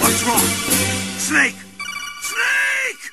What's 0.00 0.22
wrong? 0.24 0.40
Snake! 1.18 1.56
Snake! 2.22 3.12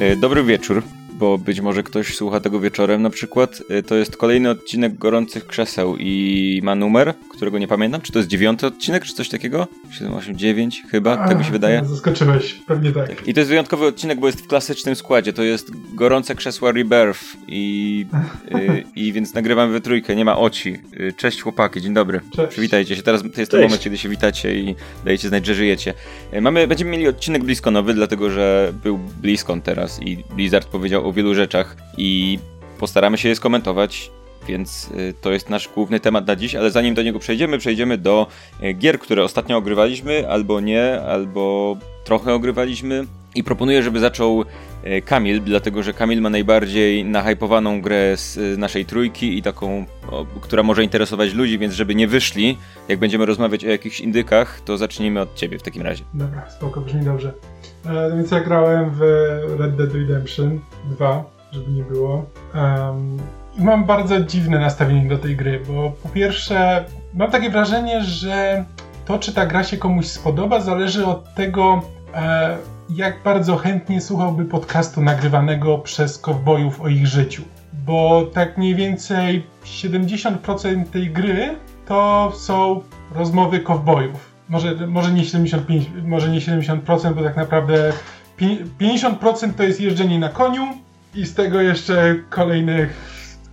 E, 0.00 0.16
Dobry 0.16 0.42
wieczór, 0.44 0.82
bo 1.20 1.38
być 1.38 1.60
może 1.60 1.82
ktoś 1.82 2.14
słucha 2.16 2.40
tego 2.40 2.60
wieczorem 2.60 3.02
na 3.02 3.10
przykład. 3.10 3.62
E, 3.70 3.82
To 3.82 3.94
jest 3.94 4.16
kolejny 4.16 4.50
odcinek 4.50 4.98
Gorących 4.98 5.46
Krzeseł 5.46 5.96
i 5.98 6.60
ma 6.64 6.74
numer, 6.74 7.14
którego 7.30 7.58
nie 7.58 7.68
pamiętam. 7.68 8.00
Czy 8.00 8.12
to 8.12 8.18
jest 8.18 8.28
dziewiąty 8.28 8.66
odcinek, 8.66 9.04
czy 9.04 9.14
coś 9.14 9.28
takiego? 9.28 9.66
7, 9.90 10.14
8, 10.14 10.36
9 10.38 10.82
chyba, 10.90 11.16
tak 11.28 11.38
mi 11.38 11.44
się 11.44 11.50
wydaje. 11.52 11.82
Zaskoczyłeś, 11.84 12.54
pewnie 12.66 12.92
tak. 12.92 13.28
I 13.28 13.34
to 13.34 13.40
jest 13.40 13.50
wyjątkowy 13.50 13.86
odcinek, 13.86 14.20
bo 14.20 14.26
jest 14.26 14.40
w 14.40 14.46
klasycznym 14.46 14.96
składzie. 14.96 15.32
To 15.32 15.42
jest 15.42 15.70
Gorące 15.94 16.34
Krzesła 16.34 16.72
Rebirth 16.72 17.20
i, 17.48 18.06
y, 18.54 18.84
i 18.96 19.12
więc 19.12 19.34
nagrywamy 19.34 19.72
we 19.72 19.80
trójkę, 19.80 20.16
nie 20.16 20.24
ma 20.24 20.38
oci. 20.38 20.76
Y, 21.00 21.12
Cześć 21.16 21.42
chłopaki, 21.42 21.80
dzień 21.80 21.94
dobry. 21.94 22.20
Cześć. 22.36 22.48
Przywitajcie 22.52 22.96
się. 22.96 23.02
Teraz 23.02 23.22
to 23.34 23.40
jest 23.40 23.50
ten 23.52 23.62
moment, 23.62 23.80
kiedy 23.82 23.98
się 23.98 24.08
witacie 24.08 24.54
i 24.60 24.74
dajecie 25.04 25.28
znać, 25.28 25.46
że 25.46 25.54
żyjecie. 25.54 25.94
Y, 26.34 26.40
Mamy, 26.40 26.66
będziemy 26.66 26.90
mieli 26.90 27.08
odcinek 27.08 27.44
bliskonowy, 27.44 27.94
dlatego 27.94 28.30
że 28.30 28.72
był 28.82 28.98
bliskon 28.98 29.62
teraz 29.62 30.02
i 30.02 30.24
Blizzard 30.36 30.68
powiedział 30.68 31.08
o 31.10 31.12
wielu 31.12 31.34
rzeczach 31.34 31.76
i 31.96 32.38
postaramy 32.78 33.18
się 33.18 33.28
je 33.28 33.36
skomentować. 33.36 34.10
Więc 34.48 34.90
y, 34.90 35.14
to 35.20 35.32
jest 35.32 35.50
nasz 35.50 35.68
główny 35.68 36.00
temat 36.00 36.26
na 36.26 36.36
dziś, 36.36 36.54
ale 36.54 36.70
zanim 36.70 36.94
do 36.94 37.02
niego 37.02 37.18
przejdziemy, 37.18 37.58
przejdziemy 37.58 37.98
do 37.98 38.26
y, 38.62 38.72
gier, 38.72 38.98
które 38.98 39.24
ostatnio 39.24 39.56
ogrywaliśmy, 39.56 40.28
albo 40.28 40.60
nie, 40.60 41.00
albo 41.00 41.76
trochę 42.04 42.34
ogrywaliśmy. 42.34 43.06
I 43.34 43.44
proponuję, 43.44 43.82
żeby 43.82 44.00
zaczął 44.00 44.42
y, 44.42 45.02
Kamil, 45.02 45.42
dlatego 45.42 45.82
że 45.82 45.92
Kamil 45.92 46.20
ma 46.20 46.30
najbardziej 46.30 47.04
nahypowaną 47.04 47.80
grę 47.80 48.16
z 48.16 48.58
naszej 48.58 48.84
trójki 48.84 49.38
i 49.38 49.42
taką, 49.42 49.84
która 50.40 50.62
może 50.62 50.84
interesować 50.84 51.34
ludzi, 51.34 51.58
więc 51.58 51.74
żeby 51.74 51.94
nie 51.94 52.08
wyszli, 52.08 52.58
jak 52.88 52.98
będziemy 52.98 53.26
rozmawiać 53.26 53.64
o 53.64 53.68
jakichś 53.68 54.00
indykach, 54.00 54.60
to 54.64 54.78
zacznijmy 54.78 55.20
od 55.20 55.34
ciebie 55.34 55.58
w 55.58 55.62
takim 55.62 55.82
razie. 55.82 56.04
Dobra, 56.14 56.50
spoko, 56.50 56.80
brzmi 56.80 57.04
dobrze. 57.04 57.32
E, 57.86 58.16
więc 58.16 58.30
ja 58.30 58.40
grałem 58.40 58.90
w 58.90 59.00
Red 59.58 59.76
Dead 59.76 59.94
Redemption 59.94 60.60
2, 60.84 61.24
żeby 61.52 61.70
nie 61.70 61.82
było. 61.82 62.24
I 63.58 63.62
mam 63.62 63.84
bardzo 63.84 64.20
dziwne 64.20 64.58
nastawienie 64.58 65.08
do 65.08 65.18
tej 65.18 65.36
gry, 65.36 65.60
bo 65.68 65.92
po 66.02 66.08
pierwsze 66.08 66.84
mam 67.14 67.30
takie 67.30 67.50
wrażenie, 67.50 68.04
że 68.04 68.64
to, 69.04 69.18
czy 69.18 69.32
ta 69.32 69.46
gra 69.46 69.64
się 69.64 69.76
komuś 69.76 70.06
spodoba, 70.06 70.60
zależy 70.60 71.06
od 71.06 71.34
tego, 71.34 71.82
e, 72.14 72.56
jak 72.90 73.22
bardzo 73.22 73.56
chętnie 73.56 74.00
słuchałby 74.00 74.44
podcastu 74.44 75.02
nagrywanego 75.02 75.78
przez 75.78 76.18
kowbojów 76.18 76.80
o 76.80 76.88
ich 76.88 77.06
życiu. 77.06 77.42
Bo 77.72 78.26
tak 78.32 78.58
mniej 78.58 78.74
więcej 78.74 79.46
70% 79.64 80.84
tej 80.90 81.10
gry 81.10 81.56
to 81.86 82.32
są 82.34 82.80
rozmowy 83.14 83.60
kowbojów. 83.60 84.29
Może, 84.50 84.86
może 84.86 85.12
nie 85.12 85.24
75, 85.24 85.90
może 86.04 86.28
nie 86.28 86.40
70%, 86.40 87.14
bo 87.14 87.22
tak 87.22 87.36
naprawdę 87.36 87.92
pi- 88.36 88.64
50% 88.80 89.52
to 89.56 89.62
jest 89.62 89.80
jeżdżenie 89.80 90.18
na 90.18 90.28
koniu 90.28 90.62
i 91.14 91.26
z 91.26 91.34
tego 91.34 91.60
jeszcze 91.60 92.14
kolejnych, 92.30 92.90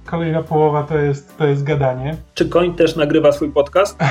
kolejna 0.05 0.43
połowa 0.43 0.83
to 0.83 0.97
jest, 0.97 1.37
to 1.37 1.47
jest 1.47 1.63
gadanie. 1.63 2.15
Czy 2.33 2.49
koń 2.49 2.75
też 2.75 2.95
nagrywa 2.95 3.31
swój 3.31 3.51
podcast? 3.51 3.99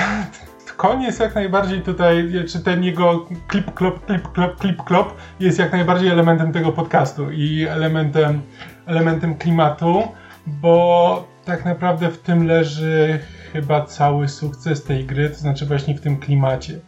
Koń 0.77 1.03
jest 1.03 1.21
jak 1.21 1.35
najbardziej 1.35 1.81
tutaj, 1.81 2.33
czy 2.49 2.61
ten 2.61 2.85
jego 2.85 3.27
klip 3.49 3.75
klop, 3.75 4.07
klip 4.07 4.33
klop, 4.33 4.57
klip 4.57 4.83
klop 4.83 5.15
jest 5.41 5.59
jak 5.59 5.73
najbardziej 5.73 6.09
elementem 6.09 6.53
tego 6.53 6.73
podcastu 6.73 7.31
i 7.31 7.67
elementem, 7.71 8.43
elementem 8.87 9.35
klimatu, 9.35 10.03
bo 10.47 11.36
tak 11.47 11.65
naprawdę 11.65 12.11
w 12.11 12.19
tym 12.19 12.47
leży 12.47 13.19
chyba 13.53 13.85
cały 13.85 14.29
sukces 14.29 14.85
tej 14.85 15.05
gry, 15.05 15.31
to 15.31 15.37
znaczy 15.37 15.67
właśnie 15.67 15.95
w 15.95 16.01
tym 16.01 16.17
klimacie, 16.17 16.81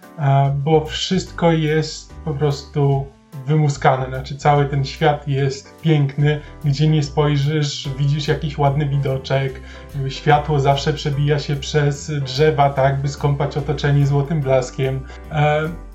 bo 0.54 0.84
wszystko 0.84 1.52
jest 1.52 2.14
po 2.24 2.34
prostu 2.34 3.06
wymuskane, 3.46 4.06
znaczy 4.06 4.36
cały 4.36 4.66
ten 4.66 4.84
świat 4.84 5.28
jest 5.28 5.80
piękny, 5.80 6.40
gdzie 6.64 6.88
nie 6.88 7.02
spojrzysz, 7.02 7.88
widzisz 7.98 8.28
jakiś 8.28 8.58
ładny 8.58 8.88
widoczek, 8.88 9.60
światło 10.08 10.60
zawsze 10.60 10.92
przebija 10.92 11.38
się 11.38 11.56
przez 11.56 12.12
drzewa, 12.24 12.70
tak, 12.70 13.00
by 13.02 13.08
skąpać 13.08 13.56
otoczenie 13.56 14.06
złotym 14.06 14.40
blaskiem. 14.40 15.00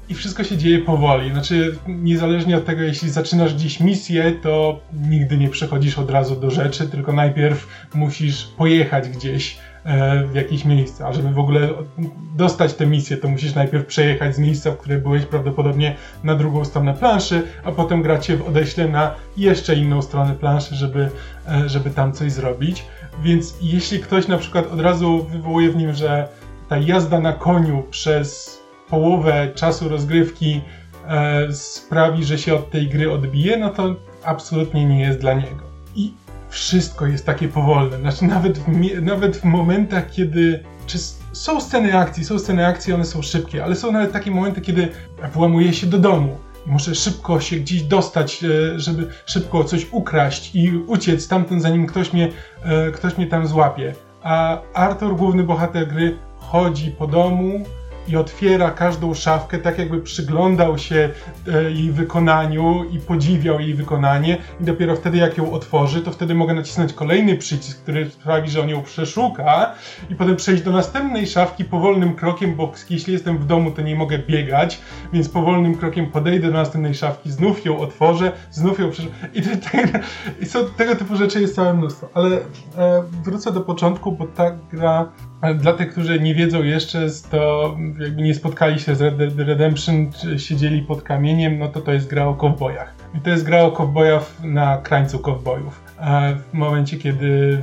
I 0.10 0.14
wszystko 0.14 0.44
się 0.44 0.58
dzieje 0.58 0.80
powoli. 0.80 1.32
Znaczy, 1.32 1.76
niezależnie 1.88 2.58
od 2.58 2.66
tego, 2.66 2.82
jeśli 2.82 3.10
zaczynasz 3.10 3.54
gdzieś 3.54 3.80
misję, 3.80 4.32
to 4.42 4.80
nigdy 4.94 5.38
nie 5.38 5.50
przechodzisz 5.50 5.98
od 6.00 6.12
razu 6.12 6.36
do 6.36 6.52
rzeczy, 6.52 6.88
tylko 6.88 7.14
najpierw 7.14 7.68
musisz 7.94 8.46
pojechać 8.58 9.10
gdzieś 9.10 9.58
e, 9.84 10.24
w 10.28 10.36
jakieś 10.36 10.66
miejsce. 10.66 11.06
A 11.06 11.14
żeby 11.14 11.30
w 11.30 11.40
ogóle 11.40 11.70
dostać 12.36 12.74
tę 12.74 12.86
misję, 12.86 13.18
to 13.18 13.28
musisz 13.28 13.56
najpierw 13.56 13.86
przejechać 13.86 14.36
z 14.36 14.40
miejsca, 14.40 14.72
w 14.72 14.78
którym 14.78 15.02
byłeś 15.02 15.26
prawdopodobnie 15.26 15.96
na 16.24 16.36
drugą 16.36 16.66
stronę 16.66 16.94
planszy, 16.94 17.44
a 17.64 17.72
potem 17.72 18.02
grać 18.02 18.26
się 18.26 18.46
odeśle 18.46 18.88
na 18.88 19.16
jeszcze 19.38 19.76
inną 19.76 20.02
stronę 20.02 20.36
planszy, 20.36 20.76
żeby, 20.76 21.10
e, 21.48 21.70
żeby 21.70 21.90
tam 21.90 22.14
coś 22.14 22.32
zrobić. 22.32 22.86
Więc 23.24 23.56
jeśli 23.62 24.00
ktoś 24.00 24.28
na 24.28 24.38
przykład 24.38 24.72
od 24.72 24.80
razu 24.80 25.24
wywołuje 25.32 25.70
w 25.70 25.76
nim, 25.76 25.94
że 25.94 26.28
ta 26.70 26.78
jazda 26.78 27.20
na 27.20 27.34
koniu 27.34 27.84
przez 27.92 28.63
połowę 28.94 29.52
czasu 29.56 29.90
rozgrywki 29.90 30.62
e, 31.08 31.54
sprawi, 31.54 32.24
że 32.24 32.38
się 32.38 32.56
od 32.56 32.72
tej 32.72 32.88
gry 32.88 33.12
odbije, 33.12 33.58
no 33.58 33.70
to 33.70 33.96
absolutnie 34.24 34.86
nie 34.86 35.02
jest 35.02 35.20
dla 35.20 35.34
niego. 35.34 35.64
I 35.96 36.14
wszystko 36.50 37.08
jest 37.08 37.26
takie 37.26 37.48
powolne. 37.48 37.98
Znaczy 37.98 38.26
nawet 38.26 38.58
w, 38.58 38.68
nawet 39.02 39.38
w 39.38 39.44
momentach, 39.44 40.12
kiedy 40.12 40.64
czy 40.86 40.98
są 41.32 41.62
sceny 41.62 41.98
akcji, 41.98 42.26
są 42.26 42.40
sceny 42.40 42.68
akcji, 42.68 42.94
one 42.94 43.06
są 43.06 43.22
szybkie, 43.22 43.64
ale 43.64 43.76
są 43.76 43.92
nawet 43.92 44.12
takie 44.12 44.32
momenty, 44.32 44.62
kiedy 44.62 44.88
włamuję 45.34 45.74
się 45.74 45.88
do 45.88 46.00
domu. 46.00 46.38
Muszę 46.66 46.96
szybko 46.96 47.40
się 47.40 47.56
gdzieś 47.56 47.84
dostać, 47.84 48.44
e, 48.44 48.80
żeby 48.80 49.08
szybko 49.26 49.64
coś 49.64 49.88
ukraść 49.92 50.56
i 50.56 50.78
uciec 50.88 51.24
stamtąd, 51.24 51.62
zanim 51.62 51.88
ktoś 51.88 52.14
mnie, 52.14 52.30
e, 52.64 52.92
ktoś 52.92 53.18
mnie 53.18 53.28
tam 53.28 53.48
złapie. 53.48 53.96
A 54.24 54.62
Arthur, 54.74 55.16
główny 55.16 55.44
bohater 55.44 55.88
gry, 55.88 56.18
chodzi 56.38 56.92
po 56.92 57.08
domu 57.08 57.66
i 58.08 58.18
otwiera 58.18 58.72
każdą 58.72 59.14
szafkę, 59.14 59.58
tak 59.58 59.78
jakby 59.78 60.02
przyglądał 60.02 60.78
się 60.78 61.10
e, 61.54 61.72
jej 61.72 61.92
wykonaniu 61.92 62.86
i 62.92 63.00
podziwiał 63.00 63.60
jej 63.60 63.74
wykonanie. 63.74 64.38
I 64.62 64.64
dopiero 64.64 64.96
wtedy 64.96 65.18
jak 65.18 65.38
ją 65.38 65.52
otworzy, 65.52 66.02
to 66.02 66.12
wtedy 66.12 66.36
mogę 66.36 66.54
nacisnąć 66.54 66.94
kolejny 66.94 67.38
przycisk, 67.38 67.82
który 67.82 68.10
sprawi, 68.10 68.50
że 68.50 68.62
on 68.62 68.70
ją 68.70 68.82
przeszuka 68.82 69.74
i 70.10 70.16
potem 70.16 70.36
przejść 70.36 70.64
do 70.64 70.72
następnej 70.72 71.28
szafki 71.28 71.66
powolnym 71.66 72.16
krokiem, 72.16 72.56
bo 72.56 72.72
jeśli 72.90 73.14
jestem 73.14 73.38
w 73.38 73.46
domu, 73.46 73.72
to 73.72 73.82
nie 73.82 73.96
mogę 73.96 74.20
biegać, 74.20 74.80
więc 75.14 75.30
powolnym 75.30 75.76
krokiem 75.76 76.12
podejdę 76.12 76.48
do 76.48 76.54
następnej 76.54 76.96
szafki, 76.96 77.32
znów 77.32 77.66
ją 77.66 77.80
otworzę, 77.80 78.32
znów 78.52 78.80
ją 78.80 78.92
przeszukę 78.92 79.16
i, 79.34 79.40
i 80.44 80.46
tego 80.78 80.96
typu 80.96 81.16
rzeczy 81.16 81.42
jest 81.42 81.56
całe 81.56 81.74
mnóstwo, 81.74 82.10
ale 82.14 82.38
e, 82.38 82.42
wrócę 83.24 83.52
do 83.52 83.62
początku, 83.62 84.12
bo 84.12 84.28
ta 84.28 84.52
gra 84.72 85.12
Dla 85.56 85.74
tych, 85.74 85.92
którzy 85.92 86.20
nie 86.20 86.36
wiedzą 86.36 86.64
jeszcze, 86.64 87.08
to 87.32 87.76
jakby 88.00 88.22
nie 88.22 88.34
spotkali 88.34 88.80
się 88.80 88.96
z 88.96 89.02
Red 89.02 89.18
Dead 89.18 89.48
Redemption, 89.48 90.12
czy 90.12 90.40
siedzieli 90.40 90.82
pod 90.82 91.02
kamieniem, 91.02 91.60
no 91.60 91.68
to 91.68 91.82
to 91.82 91.94
jest 91.94 92.10
gra 92.10 92.26
o 92.26 92.34
kowbojach. 92.34 92.94
I 93.16 93.20
to 93.20 93.30
jest 93.30 93.44
gra 93.44 93.62
o 93.64 93.72
kowbojach 93.72 94.32
na 94.44 94.78
krańcu 94.78 95.20
kowbojów. 95.20 95.82
W 96.52 96.54
momencie, 96.54 96.98
kiedy 96.98 97.62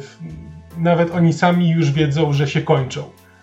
nawet 0.79 1.11
oni 1.15 1.33
sami 1.33 1.71
już 1.71 1.93
wiedzą, 1.93 2.33
że 2.33 2.49
się 2.49 2.63
kończą. 2.63 3.03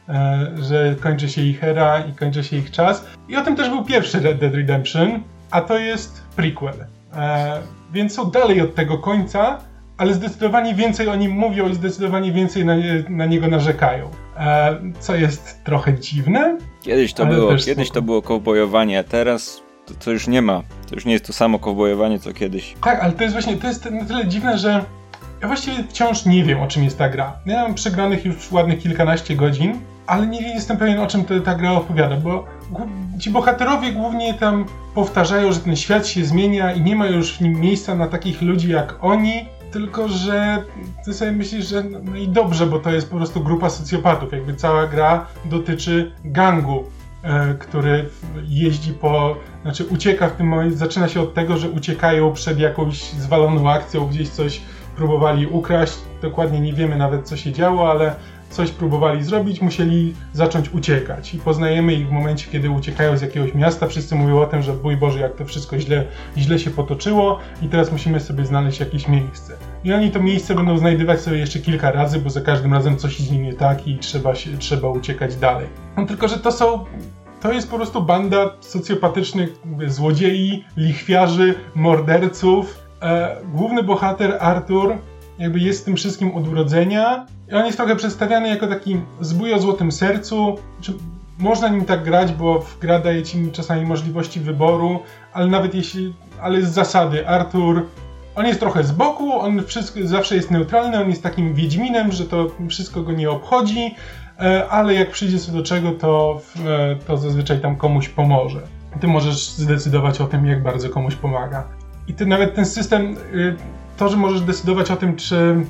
E, 0.10 0.48
Że 0.62 0.96
kończy 1.00 1.30
się 1.30 1.42
ich 1.42 1.64
era 1.64 2.00
i 2.00 2.14
kończy 2.14 2.44
się 2.44 2.58
ich 2.58 2.72
czas. 2.72 3.06
I 3.30 3.36
o 3.36 3.42
tym 3.42 3.56
też 3.56 3.70
był 3.70 3.86
pierwszy 3.86 4.20
Red 4.20 4.38
Dead 4.40 4.54
Redemption, 4.54 5.24
a 5.52 5.62
to 5.62 5.78
jest 5.78 6.24
prequel. 6.36 6.76
E, 7.16 7.60
Więc 7.94 8.14
są 8.14 8.32
dalej 8.32 8.62
od 8.62 8.76
tego 8.76 8.98
końca, 8.98 9.60
ale 9.98 10.14
zdecydowanie 10.14 10.76
więcej 10.76 11.08
o 11.08 11.16
nim 11.16 11.32
mówią 11.32 11.70
i 11.70 11.76
zdecydowanie 11.76 12.32
więcej 12.32 12.66
na, 12.66 12.76
nie, 12.76 13.04
na 13.10 13.26
niego 13.26 13.48
narzekają. 13.48 14.10
E, 14.38 14.80
co 15.00 15.16
jest 15.16 15.64
trochę 15.64 16.00
dziwne. 16.00 16.58
Kiedyś 16.82 17.14
to 17.14 17.26
było, 17.26 17.56
kiedyś 17.56 17.92
to 17.92 18.02
było 18.02 18.22
kowbojowanie, 18.22 19.00
a 19.00 19.04
teraz 19.04 19.62
to, 19.86 19.94
to 19.94 20.12
już 20.12 20.28
nie 20.28 20.42
ma. 20.42 20.64
To 20.90 20.96
już 20.96 21.06
nie 21.06 21.14
jest 21.14 21.26
to 21.26 21.34
samo 21.34 21.60
kowbojowanie, 21.60 22.20
co 22.20 22.34
kiedyś. 22.34 22.76
Tak, 22.84 23.04
ale 23.04 23.12
to 23.12 23.24
jest 23.24 23.36
właśnie, 23.36 23.58
to 23.58 23.68
jest 23.68 23.92
na 23.92 24.06
tyle 24.06 24.28
dziwne, 24.28 24.58
że 24.58 24.84
ja 25.42 25.48
właściwie 25.48 25.84
wciąż 25.84 26.26
nie 26.26 26.44
wiem, 26.44 26.62
o 26.62 26.68
czym 26.68 26.84
jest 26.84 26.98
ta 26.98 27.10
gra. 27.10 27.34
Ja 27.46 27.64
mam 27.64 27.74
przegranych 27.74 28.26
już 28.26 28.52
ładnych 28.52 28.80
kilkanaście 28.80 29.36
godzin, 29.36 29.80
ale 30.08 30.28
nie 30.28 30.54
jestem 30.54 30.78
pewien, 30.78 31.00
o 31.00 31.08
czym 31.08 31.26
to, 31.26 31.40
ta 31.40 31.56
gra 31.56 31.72
opowiada, 31.72 32.18
bo 32.18 32.46
ci 33.20 33.30
bohaterowie 33.30 33.92
głównie 33.92 34.34
tam 34.34 34.66
powtarzają, 34.96 35.52
że 35.52 35.60
ten 35.60 35.76
świat 35.76 36.08
się 36.08 36.26
zmienia 36.26 36.74
i 36.74 36.82
nie 36.82 36.96
ma 36.96 37.08
już 37.08 37.38
w 37.38 37.42
nim 37.42 37.60
miejsca 37.60 37.96
na 37.96 38.08
takich 38.08 38.42
ludzi 38.42 38.70
jak 38.72 38.96
oni, 39.02 39.46
tylko 39.72 40.08
że 40.08 40.64
ty 41.06 41.14
sobie 41.14 41.32
myślisz, 41.32 41.68
że 41.68 41.84
no, 41.84 42.00
no 42.04 42.16
i 42.16 42.28
dobrze, 42.28 42.66
bo 42.66 42.80
to 42.80 42.92
jest 42.92 43.10
po 43.10 43.18
prostu 43.18 43.42
grupa 43.42 43.70
socjopatów. 43.70 44.32
Jakby 44.32 44.56
cała 44.56 44.88
gra 44.88 45.26
dotyczy 45.46 46.12
gangu, 46.26 46.84
e, 47.24 47.54
który 47.54 48.10
jeździ 48.48 48.94
po. 48.94 49.36
Znaczy 49.62 49.86
ucieka 49.86 50.28
w 50.28 50.36
tym 50.36 50.48
momencie. 50.48 50.78
Zaczyna 50.78 51.08
się 51.08 51.22
od 51.22 51.34
tego, 51.34 51.58
że 51.58 51.70
uciekają 51.70 52.34
przed 52.34 52.60
jakąś 52.60 53.04
zwaloną 53.04 53.72
akcją, 53.72 54.08
gdzieś 54.08 54.30
coś 54.30 54.62
próbowali 54.96 55.48
ukraść, 55.48 55.98
dokładnie 56.22 56.60
nie 56.60 56.74
wiemy 56.74 56.98
nawet 56.98 57.28
co 57.28 57.38
się 57.38 57.52
działo, 57.52 57.92
ale 57.92 58.16
coś 58.58 58.72
próbowali 58.72 59.24
zrobić, 59.24 59.62
musieli 59.62 60.14
zacząć 60.34 60.70
uciekać. 60.70 61.34
I 61.34 61.38
poznajemy 61.38 61.94
ich 61.94 62.08
w 62.08 62.12
momencie, 62.12 62.52
kiedy 62.52 62.70
uciekają 62.70 63.18
z 63.18 63.22
jakiegoś 63.22 63.54
miasta. 63.54 63.88
Wszyscy 63.88 64.16
mówią 64.16 64.42
o 64.42 64.46
tym, 64.46 64.62
że 64.62 64.74
bój 64.74 64.98
Boże, 64.98 65.20
jak 65.20 65.36
to 65.36 65.46
wszystko 65.46 65.80
źle, 65.80 66.06
źle 66.38 66.60
się 66.60 66.72
potoczyło 66.72 67.40
i 67.62 67.68
teraz 67.68 67.92
musimy 67.92 68.20
sobie 68.20 68.46
znaleźć 68.46 68.80
jakieś 68.80 69.08
miejsce. 69.08 69.54
I 69.84 69.94
oni 69.94 70.12
to 70.12 70.20
miejsce 70.20 70.56
będą 70.56 70.78
znajdywać 70.78 71.22
sobie 71.22 71.38
jeszcze 71.38 71.60
kilka 71.60 71.92
razy, 71.92 72.20
bo 72.20 72.30
za 72.30 72.42
każdym 72.42 72.74
razem 72.74 72.98
coś 72.98 73.20
z 73.20 73.32
nim 73.32 73.44
nie 73.44 73.54
tak 73.54 73.88
i 73.88 73.98
trzeba, 73.98 74.36
się, 74.36 74.58
trzeba 74.58 74.90
uciekać 74.90 75.36
dalej. 75.36 75.68
No 75.98 76.06
tylko, 76.06 76.28
że 76.28 76.38
to 76.38 76.52
są 76.52 76.86
to 77.42 77.54
jest 77.54 77.70
po 77.72 77.76
prostu 77.76 78.02
banda 78.02 78.56
socjopatycznych 78.60 79.50
złodziei, 79.88 80.64
lichwiarzy, 80.78 81.56
morderców. 81.76 82.80
E, 83.02 83.38
główny 83.54 83.84
bohater 83.84 84.38
Arthur 84.40 84.96
jakby 85.40 85.60
jest 85.60 85.86
tym 85.86 85.96
wszystkim 85.96 86.36
od 86.36 86.48
urodzenia 86.48 87.26
on 87.54 87.66
jest 87.66 87.78
trochę 87.78 87.96
przedstawiany 87.96 88.50
jako 88.50 88.68
taki 88.68 89.02
zbój 89.22 89.54
o 89.54 89.60
złotym 89.60 89.92
sercu. 89.92 90.56
Znaczy, 90.76 90.94
można 91.40 91.68
nim 91.68 91.86
tak 91.86 92.04
grać, 92.04 92.32
bo 92.32 92.66
gra 92.82 93.00
daje 93.00 93.24
ci 93.24 93.52
czasami 93.52 93.86
możliwości 93.86 94.40
wyboru, 94.40 95.00
ale 95.34 95.48
nawet 95.48 95.76
jeśli, 95.76 96.14
ale 96.42 96.62
z 96.62 96.70
zasady 96.70 97.28
Arthur 97.28 97.86
on 98.36 98.46
jest 98.46 98.60
trochę 98.60 98.84
z 98.84 98.92
boku, 98.92 99.40
on 99.40 99.64
wszystko, 99.64 100.00
zawsze 100.04 100.36
jest 100.36 100.52
neutralny, 100.52 101.00
on 101.00 101.10
jest 101.10 101.24
takim 101.24 101.54
wiedźminem, 101.54 102.12
że 102.12 102.26
to 102.26 102.48
wszystko 102.70 103.02
go 103.02 103.12
nie 103.12 103.30
obchodzi, 103.30 103.96
e, 104.40 104.68
ale 104.70 104.94
jak 104.94 105.12
przyjdzie 105.12 105.40
co 105.40 105.52
do 105.52 105.64
czego, 105.64 105.92
to, 105.92 106.42
e, 106.66 106.96
to 106.96 107.18
zazwyczaj 107.18 107.62
tam 107.62 107.76
komuś 107.76 108.10
pomoże. 108.10 108.62
Ty 109.02 109.08
możesz 109.08 109.50
zdecydować 109.50 110.22
o 110.22 110.28
tym, 110.28 110.46
jak 110.46 110.64
bardzo 110.64 110.90
komuś 110.90 111.16
pomaga. 111.16 111.64
I 112.08 112.14
ty 112.14 112.26
nawet 112.26 112.56
ten 112.56 112.66
system 112.66 113.18
y, 113.34 113.56
to, 113.98 114.10
że 114.10 114.18
możesz 114.18 114.42
decydować 114.42 114.92
o 114.92 114.96
tym, 114.96 115.16
czy 115.16 115.36
mm, 115.36 115.66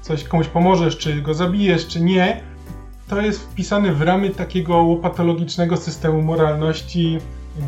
coś 0.00 0.24
komuś 0.24 0.48
pomożesz, 0.48 0.98
czy 0.98 1.22
go 1.22 1.34
zabijesz, 1.34 1.86
czy 1.86 2.00
nie, 2.00 2.40
to 3.08 3.20
jest 3.20 3.42
wpisane 3.42 3.92
w 3.92 4.02
ramy 4.02 4.30
takiego 4.30 4.76
łopatologicznego 4.76 5.76
systemu 5.76 6.22
moralności 6.22 7.18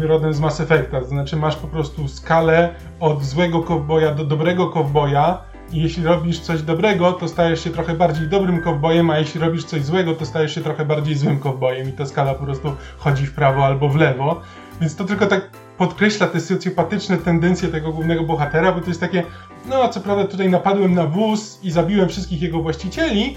rodem 0.01 0.35
z 0.35 0.41
Mass 0.41 0.61
Effecta. 0.61 1.01
To 1.01 1.07
znaczy 1.07 1.37
masz 1.37 1.57
po 1.57 1.67
prostu 1.67 2.09
skalę 2.09 2.75
od 3.01 3.25
złego 3.25 3.63
kowboja 3.63 4.15
do 4.15 4.25
dobrego 4.25 4.67
kowboja 4.67 5.39
i 5.73 5.83
jeśli 5.83 6.05
robisz 6.05 6.41
coś 6.41 6.63
dobrego, 6.63 7.13
to 7.13 7.29
stajesz 7.29 7.65
się 7.65 7.71
trochę 7.71 7.95
bardziej 7.95 8.29
dobrym 8.29 8.61
kowbojem, 8.61 9.11
a 9.11 9.19
jeśli 9.19 9.41
robisz 9.41 9.65
coś 9.65 9.85
złego, 9.85 10.15
to 10.15 10.27
stajesz 10.27 10.55
się 10.55 10.61
trochę 10.61 10.85
bardziej 10.85 11.17
złym 11.17 11.39
kowbojem 11.39 11.89
i 11.89 11.93
ta 11.93 12.07
skala 12.07 12.35
po 12.35 12.45
prostu 12.45 12.73
chodzi 12.99 13.27
w 13.27 13.35
prawo 13.35 13.65
albo 13.65 13.89
w 13.89 13.97
lewo. 13.97 14.41
Więc 14.81 14.97
to 14.97 15.05
tylko 15.05 15.27
tak 15.27 15.51
podkreśla 15.79 16.27
te 16.27 16.41
socjopatyczne 16.41 17.17
tendencje 17.17 17.69
tego 17.69 17.93
głównego 17.93 18.23
bohatera, 18.23 18.73
bo 18.73 18.81
to 18.81 18.87
jest 18.89 19.01
takie, 19.01 19.23
no 19.69 19.89
co 19.89 20.01
prawda 20.01 20.25
tutaj 20.25 20.51
napadłem 20.51 20.95
na 20.95 21.07
wóz 21.07 21.59
i 21.63 21.71
zabiłem 21.71 22.09
wszystkich 22.09 22.43
jego 22.43 22.63
właścicieli, 22.63 23.37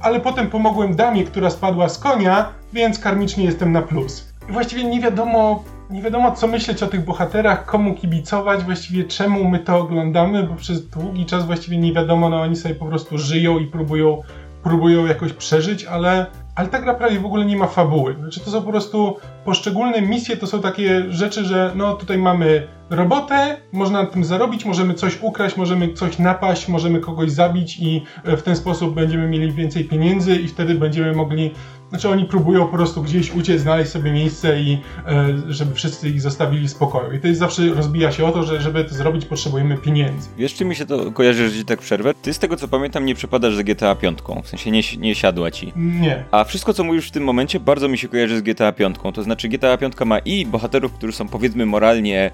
ale 0.00 0.20
potem 0.20 0.50
pomogłem 0.50 0.96
damie, 0.96 1.24
która 1.24 1.50
spadła 1.50 1.88
z 1.88 1.98
konia, 1.98 2.48
więc 2.72 2.98
karmicznie 2.98 3.44
jestem 3.44 3.72
na 3.72 3.82
plus. 3.82 4.28
I 4.48 4.52
właściwie 4.52 4.84
nie 4.84 5.00
wiadomo, 5.00 5.64
nie 5.90 6.02
wiadomo 6.02 6.32
co 6.32 6.46
myśleć 6.46 6.82
o 6.82 6.86
tych 6.86 7.04
bohaterach, 7.04 7.64
komu 7.64 7.94
kibicować, 7.94 8.64
właściwie 8.64 9.04
czemu 9.04 9.48
my 9.48 9.58
to 9.58 9.78
oglądamy, 9.78 10.42
bo 10.42 10.54
przez 10.54 10.88
długi 10.88 11.26
czas 11.26 11.46
właściwie 11.46 11.78
nie 11.78 11.92
wiadomo, 11.92 12.28
no 12.28 12.40
oni 12.40 12.56
sobie 12.56 12.74
po 12.74 12.86
prostu 12.86 13.18
żyją 13.18 13.58
i 13.58 13.66
próbują, 13.66 14.22
próbują 14.62 15.06
jakoś 15.06 15.32
przeżyć, 15.32 15.84
ale 15.84 16.26
ale 16.58 16.68
ta 16.68 16.78
gra 16.78 16.94
prawie 16.94 17.20
w 17.20 17.26
ogóle 17.26 17.44
nie 17.44 17.56
ma 17.56 17.66
fabuły. 17.66 18.14
Znaczy 18.14 18.40
to 18.40 18.50
są 18.50 18.62
po 18.62 18.70
prostu 18.70 19.16
poszczególne 19.48 20.02
misje, 20.02 20.36
to 20.36 20.46
są 20.46 20.60
takie 20.60 21.12
rzeczy, 21.12 21.44
że 21.44 21.72
no 21.74 21.94
tutaj 21.94 22.18
mamy 22.18 22.68
robotę, 22.90 23.56
można 23.72 24.02
na 24.02 24.08
tym 24.08 24.24
zarobić, 24.24 24.64
możemy 24.64 24.94
coś 24.94 25.22
ukraść, 25.22 25.56
możemy 25.56 25.92
coś 25.92 26.18
napaść, 26.18 26.68
możemy 26.68 27.00
kogoś 27.00 27.30
zabić 27.30 27.78
i 27.78 28.02
e, 28.24 28.36
w 28.36 28.42
ten 28.42 28.56
sposób 28.56 28.94
będziemy 28.94 29.28
mieli 29.28 29.52
więcej 29.52 29.84
pieniędzy 29.84 30.36
i 30.36 30.48
wtedy 30.48 30.74
będziemy 30.74 31.12
mogli 31.12 31.50
znaczy 31.88 32.08
oni 32.08 32.24
próbują 32.24 32.66
po 32.66 32.76
prostu 32.76 33.02
gdzieś 33.02 33.34
uciec, 33.34 33.60
znaleźć 33.60 33.90
sobie 33.90 34.12
miejsce 34.12 34.60
i 34.60 34.78
e, 35.06 35.26
żeby 35.48 35.74
wszyscy 35.74 36.08
ich 36.08 36.20
zostawili 36.20 36.68
w 36.68 36.70
spokoju. 36.70 37.12
I 37.12 37.20
to 37.20 37.26
jest 37.28 37.40
zawsze 37.40 37.68
rozbija 37.68 38.12
się 38.12 38.26
o 38.26 38.32
to, 38.32 38.42
że 38.42 38.60
żeby 38.60 38.84
to 38.84 38.94
zrobić 38.94 39.24
potrzebujemy 39.24 39.78
pieniędzy. 39.78 40.28
Wiesz, 40.38 40.54
czy 40.54 40.64
mi 40.64 40.76
się 40.76 40.86
to 40.86 41.12
kojarzy, 41.12 41.50
że 41.50 41.56
ci 41.56 41.64
tak 41.64 41.78
przerwę? 41.78 42.14
Ty 42.22 42.34
z 42.34 42.38
tego 42.38 42.56
co 42.56 42.68
pamiętam 42.68 43.06
nie 43.06 43.14
przepadasz 43.14 43.56
za 43.56 43.62
GTA 43.62 43.94
5, 43.94 44.18
w 44.44 44.48
sensie 44.48 44.70
nie, 44.70 44.80
nie 44.98 45.14
siadła 45.14 45.50
ci. 45.50 45.72
Nie. 45.76 46.24
A 46.30 46.44
wszystko 46.44 46.74
co 46.74 46.84
mówisz 46.84 47.08
w 47.08 47.10
tym 47.10 47.24
momencie 47.24 47.60
bardzo 47.60 47.88
mi 47.88 47.98
się 47.98 48.08
kojarzy 48.08 48.38
z 48.38 48.42
GTA 48.42 48.72
5. 48.72 48.96
To 49.14 49.22
znaczy 49.22 49.37
GTA 49.46 49.76
5 49.76 49.94
ma 50.06 50.18
i 50.18 50.46
bohaterów, 50.46 50.92
którzy 50.92 51.12
są 51.12 51.28
powiedzmy 51.28 51.66
moralnie 51.66 52.30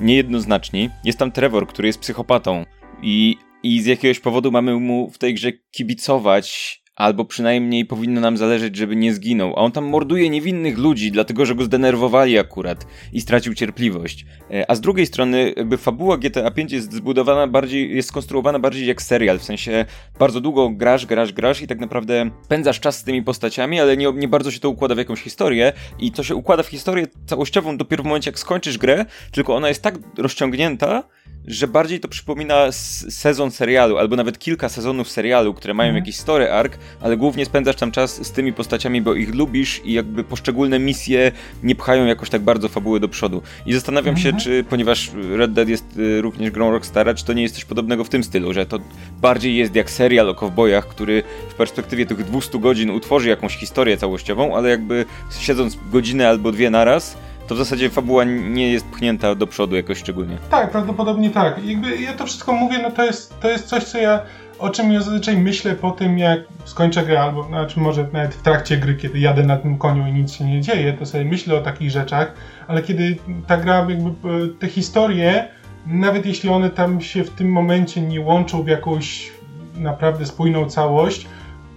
niejednoznaczni. 0.00 0.90
Jest 1.04 1.18
tam 1.18 1.32
Trevor, 1.32 1.66
który 1.66 1.88
jest 1.88 2.00
psychopatą 2.00 2.64
i 3.02 3.36
i 3.62 3.80
z 3.80 3.86
jakiegoś 3.86 4.20
powodu 4.20 4.52
mamy 4.52 4.80
mu 4.80 5.10
w 5.10 5.18
tej 5.18 5.34
grze 5.34 5.52
kibicować 5.52 6.85
albo 6.96 7.24
przynajmniej 7.24 7.84
powinno 7.84 8.20
nam 8.20 8.36
zależeć, 8.36 8.76
żeby 8.76 8.96
nie 8.96 9.14
zginął, 9.14 9.52
a 9.52 9.56
on 9.56 9.72
tam 9.72 9.84
morduje 9.84 10.30
niewinnych 10.30 10.78
ludzi, 10.78 11.12
dlatego 11.12 11.46
że 11.46 11.54
go 11.54 11.64
zdenerwowali 11.64 12.38
akurat 12.38 12.86
i 13.12 13.20
stracił 13.20 13.54
cierpliwość. 13.54 14.26
E, 14.50 14.70
a 14.70 14.74
z 14.74 14.80
drugiej 14.80 15.06
strony, 15.06 15.54
jakby 15.56 15.76
fabuła 15.76 16.18
GTA 16.18 16.50
5 16.50 16.72
jest 16.72 16.92
zbudowana 16.92 17.46
bardziej, 17.46 17.96
jest 17.96 18.08
skonstruowana 18.08 18.58
bardziej 18.58 18.86
jak 18.86 19.02
serial, 19.02 19.38
w 19.38 19.44
sensie 19.44 19.84
bardzo 20.18 20.40
długo 20.40 20.70
grasz, 20.70 21.06
grasz, 21.06 21.32
grasz 21.32 21.62
i 21.62 21.66
tak 21.66 21.78
naprawdę 21.78 22.30
pędzasz 22.48 22.80
czas 22.80 22.98
z 22.98 23.04
tymi 23.04 23.22
postaciami, 23.22 23.80
ale 23.80 23.96
nie, 23.96 24.12
nie 24.12 24.28
bardzo 24.28 24.50
się 24.50 24.60
to 24.60 24.70
układa 24.70 24.94
w 24.94 24.98
jakąś 24.98 25.22
historię. 25.22 25.72
I 25.98 26.12
to 26.12 26.22
się 26.22 26.34
układa 26.34 26.62
w 26.62 26.66
historię 26.66 27.06
całościową 27.26 27.76
dopiero 27.76 28.02
w 28.02 28.06
momencie, 28.06 28.30
jak 28.30 28.38
skończysz 28.38 28.78
grę, 28.78 29.04
tylko 29.32 29.56
ona 29.56 29.68
jest 29.68 29.82
tak 29.82 29.98
rozciągnięta, 30.18 31.02
że 31.46 31.68
bardziej 31.68 32.00
to 32.00 32.08
przypomina 32.08 32.72
sezon 33.08 33.50
serialu, 33.50 33.98
albo 33.98 34.16
nawet 34.16 34.38
kilka 34.38 34.68
sezonów 34.68 35.08
serialu, 35.08 35.54
które 35.54 35.74
mają 35.74 35.90
mm. 35.90 36.02
jakiś 36.02 36.16
story 36.16 36.50
arc, 36.50 36.72
ale 37.00 37.16
głównie 37.16 37.44
spędzasz 37.44 37.76
tam 37.76 37.92
czas 37.92 38.26
z 38.26 38.32
tymi 38.32 38.52
postaciami, 38.52 39.02
bo 39.02 39.14
ich 39.14 39.34
lubisz 39.34 39.80
i 39.84 39.92
jakby 39.92 40.24
poszczególne 40.24 40.78
misje 40.78 41.32
nie 41.62 41.74
pchają 41.74 42.06
jakoś 42.06 42.30
tak 42.30 42.42
bardzo 42.42 42.68
fabuły 42.68 43.00
do 43.00 43.08
przodu. 43.08 43.42
I 43.66 43.72
zastanawiam 43.72 44.14
-hmm. 44.14 44.22
się, 44.22 44.28
mhm. 44.28 44.44
czy 44.44 44.64
ponieważ 44.64 45.10
Red 45.36 45.52
Dead 45.52 45.68
jest 45.68 45.98
y, 45.98 46.20
również 46.20 46.50
grą 46.50 46.70
Rockstara, 46.70 47.14
czy 47.14 47.24
to 47.24 47.32
nie 47.32 47.42
jest 47.42 47.54
coś 47.54 47.64
podobnego 47.64 48.04
w 48.04 48.08
tym 48.08 48.24
stylu, 48.24 48.52
że 48.52 48.66
to 48.66 48.78
bardziej 49.20 49.56
jest 49.56 49.74
jak 49.74 49.90
serial 49.90 50.28
o 50.28 50.34
kowbojach, 50.34 50.88
który 50.88 51.22
w 51.48 51.54
perspektywie 51.54 52.06
tych 52.06 52.24
200 52.24 52.58
godzin 52.58 52.90
utworzy 52.90 53.28
jakąś 53.28 53.56
historię 53.56 53.96
całościową, 53.96 54.56
ale 54.56 54.68
jakby 54.68 55.04
siedząc 55.40 55.78
godzinę 55.92 56.28
albo 56.28 56.52
dwie 56.52 56.70
naraz, 56.70 57.16
to 57.48 57.54
w 57.54 57.58
zasadzie 57.58 57.90
fabuła 57.90 58.24
nie 58.24 58.72
jest 58.72 58.86
pchnięta 58.86 59.34
do 59.34 59.46
przodu 59.46 59.76
jakoś 59.76 59.98
szczególnie. 59.98 60.38
Tak, 60.50 60.70
prawdopodobnie 60.70 61.30
tak. 61.30 61.64
Jakby 61.64 61.96
ja 61.96 62.12
to 62.12 62.26
wszystko 62.26 62.52
mówię, 62.52 62.78
no 62.82 62.90
to 62.90 63.04
jest, 63.04 63.40
to 63.40 63.48
jest 63.48 63.66
coś, 63.66 63.84
co 63.84 63.98
ja 63.98 64.20
o 64.58 64.70
czym 64.70 64.92
ja 64.92 65.00
zazwyczaj 65.00 65.36
myślę 65.36 65.74
po 65.74 65.90
tym, 65.90 66.18
jak 66.18 66.40
skończę 66.64 67.02
grę, 67.02 67.22
albo 67.22 67.42
znaczy 67.42 67.80
może 67.80 68.08
nawet 68.12 68.34
w 68.34 68.42
trakcie 68.42 68.76
gry, 68.76 68.94
kiedy 68.94 69.18
jadę 69.18 69.42
na 69.42 69.56
tym 69.56 69.78
koniu 69.78 70.06
i 70.06 70.12
nic 70.12 70.32
się 70.32 70.44
nie 70.44 70.60
dzieje, 70.60 70.92
to 70.92 71.06
sobie 71.06 71.24
myślę 71.24 71.54
o 71.54 71.60
takich 71.60 71.90
rzeczach, 71.90 72.34
ale 72.66 72.82
kiedy 72.82 73.16
ta 73.46 73.56
gra, 73.56 73.86
jakby 73.88 74.10
e, 74.10 74.12
te 74.58 74.68
historie, 74.68 75.48
nawet 75.86 76.26
jeśli 76.26 76.48
one 76.48 76.70
tam 76.70 77.00
się 77.00 77.24
w 77.24 77.30
tym 77.30 77.52
momencie 77.52 78.00
nie 78.00 78.20
łączą 78.20 78.62
w 78.62 78.68
jakąś 78.68 79.32
naprawdę 79.74 80.26
spójną 80.26 80.70
całość, 80.70 81.26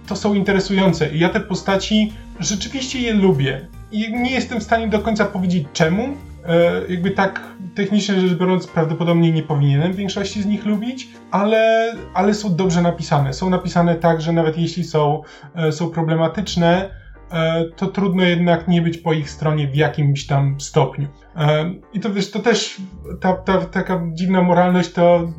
to 0.06 0.16
są 0.16 0.34
interesujące. 0.34 1.10
I 1.10 1.18
ja 1.18 1.28
te 1.28 1.40
postaci 1.40 2.12
rzeczywiście 2.40 3.00
je 3.00 3.14
lubię. 3.14 3.66
Nie 3.92 4.30
jestem 4.30 4.60
w 4.60 4.62
stanie 4.62 4.88
do 4.88 5.00
końca 5.00 5.24
powiedzieć 5.24 5.66
czemu. 5.72 6.08
E, 6.46 6.82
jakby 6.88 7.10
tak 7.10 7.40
technicznie 7.74 8.20
rzecz 8.20 8.38
biorąc, 8.38 8.66
prawdopodobnie 8.66 9.32
nie 9.32 9.42
powinienem 9.42 9.92
większości 9.92 10.42
z 10.42 10.46
nich 10.46 10.66
lubić, 10.66 11.08
ale, 11.30 11.94
ale 12.14 12.34
są 12.34 12.56
dobrze 12.56 12.82
napisane. 12.82 13.32
Są 13.32 13.50
napisane 13.50 13.94
tak, 13.94 14.20
że 14.20 14.32
nawet 14.32 14.58
jeśli 14.58 14.84
są, 14.84 15.22
e, 15.54 15.72
są 15.72 15.90
problematyczne, 15.90 16.90
e, 17.30 17.64
to 17.76 17.86
trudno 17.86 18.22
jednak 18.22 18.68
nie 18.68 18.82
być 18.82 18.98
po 18.98 19.12
ich 19.12 19.30
stronie 19.30 19.68
w 19.68 19.76
jakimś 19.76 20.26
tam 20.26 20.60
stopniu. 20.60 21.08
E, 21.36 21.74
I 21.92 22.00
to 22.00 22.12
wiesz, 22.12 22.30
to 22.30 22.38
też 22.38 22.76
ta, 23.20 23.32
ta 23.32 23.60
taka 23.60 24.02
dziwna 24.12 24.42
moralność 24.42 24.92
to 24.92 25.16
e, 25.16 25.30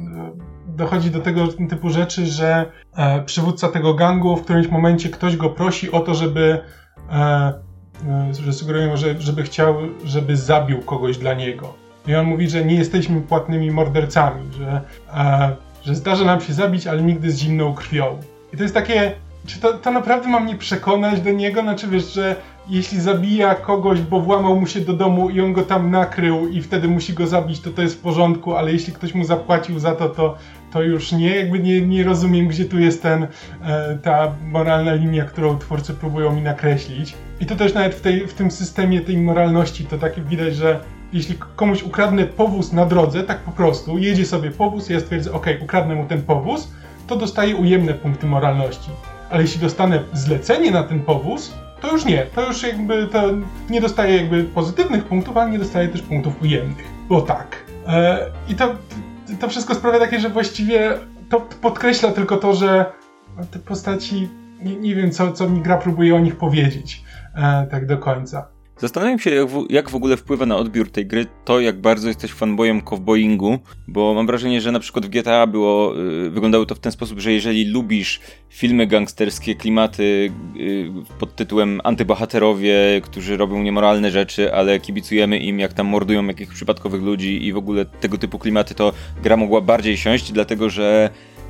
dochodzi 0.68 1.12
do 1.12 1.20
tego 1.20 1.48
typu 1.48 1.90
rzeczy, 1.90 2.26
że 2.26 2.66
e, 2.96 3.24
przywódca 3.24 3.68
tego 3.68 3.94
gangu 3.94 4.38
w 4.38 4.44
którymś 4.44 4.68
momencie 4.68 5.10
ktoś 5.10 5.38
go 5.38 5.50
prosi 5.50 5.92
o 5.92 6.00
to, 6.00 6.14
żeby 6.14 6.60
że 8.32 8.54
sugerują, 8.54 8.98
że, 8.98 9.22
żeby 9.22 9.44
chciał, 9.44 9.76
żeby 10.06 10.38
zabił 10.38 10.82
kogoś 10.82 11.18
dla 11.18 11.34
niego. 11.34 11.74
I 12.08 12.16
on 12.16 12.26
mówi, 12.26 12.50
że 12.50 12.66
nie 12.66 12.76
jesteśmy 12.76 13.22
płatnymi 13.22 13.72
mordercami, 13.72 14.42
że, 14.58 14.82
e, 15.14 15.56
że 15.84 15.96
zdarza 15.96 16.26
nam 16.26 16.42
się 16.42 16.54
zabić, 16.54 16.88
ale 16.88 17.02
nigdy 17.02 17.32
z 17.32 17.38
zimną 17.38 17.74
krwią. 17.74 18.20
I 18.54 18.58
to 18.58 18.64
jest 18.64 18.76
takie, 18.76 19.12
czy 19.46 19.60
to, 19.60 19.74
to 19.74 19.92
naprawdę 19.92 20.28
mam 20.28 20.46
nie 20.46 20.56
przekonać 20.56 21.22
do 21.22 21.32
niego? 21.32 21.62
Znaczy 21.62 21.88
wiesz, 21.88 22.14
że 22.14 22.36
jeśli 22.70 23.00
zabija 23.00 23.56
kogoś, 23.56 24.02
bo 24.02 24.22
włamał 24.22 24.60
mu 24.60 24.68
się 24.68 24.82
do 24.82 24.94
domu 24.94 25.30
i 25.30 25.42
on 25.42 25.54
go 25.54 25.64
tam 25.64 25.92
nakrył 25.92 26.48
i 26.48 26.62
wtedy 26.62 26.88
musi 26.88 27.14
go 27.14 27.28
zabić, 27.28 27.60
to 27.60 27.70
to 27.70 27.82
jest 27.82 27.96
w 27.96 28.02
porządku, 28.02 28.56
ale 28.56 28.72
jeśli 28.72 28.94
ktoś 28.94 29.14
mu 29.14 29.24
zapłacił 29.24 29.80
za 29.80 29.96
to, 29.96 30.10
to, 30.10 30.36
to 30.74 30.82
już 30.84 31.12
nie. 31.12 31.36
Jakby 31.36 31.60
nie, 31.60 31.82
nie 31.82 32.04
rozumiem, 32.04 32.48
gdzie 32.48 32.66
tu 32.66 32.80
jest 32.80 33.02
ten, 33.02 33.28
e, 33.64 33.98
ta 34.04 34.36
moralna 34.44 34.94
linia, 34.94 35.26
którą 35.26 35.58
twórcy 35.58 35.94
próbują 35.94 36.36
mi 36.36 36.42
nakreślić. 36.42 37.14
I 37.40 37.46
to 37.46 37.56
też 37.56 37.74
nawet 37.74 37.96
w, 37.96 38.02
tej, 38.02 38.28
w 38.28 38.34
tym 38.34 38.52
systemie 38.52 39.02
tej 39.02 39.18
moralności 39.18 39.86
to 39.86 39.98
takie 39.98 40.22
widać, 40.22 40.56
że 40.56 40.80
jeśli 41.14 41.36
komuś 41.56 41.84
ukradnę 41.84 42.26
powóz 42.26 42.74
na 42.74 42.86
drodze, 42.86 43.24
tak 43.24 43.38
po 43.38 43.52
prostu, 43.52 43.98
jedzie 43.98 44.26
sobie 44.26 44.52
powóz, 44.52 44.90
ja 44.90 45.00
stwierdzę, 45.00 45.34
ok, 45.34 45.46
ukradnę 45.64 45.96
mu 45.96 46.06
ten 46.06 46.22
powóz, 46.22 46.72
to 47.08 47.16
dostaję 47.16 47.56
ujemne 47.56 47.94
punkty 47.94 48.28
moralności. 48.28 48.90
Ale 49.30 49.42
jeśli 49.42 49.62
dostanę 49.62 50.00
zlecenie 50.14 50.72
na 50.72 50.84
ten 50.84 51.00
powóz, 51.00 51.54
to 51.82 51.92
już 51.92 52.06
nie. 52.06 52.26
To 52.36 52.48
już 52.48 52.64
jakby 52.64 53.08
to 53.08 53.24
nie 53.70 53.82
dostaję 53.82 54.18
jakby 54.18 54.44
pozytywnych 54.44 55.06
punktów, 55.06 55.38
ale 55.38 55.52
nie 55.52 55.60
dostaję 55.60 55.88
też 55.88 56.02
punktów 56.02 56.42
ujemnych. 56.42 56.86
Bo 57.10 57.22
tak. 57.22 57.66
E, 57.88 58.26
I 58.50 58.56
to, 58.56 58.76
to 59.40 59.50
wszystko 59.50 59.76
sprawia 59.76 60.00
takie, 60.00 60.20
że 60.20 60.30
właściwie 60.30 60.98
to 61.30 61.42
podkreśla 61.42 62.12
tylko 62.12 62.38
to, 62.38 62.54
że 62.54 62.86
te 63.52 63.60
postaci, 63.60 64.30
nie, 64.62 64.76
nie 64.76 64.96
wiem 64.96 65.12
co, 65.12 65.32
co 65.32 65.50
mi 65.50 65.62
gra 65.62 65.78
próbuje 65.78 66.16
o 66.16 66.20
nich 66.20 66.36
powiedzieć 66.36 67.04
e, 67.36 67.68
tak 67.72 67.86
do 67.86 67.98
końca. 67.98 68.48
Zastanawiam 68.82 69.20
się, 69.20 69.30
jak 69.30 69.48
w, 69.48 69.66
jak 69.70 69.90
w, 69.90 69.96
ogóle 69.96 70.18
wpływa 70.18 70.46
na 70.46 70.56
odbiór 70.56 70.92
tej 70.92 71.06
gry 71.06 71.26
to, 71.46 71.60
jak 71.60 71.82
bardzo 71.82 72.08
jesteś 72.08 72.32
fanboyem 72.32 72.82
cowboyingu, 72.82 73.60
bo 73.88 74.14
mam 74.14 74.28
wrażenie, 74.28 74.62
że 74.62 74.72
na 74.72 74.80
przykład 74.80 75.06
w 75.06 75.10
GTA 75.10 75.48
było, 75.48 76.00
y, 76.00 76.30
wyglądało 76.30 76.66
to 76.66 76.76
w 76.76 76.80
ten 76.80 76.92
sposób, 76.92 77.20
że 77.20 77.34
jeżeli 77.34 77.66
lubisz 77.66 78.20
filmy 78.50 78.88
gangsterskie, 78.88 79.56
klimaty 79.56 80.32
y, 80.60 80.92
pod 81.20 81.36
tytułem 81.36 81.82
antybohaterowie, 81.84 83.02
którzy 83.04 83.38
robią 83.38 83.64
niemoralne 83.64 84.12
rzeczy, 84.12 84.54
ale 84.54 84.80
kibicujemy 84.80 85.38
im, 85.38 85.60
jak 85.60 85.74
tam 85.74 85.88
mordują 85.88 86.28
jakichś 86.28 86.54
przypadkowych 86.54 87.02
ludzi 87.02 87.46
i 87.46 87.54
w 87.54 87.58
ogóle 87.58 87.86
tego 87.86 88.18
typu 88.18 88.40
klimaty, 88.40 88.76
to 88.76 88.94
gra 89.24 89.38
mogła 89.38 89.62
bardziej 89.62 89.98
siąść, 89.98 90.32
dlatego 90.32 90.70
że 90.70 91.10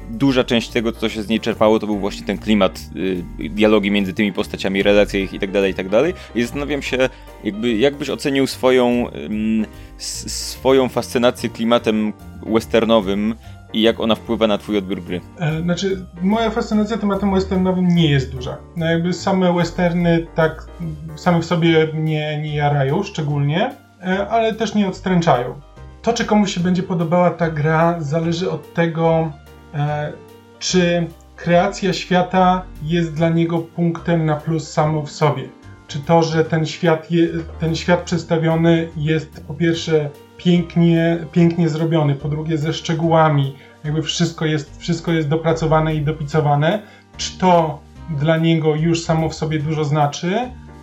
duża 0.09 0.43
część 0.43 0.69
tego, 0.69 0.91
co 0.91 1.09
się 1.09 1.23
z 1.23 1.27
niej 1.27 1.39
czerpało, 1.39 1.79
to 1.79 1.87
był 1.87 1.99
właśnie 1.99 2.25
ten 2.25 2.37
klimat, 2.37 2.79
y, 2.95 3.23
dialogi 3.49 3.91
między 3.91 4.13
tymi 4.13 4.33
postaciami, 4.33 4.83
relacje 4.83 5.23
ich 5.23 5.33
i 5.33 5.39
tak 5.39 5.51
dalej, 5.51 5.71
i 5.71 5.73
tak. 5.73 5.87
I 6.35 6.41
zastanawiam 6.41 6.81
się, 6.81 7.09
jakby, 7.43 7.73
jakbyś 7.73 8.09
ocenił 8.09 8.47
swoją, 8.47 9.05
swoją 9.97 10.89
fascynację 10.89 11.49
klimatem 11.49 12.13
westernowym 12.53 13.35
i 13.73 13.81
jak 13.81 13.99
ona 13.99 14.15
wpływa 14.15 14.47
na 14.47 14.57
twój 14.57 14.77
odbiór 14.77 15.03
gry? 15.03 15.21
E, 15.39 15.61
znaczy, 15.61 16.05
moja 16.21 16.49
fascynacja 16.49 16.97
tematem 16.97 17.33
westernowym 17.33 17.87
nie 17.87 18.11
jest 18.11 18.31
duża. 18.31 18.57
No 18.75 18.85
jakby 18.85 19.13
same 19.13 19.53
westerny 19.53 20.27
tak 20.35 20.67
same 21.15 21.39
w 21.39 21.45
sobie 21.45 21.87
nie, 21.93 22.41
nie 22.41 22.55
jarają 22.55 23.03
szczególnie, 23.03 23.75
e, 24.01 24.27
ale 24.27 24.53
też 24.53 24.75
nie 24.75 24.87
odstręczają. 24.87 25.61
To, 26.01 26.13
czy 26.13 26.25
komuś 26.25 26.53
się 26.53 26.59
będzie 26.61 26.83
podobała 26.83 27.29
ta 27.29 27.49
gra, 27.49 27.95
zależy 27.99 28.51
od 28.51 28.73
tego, 28.73 29.31
czy 30.59 31.07
kreacja 31.35 31.93
świata 31.93 32.63
jest 32.83 33.13
dla 33.13 33.29
niego 33.29 33.59
punktem 33.59 34.25
na 34.25 34.35
plus 34.35 34.71
samo 34.71 35.01
w 35.01 35.11
sobie. 35.11 35.49
Czy 35.87 35.99
to, 35.99 36.23
że 36.23 36.45
ten 36.45 36.65
świat, 36.65 37.11
je, 37.11 37.27
ten 37.59 37.75
świat 37.75 38.01
przedstawiony 38.01 38.89
jest 38.97 39.43
po 39.47 39.53
pierwsze 39.53 40.09
pięknie, 40.37 41.25
pięknie 41.31 41.69
zrobiony, 41.69 42.15
po 42.15 42.29
drugie 42.29 42.57
ze 42.57 42.73
szczegółami, 42.73 43.55
jakby 43.83 44.01
wszystko 44.01 44.45
jest, 44.45 44.77
wszystko 44.79 45.11
jest 45.11 45.27
dopracowane 45.27 45.95
i 45.95 46.01
dopicowane, 46.01 46.81
czy 47.17 47.37
to 47.37 47.79
dla 48.09 48.37
niego 48.37 48.75
już 48.75 49.03
samo 49.03 49.29
w 49.29 49.35
sobie 49.35 49.59
dużo 49.59 49.83
znaczy, 49.85 50.37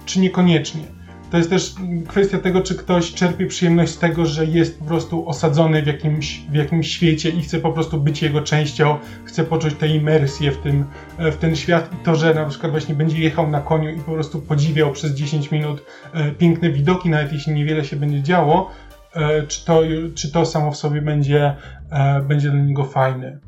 czy 0.06 0.20
niekoniecznie. 0.20 0.97
To 1.30 1.36
jest 1.36 1.50
też 1.50 1.74
kwestia 2.08 2.38
tego, 2.38 2.60
czy 2.60 2.74
ktoś 2.74 3.12
czerpie 3.12 3.46
przyjemność 3.46 3.92
z 3.92 3.98
tego, 3.98 4.26
że 4.26 4.46
jest 4.46 4.78
po 4.78 4.84
prostu 4.84 5.28
osadzony 5.28 5.82
w 5.82 5.86
jakimś, 5.86 6.40
w 6.50 6.54
jakimś 6.54 6.90
świecie 6.90 7.30
i 7.30 7.42
chce 7.42 7.58
po 7.58 7.72
prostu 7.72 8.00
być 8.00 8.22
jego 8.22 8.42
częścią, 8.42 8.98
chce 9.24 9.44
poczuć 9.44 9.74
tę 9.74 9.88
imersję 9.88 10.52
w, 10.52 10.58
tym, 10.58 10.84
w 11.18 11.36
ten 11.36 11.56
świat 11.56 11.92
i 11.92 12.04
to, 12.04 12.16
że 12.16 12.34
na 12.34 12.46
przykład 12.46 12.72
właśnie 12.72 12.94
będzie 12.94 13.18
jechał 13.18 13.50
na 13.50 13.60
koniu 13.60 13.90
i 13.90 13.98
po 13.98 14.12
prostu 14.12 14.40
podziwiał 14.40 14.92
przez 14.92 15.14
10 15.14 15.50
minut 15.50 15.84
e, 16.12 16.30
piękne 16.30 16.70
widoki, 16.70 17.10
nawet 17.10 17.32
jeśli 17.32 17.54
niewiele 17.54 17.84
się 17.84 17.96
będzie 17.96 18.22
działo, 18.22 18.70
e, 19.14 19.42
czy 19.42 19.64
to, 19.64 19.82
czy 20.14 20.32
to 20.32 20.46
samo 20.46 20.72
w 20.72 20.76
sobie 20.76 21.02
będzie, 21.02 21.56
e, 21.90 22.20
będzie 22.20 22.50
dla 22.50 22.60
niego 22.60 22.84
fajne. 22.84 23.38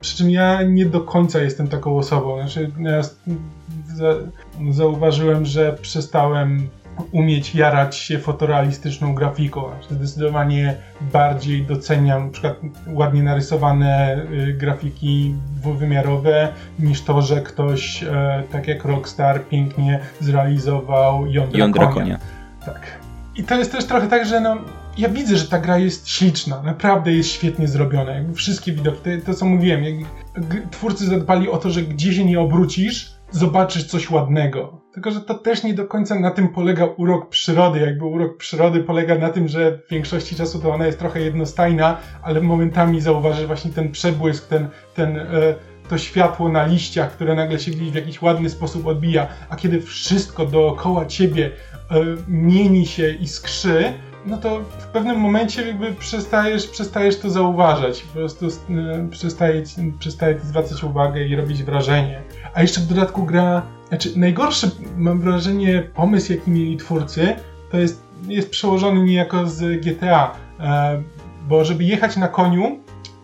Przy 0.00 0.16
czym 0.16 0.30
ja 0.30 0.62
nie 0.62 0.86
do 0.86 1.00
końca 1.00 1.42
jestem 1.42 1.68
taką 1.68 1.96
osobą. 1.96 2.36
Znaczy, 2.40 2.70
ja 2.78 3.02
zauważyłem, 4.70 5.46
że 5.46 5.72
przestałem 5.72 6.68
umieć 7.12 7.54
jarać 7.54 7.96
się 7.96 8.18
fotorealistyczną 8.18 9.14
grafiką. 9.14 9.64
Zdecydowanie 9.90 10.76
bardziej 11.12 11.66
doceniam 11.66 12.24
na 12.24 12.30
przykład 12.32 12.56
ładnie 12.86 13.22
narysowane 13.22 14.22
y, 14.32 14.52
grafiki 14.52 15.34
dwuwymiarowe 15.56 16.48
niż 16.78 17.02
to, 17.02 17.22
że 17.22 17.40
ktoś 17.40 18.02
e, 18.02 18.42
tak 18.52 18.68
jak 18.68 18.84
Rockstar 18.84 19.44
pięknie 19.48 20.00
zrealizował 20.20 21.26
jądra, 21.26 21.58
jądra 21.58 21.86
konia. 21.86 21.94
konia. 21.94 22.18
Tak. 22.64 22.98
I 23.36 23.44
to 23.44 23.54
jest 23.54 23.72
też 23.72 23.84
trochę 23.84 24.08
tak, 24.08 24.26
że 24.26 24.40
no, 24.40 24.56
ja 24.98 25.08
widzę, 25.08 25.36
że 25.36 25.48
ta 25.48 25.58
gra 25.58 25.78
jest 25.78 26.08
śliczna, 26.08 26.62
naprawdę 26.62 27.12
jest 27.12 27.28
świetnie 27.28 27.68
zrobiona. 27.68 28.12
Jakby 28.12 28.34
wszystkie 28.34 28.72
widoki, 28.72 28.98
to, 29.04 29.26
to 29.26 29.34
co 29.34 29.46
mówiłem, 29.46 29.84
twórcy 30.70 31.06
zadbali 31.06 31.48
o 31.48 31.56
to, 31.56 31.70
że 31.70 31.82
gdzie 31.82 32.14
się 32.14 32.24
nie 32.24 32.40
obrócisz, 32.40 33.14
zobaczysz 33.30 33.84
coś 33.84 34.10
ładnego. 34.10 34.83
Tylko, 34.94 35.10
że 35.10 35.20
to 35.20 35.34
też 35.34 35.62
nie 35.62 35.74
do 35.74 35.86
końca 35.86 36.14
na 36.14 36.30
tym 36.30 36.48
polega 36.48 36.84
urok 36.84 37.28
przyrody. 37.28 37.80
Jakby 37.80 38.04
urok 38.04 38.36
przyrody 38.36 38.80
polega 38.80 39.14
na 39.14 39.30
tym, 39.30 39.48
że 39.48 39.78
w 39.78 39.90
większości 39.90 40.36
czasu 40.36 40.58
to 40.58 40.74
ona 40.74 40.86
jest 40.86 40.98
trochę 40.98 41.20
jednostajna, 41.20 41.96
ale 42.22 42.40
momentami 42.40 43.00
zauważysz 43.00 43.46
właśnie 43.46 43.70
ten 43.70 43.92
przebłysk, 43.92 44.48
ten, 44.48 44.68
ten, 44.94 45.16
e, 45.16 45.26
to 45.88 45.98
światło 45.98 46.48
na 46.48 46.66
liściach, 46.66 47.12
które 47.12 47.34
nagle 47.34 47.58
się 47.58 47.70
w 47.70 47.94
jakiś 47.94 48.22
ładny 48.22 48.50
sposób 48.50 48.86
odbija. 48.86 49.26
A 49.48 49.56
kiedy 49.56 49.80
wszystko 49.80 50.46
dookoła 50.46 51.06
ciebie 51.06 51.50
e, 51.90 51.94
mieni 52.28 52.86
się 52.86 53.10
i 53.10 53.28
skrzy, 53.28 53.92
no 54.26 54.38
to 54.38 54.60
w 54.60 54.86
pewnym 54.86 55.16
momencie 55.16 55.66
jakby 55.66 55.92
przestajesz, 55.92 56.66
przestajesz 56.66 57.18
to 57.18 57.30
zauważać. 57.30 58.02
Po 58.02 58.12
prostu 58.12 58.46
e, 58.46 59.08
przestaje, 59.10 59.62
przestaje 59.98 60.40
zwracać 60.40 60.84
uwagę 60.84 61.26
i 61.26 61.36
robić 61.36 61.62
wrażenie. 61.62 62.22
A 62.54 62.62
jeszcze 62.62 62.80
w 62.80 62.86
dodatku 62.86 63.24
gra, 63.24 63.62
znaczy 63.94 64.18
najgorszy 64.18 64.70
mam 64.96 65.20
wrażenie 65.20 65.82
pomysł 65.94 66.32
jaki 66.32 66.50
mieli 66.50 66.76
twórcy, 66.76 67.36
to 67.70 67.78
jest, 67.78 68.02
jest 68.28 68.50
przełożony 68.50 69.04
niejako 69.04 69.46
z 69.46 69.80
GTA, 69.80 70.32
e, 70.60 71.02
bo 71.48 71.64
żeby 71.64 71.84
jechać 71.84 72.16
na 72.16 72.28
koniu, 72.28 72.78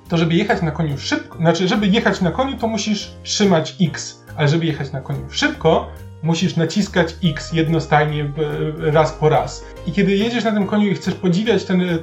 to 0.09 0.17
żeby 0.17 0.35
jechać 0.35 0.63
na 0.63 0.71
koniu 0.71 0.99
szybko, 0.99 1.39
znaczy 1.39 1.69
żeby 1.69 1.87
jechać 1.87 2.21
na 2.21 2.31
koniu 2.31 2.59
to 2.59 2.69
musisz 2.69 3.13
trzymać 3.23 3.77
X, 3.81 4.25
ale 4.37 4.49
żeby 4.49 4.67
jechać 4.67 4.93
na 4.93 5.01
koniu 5.01 5.21
szybko, 5.31 5.89
musisz 6.23 6.57
naciskać 6.57 7.17
X 7.25 7.53
jednostajnie 7.53 8.33
raz 8.79 9.13
po 9.13 9.29
raz. 9.29 9.65
I 9.87 9.93
kiedy 9.93 10.17
jedziesz 10.17 10.45
na 10.45 10.53
tym 10.53 10.67
koniu 10.67 10.87
i 10.87 10.95
chcesz 10.95 11.15
podziwiać 11.15 11.65
ten, 11.65 11.81
e, 11.81 11.99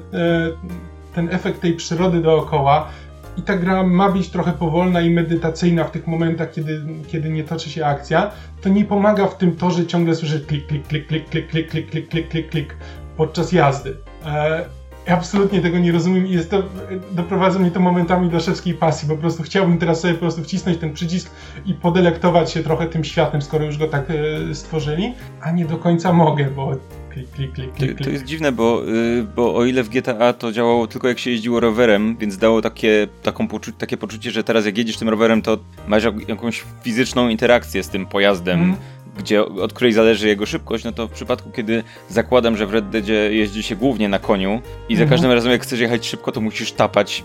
ten 1.16 1.30
efekt 1.32 1.62
tej 1.62 1.74
przyrody 1.74 2.22
dookoła, 2.22 2.88
i 3.38 3.42
ta 3.42 3.58
gra 3.58 3.84
ma 3.84 4.12
być 4.12 4.30
trochę 4.30 4.52
powolna 4.52 5.02
i 5.02 5.10
medytacyjna 5.10 5.84
w 5.84 5.92
tych 5.92 6.08
momentach, 6.08 6.52
kiedy, 6.52 6.82
kiedy 7.08 7.30
nie 7.30 7.44
toczy 7.44 7.70
się 7.70 7.86
akcja, 7.86 8.32
to 8.62 8.70
nie 8.70 8.86
pomaga 8.86 9.28
w 9.28 9.38
tym 9.38 9.56
to, 9.56 9.72
że 9.72 9.86
ciągle 9.86 10.16
słyszę 10.16 10.40
klik, 10.40 10.68
klik, 10.68 10.88
klik, 10.88 11.08
klik, 11.08 11.30
klik, 11.30 11.50
klik, 11.50 11.70
klik, 11.70 11.90
klik, 11.90 12.10
klik, 12.10 12.30
klik, 12.30 12.50
klik 12.50 12.76
podczas 13.18 13.52
jazdy. 13.52 13.98
E, 14.26 14.66
absolutnie 15.08 15.62
tego 15.62 15.80
nie 15.80 15.92
rozumiem 15.92 16.28
i 16.28 16.32
jest 16.32 16.52
to, 16.52 16.64
doprowadza 17.12 17.60
mnie 17.60 17.72
to 17.72 17.80
momentami 17.80 18.30
do 18.30 18.40
szewskiej 18.40 18.74
pasji. 18.74 19.10
Po 19.10 19.18
prostu 19.18 19.44
chciałbym 19.44 19.78
teraz 19.78 20.00
sobie 20.02 20.14
po 20.14 20.20
prostu 20.20 20.44
wcisnąć 20.44 20.78
ten 20.78 20.94
przycisk 20.94 21.32
i 21.66 21.74
podelektować 21.74 22.52
się 22.52 22.64
trochę 22.64 22.88
tym 22.88 23.04
światem, 23.04 23.42
skoro 23.42 23.66
już 23.66 23.78
go 23.78 23.88
tak 23.88 24.06
e, 24.10 24.56
stworzyli, 24.56 25.14
a 25.42 25.52
nie 25.52 25.66
do 25.66 25.78
końca 25.78 26.14
mogę, 26.14 26.46
bo 26.46 26.72
klik, 27.18 27.32
klik, 27.32 27.52
klik, 27.54 27.74
klik. 27.74 27.98
To, 27.98 28.04
to 28.04 28.10
jest 28.10 28.24
dziwne, 28.24 28.52
bo, 28.52 28.84
y, 28.88 29.26
bo 29.36 29.56
o 29.56 29.66
ile 29.66 29.84
w 29.84 29.90
GTA 29.90 30.34
to 30.34 30.52
działało 30.52 30.88
tylko 30.88 31.08
jak 31.08 31.20
się 31.20 31.32
jeździło 31.32 31.60
rowerem, 31.60 32.18
więc 32.18 32.38
dało 32.38 32.62
takie, 32.62 33.08
taką 33.24 33.48
poczu 33.48 33.72
takie 33.72 33.98
poczucie, 33.98 34.32
że 34.32 34.44
teraz 34.44 34.66
jak 34.66 34.78
jedziesz 34.78 34.98
tym 34.98 35.10
rowerem, 35.10 35.42
to 35.42 35.58
masz 35.88 36.04
jakąś 36.28 36.64
fizyczną 36.84 37.30
interakcję 37.30 37.84
z 37.84 37.90
tym 37.90 38.06
pojazdem. 38.06 38.64
Mm 38.64 38.76
gdzie, 39.18 39.46
od 39.46 39.74
której 39.74 39.94
zależy 39.94 40.28
jego 40.28 40.46
szybkość, 40.46 40.84
no 40.84 40.92
to 40.92 41.08
w 41.08 41.12
przypadku, 41.12 41.52
kiedy 41.52 41.84
zakładam, 42.10 42.58
że 42.58 42.66
w 42.66 42.74
Red 42.74 42.90
Deadzie 42.90 43.14
jeździ 43.14 43.64
się 43.64 43.76
głównie 43.76 44.10
na 44.10 44.20
koniu 44.20 44.62
i 44.90 44.96
za 44.96 45.04
mhm. 45.04 45.10
każdym 45.10 45.32
razem 45.32 45.52
jak 45.52 45.62
chcesz 45.62 45.80
jechać 45.80 46.08
szybko, 46.08 46.32
to 46.32 46.42
musisz 46.42 46.72
tapać, 46.72 47.24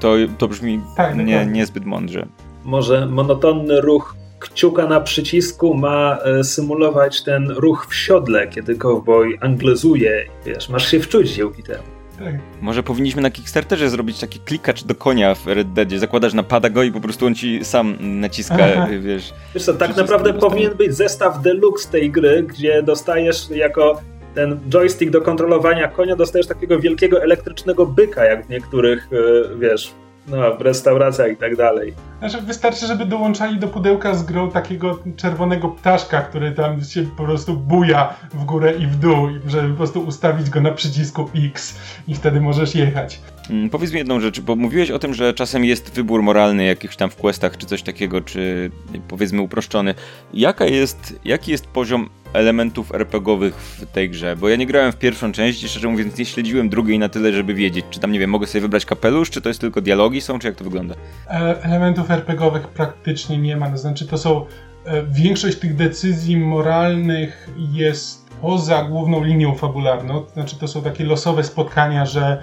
to, 0.00 0.14
to 0.38 0.48
brzmi 0.48 0.80
tak, 0.96 1.16
nie, 1.16 1.46
niezbyt 1.46 1.84
mądrze. 1.84 2.26
Może 2.64 3.06
monotonny 3.06 3.80
ruch 3.80 4.16
kciuka 4.42 4.86
na 4.86 5.00
przycisku 5.00 5.74
ma 5.74 6.18
e, 6.24 6.44
symulować 6.44 7.22
ten 7.22 7.50
ruch 7.50 7.86
w 7.90 7.94
siodle, 7.94 8.48
kiedy 8.48 8.76
cowboy 8.76 9.38
anglezuje. 9.40 10.26
Wiesz, 10.46 10.68
masz 10.68 10.90
się 10.90 11.00
wczuć 11.00 11.30
dzięki 11.30 11.62
temu. 11.62 11.82
Tak. 12.18 12.34
Może 12.60 12.82
powinniśmy 12.82 13.22
na 13.22 13.30
Kickstarterze 13.30 13.90
zrobić 13.90 14.20
taki 14.20 14.40
klikacz 14.40 14.84
do 14.84 14.94
konia 14.94 15.34
w 15.34 15.46
Red 15.46 15.72
Deadzie. 15.72 15.98
Zakładasz 15.98 16.34
na 16.34 16.44
go 16.70 16.82
i 16.82 16.92
po 16.92 17.00
prostu 17.00 17.26
on 17.26 17.34
ci 17.34 17.64
sam 17.64 17.96
naciska, 18.00 18.56
Aha. 18.76 18.88
wiesz. 19.00 19.34
Wiesz 19.54 19.64
co, 19.64 19.74
tak 19.74 19.96
naprawdę 19.96 20.34
powinien 20.34 20.74
być 20.74 20.94
zestaw 20.94 21.42
deluxe 21.42 21.90
tej 21.90 22.10
gry, 22.10 22.42
gdzie 22.42 22.82
dostajesz 22.82 23.50
jako 23.50 24.00
ten 24.34 24.60
joystick 24.68 25.12
do 25.12 25.20
kontrolowania 25.20 25.88
konia, 25.88 26.16
dostajesz 26.16 26.46
takiego 26.46 26.78
wielkiego 26.78 27.22
elektrycznego 27.22 27.86
byka, 27.86 28.24
jak 28.24 28.46
w 28.46 28.48
niektórych, 28.48 29.08
e, 29.12 29.58
wiesz, 29.58 29.94
No, 30.26 30.56
w 30.56 30.60
restauracjach 30.60 31.32
i 31.32 31.36
tak 31.36 31.56
dalej. 31.56 31.94
Znaczy 32.18 32.40
wystarczy, 32.40 32.86
żeby 32.86 33.06
dołączali 33.06 33.58
do 33.58 33.68
pudełka 33.68 34.14
z 34.14 34.22
grą 34.22 34.50
takiego 34.50 34.98
czerwonego 35.16 35.68
ptaszka, 35.68 36.22
który 36.22 36.52
tam 36.52 36.84
się 36.84 37.02
po 37.16 37.24
prostu 37.24 37.56
buja 37.56 38.14
w 38.34 38.44
górę 38.44 38.74
i 38.78 38.86
w 38.86 38.96
dół, 38.96 39.28
żeby 39.46 39.68
po 39.68 39.76
prostu 39.76 40.00
ustawić 40.00 40.50
go 40.50 40.60
na 40.60 40.70
przycisku 40.70 41.28
X 41.34 41.78
i 42.08 42.14
wtedy 42.14 42.40
możesz 42.40 42.74
jechać. 42.74 43.20
Mm, 43.50 43.70
powiedz 43.70 43.92
mi 43.92 43.98
jedną 43.98 44.20
rzecz, 44.20 44.40
bo 44.40 44.56
mówiłeś 44.56 44.90
o 44.90 44.98
tym, 44.98 45.14
że 45.14 45.34
czasem 45.34 45.64
jest 45.64 45.94
wybór 45.94 46.22
moralny 46.22 46.64
jakiś 46.64 46.96
tam 46.96 47.10
w 47.10 47.16
questach, 47.16 47.56
czy 47.56 47.66
coś 47.66 47.82
takiego, 47.82 48.20
czy 48.20 48.70
powiedzmy 49.08 49.42
uproszczony. 49.42 49.94
Jaka 50.34 50.64
jest, 50.64 51.20
jaki 51.24 51.50
jest 51.50 51.66
poziom 51.66 52.10
elementów 52.32 52.94
RPGowych 52.94 53.54
w 53.54 53.86
tej 53.86 54.10
grze? 54.10 54.36
Bo 54.36 54.48
ja 54.48 54.56
nie 54.56 54.66
grałem 54.66 54.92
w 54.92 54.96
pierwszą 54.96 55.32
część 55.32 55.62
i 55.62 55.68
szczerze 55.68 55.88
mówiąc 55.88 56.18
nie 56.18 56.24
śledziłem 56.24 56.68
drugiej 56.68 56.98
na 56.98 57.08
tyle, 57.08 57.32
żeby 57.32 57.54
wiedzieć, 57.54 57.84
czy 57.90 58.00
tam, 58.00 58.12
nie 58.12 58.18
wiem, 58.18 58.30
mogę 58.30 58.46
sobie 58.46 58.62
wybrać 58.62 58.86
kapelusz, 58.86 59.30
czy 59.30 59.40
to 59.40 59.48
jest 59.48 59.60
tylko 59.60 59.80
dialogi 59.80 60.20
są, 60.20 60.38
czy 60.38 60.46
jak 60.46 60.56
to 60.56 60.64
wygląda? 60.64 60.94
E, 61.30 61.62
elementów 61.62 62.10
RPGowych 62.10 62.68
praktycznie 62.68 63.38
nie 63.38 63.56
ma, 63.56 63.70
to 63.70 63.78
znaczy 63.78 64.06
to 64.06 64.18
są 64.18 64.46
e, 64.84 65.02
większość 65.06 65.58
tych 65.58 65.74
decyzji 65.74 66.36
moralnych 66.36 67.50
jest 67.56 68.21
poza 68.42 68.84
główną 68.84 69.24
linią 69.24 69.54
fabularną, 69.54 70.20
to 70.20 70.30
znaczy 70.30 70.56
to 70.58 70.68
są 70.68 70.82
takie 70.82 71.04
losowe 71.04 71.44
spotkania, 71.44 72.06
że 72.06 72.42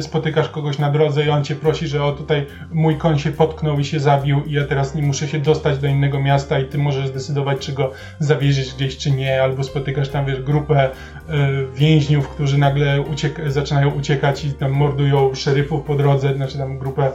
spotykasz 0.00 0.48
kogoś 0.48 0.78
na 0.78 0.90
drodze 0.90 1.24
i 1.24 1.30
on 1.30 1.44
cię 1.44 1.54
prosi, 1.54 1.88
że 1.88 2.04
o 2.04 2.12
tutaj 2.12 2.46
mój 2.72 2.96
koń 2.96 3.18
się 3.18 3.30
potknął 3.30 3.78
i 3.78 3.84
się 3.84 4.00
zabił 4.00 4.44
i 4.44 4.52
ja 4.52 4.64
teraz 4.64 4.94
nie 4.94 5.02
muszę 5.02 5.28
się 5.28 5.38
dostać 5.38 5.78
do 5.78 5.86
innego 5.86 6.20
miasta 6.20 6.58
i 6.58 6.64
ty 6.64 6.78
możesz 6.78 7.08
zdecydować, 7.08 7.58
czy 7.58 7.72
go 7.72 7.90
zawieziesz 8.18 8.74
gdzieś, 8.74 8.96
czy 8.96 9.10
nie, 9.10 9.42
albo 9.42 9.64
spotykasz 9.64 10.08
tam, 10.08 10.26
wiesz, 10.26 10.42
grupę 10.42 10.88
y, 10.88 10.92
więźniów, 11.74 12.28
którzy 12.28 12.58
nagle 12.58 13.00
uciek 13.00 13.52
zaczynają 13.52 13.90
uciekać 13.90 14.44
i 14.44 14.52
tam 14.52 14.72
mordują 14.72 15.34
szeryfów 15.34 15.82
po 15.84 15.94
drodze, 15.94 16.34
znaczy 16.34 16.58
tam 16.58 16.78
grupę 16.78 17.12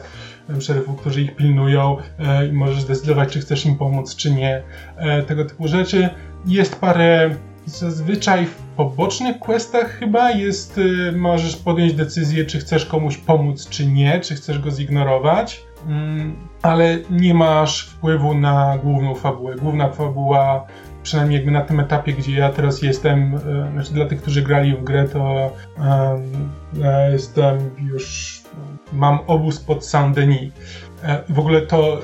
szeryfów, 0.60 1.00
którzy 1.01 1.22
ich 1.22 1.36
pilnują 1.36 1.98
e, 2.19 2.48
i 2.48 2.51
możesz 2.51 2.81
zdecydować, 2.81 3.29
czy 3.29 3.39
chcesz 3.39 3.65
im 3.65 3.75
pomóc, 3.75 4.15
czy 4.15 4.31
nie. 4.31 4.62
E, 4.98 5.24
tego 5.24 5.46
typu 5.46 5.67
rzeczy. 5.67 6.10
Jest 6.46 6.79
parę 6.79 7.29
Zazwyczaj 7.67 8.45
w 8.45 8.55
pobocznych 8.55 9.39
questach 9.39 9.91
chyba 9.91 10.31
jest, 10.31 10.77
y, 10.77 11.12
możesz 11.12 11.55
podjąć 11.55 11.93
decyzję, 11.93 12.45
czy 12.45 12.59
chcesz 12.59 12.86
komuś 12.86 13.17
pomóc, 13.17 13.69
czy 13.69 13.88
nie, 13.88 14.19
czy 14.19 14.36
chcesz 14.36 14.59
go 14.59 14.71
zignorować, 14.71 15.63
mm, 15.88 16.36
ale 16.62 17.00
nie 17.09 17.33
masz 17.33 17.86
wpływu 17.86 18.33
na 18.33 18.77
główną 18.83 19.15
fabułę. 19.15 19.55
Główna 19.55 19.89
fabuła, 19.89 20.65
przynajmniej 21.03 21.36
jakby 21.36 21.51
na 21.51 21.62
tym 21.62 21.79
etapie, 21.79 22.13
gdzie 22.13 22.31
ja 22.38 22.50
teraz 22.50 22.81
jestem, 22.81 23.36
y, 23.36 23.39
znaczy 23.71 23.93
dla 23.93 24.05
tych, 24.05 24.21
którzy 24.21 24.41
grali 24.41 24.75
w 24.75 24.83
grę, 24.83 25.07
to 25.07 25.51
um, 25.77 26.50
ja 26.74 27.09
jestem 27.09 27.57
już, 27.91 28.38
mam 28.93 29.19
obóz 29.27 29.59
pod 29.59 29.86
Saint-Denis. 29.86 30.51
E, 31.03 31.24
w 31.29 31.39
ogóle 31.39 31.62
to 31.62 32.01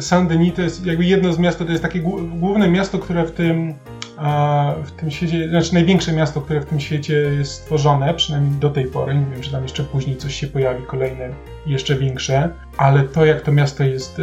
Saint-Denis 0.00 0.52
to 0.52 0.62
jest 0.62 0.86
jakby 0.86 1.04
jedno 1.04 1.32
z 1.32 1.38
miast, 1.38 1.58
to 1.58 1.64
jest 1.64 1.82
takie 1.82 2.00
główne 2.40 2.68
miasto, 2.68 2.98
które 2.98 3.24
w 3.24 3.32
tym 3.32 3.74
a 4.16 4.72
w 4.84 4.90
tym 4.90 5.10
świecie, 5.10 5.48
znaczy 5.48 5.74
największe 5.74 6.12
miasto, 6.12 6.40
które 6.40 6.60
w 6.60 6.66
tym 6.66 6.80
świecie 6.80 7.14
jest 7.14 7.52
stworzone, 7.52 8.14
przynajmniej 8.14 8.60
do 8.60 8.70
tej 8.70 8.84
pory, 8.84 9.14
nie 9.14 9.26
wiem, 9.26 9.40
czy 9.40 9.52
tam 9.52 9.62
jeszcze 9.62 9.84
później 9.84 10.16
coś 10.16 10.34
się 10.34 10.46
pojawi, 10.46 10.82
kolejne 10.86 11.30
jeszcze 11.66 11.94
większe, 11.94 12.50
ale 12.76 13.02
to 13.02 13.24
jak 13.24 13.40
to 13.40 13.52
miasto 13.52 13.84
jest 13.84 14.18
y, 14.18 14.22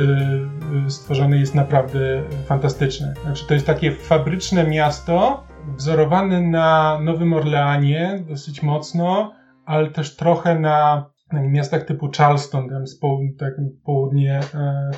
y, 0.88 0.89
stworzone 0.89 1.38
jest 1.38 1.55
naprawdę 1.55 2.23
fantastyczne. 2.45 3.13
Znaczy 3.23 3.47
to 3.47 3.53
jest 3.53 3.65
takie 3.65 3.91
fabryczne 3.91 4.63
miasto, 4.63 5.43
wzorowane 5.77 6.41
na 6.41 7.00
Nowym 7.01 7.33
Orleanie 7.33 8.23
dosyć 8.29 8.63
mocno, 8.63 9.33
ale 9.65 9.89
też 9.89 10.15
trochę 10.15 10.59
na 10.59 11.12
miastach 11.41 11.83
typu 11.83 12.09
Charleston, 12.17 12.69
tam 12.69 12.87
z 12.87 12.99
tak, 13.39 13.53
południe, 13.85 14.39
e, 14.55 14.91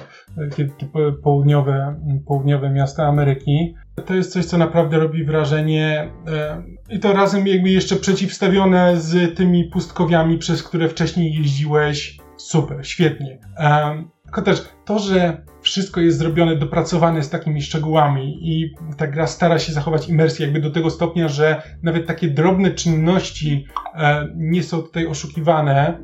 południowe, 1.24 1.96
południowe 2.26 2.70
miasta 2.70 3.04
Ameryki. 3.04 3.76
To 4.06 4.16
jest 4.16 4.32
coś, 4.32 4.46
co 4.46 4.58
naprawdę 4.58 5.00
robi 5.00 5.24
wrażenie 5.24 6.12
e, 6.28 6.64
i 6.90 7.00
to 7.00 7.14
razem 7.14 7.48
jakby 7.48 7.70
jeszcze 7.70 7.96
przeciwstawione 7.96 8.98
z 8.98 9.38
tymi 9.38 9.64
pustkowiami, 9.64 10.38
przez 10.38 10.64
które 10.64 10.90
wcześniej 10.90 11.34
jeździłeś. 11.34 12.18
Super, 12.38 12.88
świetnie. 12.88 13.40
E, 13.58 14.04
tylko 14.24 14.42
też 14.42 14.70
to, 14.86 15.00
że 15.00 15.42
wszystko 15.62 16.02
jest 16.02 16.18
zrobione, 16.18 16.56
dopracowane 16.56 17.24
z 17.24 17.30
takimi 17.30 17.62
szczegółami 17.62 18.40
i 18.42 18.74
ta 18.98 19.08
gra 19.08 19.28
stara 19.28 19.60
się 19.60 19.74
zachować 19.74 20.10
imersję 20.10 20.46
jakby 20.46 20.62
do 20.62 20.72
tego 20.72 20.90
stopnia, 20.90 21.28
że 21.28 21.62
nawet 21.84 22.08
takie 22.08 22.28
drobne 22.28 22.72
czynności 22.72 23.66
e, 23.96 24.28
nie 24.36 24.64
są 24.64 24.82
tutaj 24.82 25.08
oszukiwane, 25.08 26.00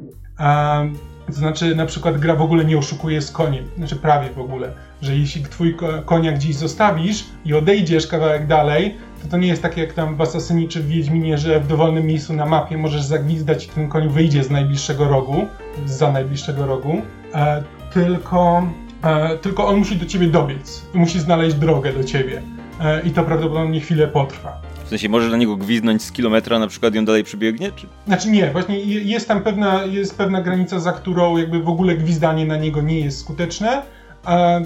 to 1.28 1.34
znaczy, 1.34 1.76
na 1.76 1.86
przykład 1.86 2.18
gra 2.18 2.36
w 2.36 2.42
ogóle 2.42 2.66
nie 2.66 2.78
oszukuje 2.78 3.22
z 3.22 3.32
koniem, 3.32 3.66
znaczy 3.78 3.96
prawie 3.96 4.30
w 4.30 4.40
ogóle, 4.40 4.74
że 5.02 5.16
jeśli 5.16 5.44
twój 5.44 5.76
konia 6.06 6.32
gdzieś 6.32 6.56
zostawisz 6.56 7.26
i 7.46 7.54
odejdziesz 7.54 8.08
kawałek 8.08 8.48
dalej, 8.48 8.98
to 9.22 9.28
to 9.28 9.38
nie 9.38 9.48
jest 9.48 9.62
takie 9.62 9.82
jak 9.82 9.94
tam 9.94 10.16
w 10.16 10.22
Assassinie 10.22 10.68
czy 10.68 10.80
w 10.80 10.88
Wiedźminie, 10.88 11.38
że 11.38 11.60
w 11.60 11.68
dowolnym 11.68 12.06
miejscu 12.06 12.34
na 12.34 12.46
mapie 12.46 12.78
możesz 12.78 13.02
zagwizdać 13.02 13.66
i 13.66 13.70
ten 13.70 13.90
koń 13.90 14.10
wyjdzie 14.10 14.44
z 14.44 14.50
najbliższego 14.50 15.08
rogu, 15.08 15.48
za 15.86 16.12
najbliższego 16.12 16.66
rogu, 16.66 17.02
e, 17.34 17.64
tylko, 17.94 18.68
e, 19.04 19.38
tylko 19.38 19.68
on 19.68 19.76
musi 19.76 19.96
do 19.96 20.06
ciebie 20.06 20.28
dobiec 20.28 20.86
musi 20.94 21.20
znaleźć 21.20 21.56
drogę 21.56 21.94
do 21.94 22.04
ciebie 22.04 22.42
e, 22.82 23.02
i 23.02 23.12
to 23.12 23.24
prawdopodobnie 23.24 23.80
chwilę 23.80 24.08
potrwa 24.08 24.62
sensie 24.92 25.10
możesz 25.10 25.32
na 25.32 25.38
niego 25.38 25.58
gwiznąć 25.58 26.04
z 26.04 26.12
kilometra, 26.12 26.60
na 26.60 26.68
przykład 26.68 26.96
i 26.96 27.00
on 27.00 27.06
dalej 27.06 27.24
przebiegnie? 27.24 27.72
Czy? 27.72 27.88
Znaczy 28.08 28.30
nie, 28.30 28.52
właśnie 28.52 28.80
jest 28.86 29.28
tam 29.28 29.42
pewna, 29.42 29.86
jest 29.86 30.18
pewna 30.18 30.42
granica, 30.42 30.80
za 30.80 30.92
którą 30.92 31.38
jakby 31.38 31.64
w 31.64 31.70
ogóle 31.70 31.96
gwizdanie 31.96 32.46
na 32.46 32.58
niego 32.58 32.82
nie 32.82 33.00
jest 33.00 33.20
skuteczne, 33.20 33.82
a 34.24 34.60
y, 34.60 34.64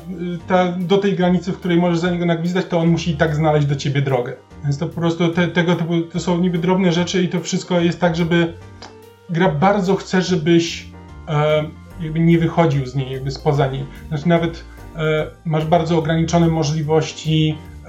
ta, 0.48 0.72
do 0.72 0.98
tej 0.98 1.16
granicy, 1.16 1.52
w 1.52 1.58
której 1.58 1.78
możesz 1.78 2.00
za 2.00 2.12
niego 2.12 2.26
nagwizdać, 2.26 2.66
to 2.66 2.80
on 2.80 2.88
musi 2.88 3.12
i 3.12 3.18
tak 3.18 3.36
znaleźć 3.36 3.68
do 3.68 3.76
ciebie 3.76 4.02
drogę. 4.02 4.34
Więc 4.64 4.78
to 4.78 4.88
po 4.88 5.02
prostu 5.02 5.28
te, 5.28 5.48
tego 5.48 5.76
typu, 5.76 6.02
to 6.02 6.20
są 6.20 6.38
niby 6.38 6.58
drobne 6.58 6.92
rzeczy 6.92 7.24
i 7.24 7.30
to 7.30 7.40
wszystko 7.40 7.80
jest 7.80 8.00
tak, 8.00 8.16
żeby 8.16 8.54
gra 9.30 9.50
bardzo 9.50 9.96
chce, 9.96 10.22
żebyś 10.22 10.88
e, 11.28 11.64
jakby 12.02 12.20
nie 12.20 12.40
wychodził 12.40 12.86
z 12.86 12.96
niej, 12.96 13.12
jakby 13.12 13.32
spoza 13.32 13.68
niej. 13.68 13.86
Znaczy 14.08 14.30
nawet 14.30 14.64
e, 14.96 15.28
masz 15.46 15.66
bardzo 15.66 15.98
ograniczone 15.98 16.48
możliwości 16.48 17.58
e, 17.86 17.88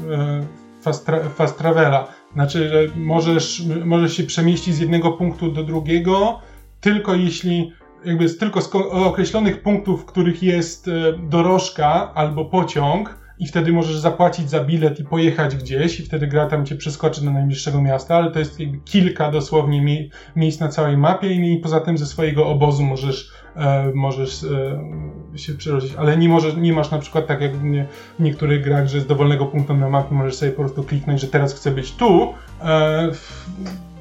w, 0.00 0.10
e, 0.10 0.65
fast, 0.86 1.10
fast 1.34 1.58
travela. 1.58 2.08
Znaczy, 2.32 2.68
że 2.68 2.86
możesz, 2.96 3.62
możesz 3.84 4.16
się 4.16 4.22
przemieścić 4.22 4.74
z 4.74 4.80
jednego 4.80 5.12
punktu 5.12 5.52
do 5.52 5.62
drugiego, 5.62 6.40
tylko 6.80 7.14
jeśli 7.14 7.72
jakby 8.04 8.28
z, 8.28 8.38
tylko 8.38 8.60
z 8.60 8.74
określonych 8.92 9.62
punktów, 9.62 10.02
w 10.02 10.04
których 10.04 10.42
jest 10.42 10.88
e, 10.88 10.92
dorożka 11.18 12.14
albo 12.14 12.44
pociąg, 12.44 13.18
i 13.38 13.46
wtedy 13.46 13.72
możesz 13.72 13.96
zapłacić 13.96 14.50
za 14.50 14.64
bilet 14.64 15.00
i 15.00 15.04
pojechać 15.04 15.56
gdzieś 15.56 16.00
i 16.00 16.02
wtedy 16.02 16.26
gra 16.26 16.46
tam 16.46 16.66
cię 16.66 16.76
przeskoczy 16.76 17.24
do 17.24 17.30
najbliższego 17.30 17.82
miasta, 17.82 18.16
ale 18.16 18.30
to 18.30 18.38
jest 18.38 18.58
kilka 18.84 19.30
dosłownie 19.30 19.82
mie 19.82 20.08
miejsc 20.36 20.60
na 20.60 20.68
całej 20.68 20.96
mapie 20.96 21.32
i 21.32 21.58
poza 21.58 21.80
tym 21.80 21.98
ze 21.98 22.06
swojego 22.06 22.46
obozu 22.46 22.82
możesz, 22.82 23.32
e, 23.56 23.90
możesz 23.94 24.44
e, 24.44 25.38
się 25.38 25.54
przerodzić, 25.54 25.94
ale 25.94 26.16
nie, 26.16 26.28
możesz, 26.28 26.56
nie 26.56 26.72
masz 26.72 26.90
na 26.90 26.98
przykład 26.98 27.26
tak 27.26 27.40
jak 27.40 27.56
w, 27.56 27.64
nie, 27.64 27.86
w 28.18 28.22
niektórych 28.22 28.64
grach, 28.64 28.86
że 28.88 29.00
z 29.00 29.06
dowolnego 29.06 29.46
punktu 29.46 29.74
na 29.74 29.88
mapie 29.88 30.14
możesz 30.14 30.34
sobie 30.34 30.52
po 30.52 30.62
prostu 30.62 30.82
kliknąć, 30.82 31.20
że 31.20 31.26
teraz 31.26 31.54
chcę 31.54 31.70
być 31.70 31.92
tu, 31.92 32.34
e, 32.62 33.10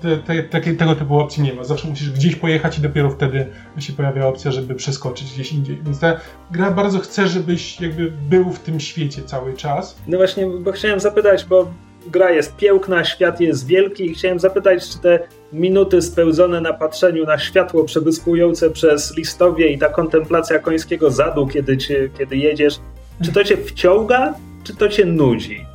te, 0.05 0.43
te, 0.43 0.61
te, 0.61 0.73
tego 0.73 0.95
typu 0.95 1.19
opcji 1.19 1.43
nie 1.43 1.53
ma. 1.53 1.63
Zawsze 1.63 1.87
musisz 1.87 2.11
gdzieś 2.11 2.35
pojechać 2.35 2.77
i 2.77 2.81
dopiero 2.81 3.09
wtedy 3.09 3.47
się 3.79 3.93
pojawia 3.93 4.27
opcja, 4.27 4.51
żeby 4.51 4.75
przeskoczyć 4.75 5.33
gdzieś 5.33 5.53
indziej. 5.53 5.79
Więc 5.83 5.99
ta 5.99 6.19
gra 6.51 6.71
bardzo 6.71 6.99
chce, 6.99 7.27
żebyś 7.27 7.81
jakby 7.81 8.11
był 8.29 8.49
w 8.51 8.59
tym 8.59 8.79
świecie 8.79 9.21
cały 9.21 9.53
czas. 9.53 9.97
No 10.07 10.17
właśnie, 10.17 10.47
bo 10.47 10.71
chciałem 10.71 10.99
zapytać, 10.99 11.45
bo 11.45 11.71
gra 12.07 12.31
jest 12.31 12.55
piękna, 12.55 13.03
świat 13.03 13.41
jest 13.41 13.67
wielki 13.67 14.05
i 14.05 14.13
chciałem 14.13 14.39
zapytać, 14.39 14.89
czy 14.89 14.99
te 14.99 15.19
minuty 15.53 16.01
spełzone 16.01 16.61
na 16.61 16.73
patrzeniu 16.73 17.25
na 17.25 17.37
światło 17.37 17.83
przebyskujące 17.83 18.69
przez 18.69 19.17
listowie 19.17 19.67
i 19.67 19.77
ta 19.77 19.89
kontemplacja 19.89 20.59
końskiego 20.59 21.11
zadu, 21.11 21.47
kiedy, 21.47 21.77
cię, 21.77 22.09
kiedy 22.17 22.37
jedziesz, 22.37 22.79
czy 23.23 23.31
to 23.31 23.43
cię 23.43 23.57
wciąga, 23.57 24.33
czy 24.63 24.75
to 24.75 24.89
cię 24.89 25.05
nudzi? 25.05 25.65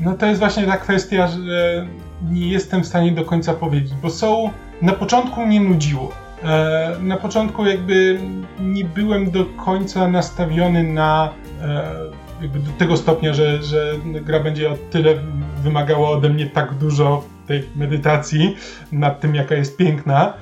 No 0.00 0.14
to 0.14 0.26
jest 0.26 0.40
właśnie 0.40 0.66
ta 0.66 0.76
kwestia, 0.76 1.28
że 1.28 1.86
nie 2.22 2.48
jestem 2.48 2.82
w 2.82 2.86
stanie 2.86 3.12
do 3.12 3.24
końca 3.24 3.54
powiedzieć, 3.54 3.92
bo 4.02 4.10
są. 4.10 4.50
Na 4.82 4.92
początku 4.92 5.46
mnie 5.46 5.60
nudziło. 5.60 6.12
E, 6.44 6.96
na 7.02 7.16
początku 7.16 7.66
jakby 7.66 8.18
nie 8.60 8.84
byłem 8.84 9.30
do 9.30 9.44
końca 9.44 10.08
nastawiony 10.08 10.82
na 10.82 11.32
e, 11.62 11.94
jakby 12.42 12.58
do 12.58 12.70
tego 12.78 12.96
stopnia, 12.96 13.34
że, 13.34 13.62
że 13.62 13.94
gra 14.04 14.40
będzie 14.40 14.70
o 14.70 14.76
tyle 14.90 15.14
wymagała 15.62 16.10
ode 16.10 16.28
mnie 16.28 16.46
tak 16.46 16.74
dużo 16.74 17.24
tej 17.46 17.62
medytacji 17.76 18.56
nad 18.92 19.20
tym, 19.20 19.34
jaka 19.34 19.54
jest 19.54 19.76
piękna. 19.76 20.32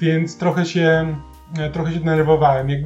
więc 0.00 0.38
trochę 0.38 0.66
się, 0.66 1.16
e, 1.58 1.70
trochę 1.70 1.92
się 1.92 1.98
denerwowałem. 1.98 2.70
Jak, 2.70 2.80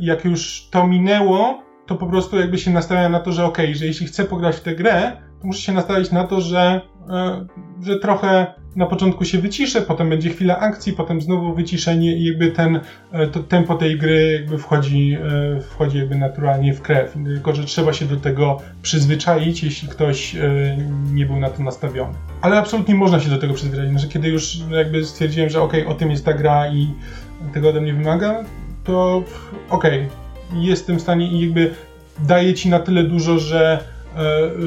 jak 0.00 0.24
już 0.24 0.68
to 0.70 0.86
minęło, 0.86 1.62
to 1.86 1.94
po 1.94 2.06
prostu 2.06 2.38
jakby 2.38 2.58
się 2.58 2.70
nastawiałem 2.70 3.12
na 3.12 3.20
to, 3.20 3.32
że 3.32 3.44
okej, 3.44 3.66
okay, 3.66 3.74
że 3.74 3.86
jeśli 3.86 4.06
chcę 4.06 4.24
pograć 4.24 4.56
w 4.56 4.60
tę 4.60 4.74
grę, 4.74 5.12
muszę 5.42 5.60
się 5.60 5.72
nastawić 5.72 6.12
na 6.12 6.24
to, 6.24 6.40
że, 6.40 6.80
e, 7.10 7.46
że 7.82 7.98
trochę 7.98 8.46
na 8.76 8.86
początku 8.86 9.24
się 9.24 9.38
wyciszę, 9.38 9.82
potem 9.82 10.10
będzie 10.10 10.30
chwila 10.30 10.58
akcji, 10.58 10.92
potem 10.92 11.20
znowu 11.20 11.54
wyciszenie 11.54 12.16
i 12.16 12.24
jakby 12.24 12.50
ten, 12.50 12.80
e, 13.12 13.26
to 13.26 13.42
tempo 13.42 13.74
tej 13.74 13.98
gry 13.98 14.32
jakby 14.32 14.58
wchodzi, 14.58 15.16
e, 15.56 15.60
wchodzi 15.60 15.98
jakby 15.98 16.14
naturalnie 16.14 16.74
w 16.74 16.82
krew. 16.82 17.16
Tylko, 17.24 17.54
że 17.54 17.64
trzeba 17.64 17.92
się 17.92 18.04
do 18.04 18.16
tego 18.16 18.58
przyzwyczaić, 18.82 19.64
jeśli 19.64 19.88
ktoś 19.88 20.36
nie 21.12 21.26
był 21.26 21.36
na 21.36 21.50
to 21.50 21.62
nastawiony. 21.62 22.14
Ale 22.40 22.58
absolutnie 22.58 22.94
można 22.94 23.20
się 23.20 23.30
do 23.30 23.38
tego 23.38 23.54
przyzwyczaić. 23.54 23.90
Znaczy, 23.90 24.08
kiedy 24.08 24.28
już 24.28 24.58
jakby 24.70 25.04
stwierdziłem, 25.04 25.50
że 25.50 25.62
okej, 25.62 25.82
okay, 25.82 25.94
o 25.94 25.98
tym 25.98 26.10
jest 26.10 26.24
ta 26.24 26.32
gra 26.32 26.68
i 26.68 26.88
tego 27.54 27.68
ode 27.68 27.80
mnie 27.80 27.94
wymaga, 27.94 28.44
to 28.84 29.22
okej, 29.70 30.08
okay, 30.50 30.60
jestem 30.60 30.96
w 30.96 31.02
stanie 31.02 31.28
i 31.32 31.40
jakby 31.40 31.74
daje 32.18 32.54
ci 32.54 32.68
na 32.68 32.78
tyle 32.78 33.04
dużo, 33.04 33.38
że 33.38 33.95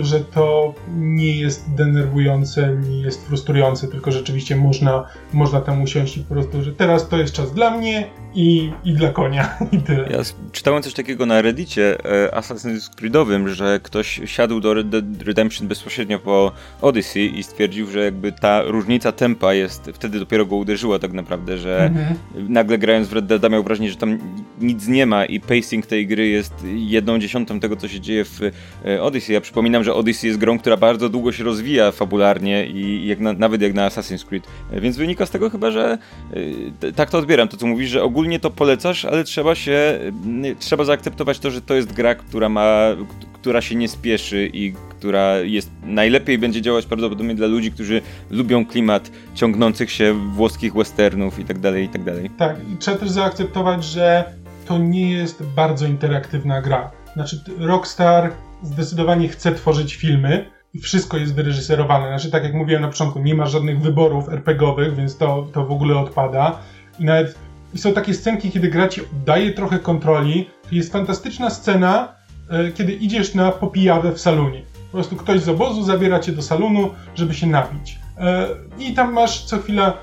że 0.02 0.20
to 0.20 0.74
nie 0.98 1.38
jest 1.40 1.74
denerwujące, 1.76 2.78
nie 2.90 3.02
jest 3.02 3.28
frustrujące, 3.28 3.88
tylko 3.88 4.12
rzeczywiście 4.12 4.56
można, 4.56 5.06
można 5.34 5.62
tam 5.62 5.82
usiąść 5.82 6.18
i 6.18 6.20
po 6.20 6.34
prostu, 6.34 6.64
że 6.64 6.74
teraz 6.74 7.10
to 7.10 7.18
jest 7.18 7.34
czas 7.34 7.54
dla 7.54 7.78
mnie 7.78 8.10
i, 8.34 8.72
i 8.84 8.94
dla 8.94 9.10
konia 9.10 9.58
i 9.72 9.78
tyle. 9.78 10.08
Ja 10.10 10.20
czytałem 10.52 10.84
coś 10.84 10.94
takiego 10.94 11.26
na 11.26 11.42
reddicie 11.42 12.06
e, 12.06 12.40
Assassin's 12.40 12.96
Creedowym, 12.96 13.50
że 13.50 13.80
ktoś 13.84 14.22
siadł 14.26 14.60
do 14.60 14.74
Red 14.74 14.90
Dead 14.90 15.22
Redemption 15.22 15.68
bezpośrednio 15.68 16.20
po 16.20 16.52
Odyssey 16.82 17.40
i 17.40 17.44
stwierdził, 17.44 17.88
że 17.88 18.04
jakby 18.04 18.32
ta 18.32 18.62
różnica 18.62 19.12
tempa 19.12 19.54
jest, 19.54 19.92
wtedy 19.94 20.20
dopiero 20.20 20.46
go 20.46 20.56
uderzyła 20.56 21.00
tak 21.00 21.14
naprawdę, 21.14 21.58
że 21.58 21.86
mhm. 21.86 22.16
nagle 22.50 22.78
grając 22.78 23.08
w 23.08 23.14
Red 23.14 23.26
Dead 23.26 23.52
miał 23.52 23.64
wrażenie, 23.64 23.90
że 23.90 23.96
tam 23.96 24.18
nic 24.62 24.88
nie 24.88 25.06
ma 25.06 25.26
i 25.26 25.40
pacing 25.40 25.86
tej 25.86 26.08
gry 26.08 26.28
jest 26.28 26.54
jedną 26.76 27.20
dziesiątą 27.20 27.60
tego, 27.60 27.76
co 27.76 27.88
się 27.88 28.00
dzieje 28.00 28.26
w 28.26 28.40
e, 28.86 29.02
Odyssey 29.04 29.39
ja 29.40 29.44
przypominam, 29.44 29.84
że 29.84 29.94
Odyssey 29.94 30.28
jest 30.28 30.40
grą, 30.40 30.60
która 30.60 30.78
bardzo 30.78 31.10
długo 31.10 31.32
się 31.32 31.44
rozwija 31.44 31.92
fabularnie 31.92 32.68
i 32.68 33.08
jak 33.08 33.20
na, 33.20 33.34
nawet 33.34 33.62
jak 33.62 33.74
na 33.74 33.90
Assassin's 33.90 34.26
Creed. 34.26 34.48
Więc 34.72 34.98
wynika 34.98 35.26
z 35.26 35.30
tego 35.30 35.50
chyba, 35.50 35.72
że 35.72 35.98
y, 36.84 36.94
tak 36.94 37.10
to 37.10 37.18
odbieram, 37.18 37.48
to 37.48 37.58
co 37.58 37.68
mówisz, 37.68 37.90
że 37.90 38.04
ogólnie 38.04 38.40
to 38.40 38.50
polecasz, 38.50 39.06
ale 39.06 39.24
trzeba 39.24 39.56
się, 39.56 40.00
y, 40.46 40.56
trzeba 40.60 40.84
zaakceptować 40.84 41.40
to, 41.40 41.52
że 41.52 41.62
to 41.62 41.76
jest 41.76 41.94
gra, 41.94 42.16
która 42.16 42.50
ma, 42.50 42.86
która 43.34 43.62
się 43.62 43.76
nie 43.76 43.88
spieszy 43.88 44.50
i 44.54 44.74
która 44.90 45.38
jest 45.38 45.72
najlepiej 45.84 46.38
będzie 46.38 46.62
działać 46.62 46.86
prawdopodobnie 46.86 47.36
dla 47.36 47.48
ludzi, 47.48 47.72
którzy 47.72 48.02
lubią 48.30 48.66
klimat 48.66 49.12
ciągnących 49.36 49.92
się 49.92 50.14
włoskich 50.14 50.74
westernów 50.74 51.40
i 51.40 51.46
tak 51.46 51.60
dalej, 51.60 51.86
i 51.86 51.90
tak 51.90 52.04
dalej. 52.04 52.30
Tak, 52.38 52.56
i 52.74 52.78
trzeba 52.78 52.98
też 52.98 53.10
zaakceptować, 53.10 53.84
że 53.84 54.24
to 54.66 54.78
nie 54.78 55.12
jest 55.12 55.44
bardzo 55.44 55.86
interaktywna 55.86 56.62
gra. 56.62 56.92
Znaczy, 57.14 57.42
Rockstar 57.60 58.32
zdecydowanie 58.64 59.28
chce 59.28 59.52
tworzyć 59.52 59.96
filmy 59.96 60.50
i 60.74 60.80
wszystko 60.80 61.18
jest 61.18 61.36
wyreżyserowane. 61.36 62.08
Znaczy, 62.08 62.32
tak 62.32 62.44
jak 62.44 62.54
mówiłem 62.54 62.82
na 62.82 62.88
początku, 62.88 63.20
nie 63.20 63.36
ma 63.36 63.46
żadnych 63.46 63.82
wyborów 63.82 64.30
RPGowych, 64.30 64.96
więc 64.96 65.18
to, 65.18 65.48
to 65.54 65.66
w 65.66 65.72
ogóle 65.72 65.98
odpada. 65.98 66.60
I 67.00 67.06
nawet 67.06 67.36
i 67.74 67.78
są 67.78 67.94
takie 67.94 68.14
scenki, 68.14 68.52
kiedy 68.52 68.70
gra 68.70 68.88
ci 68.88 69.02
oddaje 69.02 69.54
trochę 69.54 69.80
kontroli. 69.80 70.50
Jest 70.72 70.92
fantastyczna 70.92 71.50
scena, 71.50 72.16
e, 72.50 72.72
kiedy 72.72 72.94
idziesz 72.94 73.34
na 73.34 73.52
popijawę 73.52 74.12
w 74.12 74.20
salonie. 74.20 74.62
Po 74.92 74.98
prostu 74.98 75.16
ktoś 75.16 75.42
z 75.42 75.50
obozu 75.50 75.84
zabiera 75.84 76.20
cię 76.20 76.32
do 76.32 76.42
salonu, 76.42 76.90
żeby 77.16 77.34
się 77.34 77.48
napić. 77.48 78.00
E, 78.18 78.48
I 78.80 78.94
tam 78.94 79.14
masz 79.14 79.46
co 79.46 79.58
chwila 79.58 79.88
e, 79.88 79.94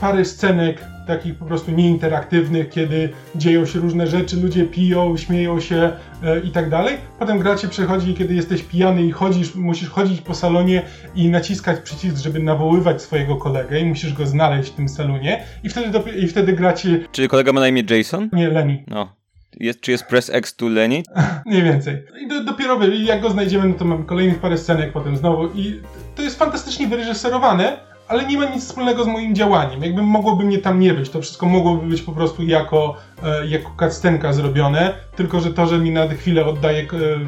parę 0.00 0.24
scenek 0.24 0.84
takich 1.06 1.34
po 1.34 1.44
prostu 1.44 1.70
nieinteraktywnych, 1.70 2.68
kiedy 2.68 3.08
dzieją 3.34 3.66
się 3.66 3.78
różne 3.78 4.06
rzeczy, 4.06 4.36
ludzie 4.36 4.64
piją, 4.64 5.16
śmieją 5.16 5.60
się 5.60 5.92
e, 6.22 6.40
i 6.40 6.50
tak 6.50 6.70
dalej. 6.70 6.96
Potem 7.18 7.38
gra 7.38 7.56
ci 7.56 7.68
przechodzi, 7.68 8.14
kiedy 8.14 8.34
jesteś 8.34 8.62
pijany 8.62 9.02
i 9.02 9.10
chodzisz, 9.10 9.54
musisz 9.54 9.88
chodzić 9.88 10.20
po 10.20 10.34
salonie 10.34 10.82
i 11.14 11.28
naciskać 11.28 11.80
przycisk, 11.80 12.16
żeby 12.16 12.40
nawoływać 12.40 13.02
swojego 13.02 13.36
kolegę 13.36 13.80
i 13.80 13.84
musisz 13.84 14.12
go 14.12 14.26
znaleźć 14.26 14.70
w 14.70 14.74
tym 14.74 14.88
salonie 14.88 15.44
i 15.62 15.68
wtedy, 15.68 16.10
i 16.10 16.28
wtedy 16.28 16.52
gra 16.52 16.72
ci... 16.72 16.88
Czyli 17.12 17.28
kolega 17.28 17.52
ma 17.52 17.60
na 17.60 17.68
imię 17.68 17.82
Jason? 17.90 18.28
Nie, 18.32 18.48
Lenny. 18.48 18.84
No. 18.86 19.16
Jest, 19.60 19.80
czy 19.80 19.90
jest 19.90 20.04
Press 20.04 20.30
X 20.30 20.56
to 20.56 20.68
Lenny? 20.68 21.02
Mniej 21.46 21.62
więcej. 21.62 22.02
I 22.20 22.28
do, 22.28 22.44
dopiero 22.44 22.78
jak 22.84 23.20
go 23.20 23.30
znajdziemy, 23.30 23.68
no 23.68 23.74
to 23.74 23.84
mamy 23.84 24.04
kolejnych 24.04 24.38
parę 24.38 24.58
scenek 24.58 24.92
potem 24.92 25.16
znowu 25.16 25.48
i 25.54 25.80
to 26.14 26.22
jest 26.22 26.38
fantastycznie 26.38 26.88
wyreżyserowane, 26.88 27.76
ale 28.08 28.26
nie 28.26 28.38
ma 28.38 28.44
nic 28.44 28.64
wspólnego 28.64 29.04
z 29.04 29.06
moim 29.06 29.34
działaniem. 29.34 29.82
Jakby 29.82 30.02
mogłoby 30.02 30.44
mnie 30.44 30.58
tam 30.58 30.80
nie 30.80 30.94
być. 30.94 31.10
To 31.10 31.20
wszystko 31.20 31.46
mogłoby 31.46 31.86
być 31.86 32.02
po 32.02 32.12
prostu 32.12 32.42
jako, 32.42 32.94
e, 33.22 33.46
jako 33.46 33.70
cutscenka 33.78 34.32
zrobione, 34.32 34.94
tylko 35.16 35.40
że 35.40 35.52
to, 35.52 35.66
że 35.66 35.78
mi 35.78 35.90
na 35.90 36.08
chwilę 36.08 36.46
oddaje 36.46 36.82
e, 36.82 36.86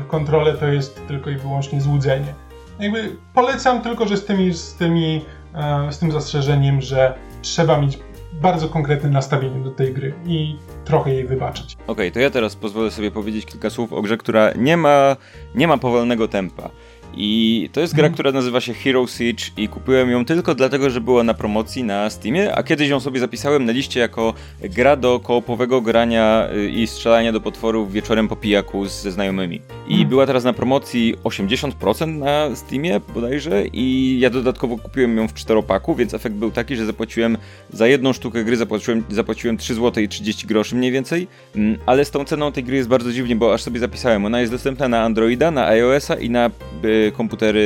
kontrolę, 0.09 0.55
to 0.55 0.67
jest 0.67 1.07
tylko 1.07 1.31
i 1.31 1.37
wyłącznie 1.37 1.81
złudzenie. 1.81 2.35
Jakby 2.81 3.17
polecam 3.35 3.83
tylko, 3.83 4.09
że 4.09 4.17
z 4.17 4.25
tymi, 4.25 4.55
z 4.55 4.75
tymi, 4.75 5.25
e, 5.55 5.93
z 5.93 5.99
tym 5.99 6.13
zastrzeżeniem, 6.13 6.81
że 6.81 7.15
trzeba 7.43 7.81
mieć 7.81 7.99
bardzo 8.33 8.69
konkretne 8.69 9.11
nastawienie 9.11 9.65
do 9.65 9.71
tej 9.71 9.95
gry 9.95 10.15
i 10.27 10.57
trochę 10.85 11.15
jej 11.15 11.27
wybaczyć. 11.27 11.73
Okej, 11.75 11.87
okay, 11.87 12.11
to 12.11 12.21
ja 12.21 12.31
teraz 12.31 12.57
pozwolę 12.57 12.91
sobie 12.91 13.11
powiedzieć 13.11 13.47
kilka 13.47 13.71
słów 13.71 13.93
o 13.93 14.03
grze, 14.03 14.17
która 14.17 14.53
nie 14.57 14.77
ma, 14.77 15.17
nie 15.55 15.69
ma 15.69 15.79
powolnego 15.79 16.29
tempa. 16.29 16.71
I 17.15 17.71
to 17.73 17.81
jest 17.81 17.95
gra, 17.95 18.05
mhm. 18.05 18.15
która 18.15 18.33
nazywa 18.33 18.61
się 18.61 18.75
Hero 18.75 19.07
Siege 19.07 19.45
i 19.57 19.69
kupiłem 19.69 20.11
ją 20.11 20.25
tylko 20.25 20.55
dlatego, 20.55 20.91
że 20.91 21.01
była 21.01 21.23
na 21.23 21.35
promocji 21.35 21.85
na 21.85 22.11
Steamie, 22.11 22.55
a 22.55 22.63
kiedyś 22.63 22.89
ją 22.89 23.01
sobie 23.01 23.21
zapisałem 23.21 23.65
na 23.65 23.73
liście 23.73 24.01
jako 24.01 24.35
gra 24.61 24.97
do 24.97 25.21
koopowego 25.21 25.81
grania 25.81 26.49
y, 26.57 26.71
i 26.71 26.87
strzelania 26.87 27.33
do 27.33 27.41
potworów 27.41 27.93
wieczorem 27.93 28.29
po 28.29 28.37
pijaku 28.37 28.87
ze 28.87 29.13
znajomymi. 29.13 29.61
I 29.89 29.93
hmm. 29.93 30.09
była 30.09 30.27
teraz 30.27 30.45
na 30.45 30.53
promocji 30.53 31.15
80% 31.25 32.19
na 32.19 32.57
Steamie 32.57 33.01
bodajże 33.15 33.67
i 33.73 34.17
ja 34.21 34.31
dodatkowo 34.31 34.79
kupiłem 34.79 35.17
ją 35.17 35.29
w 35.29 35.35
czteropaku, 35.35 35.95
więc 35.95 36.15
efekt 36.15 36.37
był 36.37 36.51
taki, 36.51 36.77
że 36.77 36.87
zapłaciłem 36.87 37.39
za 37.73 37.87
jedną 37.87 38.13
sztukę 38.13 38.45
gry 38.45 38.57
zapłaciłem, 38.57 39.05
zapłaciłem 39.11 39.57
3 39.57 39.75
zł 39.75 40.03
i 40.03 40.09
30 40.09 40.47
groszy 40.47 40.77
mniej 40.77 40.93
więcej, 40.93 41.29
mm, 41.57 41.79
ale 41.87 42.05
z 42.05 42.11
tą 42.11 42.25
ceną 42.25 42.53
tej 42.53 42.65
gry 42.65 42.77
jest 42.77 42.89
bardzo 42.89 43.13
dziwnie, 43.13 43.37
bo 43.37 43.55
aż 43.55 43.63
sobie 43.63 43.81
zapisałem, 43.81 44.25
ona 44.25 44.41
jest 44.41 44.53
dostępna 44.53 44.89
na 44.89 45.03
Androida, 45.03 45.51
na 45.51 45.67
iOS-a 45.67 46.15
i 46.15 46.31
na 46.31 46.51
y, 46.85 46.98
komputery 47.17 47.61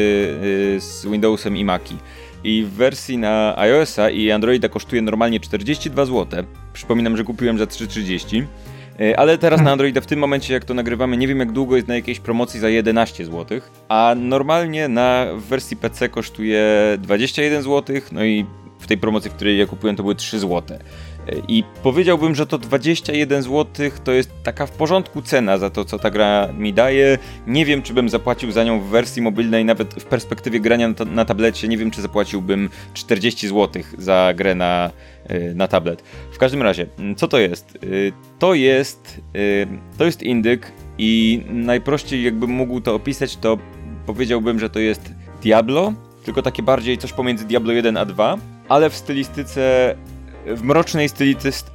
y, 0.75 0.81
z 0.81 1.07
Windowsem 1.07 1.57
i 1.57 1.65
Maci. 1.65 1.97
I 2.45 2.65
w 2.65 2.71
wersji 2.71 3.19
na 3.19 3.59
iOS-a 3.59 4.11
i 4.11 4.31
Androida 4.31 4.69
kosztuje 4.69 5.03
normalnie 5.03 5.41
42 5.41 6.05
zł. 6.05 6.45
Przypominam, 6.73 7.17
że 7.17 7.25
kupiłem 7.25 7.59
za 7.59 7.65
3,30. 7.65 8.45
Y, 9.01 9.17
ale 9.17 9.39
teraz 9.39 9.61
na 9.61 9.73
Androida 9.73 10.01
w 10.01 10.07
tym 10.07 10.19
momencie, 10.19 10.55
jak 10.55 10.65
to 10.65 10.75
nagrywamy, 10.75 11.17
nie 11.17 11.29
wiem 11.29 11.39
jak 11.39 11.53
długo 11.53 11.77
jest 11.77 11.89
na 11.89 11.95
jakiejś 11.95 12.21
promocji 12.21 12.61
za 12.61 12.69
11 12.69 13.25
zł, 13.25 13.61
a 13.89 14.15
normalnie 14.17 14.89
na 14.89 15.27
wersji 15.37 15.77
PC 15.77 16.09
kosztuje 16.09 16.65
21 16.99 17.63
zł, 17.63 17.97
no 18.13 18.25
i 18.25 18.47
w 18.83 18.87
tej 18.87 18.99
promocji, 18.99 19.31
w 19.31 19.35
której 19.35 19.59
ja 19.59 19.67
kupiłem, 19.67 19.97
to 19.97 20.03
były 20.03 20.15
3 20.15 20.39
zł. 20.39 20.79
I 21.49 21.65
powiedziałbym, 21.83 22.35
że 22.35 22.47
to 22.47 22.59
21 22.59 23.43
zł 23.43 23.91
to 24.05 24.13
jest 24.13 24.31
taka 24.43 24.67
w 24.67 24.71
porządku 24.71 25.23
cena 25.23 25.59
za 25.59 25.71
to, 25.71 25.85
co 25.85 25.99
ta 25.99 26.11
gra 26.11 26.49
mi 26.59 26.73
daje. 26.73 27.19
Nie 27.47 27.67
wiem, 27.67 27.83
czy 27.83 27.95
bym 27.95 28.09
zapłacił 28.09 28.53
za 28.53 28.65
nią 28.65 28.81
w 28.81 28.85
wersji 28.85 29.23
mobilnej, 29.23 29.65
nawet 29.65 29.95
w 29.95 30.05
perspektywie 30.05 30.61
grania 30.61 30.89
na, 30.89 31.05
na 31.05 31.25
tablecie. 31.25 31.69
Nie 31.69 31.79
wiem, 31.79 31.91
czy 31.91 32.03
zapłaciłbym 32.03 32.71
40 32.95 33.49
zł 33.49 33.83
za 33.99 34.33
grę 34.37 34.55
na, 34.55 34.91
y, 35.31 35.55
na 35.55 35.69
tablet. 35.69 36.03
W 36.33 36.39
każdym 36.39 36.63
razie, 36.63 36.87
co 37.17 37.29
to 37.29 37.39
jest? 37.39 37.79
Y, 37.85 38.13
to 38.39 38.55
jest, 38.55 39.21
y, 39.37 39.67
to 39.99 40.05
jest 40.05 40.23
indyk 40.23 40.73
i 40.99 41.43
najprościej 41.49 42.23
jakbym 42.23 42.51
mógł 42.51 42.81
to 42.81 42.95
opisać, 42.95 43.37
to 43.37 43.59
powiedziałbym, 44.07 44.59
że 44.59 44.71
to 44.71 44.79
jest 44.79 45.13
Diablo, 45.43 45.93
tylko 46.25 46.43
takie 46.43 46.63
bardziej 46.63 46.99
coś 46.99 47.13
pomiędzy 47.13 47.45
Diablo 47.45 47.73
1 47.73 47.97
a 47.97 48.05
2, 48.05 48.37
ale 48.69 48.91
w 48.91 48.97
stylistyce 48.97 49.95
w 50.47 50.63
mrocznej 50.63 51.09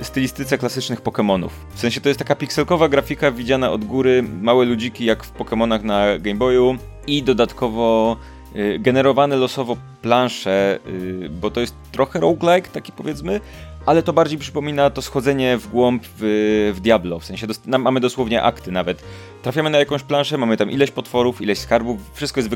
stylistyce 0.02 0.58
klasycznych 0.58 1.02
Pokémonów. 1.02 1.50
W 1.74 1.80
sensie 1.80 2.02
to 2.02 2.10
jest 2.10 2.20
taka 2.20 2.36
pikselkowa 2.36 2.90
grafika 2.90 3.32
widziana 3.32 3.72
od 3.72 3.86
góry, 3.86 4.24
małe 4.42 4.66
ludziki 4.66 5.06
jak 5.06 5.24
w 5.24 5.34
Pokémonach 5.34 5.84
na 5.84 6.20
Game 6.20 6.36
Boyu 6.36 6.78
i 7.08 7.24
dodatkowo 7.24 8.18
y, 8.56 8.80
generowane 8.80 9.36
losowo 9.36 9.78
plansze, 10.02 10.80
y, 10.88 11.30
bo 11.30 11.52
to 11.52 11.62
jest 11.62 11.76
trochę 11.92 12.20
roguelike, 12.20 12.70
taki 12.70 12.92
powiedzmy, 12.92 13.40
ale 13.88 14.04
to 14.04 14.14
bardziej 14.14 14.40
przypomina 14.40 14.90
to 14.90 15.02
schodzenie 15.02 15.58
w 15.58 15.68
głąb 15.68 16.04
w, 16.18 16.74
w 16.76 16.80
Diablo. 16.80 17.20
W 17.20 17.26
sensie 17.26 17.48
dos 17.48 17.62
mamy 17.66 18.00
dosłownie 18.00 18.44
akty 18.44 18.72
nawet. 18.72 19.04
Trafiamy 19.44 19.70
na 19.70 19.78
jakąś 19.78 20.04
planszę, 20.04 20.38
mamy 20.38 20.58
tam 20.58 20.72
ileś 20.72 20.92
potworów, 20.92 21.42
ileś 21.42 21.60
skarbów, 21.60 21.98
wszystko 22.14 22.40
jest 22.40 22.50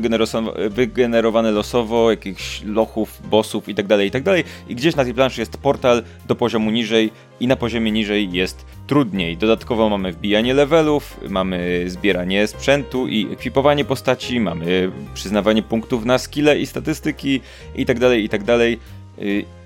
wygenerowane 0.70 1.50
losowo, 1.50 2.10
jakichś 2.10 2.62
lochów, 2.64 3.22
bossów 3.30 3.68
itd., 3.68 3.96
tak 3.96 4.04
itd. 4.04 4.42
Tak 4.42 4.52
I 4.68 4.74
gdzieś 4.74 4.96
na 4.96 5.04
tej 5.04 5.14
planszy 5.14 5.40
jest 5.40 5.56
portal 5.56 6.02
do 6.26 6.36
poziomu 6.36 6.70
niżej 6.70 7.10
i 7.40 7.46
na 7.46 7.56
poziomie 7.56 7.92
niżej 7.92 8.32
jest 8.32 8.66
trudniej. 8.86 9.36
Dodatkowo 9.36 9.88
mamy 9.88 10.12
wbijanie 10.12 10.54
levelów, 10.54 11.20
mamy 11.28 11.84
zbieranie 11.86 12.46
sprzętu 12.46 13.08
i 13.08 13.32
ekwipowanie 13.32 13.84
postaci, 13.84 14.40
mamy 14.40 14.90
przyznawanie 15.14 15.62
punktów 15.62 16.04
na 16.04 16.18
skille 16.18 16.58
i 16.58 16.66
statystyki 16.66 17.40
itd., 17.74 18.10
tak 18.10 18.18
itd. 18.18 18.58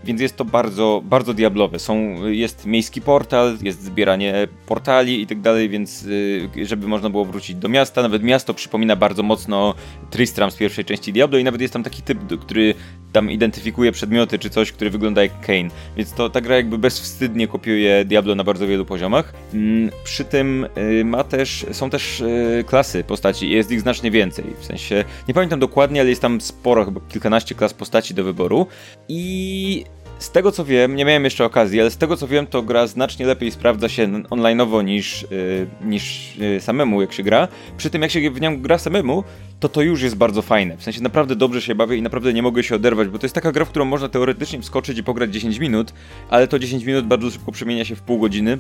więc 0.07 0.21
jest 0.21 0.37
to 0.37 0.45
bardzo, 0.45 1.03
bardzo 1.05 1.35
diablowe. 1.35 1.79
Są, 1.79 2.27
jest 2.27 2.67
miejski 2.67 3.01
portal, 3.01 3.59
jest 3.63 3.85
zbieranie 3.85 4.49
portali 4.67 5.23
i 5.23 5.27
tak 5.27 5.41
dalej, 5.41 5.69
więc 5.69 6.05
y, 6.05 6.49
żeby 6.63 6.89
można 6.89 7.11
było 7.11 7.25
wrócić 7.25 7.57
do 7.57 7.69
miasta, 7.69 8.03
nawet 8.03 8.23
miasto 8.23 8.55
przypomina 8.55 8.97
bardzo 8.97 9.23
mocno 9.23 9.75
Tristram 10.11 10.51
z 10.51 10.57
pierwszej 10.57 10.85
części 10.85 11.13
Diablo 11.13 11.39
i 11.39 11.45
nawet 11.45 11.61
jest 11.61 11.73
tam 11.73 11.83
taki 11.83 12.03
typ, 12.03 12.41
który 12.41 12.75
tam 13.13 13.31
identyfikuje 13.31 13.93
przedmioty 13.93 14.39
czy 14.39 14.51
coś, 14.51 14.73
który 14.73 14.91
wygląda 14.91 15.23
jak 15.23 15.41
Kane, 15.41 15.69
więc 15.97 16.13
to 16.13 16.31
ta 16.31 16.41
gra 16.41 16.57
jakby 16.57 16.79
bezwstydnie 16.79 17.49
kopiuje 17.49 18.05
Diablo 18.05 18.35
na 18.35 18.45
bardzo 18.45 18.67
wielu 18.67 18.85
poziomach. 18.85 19.35
Mm, 19.55 19.91
przy 20.05 20.25
tym 20.25 20.67
y, 20.79 21.05
ma 21.05 21.25
też, 21.25 21.67
są 21.73 21.91
też 21.91 22.21
y, 22.21 22.65
klasy 22.67 23.05
postaci, 23.05 23.51
jest 23.51 23.71
ich 23.71 23.81
znacznie 23.81 24.11
więcej, 24.11 24.45
w 24.61 24.65
sensie, 24.65 25.05
nie 25.29 25.35
pamiętam 25.35 25.61
dokładnie, 25.61 26.01
ale 26.01 26.11
jest 26.11 26.23
tam 26.23 26.41
sporo, 26.41 26.85
chyba 26.85 27.01
kilkanaście 27.09 27.55
klas 27.55 27.75
postaci 27.75 28.15
do 28.15 28.25
wyboru 28.25 28.67
i 29.09 29.85
z 30.19 30.31
tego 30.31 30.53
co 30.53 30.65
wiem, 30.65 30.97
nie 30.97 31.05
miałem 31.05 31.25
jeszcze 31.25 31.45
okazji, 31.45 31.81
ale 31.81 31.91
z 31.91 31.97
tego 31.97 32.17
co 32.17 32.29
wiem, 32.29 32.47
to 32.47 32.63
gra 32.63 32.87
znacznie 32.87 33.27
lepiej 33.27 33.51
sprawdza 33.51 33.89
się 33.89 34.09
online'owo 34.09 34.85
niż, 34.85 35.23
yy, 35.31 35.67
niż 35.85 36.37
yy, 36.37 36.61
samemu, 36.61 37.01
jak 37.01 37.13
się 37.13 37.23
gra. 37.23 37.49
Przy 37.77 37.91
tym, 37.91 38.03
jak 38.03 38.11
się 38.11 38.31
w 38.31 38.41
nią 38.41 38.61
gra 38.63 38.79
samemu, 38.79 39.25
to 39.61 39.69
to 39.69 39.83
już 39.83 40.03
jest 40.03 40.17
bardzo 40.17 40.43
fajne. 40.43 40.77
W 40.77 40.83
sensie 40.83 41.03
naprawdę 41.03 41.37
dobrze 41.37 41.63
się 41.63 41.75
bawię 41.75 41.97
i 41.97 42.03
naprawdę 42.03 42.33
nie 42.33 42.43
mogę 42.43 42.63
się 42.63 42.75
oderwać, 42.75 43.09
bo 43.09 43.19
to 43.19 43.27
jest 43.27 43.35
taka 43.35 43.53
gra, 43.53 43.65
w 43.65 43.69
którą 43.69 43.85
można 43.85 44.09
teoretycznie 44.09 44.61
wskoczyć 44.61 44.99
i 44.99 45.05
pograć 45.05 45.33
10 45.33 45.59
minut, 45.59 45.93
ale 46.31 46.49
to 46.49 46.59
10 46.59 46.85
minut 46.85 47.07
bardzo 47.07 47.31
szybko 47.31 47.53
przemienia 47.53 47.85
się 47.85 47.97
w 47.97 48.03
pół 48.03 48.19
godziny 48.19 48.59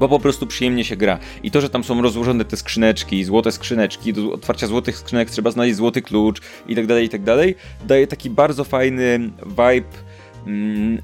bo 0.00 0.08
po 0.08 0.18
prostu 0.18 0.46
przyjemnie 0.46 0.84
się 0.84 0.96
gra. 0.96 1.18
I 1.42 1.50
to, 1.50 1.60
że 1.60 1.70
tam 1.70 1.84
są 1.84 2.02
rozłożone 2.02 2.44
te 2.44 2.56
skrzyneczki, 2.56 3.24
złote 3.24 3.52
skrzyneczki, 3.52 4.12
do 4.12 4.32
otwarcia 4.32 4.66
złotych 4.66 4.98
skrzynek 4.98 5.30
trzeba 5.30 5.50
znaleźć 5.50 5.76
złoty 5.76 6.02
klucz 6.02 6.40
i 6.68 6.76
tak 6.76 6.86
dalej, 6.86 7.06
i 7.06 7.08
tak 7.08 7.22
dalej, 7.22 7.54
daje 7.86 8.06
taki 8.06 8.30
bardzo 8.30 8.64
fajny 8.64 9.30
vibe 9.46 10.05
Mm, 10.46 11.02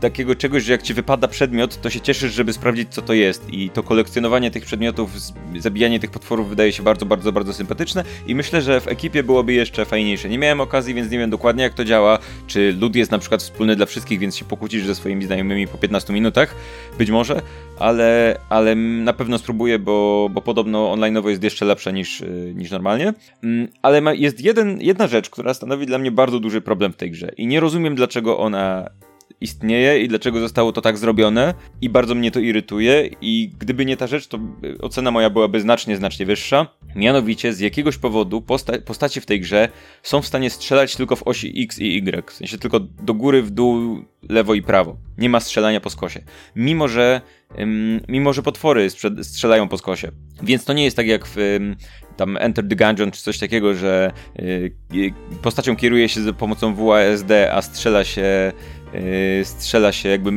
takiego 0.00 0.34
czegoś, 0.34 0.62
że 0.62 0.72
jak 0.72 0.82
ci 0.82 0.94
wypada 0.94 1.28
przedmiot, 1.28 1.80
to 1.80 1.90
się 1.90 2.00
cieszysz, 2.00 2.32
żeby 2.32 2.52
sprawdzić, 2.52 2.88
co 2.90 3.02
to 3.02 3.12
jest. 3.12 3.52
I 3.52 3.70
to 3.70 3.82
kolekcjonowanie 3.82 4.50
tych 4.50 4.64
przedmiotów, 4.64 5.10
zabijanie 5.58 6.00
tych 6.00 6.10
potworów 6.10 6.48
wydaje 6.48 6.72
się 6.72 6.82
bardzo, 6.82 7.06
bardzo, 7.06 7.32
bardzo 7.32 7.52
sympatyczne. 7.52 8.04
I 8.26 8.34
myślę, 8.34 8.62
że 8.62 8.80
w 8.80 8.88
ekipie 8.88 9.22
byłoby 9.22 9.52
jeszcze 9.52 9.84
fajniejsze. 9.84 10.28
Nie 10.28 10.38
miałem 10.38 10.60
okazji, 10.60 10.94
więc 10.94 11.10
nie 11.10 11.18
wiem 11.18 11.30
dokładnie, 11.30 11.62
jak 11.62 11.74
to 11.74 11.84
działa. 11.84 12.18
Czy 12.46 12.76
lud 12.80 12.96
jest 12.96 13.10
na 13.10 13.18
przykład 13.18 13.42
wspólny 13.42 13.76
dla 13.76 13.86
wszystkich, 13.86 14.18
więc 14.18 14.36
się 14.36 14.44
pokłócisz 14.44 14.86
ze 14.86 14.94
swoimi 14.94 15.24
znajomymi 15.24 15.68
po 15.68 15.78
15 15.78 16.12
minutach. 16.12 16.54
Być 16.98 17.10
może, 17.10 17.42
ale, 17.78 18.38
ale 18.48 18.74
na 18.74 19.12
pewno 19.12 19.38
spróbuję, 19.38 19.78
bo, 19.78 20.28
bo 20.32 20.42
podobno 20.42 20.96
online'owo 20.96 21.28
jest 21.28 21.42
jeszcze 21.42 21.64
lepsze 21.64 21.92
niż, 21.92 22.24
niż 22.54 22.70
normalnie. 22.70 23.14
Mm, 23.42 23.68
ale 23.82 24.00
ma, 24.00 24.14
jest 24.14 24.40
jeden, 24.40 24.80
jedna 24.80 25.06
rzecz, 25.06 25.30
która 25.30 25.54
stanowi 25.54 25.86
dla 25.86 25.98
mnie 25.98 26.10
bardzo 26.10 26.40
duży 26.40 26.60
problem 26.60 26.92
w 26.92 26.96
tej 26.96 27.10
grze. 27.10 27.30
I 27.36 27.46
nie 27.46 27.60
rozumiem, 27.60 27.94
dlaczego 27.94 28.38
ona 28.38 28.90
istnieje 29.40 30.02
i 30.02 30.08
dlaczego 30.08 30.40
zostało 30.40 30.72
to 30.72 30.80
tak 30.80 30.98
zrobione 30.98 31.54
i 31.80 31.88
bardzo 31.88 32.14
mnie 32.14 32.30
to 32.30 32.40
irytuje 32.40 33.10
i 33.20 33.52
gdyby 33.58 33.86
nie 33.86 33.96
ta 33.96 34.06
rzecz, 34.06 34.26
to 34.26 34.38
ocena 34.80 35.10
moja 35.10 35.30
byłaby 35.30 35.60
znacznie, 35.60 35.96
znacznie 35.96 36.26
wyższa. 36.26 36.66
Mianowicie 36.96 37.52
z 37.52 37.60
jakiegoś 37.60 37.96
powodu 37.96 38.42
posta 38.42 38.72
postaci 38.78 39.20
w 39.20 39.26
tej 39.26 39.40
grze 39.40 39.68
są 40.02 40.22
w 40.22 40.26
stanie 40.26 40.50
strzelać 40.50 40.96
tylko 40.96 41.16
w 41.16 41.22
osi 41.22 41.62
X 41.62 41.78
i 41.78 41.96
Y, 41.96 42.30
w 42.30 42.34
sensie 42.34 42.58
tylko 42.58 42.80
do 42.80 43.14
góry, 43.14 43.42
w 43.42 43.50
dół, 43.50 44.04
lewo 44.28 44.54
i 44.54 44.62
prawo. 44.62 44.96
Nie 45.18 45.28
ma 45.28 45.40
strzelania 45.40 45.80
po 45.80 45.90
skosie. 45.90 46.22
Mimo, 46.56 46.88
że 46.88 47.20
mimo, 48.08 48.32
że 48.32 48.42
potwory 48.42 48.88
strzelają 49.22 49.68
po 49.68 49.78
skosie. 49.78 50.10
Więc 50.42 50.64
to 50.64 50.72
nie 50.72 50.84
jest 50.84 50.96
tak 50.96 51.06
jak 51.06 51.26
w 51.26 51.58
tam 52.16 52.36
Enter 52.36 52.68
the 52.68 52.76
Gungeon 52.76 53.10
czy 53.10 53.22
coś 53.22 53.38
takiego, 53.38 53.74
że 53.74 54.12
y, 54.38 54.72
postacią 55.42 55.76
kieruje 55.76 56.08
się 56.08 56.22
za 56.22 56.32
pomocą 56.32 56.74
WASD, 56.74 57.30
a 57.52 57.62
strzela 57.62 58.04
się 58.04 58.52
strzela 59.44 59.92
się 59.92 60.08
jakby 60.08 60.32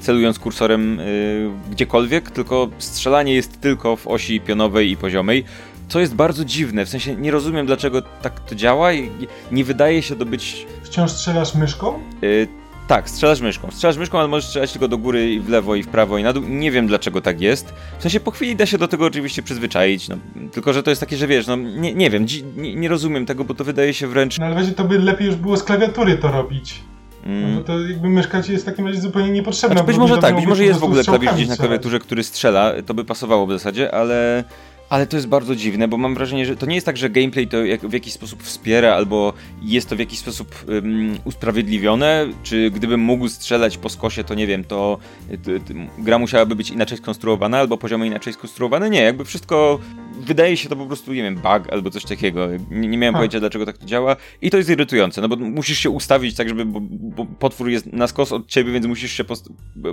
celując 0.00 0.38
kursorem 0.38 1.00
y, 1.00 1.50
gdziekolwiek, 1.70 2.30
tylko 2.30 2.68
strzelanie 2.78 3.34
jest 3.34 3.60
tylko 3.60 3.96
w 3.96 4.06
osi 4.06 4.40
pionowej 4.40 4.90
i 4.90 4.96
poziomej. 4.96 5.44
Co 5.88 6.00
jest 6.00 6.14
bardzo 6.14 6.44
dziwne, 6.44 6.84
w 6.84 6.88
sensie 6.88 7.16
nie 7.16 7.30
rozumiem 7.30 7.66
dlaczego 7.66 8.02
tak 8.02 8.40
to 8.40 8.54
działa 8.54 8.92
i 8.92 9.10
nie 9.52 9.64
wydaje 9.64 10.02
się 10.02 10.16
to 10.16 10.24
być... 10.24 10.66
Wciąż 10.82 11.10
strzelasz 11.10 11.54
myszką? 11.54 11.98
Y, 12.22 12.48
tak, 12.90 13.10
strzelasz 13.10 13.40
myszką. 13.40 13.70
Strzelasz 13.70 13.96
myszką, 13.96 14.18
ale 14.18 14.28
możesz 14.28 14.46
strzelać 14.46 14.72
tylko 14.72 14.88
do 14.88 14.98
góry 14.98 15.32
i 15.32 15.40
w 15.40 15.48
lewo 15.48 15.74
i 15.74 15.82
w 15.82 15.88
prawo 15.88 16.18
i 16.18 16.22
na 16.22 16.32
dół. 16.32 16.42
Nie 16.48 16.70
wiem 16.70 16.86
dlaczego 16.86 17.20
tak 17.20 17.40
jest. 17.40 17.74
W 17.98 18.02
sensie 18.02 18.20
po 18.20 18.30
chwili 18.30 18.56
da 18.56 18.66
się 18.66 18.78
do 18.78 18.88
tego 18.88 19.04
oczywiście 19.04 19.42
przyzwyczaić, 19.42 20.08
no, 20.08 20.16
tylko 20.52 20.72
że 20.72 20.82
to 20.82 20.90
jest 20.90 21.00
takie, 21.00 21.16
że 21.16 21.26
wiesz, 21.26 21.46
no 21.46 21.56
nie, 21.56 21.94
nie 21.94 22.10
wiem, 22.10 22.26
nie, 22.56 22.74
nie 22.74 22.88
rozumiem 22.88 23.26
tego, 23.26 23.44
bo 23.44 23.54
to 23.54 23.64
wydaje 23.64 23.94
się 23.94 24.06
wręcz... 24.06 24.38
No 24.38 24.46
ale 24.46 24.54
właśnie 24.54 24.74
to 24.74 24.84
by 24.84 24.98
lepiej 24.98 25.26
już 25.26 25.36
było 25.36 25.56
z 25.56 25.64
klawiatury 25.64 26.18
to 26.18 26.32
robić. 26.32 26.74
Mm. 27.24 27.54
No 27.54 27.60
to 27.60 27.80
jakby 27.80 28.08
myszka 28.08 28.38
jest 28.38 28.62
w 28.62 28.64
takim 28.64 28.86
razie 28.86 29.00
zupełnie 29.00 29.30
niepotrzebna. 29.30 29.76
Znaczy, 29.76 29.86
być 29.86 29.96
może 29.96 30.18
tak, 30.18 30.36
być 30.36 30.46
może 30.46 30.64
jest 30.64 30.80
w 30.80 30.84
ogóle 30.84 31.04
klawisz 31.04 31.32
gdzieś 31.32 31.48
na 31.48 31.56
klawiaturze, 31.56 31.98
który 31.98 32.24
strzela, 32.24 32.72
to 32.86 32.94
by 32.94 33.04
pasowało 33.04 33.46
w 33.46 33.52
zasadzie, 33.52 33.94
ale 33.94 34.44
ale 34.90 35.06
to 35.06 35.16
jest 35.16 35.28
bardzo 35.28 35.56
dziwne, 35.56 35.88
bo 35.88 35.96
mam 35.96 36.14
wrażenie, 36.14 36.46
że 36.46 36.56
to 36.56 36.66
nie 36.66 36.74
jest 36.74 36.86
tak, 36.86 36.96
że 36.96 37.10
gameplay 37.10 37.48
to 37.48 37.64
jak, 37.64 37.80
w 37.80 37.92
jakiś 37.92 38.12
sposób 38.12 38.42
wspiera, 38.42 38.94
albo 38.94 39.32
jest 39.62 39.88
to 39.88 39.96
w 39.96 39.98
jakiś 39.98 40.18
sposób 40.18 40.64
um, 40.68 41.18
usprawiedliwione, 41.24 42.26
czy 42.42 42.70
gdybym 42.70 43.00
mógł 43.00 43.28
strzelać 43.28 43.78
po 43.78 43.88
skosie, 43.88 44.24
to 44.24 44.34
nie 44.34 44.46
wiem, 44.46 44.64
to, 44.64 44.98
to, 45.44 45.50
to, 45.50 45.74
gra 45.98 46.18
musiałaby 46.18 46.56
być 46.56 46.70
inaczej 46.70 46.98
skonstruowana, 46.98 47.58
albo 47.58 47.78
poziomy 47.78 48.06
inaczej 48.06 48.32
skonstruowane. 48.32 48.90
Nie, 48.90 49.02
jakby 49.02 49.24
wszystko 49.24 49.78
wydaje 50.20 50.56
się 50.56 50.68
to 50.68 50.76
po 50.76 50.86
prostu, 50.86 51.12
nie 51.12 51.22
wiem, 51.22 51.34
bug 51.34 51.72
albo 51.72 51.90
coś 51.90 52.04
takiego. 52.04 52.48
Nie, 52.70 52.88
nie 52.88 52.98
miałem 52.98 53.14
pojęcia, 53.14 53.40
dlaczego 53.40 53.66
tak 53.66 53.78
to 53.78 53.86
działa. 53.86 54.16
I 54.42 54.50
to 54.50 54.56
jest 54.56 54.70
irytujące, 54.70 55.20
no 55.20 55.28
bo 55.28 55.36
musisz 55.36 55.78
się 55.78 55.90
ustawić 55.90 56.36
tak, 56.36 56.48
żeby, 56.48 56.64
bo, 56.64 56.80
bo 56.90 57.26
potwór 57.26 57.68
jest 57.68 57.86
na 57.86 58.06
skos 58.06 58.32
od 58.32 58.46
ciebie, 58.46 58.72
więc 58.72 58.86
musisz 58.86 59.12
się 59.12 59.24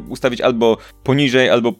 ustawić 0.09 0.41
albo 0.41 0.77
poniżej, 1.03 1.49
albo 1.49 1.73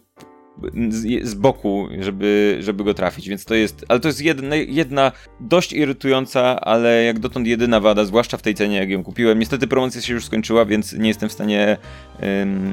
z, 1.22 1.34
boku, 1.34 1.88
żeby, 2.00 2.58
żeby 2.60 2.84
go 2.84 2.94
trafić, 2.94 3.28
więc 3.28 3.44
to 3.44 3.54
jest, 3.54 3.84
ale 3.88 4.00
to 4.00 4.08
jest 4.08 4.20
jedna, 4.20 4.56
jedna 4.56 5.12
dość 5.40 5.72
irytująca, 5.72 6.60
ale 6.60 7.04
jak 7.04 7.18
dotąd 7.18 7.46
jedyna 7.46 7.80
wada, 7.80 8.04
zwłaszcza 8.04 8.36
w 8.36 8.42
tej 8.42 8.54
cenie, 8.54 8.76
jak 8.76 8.90
ją 8.90 9.04
kupiłem. 9.04 9.38
Niestety 9.38 9.66
promocja 9.66 10.00
się 10.00 10.14
już 10.14 10.24
skończyła, 10.24 10.64
więc 10.64 10.92
nie 10.92 11.08
jestem 11.08 11.28
w 11.28 11.32
stanie 11.32 11.76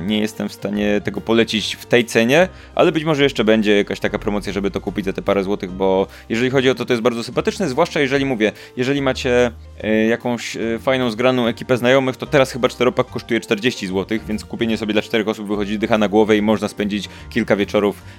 nie 0.05 0.19
jestem 0.19 0.49
w 0.49 0.53
stanie 0.53 1.01
tego 1.01 1.21
polecić 1.21 1.75
w 1.75 1.85
tej 1.85 2.05
cenie, 2.05 2.47
ale 2.75 2.91
być 2.91 3.03
może 3.03 3.23
jeszcze 3.23 3.43
będzie 3.43 3.77
jakaś 3.77 3.99
taka 3.99 4.19
promocja, 4.19 4.53
żeby 4.53 4.71
to 4.71 4.81
kupić 4.81 5.05
za 5.05 5.13
te 5.13 5.21
parę 5.21 5.43
złotych, 5.43 5.71
bo 5.71 6.07
jeżeli 6.29 6.49
chodzi 6.49 6.69
o 6.69 6.75
to, 6.75 6.85
to 6.85 6.93
jest 6.93 7.03
bardzo 7.03 7.23
sympatyczne, 7.23 7.69
zwłaszcza 7.69 7.99
jeżeli 7.99 8.25
mówię, 8.25 8.51
jeżeli 8.77 9.01
macie 9.01 9.51
e, 9.83 10.05
jakąś 10.05 10.57
e, 10.57 10.79
fajną, 10.79 11.11
zgraną 11.11 11.47
ekipę 11.47 11.77
znajomych, 11.77 12.17
to 12.17 12.25
teraz 12.25 12.51
chyba 12.51 12.69
czteropak 12.69 13.07
kosztuje 13.07 13.39
40 13.39 13.87
zł, 13.87 14.19
więc 14.27 14.45
kupienie 14.45 14.77
sobie 14.77 14.93
dla 14.93 15.01
czterech 15.01 15.27
osób 15.27 15.47
wychodzi 15.47 15.79
dycha 15.79 15.97
na 15.97 16.07
głowę 16.07 16.37
i 16.37 16.41
można 16.41 16.67
spędzić 16.67 17.09
kilka 17.29 17.55
wieczorów 17.55 17.74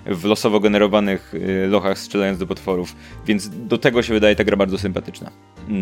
w 0.06 0.24
losowo 0.24 0.60
generowanych 0.60 1.34
y, 1.34 1.66
lochach 1.68 1.98
strzelając 1.98 2.38
do 2.38 2.46
potworów, 2.46 2.96
więc 3.26 3.50
do 3.52 3.78
tego 3.78 4.02
się 4.02 4.14
wydaje 4.14 4.36
ta 4.36 4.44
gra 4.44 4.56
bardzo 4.56 4.78
sympatyczna. 4.78 5.30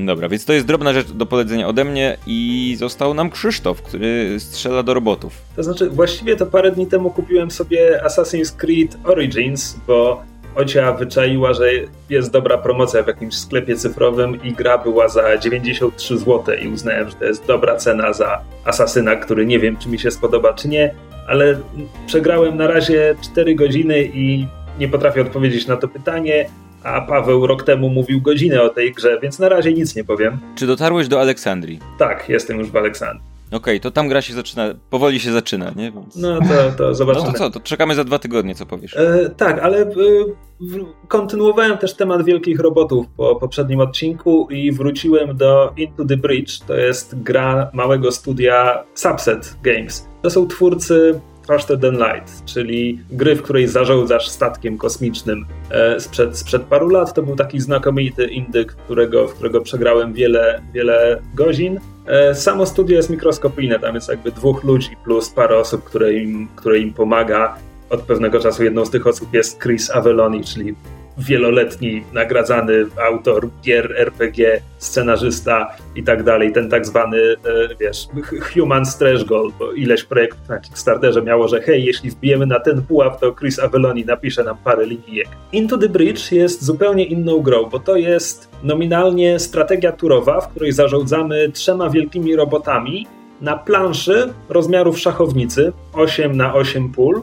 Dobra, 0.06 0.28
więc 0.28 0.44
to 0.44 0.52
jest 0.52 0.66
drobna 0.66 0.92
rzecz 0.92 1.10
do 1.10 1.26
polecenia 1.26 1.68
ode 1.68 1.84
mnie 1.84 2.16
i 2.26 2.74
został 2.78 3.14
nam 3.14 3.30
Krzysztof, 3.30 3.82
który 3.82 4.36
strzela 4.40 4.82
do 4.82 4.94
robotów. 4.94 5.42
To 5.56 5.62
znaczy, 5.62 5.90
właściwie 5.90 6.36
to 6.36 6.46
parę 6.46 6.70
dni 6.70 6.86
temu 6.86 7.10
kupiłem 7.10 7.50
sobie 7.50 8.00
Assassin's 8.06 8.56
Creed 8.56 8.96
Origins, 9.04 9.76
bo 9.86 10.22
Ocia 10.54 10.92
wyczaiła, 10.92 11.54
że 11.54 11.70
jest 12.10 12.30
dobra 12.30 12.58
promocja 12.58 13.02
w 13.02 13.06
jakimś 13.06 13.34
sklepie 13.34 13.76
cyfrowym 13.76 14.42
i 14.42 14.52
gra 14.52 14.78
była 14.78 15.08
za 15.08 15.38
93 15.38 16.18
zł 16.18 16.54
i 16.62 16.68
uznałem, 16.68 17.08
że 17.08 17.14
to 17.14 17.24
jest 17.24 17.46
dobra 17.46 17.76
cena 17.76 18.12
za 18.12 18.40
asasyna, 18.64 19.16
który 19.16 19.46
nie 19.46 19.58
wiem, 19.58 19.76
czy 19.76 19.88
mi 19.88 19.98
się 19.98 20.10
spodoba, 20.10 20.52
czy 20.52 20.68
nie 20.68 20.94
ale 21.28 21.60
przegrałem 22.06 22.56
na 22.56 22.66
razie 22.66 23.14
4 23.22 23.54
godziny 23.54 24.10
i 24.14 24.46
nie 24.78 24.88
potrafię 24.88 25.22
odpowiedzieć 25.22 25.66
na 25.66 25.76
to 25.76 25.88
pytanie, 25.88 26.46
a 26.82 27.00
Paweł 27.00 27.46
rok 27.46 27.62
temu 27.62 27.90
mówił 27.90 28.20
godzinę 28.20 28.62
o 28.62 28.68
tej 28.68 28.92
grze, 28.92 29.18
więc 29.22 29.38
na 29.38 29.48
razie 29.48 29.72
nic 29.72 29.96
nie 29.96 30.04
powiem. 30.04 30.38
Czy 30.54 30.66
dotarłeś 30.66 31.08
do 31.08 31.20
Aleksandrii? 31.20 31.78
Tak, 31.98 32.28
jestem 32.28 32.58
już 32.58 32.70
w 32.70 32.76
Aleksandrii. 32.76 33.34
Okej, 33.46 33.58
okay, 33.58 33.80
to 33.80 33.90
tam 33.90 34.08
gra 34.08 34.22
się 34.22 34.34
zaczyna, 34.34 34.74
powoli 34.90 35.20
się 35.20 35.32
zaczyna, 35.32 35.72
nie? 35.76 35.92
Więc... 35.92 36.16
No 36.16 36.38
to, 36.40 36.72
to 36.78 36.94
zobaczymy. 36.94 37.26
No 37.26 37.32
to 37.32 37.38
co, 37.38 37.50
to 37.50 37.60
czekamy 37.60 37.94
za 37.94 38.04
dwa 38.04 38.18
tygodnie, 38.18 38.54
co 38.54 38.66
powiesz? 38.66 38.96
E, 38.96 39.30
tak, 39.36 39.58
ale 39.58 39.82
e, 39.82 39.90
kontynuowałem 41.08 41.78
też 41.78 41.94
temat 41.94 42.24
wielkich 42.24 42.60
robotów 42.60 43.06
po 43.16 43.36
poprzednim 43.36 43.80
odcinku 43.80 44.48
i 44.50 44.72
wróciłem 44.72 45.36
do 45.36 45.72
Into 45.76 46.04
the 46.04 46.16
Bridge. 46.16 46.58
To 46.58 46.74
jest 46.74 47.22
gra 47.22 47.70
małego 47.72 48.12
studia 48.12 48.84
Subset 48.94 49.56
Games. 49.62 50.13
To 50.24 50.30
są 50.30 50.46
twórcy 50.46 51.20
Faster 51.46 51.80
Than 51.80 51.94
Light, 51.94 52.44
czyli 52.44 52.98
gry, 53.10 53.36
w 53.36 53.42
której 53.42 53.68
zarządzasz 53.68 54.28
statkiem 54.28 54.78
kosmicznym 54.78 55.46
e, 55.70 56.00
sprzed, 56.00 56.38
sprzed 56.38 56.62
paru 56.62 56.88
lat. 56.88 57.14
To 57.14 57.22
był 57.22 57.36
taki 57.36 57.60
znakomity 57.60 58.26
indyk, 58.26 58.72
którego, 58.72 59.28
w 59.28 59.34
którego 59.34 59.60
przegrałem 59.60 60.12
wiele, 60.12 60.62
wiele 60.74 61.22
godzin. 61.34 61.80
E, 62.06 62.34
samo 62.34 62.66
studio 62.66 62.96
jest 62.96 63.10
mikroskopijne, 63.10 63.78
tam 63.78 63.94
jest 63.94 64.08
jakby 64.08 64.32
dwóch 64.32 64.64
ludzi 64.64 64.90
plus 65.04 65.30
parę 65.30 65.58
osób, 65.58 65.84
które 65.84 66.14
im, 66.14 66.48
które 66.56 66.78
im 66.78 66.92
pomaga. 66.92 67.56
Od 67.90 68.02
pewnego 68.02 68.40
czasu 68.40 68.64
jedną 68.64 68.84
z 68.84 68.90
tych 68.90 69.06
osób 69.06 69.34
jest 69.34 69.62
Chris 69.62 69.90
Aveloni, 69.90 70.44
czyli 70.44 70.74
wieloletni 71.18 72.04
nagradzany 72.12 72.86
autor 73.08 73.48
gier, 73.62 73.94
RPG, 73.96 74.60
scenarzysta 74.78 75.76
i 75.96 76.02
tak 76.02 76.22
dalej, 76.22 76.52
ten 76.52 76.70
tak 76.70 76.86
zwany, 76.86 77.18
e, 77.18 77.34
wiesz, 77.80 78.06
human 78.54 78.86
stretch 78.86 79.24
goal, 79.24 79.50
bo 79.58 79.72
ileś 79.72 80.04
projektów 80.04 80.48
na 80.48 80.58
Kickstarterze 80.58 81.22
miało, 81.22 81.48
że 81.48 81.60
hej, 81.60 81.84
jeśli 81.84 82.10
wbijemy 82.10 82.46
na 82.46 82.60
ten 82.60 82.82
pułap, 82.82 83.20
to 83.20 83.32
Chris 83.32 83.58
Avelloni 83.58 84.04
napisze 84.04 84.44
nam 84.44 84.56
parę 84.64 84.86
linijek. 84.86 85.28
Into 85.52 85.78
the 85.78 85.88
Bridge 85.88 86.32
jest 86.32 86.64
zupełnie 86.64 87.04
inną 87.04 87.40
grą, 87.40 87.64
bo 87.64 87.78
to 87.78 87.96
jest 87.96 88.48
nominalnie 88.62 89.38
strategia 89.38 89.92
turowa, 89.92 90.40
w 90.40 90.48
której 90.48 90.72
zarządzamy 90.72 91.50
trzema 91.52 91.90
wielkimi 91.90 92.36
robotami, 92.36 93.06
na 93.40 93.56
planszy 93.56 94.32
rozmiarów 94.48 94.98
szachownicy 94.98 95.72
8 95.92 96.36
na 96.36 96.54
8 96.54 96.88
pól, 96.88 97.16
e, 97.16 97.22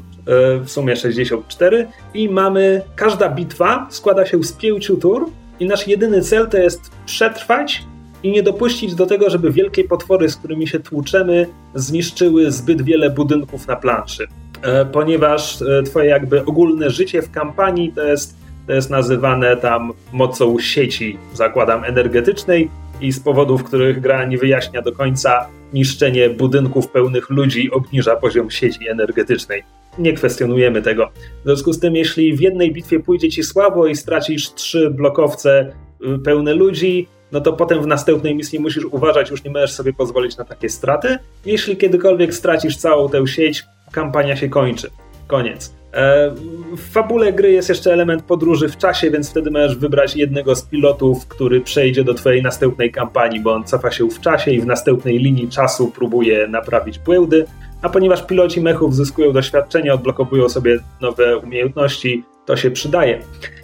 w 0.59 0.69
sumie 0.69 0.95
64 0.95 1.87
i 2.13 2.29
mamy, 2.29 2.81
każda 2.95 3.29
bitwa 3.29 3.87
składa 3.89 4.25
się 4.25 4.43
z 4.43 4.53
pięciu 4.53 4.97
tur. 4.97 5.29
I 5.59 5.65
nasz 5.65 5.87
jedyny 5.87 6.21
cel 6.21 6.49
to 6.49 6.57
jest 6.57 6.91
przetrwać 7.05 7.83
i 8.23 8.31
nie 8.31 8.43
dopuścić 8.43 8.95
do 8.95 9.05
tego, 9.05 9.29
żeby 9.29 9.51
wielkie 9.51 9.83
potwory, 9.83 10.29
z 10.29 10.35
którymi 10.35 10.67
się 10.67 10.79
tłuczemy, 10.79 11.47
zniszczyły 11.75 12.51
zbyt 12.51 12.81
wiele 12.81 13.09
budynków 13.09 13.67
na 13.67 13.75
planszy. 13.75 14.27
E, 14.61 14.85
ponieważ 14.85 15.61
e, 15.61 15.83
twoje 15.83 16.09
jakby 16.09 16.45
ogólne 16.45 16.89
życie 16.89 17.21
w 17.21 17.31
kampanii 17.31 17.91
to 17.91 18.03
jest, 18.03 18.35
to 18.67 18.73
jest 18.73 18.89
nazywane 18.89 19.57
tam 19.57 19.93
mocą 20.11 20.59
sieci, 20.59 21.17
zakładam, 21.33 21.83
energetycznej 21.83 22.69
i 23.01 23.11
z 23.11 23.19
powodów, 23.19 23.63
których 23.63 23.99
gra 23.99 24.25
nie 24.25 24.37
wyjaśnia 24.37 24.81
do 24.81 24.91
końca, 24.91 25.47
niszczenie 25.73 26.29
budynków 26.29 26.87
pełnych 26.87 27.29
ludzi 27.29 27.71
obniża 27.71 28.15
poziom 28.15 28.51
sieci 28.51 28.89
energetycznej. 28.89 29.63
Nie 29.97 30.13
kwestionujemy 30.13 30.81
tego. 30.81 31.09
W 31.41 31.45
związku 31.45 31.73
z 31.73 31.79
tym, 31.79 31.95
jeśli 31.95 32.37
w 32.37 32.41
jednej 32.41 32.73
bitwie 32.73 32.99
pójdzie 32.99 33.29
ci 33.29 33.43
słabo 33.43 33.87
i 33.87 33.95
stracisz 33.95 34.53
trzy 34.53 34.89
blokowce 34.89 35.73
y, 36.15 36.19
pełne 36.19 36.53
ludzi, 36.53 37.07
no 37.31 37.41
to 37.41 37.53
potem 37.53 37.81
w 37.83 37.87
następnej 37.87 38.35
misji 38.35 38.59
musisz 38.59 38.85
uważać, 38.85 39.29
już 39.29 39.43
nie 39.43 39.51
możesz 39.51 39.71
sobie 39.71 39.93
pozwolić 39.93 40.37
na 40.37 40.45
takie 40.45 40.69
straty. 40.69 41.17
Jeśli 41.45 41.77
kiedykolwiek 41.77 42.33
stracisz 42.33 42.77
całą 42.77 43.09
tę 43.09 43.27
sieć, 43.27 43.63
kampania 43.91 44.35
się 44.35 44.49
kończy. 44.49 44.89
Koniec. 45.27 45.80
E, 45.93 46.31
w 46.77 46.91
fabule 46.91 47.33
gry 47.33 47.51
jest 47.51 47.69
jeszcze 47.69 47.93
element 47.93 48.23
podróży 48.23 48.69
w 48.69 48.77
czasie, 48.77 49.11
więc 49.11 49.29
wtedy 49.29 49.51
możesz 49.51 49.75
wybrać 49.75 50.15
jednego 50.15 50.55
z 50.55 50.61
pilotów, 50.61 51.27
który 51.27 51.61
przejdzie 51.61 52.03
do 52.03 52.13
twojej 52.13 52.41
następnej 52.41 52.91
kampanii, 52.91 53.39
bo 53.39 53.53
on 53.53 53.63
cofa 53.63 53.91
się 53.91 54.09
w 54.09 54.21
czasie 54.21 54.51
i 54.51 54.61
w 54.61 54.65
następnej 54.65 55.19
linii 55.19 55.49
czasu 55.49 55.91
próbuje 55.91 56.47
naprawić 56.47 56.99
błędy. 56.99 57.45
A 57.81 57.89
ponieważ 57.89 58.25
piloci 58.25 58.61
mechów 58.61 58.95
zyskują 58.95 59.33
doświadczenie, 59.33 59.93
odblokowują 59.93 60.49
sobie 60.49 60.79
nowe 61.01 61.37
umiejętności, 61.37 62.23
to 62.45 62.57
się 62.57 62.71
przydaje. 62.71 63.21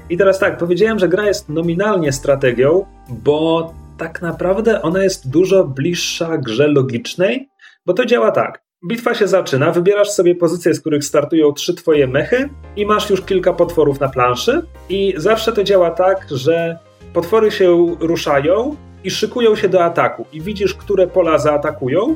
I 0.10 0.18
teraz 0.18 0.40
tak, 0.40 0.58
powiedziałem, 0.58 1.00
że 1.00 1.08
gra 1.08 1.28
jest 1.28 1.50
nominalnie 1.50 2.12
strategią, 2.12 2.86
bo 3.10 3.74
tak 3.98 4.22
naprawdę 4.22 4.82
ona 4.82 5.04
jest 5.04 5.30
dużo 5.30 5.64
bliższa 5.64 6.38
grze 6.38 6.68
logicznej, 6.68 7.50
bo 7.86 7.94
to 7.94 8.06
działa 8.06 8.32
tak. 8.32 8.67
Bitwa 8.86 9.14
się 9.14 9.28
zaczyna, 9.28 9.72
wybierasz 9.72 10.10
sobie 10.10 10.36
pozycje, 10.36 10.74
z 10.74 10.80
których 10.80 11.04
startują 11.04 11.54
trzy 11.54 11.74
twoje 11.74 12.08
mechy 12.08 12.50
i 12.76 12.86
masz 12.86 13.10
już 13.10 13.22
kilka 13.22 13.54
potworów 13.54 14.00
na 14.00 14.10
planszy 14.10 14.62
i 14.90 15.14
zawsze 15.18 15.54
to 15.54 15.64
działa 15.64 15.92
tak, 15.92 16.28
że 16.32 16.78
potwory 17.14 17.52
się 17.52 17.96
ruszają 18.00 18.76
i 19.04 19.12
szykują 19.12 19.56
się 19.56 19.70
do 19.70 19.84
ataku 19.84 20.26
i 20.34 20.42
widzisz, 20.42 20.74
które 20.74 21.08
pola 21.08 21.38
zaatakują. 21.38 22.16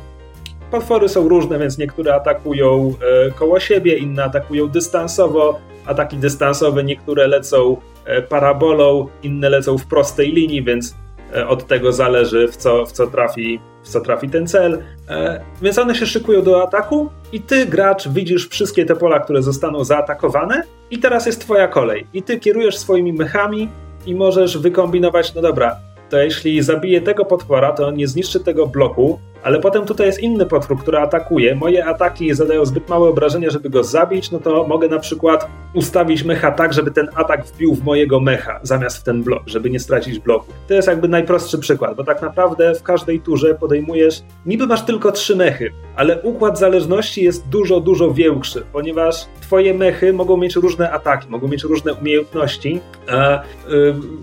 Potwory 0.71 1.10
są 1.10 1.30
różne, 1.30 1.60
więc 1.60 1.78
niektóre 1.78 2.15
atakują 2.15 2.93
e, 3.28 3.32
koło 3.32 3.60
siebie, 3.60 3.97
inne 3.97 4.24
atakują 4.24 4.67
dystansowo. 4.67 5.60
Ataki 5.86 6.17
dystansowe 6.17 6.84
niektóre 6.84 7.28
lecą 7.28 7.78
e, 8.06 8.21
parabolą, 8.21 9.08
inne 9.24 9.50
lecą 9.50 9.78
w 9.78 9.86
prostej 9.86 10.32
linii, 10.32 10.63
więc 10.63 10.95
e, 11.36 11.47
od 11.47 11.67
tego 11.67 11.93
zależy 11.93 12.47
w 12.47 12.58
co, 12.58 12.86
w 12.86 12.91
co 12.91 13.08
trafi 13.08 13.60
w 13.84 13.89
co 13.89 14.02
trafi 14.02 14.30
ten 14.30 14.48
cel. 14.48 14.84
E, 15.10 15.41
więc 15.62 15.78
one 15.78 15.96
się 15.96 16.06
szykują 16.06 16.41
do 16.41 16.63
ataku 16.63 17.10
i 17.32 17.41
ty, 17.41 17.65
gracz, 17.65 18.08
widzisz 18.08 18.50
wszystkie 18.50 18.86
te 18.86 18.96
pola, 18.96 19.20
które 19.20 19.41
zostaną 19.41 19.84
zaatakowane 19.84 20.63
i 20.91 21.00
teraz 21.00 21.26
jest 21.26 21.41
twoja 21.41 21.67
kolej. 21.67 22.08
I 22.13 22.24
ty 22.24 22.39
kierujesz 22.39 22.78
swoimi 22.78 23.13
mechami 23.13 23.70
i 24.06 24.15
możesz 24.15 24.58
wykombinować, 24.58 25.34
no 25.34 25.41
dobra, 25.41 25.76
to 26.10 26.20
jeśli 26.20 26.62
zabiję 26.62 27.02
tego 27.02 27.26
potwora, 27.26 27.72
to 27.72 27.88
on 27.88 27.96
nie 27.96 28.08
zniszczy 28.08 28.39
tego 28.39 28.67
bloku, 28.67 29.20
ale 29.43 29.60
potem 29.60 29.86
tutaj 29.86 30.08
jest 30.08 30.19
inny 30.19 30.45
potwór, 30.45 30.80
który 30.80 30.97
atakuje. 30.97 31.56
Moje 31.56 31.86
ataki 31.86 32.34
zadają 32.34 32.65
zbyt 32.65 32.89
małe 32.89 33.10
obrażenia, 33.10 33.49
żeby 33.49 33.69
go 33.69 33.84
zabić, 33.84 34.32
no 34.32 34.39
to 34.39 34.67
mogę 34.67 34.88
na 34.88 34.99
przykład 34.99 35.47
ustawić 35.73 36.23
mecha 36.23 36.51
tak, 36.51 36.73
żeby 36.73 36.91
ten 36.91 37.10
atak 37.15 37.45
wbił 37.45 37.75
w 37.75 37.84
mojego 37.84 38.19
mecha 38.19 38.60
zamiast 38.63 38.97
w 38.97 39.04
ten 39.04 39.23
blok, 39.23 39.43
żeby 39.45 39.69
nie 39.69 39.80
stracić 39.80 40.19
bloku. 40.19 40.45
To 40.67 40.73
jest 40.73 40.88
jakby 40.88 41.08
najprostszy 41.08 41.60
przykład, 41.60 41.95
bo 41.95 42.04
tak 42.04 42.21
naprawdę 42.21 42.75
w 42.75 42.84
każdej 42.84 43.19
turze 43.19 43.56
podejmujesz, 43.56 44.23
niby 44.45 44.67
masz 44.67 44.86
tylko 44.86 45.12
trzy 45.12 45.36
mechy, 45.36 45.71
ale 45.95 46.21
układ 46.21 46.60
zależności 46.60 47.23
jest 47.23 47.47
dużo, 47.47 47.80
dużo 47.80 48.12
większy, 48.13 48.63
ponieważ 48.73 49.25
twoje 49.41 49.73
mechy 49.73 50.13
mogą 50.13 50.38
mieć 50.38 50.56
różne 50.56 50.91
ataki, 50.91 51.30
mogą 51.30 51.47
mieć 51.47 51.63
różne 51.63 51.93
umiejętności, 51.93 52.80
a 53.08 53.41
y, 53.41 53.43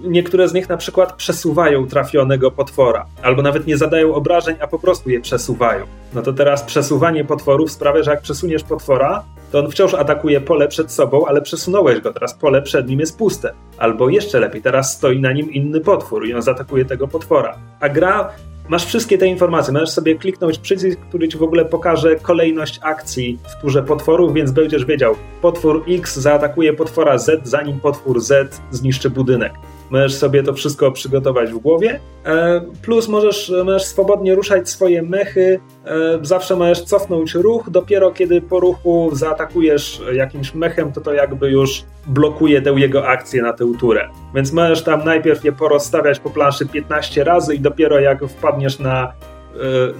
niektóre 0.04 0.48
z 0.48 0.54
nich 0.54 0.68
na 0.68 0.76
przykład 0.76 1.12
przesuwają 1.12 1.86
trafionego 1.86 2.50
potwora, 2.50 3.06
albo 3.22 3.42
nawet 3.42 3.66
nie 3.66 3.76
zadają 3.76 4.14
obrażeń, 4.14 4.56
a 4.60 4.66
po 4.66 4.78
prostu 4.78 5.07
je 5.08 5.20
przesuwają. 5.20 5.84
No 6.14 6.22
to 6.22 6.32
teraz 6.32 6.62
przesuwanie 6.62 7.24
potworów 7.24 7.70
sprawia, 7.70 8.02
że 8.02 8.10
jak 8.10 8.20
przesuniesz 8.20 8.64
potwora, 8.64 9.24
to 9.52 9.58
on 9.58 9.70
wciąż 9.70 9.94
atakuje 9.94 10.40
pole 10.40 10.68
przed 10.68 10.92
sobą, 10.92 11.26
ale 11.26 11.42
przesunąłeś 11.42 12.00
go, 12.00 12.12
teraz 12.12 12.34
pole 12.34 12.62
przed 12.62 12.88
nim 12.88 13.00
jest 13.00 13.18
puste. 13.18 13.52
Albo 13.78 14.08
jeszcze 14.08 14.40
lepiej, 14.40 14.62
teraz 14.62 14.96
stoi 14.96 15.20
na 15.20 15.32
nim 15.32 15.52
inny 15.52 15.80
potwór 15.80 16.26
i 16.26 16.34
on 16.34 16.42
zaatakuje 16.42 16.84
tego 16.84 17.08
potwora. 17.08 17.58
A 17.80 17.88
gra 17.88 18.30
masz 18.68 18.86
wszystkie 18.86 19.18
te 19.18 19.26
informacje. 19.26 19.72
Możesz 19.72 19.90
sobie 19.90 20.14
kliknąć 20.14 20.58
przycisk, 20.58 21.00
który 21.00 21.28
ci 21.28 21.38
w 21.38 21.42
ogóle 21.42 21.64
pokaże 21.64 22.16
kolejność 22.16 22.80
akcji 22.82 23.38
w 23.58 23.62
turze 23.62 23.82
potworów, 23.82 24.34
więc 24.34 24.50
będziesz 24.50 24.84
wiedział, 24.84 25.14
potwór 25.42 25.84
X 25.88 26.16
zaatakuje 26.16 26.72
potwora 26.72 27.18
Z, 27.18 27.48
zanim 27.48 27.80
potwór 27.80 28.20
Z 28.20 28.60
zniszczy 28.70 29.10
budynek. 29.10 29.52
Możesz 29.90 30.14
sobie 30.14 30.42
to 30.42 30.54
wszystko 30.54 30.92
przygotować 30.92 31.50
w 31.50 31.58
głowie. 31.58 32.00
E, 32.24 32.60
plus 32.82 33.08
możesz, 33.08 33.52
możesz 33.64 33.84
swobodnie 33.84 34.34
ruszać 34.34 34.68
swoje 34.68 35.02
mechy. 35.02 35.60
E, 35.84 36.18
zawsze 36.22 36.56
możesz 36.56 36.82
cofnąć 36.82 37.34
ruch. 37.34 37.70
Dopiero 37.70 38.10
kiedy 38.10 38.40
po 38.40 38.60
ruchu 38.60 39.10
zaatakujesz 39.12 40.02
jakimś 40.12 40.54
mechem, 40.54 40.92
to 40.92 41.00
to 41.00 41.12
jakby 41.12 41.50
już 41.50 41.84
blokuje 42.06 42.62
tę 42.62 42.70
jego 42.70 43.08
akcję 43.08 43.42
na 43.42 43.52
tę 43.52 43.72
turę. 43.80 44.08
Więc 44.34 44.52
możesz 44.52 44.82
tam 44.82 45.04
najpierw 45.04 45.44
je 45.44 45.52
porozstawiać 45.52 46.20
po 46.20 46.30
planszy 46.30 46.66
15 46.66 47.24
razy 47.24 47.54
i 47.54 47.60
dopiero 47.60 48.00
jak 48.00 48.24
wpadniesz 48.24 48.78
na 48.78 49.12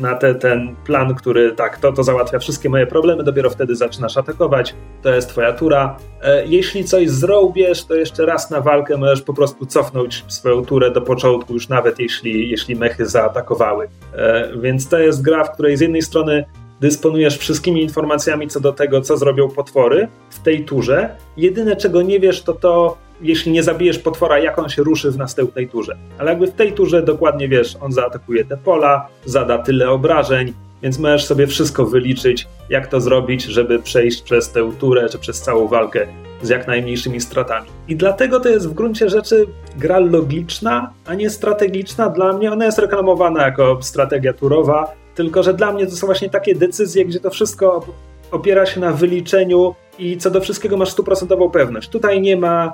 na 0.01 0.15
te, 0.15 0.35
ten 0.35 0.77
plan, 0.85 1.15
który 1.15 1.53
tak, 1.53 1.79
to, 1.79 1.93
to 1.93 2.05
załatwia 2.05 2.39
wszystkie 2.39 2.69
moje 2.69 2.87
problemy, 2.87 3.25
dopiero 3.25 3.51
wtedy 3.51 3.77
zaczynasz 3.77 4.17
atakować, 4.17 4.75
to 5.03 5.15
jest 5.15 5.29
twoja 5.29 5.53
tura. 5.53 5.97
E, 6.23 6.47
jeśli 6.47 6.85
coś 6.85 7.11
zrobisz, 7.11 7.85
to 7.85 7.95
jeszcze 7.95 8.27
raz 8.27 8.51
na 8.51 8.61
walkę 8.61 8.97
możesz 8.97 9.23
po 9.23 9.35
prostu 9.35 9.67
cofnąć 9.67 10.25
swoją 10.29 10.65
turę 10.65 10.91
do 10.91 11.01
początku, 11.01 11.53
już 11.53 11.69
nawet 11.69 11.99
jeśli, 11.99 12.51
jeśli 12.51 12.77
mechy 12.77 13.07
zaatakowały. 13.07 13.89
E, 14.15 14.49
więc 14.61 14.89
to 14.89 14.99
jest 14.99 15.23
gra, 15.23 15.45
w 15.45 15.53
której 15.53 15.77
z 15.77 15.81
jednej 15.81 16.03
strony 16.03 16.45
dysponujesz 16.81 17.39
wszystkimi 17.39 17.83
informacjami 17.83 18.49
co 18.49 18.61
do 18.61 18.73
tego, 18.73 19.01
co 19.01 19.17
zrobią 19.17 19.49
potwory 19.49 20.09
w 20.31 20.43
tej 20.43 20.65
turze. 20.65 21.17
Jedyne, 21.37 21.77
czego 21.77 22.03
nie 22.03 22.21
wiesz, 22.21 22.43
to 22.43 22.53
to, 22.53 22.97
jeśli 23.21 23.53
nie 23.53 23.63
zabijesz 23.63 23.99
potwora, 23.99 24.39
jak 24.39 24.59
on 24.59 24.69
się 24.69 24.83
ruszy 24.83 25.11
w 25.11 25.17
następnej 25.17 25.69
turze. 25.69 25.97
Ale 26.19 26.31
jakby 26.31 26.47
w 26.47 26.53
tej 26.53 26.73
turze 26.73 27.03
dokładnie 27.03 27.49
wiesz, 27.49 27.77
on 27.81 27.93
zaatakuje 27.93 28.45
te 28.45 28.57
pola, 28.57 29.09
zada 29.25 29.59
tyle 29.59 29.91
obrażeń, 29.91 30.53
więc 30.83 30.99
możesz 30.99 31.27
sobie 31.27 31.47
wszystko 31.47 31.87
wyliczyć, 31.87 32.49
jak 32.69 32.87
to 32.87 33.01
zrobić, 33.01 33.45
żeby 33.45 33.79
przejść 33.79 34.23
przez 34.23 34.53
tę 34.53 34.73
turę, 34.79 35.09
czy 35.09 35.19
przez 35.19 35.41
całą 35.41 35.69
walkę 35.69 36.07
z 36.43 36.49
jak 36.49 36.67
najmniejszymi 36.67 37.21
stratami. 37.21 37.67
I 37.89 37.97
dlatego 37.97 38.41
to 38.41 38.49
jest 38.49 38.69
w 38.69 38.75
gruncie 38.75 39.09
rzeczy 39.09 39.47
gra 39.77 39.99
logiczna, 39.99 40.91
a 41.07 41.15
nie 41.15 41.31
strategiczna. 41.31 42.09
Dla 42.09 42.33
mnie 42.33 42.53
ona 42.53 42.65
jest 42.65 42.79
reklamowana 42.79 43.43
jako 43.43 43.79
strategia 43.83 44.33
turowa, 44.33 44.93
tylko 45.15 45.43
że 45.43 45.55
dla 45.55 45.73
mnie 45.73 45.87
to 45.87 45.97
są 45.97 46.07
właśnie 46.07 46.31
takie 46.31 46.55
decyzje, 46.55 47.05
gdzie 47.05 47.21
to 47.21 47.31
wszystko 47.31 47.87
opiera 48.31 48.67
się 48.67 48.81
na 48.81 48.93
wyliczeniu 48.93 49.75
i 49.99 50.17
co 50.17 50.31
do 50.31 50.41
wszystkiego 50.41 50.77
masz 50.77 50.91
stuprocentową 50.91 51.51
pewność. 51.51 51.89
Tutaj 51.89 52.21
nie 52.21 52.37
ma 52.37 52.73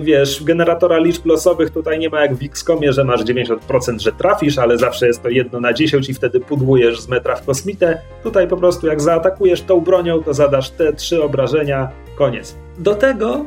wiesz, 0.00 0.44
generatora 0.44 0.98
liczb 0.98 1.26
losowych 1.26 1.70
tutaj 1.70 1.98
nie 1.98 2.08
ma 2.08 2.22
jak 2.22 2.34
w 2.34 2.42
XCOMie, 2.42 2.92
że 2.92 3.04
masz 3.04 3.24
90%, 3.24 3.98
że 3.98 4.12
trafisz, 4.12 4.58
ale 4.58 4.78
zawsze 4.78 5.06
jest 5.06 5.22
to 5.22 5.28
jedno 5.28 5.60
na 5.60 5.72
10 5.72 6.08
i 6.08 6.14
wtedy 6.14 6.40
pudłujesz 6.40 7.00
z 7.00 7.08
metra 7.08 7.36
w 7.36 7.46
kosmitę. 7.46 8.00
Tutaj 8.22 8.48
po 8.48 8.56
prostu 8.56 8.86
jak 8.86 9.00
zaatakujesz 9.00 9.62
tą 9.62 9.80
bronią, 9.80 10.22
to 10.22 10.34
zadasz 10.34 10.70
te 10.70 10.92
trzy 10.92 11.22
obrażenia, 11.22 11.90
koniec. 12.16 12.56
Do 12.78 12.94
tego 12.94 13.44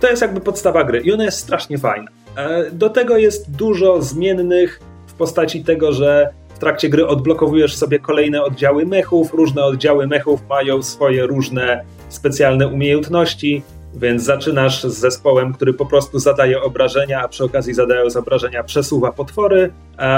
to 0.00 0.10
jest 0.10 0.22
jakby 0.22 0.40
podstawa 0.40 0.84
gry 0.84 1.00
i 1.00 1.12
ona 1.12 1.24
jest 1.24 1.38
strasznie 1.38 1.78
fajna. 1.78 2.10
E, 2.36 2.70
do 2.70 2.90
tego 2.90 3.16
jest 3.16 3.56
dużo 3.56 4.02
zmiennych 4.02 4.80
w 5.06 5.14
postaci 5.14 5.64
tego, 5.64 5.92
że 5.92 6.28
w 6.54 6.58
trakcie 6.58 6.88
gry 6.88 7.06
odblokowujesz 7.06 7.76
sobie 7.76 7.98
kolejne 7.98 8.42
oddziały 8.42 8.86
mechów. 8.86 9.34
Różne 9.34 9.64
oddziały 9.64 10.06
mechów 10.06 10.40
mają 10.48 10.82
swoje 10.82 11.26
różne 11.26 11.84
specjalne 12.08 12.68
umiejętności 12.68 13.62
Więc 13.96 14.22
zaczynasz 14.22 14.84
z 14.84 14.98
zespołem, 14.98 15.52
który 15.52 15.72
po 15.72 15.86
prostu 15.86 16.18
zadaje 16.18 16.62
obrażenia, 16.62 17.22
a 17.22 17.28
przy 17.28 17.44
okazji 17.44 17.74
zadając 17.74 18.16
obrażenia 18.16 18.64
przesuwa 18.64 19.12
potwory, 19.12 19.72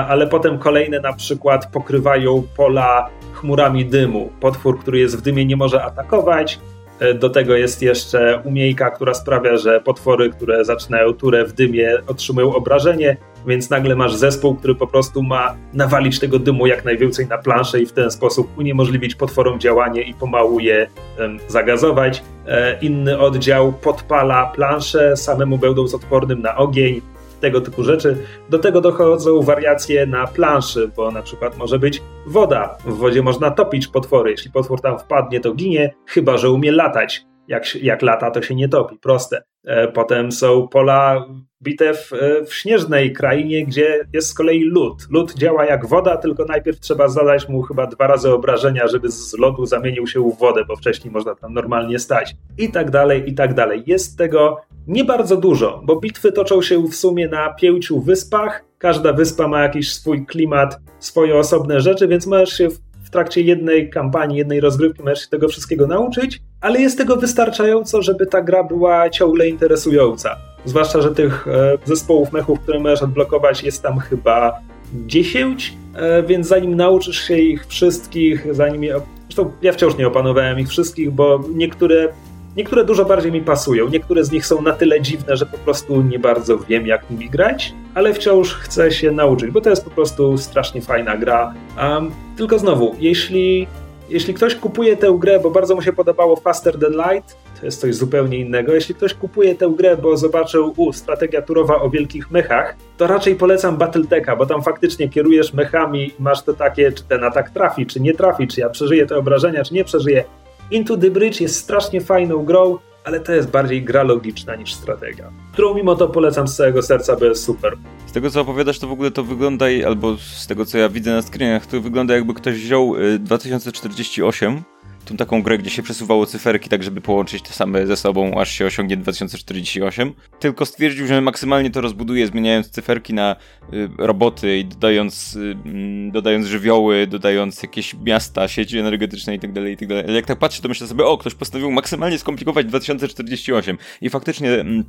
ale 0.08 0.26
potem 0.26 0.58
kolejne 0.58 1.00
na 1.00 1.12
przykład 1.12 1.72
pokrywają 1.72 2.42
pola 2.56 3.10
chmurami 3.32 3.86
dymu. 3.86 4.30
Potwór, 4.40 4.78
który 4.78 4.98
jest 4.98 5.18
w 5.18 5.20
dymie, 5.20 5.44
nie 5.44 5.56
może 5.56 5.84
atakować, 5.84 6.58
E, 7.00 7.14
do 7.14 7.30
tego 7.30 7.56
jest 7.56 7.82
jeszcze 7.82 8.42
umiejka, 8.44 8.90
która 8.90 9.14
sprawia, 9.14 9.56
że 9.56 9.80
potwory, 9.80 10.30
które 10.30 10.64
zaczynają 10.64 11.12
turę 11.12 11.44
w 11.44 11.52
dymie, 11.52 11.94
otrzymują 12.06 12.54
obrażenie, 12.54 13.16
więc 13.48 13.70
nagle 13.70 13.96
masz 13.96 14.14
zespół, 14.14 14.54
który 14.54 14.74
po 14.74 14.86
prostu 14.86 15.22
ma 15.22 15.54
nawalić 15.74 16.18
tego 16.18 16.38
dymu 16.38 16.66
jak 16.66 16.84
najwięcej 16.84 17.26
na 17.26 17.38
planszę 17.38 17.80
i 17.80 17.86
w 17.86 17.92
ten 17.92 18.10
sposób 18.10 18.58
uniemożliwić 18.58 19.14
potworom 19.14 19.60
działanie 19.60 20.02
i 20.02 20.14
pomału 20.14 20.60
je 20.60 20.86
um, 21.18 21.38
zagazować. 21.48 22.22
E, 22.46 22.78
inny 22.80 23.18
oddział 23.18 23.72
podpala 23.72 24.46
planszę, 24.46 25.16
samemu 25.16 25.58
będąc 25.58 25.94
odpornym 25.94 26.42
na 26.42 26.56
ogień 26.56 27.00
tego 27.40 27.60
typu 27.60 27.84
rzeczy. 27.84 28.16
Do 28.50 28.58
tego 28.58 28.80
dochodzą 28.80 29.42
wariacje 29.42 30.06
na 30.06 30.26
planszy, 30.26 30.90
bo 30.96 31.10
na 31.10 31.22
przykład 31.22 31.56
może 31.56 31.78
być 31.78 32.02
woda. 32.26 32.78
W 32.84 32.96
wodzie 32.96 33.22
można 33.22 33.50
topić 33.50 33.88
potwory. 33.88 34.30
Jeśli 34.30 34.50
potwór 34.50 34.80
tam 34.80 34.98
wpadnie, 34.98 35.40
to 35.40 35.54
ginie, 35.54 35.94
chyba 36.06 36.36
że 36.36 36.50
umie 36.50 36.72
latać. 36.72 37.24
Jak, 37.48 37.74
jak 37.74 38.02
lata, 38.02 38.30
to 38.30 38.42
się 38.42 38.54
nie 38.54 38.68
topi. 38.68 38.98
Proste. 38.98 39.42
E, 39.68 39.88
potem 39.88 40.32
są 40.32 40.68
pola 40.68 41.26
bitew 41.62 42.12
e, 42.12 42.44
w 42.44 42.54
śnieżnej 42.54 43.12
krainie, 43.12 43.66
gdzie 43.66 44.06
jest 44.12 44.28
z 44.28 44.34
kolei 44.34 44.64
lód. 44.64 45.06
Lód 45.10 45.34
działa 45.34 45.64
jak 45.64 45.86
woda, 45.86 46.16
tylko 46.16 46.44
najpierw 46.44 46.80
trzeba 46.80 47.08
zadać 47.08 47.48
mu 47.48 47.62
chyba 47.62 47.86
dwa 47.86 48.06
razy 48.06 48.32
obrażenia, 48.32 48.88
żeby 48.88 49.10
z 49.10 49.38
lodu 49.38 49.66
zamienił 49.66 50.06
się 50.06 50.20
w 50.20 50.38
wodę, 50.38 50.64
bo 50.64 50.76
wcześniej 50.76 51.12
można 51.12 51.34
tam 51.34 51.54
normalnie 51.54 51.98
stać. 51.98 52.36
I 52.58 52.72
tak 52.72 52.90
dalej, 52.90 53.30
i 53.30 53.34
tak 53.34 53.54
dalej. 53.54 53.82
Jest 53.86 54.18
tego 54.18 54.60
nie 54.86 55.04
bardzo 55.04 55.36
dużo, 55.36 55.82
bo 55.84 55.96
bitwy 55.96 56.32
toczą 56.32 56.62
się 56.62 56.82
w 56.82 56.94
sumie 56.94 57.28
na 57.28 57.54
pięciu 57.54 58.00
wyspach. 58.00 58.64
Każda 58.78 59.12
wyspa 59.12 59.48
ma 59.48 59.62
jakiś 59.62 59.92
swój 59.92 60.26
klimat, 60.26 60.80
swoje 60.98 61.36
osobne 61.36 61.80
rzeczy, 61.80 62.08
więc 62.08 62.26
możesz 62.26 62.58
się 62.58 62.70
w 62.70 62.87
trakcie 63.10 63.40
jednej 63.40 63.90
kampanii, 63.90 64.38
jednej 64.38 64.60
rozgrywki 64.60 65.02
możesz 65.02 65.20
się 65.20 65.28
tego 65.28 65.48
wszystkiego 65.48 65.86
nauczyć, 65.86 66.40
ale 66.60 66.80
jest 66.80 66.98
tego 66.98 67.16
wystarczająco, 67.16 68.02
żeby 68.02 68.26
ta 68.26 68.42
gra 68.42 68.64
była 68.64 69.10
ciągle 69.10 69.48
interesująca. 69.48 70.36
Zwłaszcza, 70.64 71.02
że 71.02 71.14
tych 71.14 71.48
e, 71.48 71.78
zespołów 71.84 72.32
mechów, 72.32 72.60
które 72.60 72.80
możesz 72.80 73.02
odblokować, 73.02 73.62
jest 73.62 73.82
tam 73.82 73.98
chyba 73.98 74.60
10, 75.06 75.76
e, 75.94 76.22
więc 76.22 76.46
zanim 76.46 76.74
nauczysz 76.74 77.20
się 77.20 77.38
ich 77.38 77.66
wszystkich, 77.66 78.54
zanim 78.54 78.84
je. 78.84 79.00
Zresztą 79.24 79.52
ja 79.62 79.72
wciąż 79.72 79.96
nie 79.96 80.06
opanowałem 80.06 80.60
ich 80.60 80.68
wszystkich, 80.68 81.10
bo 81.10 81.44
niektóre 81.54 82.08
Niektóre 82.56 82.84
dużo 82.84 83.04
bardziej 83.04 83.32
mi 83.32 83.40
pasują, 83.40 83.88
niektóre 83.88 84.24
z 84.24 84.30
nich 84.30 84.46
są 84.46 84.62
na 84.62 84.72
tyle 84.72 85.00
dziwne, 85.00 85.36
że 85.36 85.46
po 85.46 85.58
prostu 85.58 86.02
nie 86.02 86.18
bardzo 86.18 86.58
wiem, 86.58 86.86
jak 86.86 87.10
nimi 87.10 87.30
grać, 87.30 87.74
ale 87.94 88.14
wciąż 88.14 88.54
chcę 88.54 88.92
się 88.92 89.10
nauczyć, 89.10 89.50
bo 89.50 89.60
to 89.60 89.70
jest 89.70 89.84
po 89.84 89.90
prostu 89.90 90.38
strasznie 90.38 90.82
fajna 90.82 91.16
gra. 91.16 91.54
Um, 91.82 92.10
tylko 92.36 92.58
znowu, 92.58 92.96
jeśli, 92.98 93.66
jeśli 94.08 94.34
ktoś 94.34 94.54
kupuje 94.54 94.96
tę 94.96 95.16
grę, 95.18 95.40
bo 95.40 95.50
bardzo 95.50 95.74
mu 95.74 95.82
się 95.82 95.92
podobało 95.92 96.36
Faster 96.36 96.78
Than 96.78 96.92
Light, 96.92 97.36
to 97.60 97.66
jest 97.66 97.80
coś 97.80 97.94
zupełnie 97.94 98.38
innego. 98.38 98.74
Jeśli 98.74 98.94
ktoś 98.94 99.14
kupuje 99.14 99.54
tę 99.54 99.72
grę, 99.76 99.96
bo 99.96 100.16
zobaczył, 100.16 100.74
u, 100.76 100.92
strategia 100.92 101.42
turowa 101.42 101.80
o 101.80 101.90
wielkich 101.90 102.30
mechach, 102.30 102.76
to 102.96 103.06
raczej 103.06 103.34
polecam 103.34 103.76
Battletecha, 103.76 104.36
bo 104.36 104.46
tam 104.46 104.62
faktycznie 104.62 105.08
kierujesz 105.08 105.52
mechami 105.52 106.08
i 106.08 106.22
masz 106.22 106.42
to 106.42 106.54
takie, 106.54 106.92
czy 106.92 107.04
ten 107.04 107.24
atak 107.24 107.50
trafi, 107.50 107.86
czy 107.86 108.00
nie 108.00 108.14
trafi, 108.14 108.48
czy 108.48 108.60
ja 108.60 108.70
przeżyję 108.70 109.06
te 109.06 109.16
obrażenia, 109.16 109.64
czy 109.64 109.74
nie 109.74 109.84
przeżyję. 109.84 110.24
Into 110.70 110.96
the 110.96 111.10
Bridge 111.10 111.40
jest 111.40 111.56
strasznie 111.56 112.00
fajną 112.00 112.44
grą, 112.44 112.78
ale 113.04 113.20
to 113.20 113.32
jest 113.32 113.50
bardziej 113.50 113.84
gra 113.84 114.02
logiczna 114.02 114.56
niż 114.56 114.74
strategia, 114.74 115.30
którą 115.52 115.74
mimo 115.74 115.94
to 115.94 116.08
polecam 116.08 116.48
z 116.48 116.56
całego 116.56 116.82
serca, 116.82 117.16
bo 117.16 117.24
jest 117.24 117.44
super. 117.44 117.76
Z 118.06 118.12
tego 118.12 118.30
co 118.30 118.40
opowiadasz, 118.40 118.78
to 118.78 118.86
w 118.86 118.92
ogóle 118.92 119.10
to 119.10 119.22
wygląda, 119.24 119.66
albo 119.86 120.16
z 120.16 120.46
tego 120.46 120.64
co 120.64 120.78
ja 120.78 120.88
widzę 120.88 121.10
na 121.10 121.22
screenach, 121.22 121.66
to 121.66 121.80
wygląda 121.80 122.14
jakby 122.14 122.34
ktoś 122.34 122.54
wziął 122.54 122.94
2048 123.18 124.54
y, 124.56 124.62
tą 125.08 125.16
taką 125.16 125.42
grę, 125.42 125.58
gdzie 125.58 125.70
się 125.70 125.82
przesuwało 125.82 126.26
cyferki, 126.26 126.68
tak 126.68 126.82
żeby 126.82 127.00
połączyć 127.00 127.42
te 127.42 127.52
same 127.52 127.86
ze 127.86 127.96
sobą, 127.96 128.40
aż 128.40 128.50
się 128.50 128.66
osiągnie 128.66 128.96
2048. 128.96 130.12
Tylko 130.40 130.66
stwierdził, 130.66 131.06
że 131.06 131.20
maksymalnie 131.20 131.70
to 131.70 131.80
rozbuduje, 131.80 132.26
zmieniając 132.26 132.70
cyferki 132.70 133.14
na 133.14 133.36
y, 133.72 133.88
roboty 133.98 134.58
i 134.58 134.64
dodając, 134.64 135.36
y, 135.36 135.56
mm, 135.64 136.10
dodając 136.10 136.46
żywioły, 136.46 137.06
dodając 137.06 137.62
jakieś 137.62 137.94
miasta, 137.94 138.48
sieci 138.48 138.78
energetyczne 138.78 139.34
i 139.34 139.38
tak 139.38 139.52
dalej, 139.52 139.72
i 139.72 139.76
tak. 139.76 139.90
Ale 139.90 140.12
jak 140.12 140.26
tak 140.26 140.38
patrzę, 140.38 140.62
to 140.62 140.68
myślę 140.68 140.86
sobie, 140.86 141.04
o, 141.04 141.18
ktoś 141.18 141.34
postanowił 141.34 141.70
maksymalnie 141.70 142.18
skomplikować 142.18 142.66
2048. 142.66 143.78
I 144.00 144.10
faktycznie... 144.10 144.50
Mm, 144.50 144.84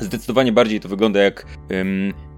zdecydowanie 0.00 0.52
bardziej 0.52 0.80
to 0.80 0.88
wygląda 0.88 1.20
jak 1.20 1.46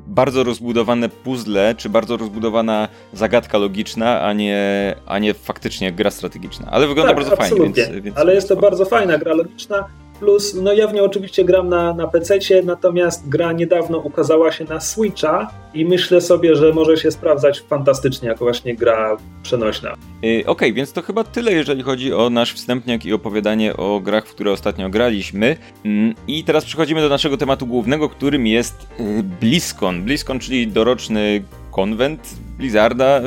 bardzo 0.06 0.44
rozbudowane 0.44 1.08
puzzle, 1.08 1.74
czy 1.74 1.88
bardzo 1.88 2.16
rozbudowana 2.16 2.88
zagadka 3.12 3.58
logiczna, 3.58 4.20
a 4.22 4.32
nie, 4.32 4.94
a 5.06 5.18
nie 5.18 5.34
faktycznie 5.34 5.92
gra 5.92 6.10
strategiczna. 6.10 6.68
Ale 6.70 6.86
wygląda 6.86 7.14
tak, 7.14 7.16
bardzo 7.16 7.32
absolutnie. 7.42 7.82
fajnie. 7.82 7.92
Więc, 7.94 8.04
więc 8.04 8.18
Ale 8.18 8.34
jest 8.34 8.48
to 8.48 8.56
bardzo 8.56 8.84
fajna 8.84 9.18
gra 9.18 9.34
logiczna. 9.34 9.88
Plus, 10.20 10.54
no 10.54 10.72
ja 10.72 10.88
w 10.88 10.94
nią 10.94 11.04
oczywiście 11.04 11.44
gram 11.44 11.68
na, 11.68 11.94
na 11.94 12.06
PC, 12.06 12.38
natomiast 12.64 13.28
gra 13.28 13.52
niedawno 13.52 13.98
ukazała 13.98 14.52
się 14.52 14.64
na 14.64 14.80
Switcha 14.80 15.50
i 15.74 15.84
myślę 15.84 16.20
sobie, 16.20 16.56
że 16.56 16.72
może 16.72 16.96
się 16.96 17.10
sprawdzać 17.10 17.60
fantastycznie 17.60 18.28
jako 18.28 18.44
właśnie 18.44 18.76
gra 18.76 19.16
przenośna. 19.42 19.88
Yy, 20.22 20.38
Okej, 20.38 20.46
okay, 20.46 20.72
więc 20.72 20.92
to 20.92 21.02
chyba 21.02 21.24
tyle, 21.24 21.52
jeżeli 21.52 21.82
chodzi 21.82 22.14
o 22.14 22.30
nasz 22.30 22.52
wstępniak 22.52 23.04
i 23.04 23.12
opowiadanie 23.12 23.76
o 23.76 24.00
grach, 24.00 24.26
w 24.26 24.30
które 24.30 24.52
ostatnio 24.52 24.90
graliśmy. 24.90 25.56
Yy, 25.84 26.14
I 26.28 26.44
teraz 26.44 26.64
przechodzimy 26.64 27.00
do 27.00 27.08
naszego 27.08 27.36
tematu 27.36 27.66
głównego, 27.66 28.08
którym 28.08 28.46
jest 28.46 28.86
yy, 28.98 29.22
BlizzCon. 29.22 30.02
BlizzCon, 30.02 30.38
czyli 30.38 30.68
doroczny 30.68 31.42
konwent 31.76 32.36
Blizzarda, 32.58 33.20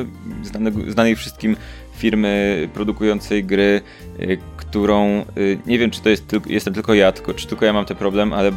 znany, 0.44 0.92
znanej 0.92 1.16
wszystkim 1.16 1.56
firmy 1.98 2.70
produkującej 2.74 3.44
gry, 3.44 3.82
y, 4.20 4.38
którą 4.58 5.26
y, 5.38 5.60
nie 5.66 5.80
wiem, 5.80 5.92
czy 5.92 6.02
to 6.02 6.10
jest 6.10 6.28
tylko, 6.28 6.50
jestem 6.50 6.74
tylko 6.74 6.94
ja, 6.94 7.12
tylko, 7.12 7.34
czy 7.34 7.48
tylko 7.48 7.66
ja 7.66 7.74
mam 7.74 7.86
ten 7.86 7.98
problem, 7.98 8.34
ale 8.34 8.52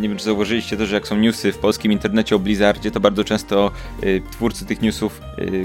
nie 0.00 0.08
wiem, 0.08 0.18
czy 0.18 0.24
zauważyliście 0.24 0.76
to, 0.76 0.86
że 0.86 0.94
jak 0.94 1.08
są 1.08 1.16
newsy 1.16 1.52
w 1.52 1.58
polskim 1.58 1.92
internecie 1.92 2.36
o 2.36 2.38
Blizzardzie, 2.38 2.90
to 2.90 3.00
bardzo 3.00 3.24
często 3.24 3.70
y, 4.02 4.22
twórcy 4.30 4.66
tych 4.66 4.82
newsów 4.82 5.20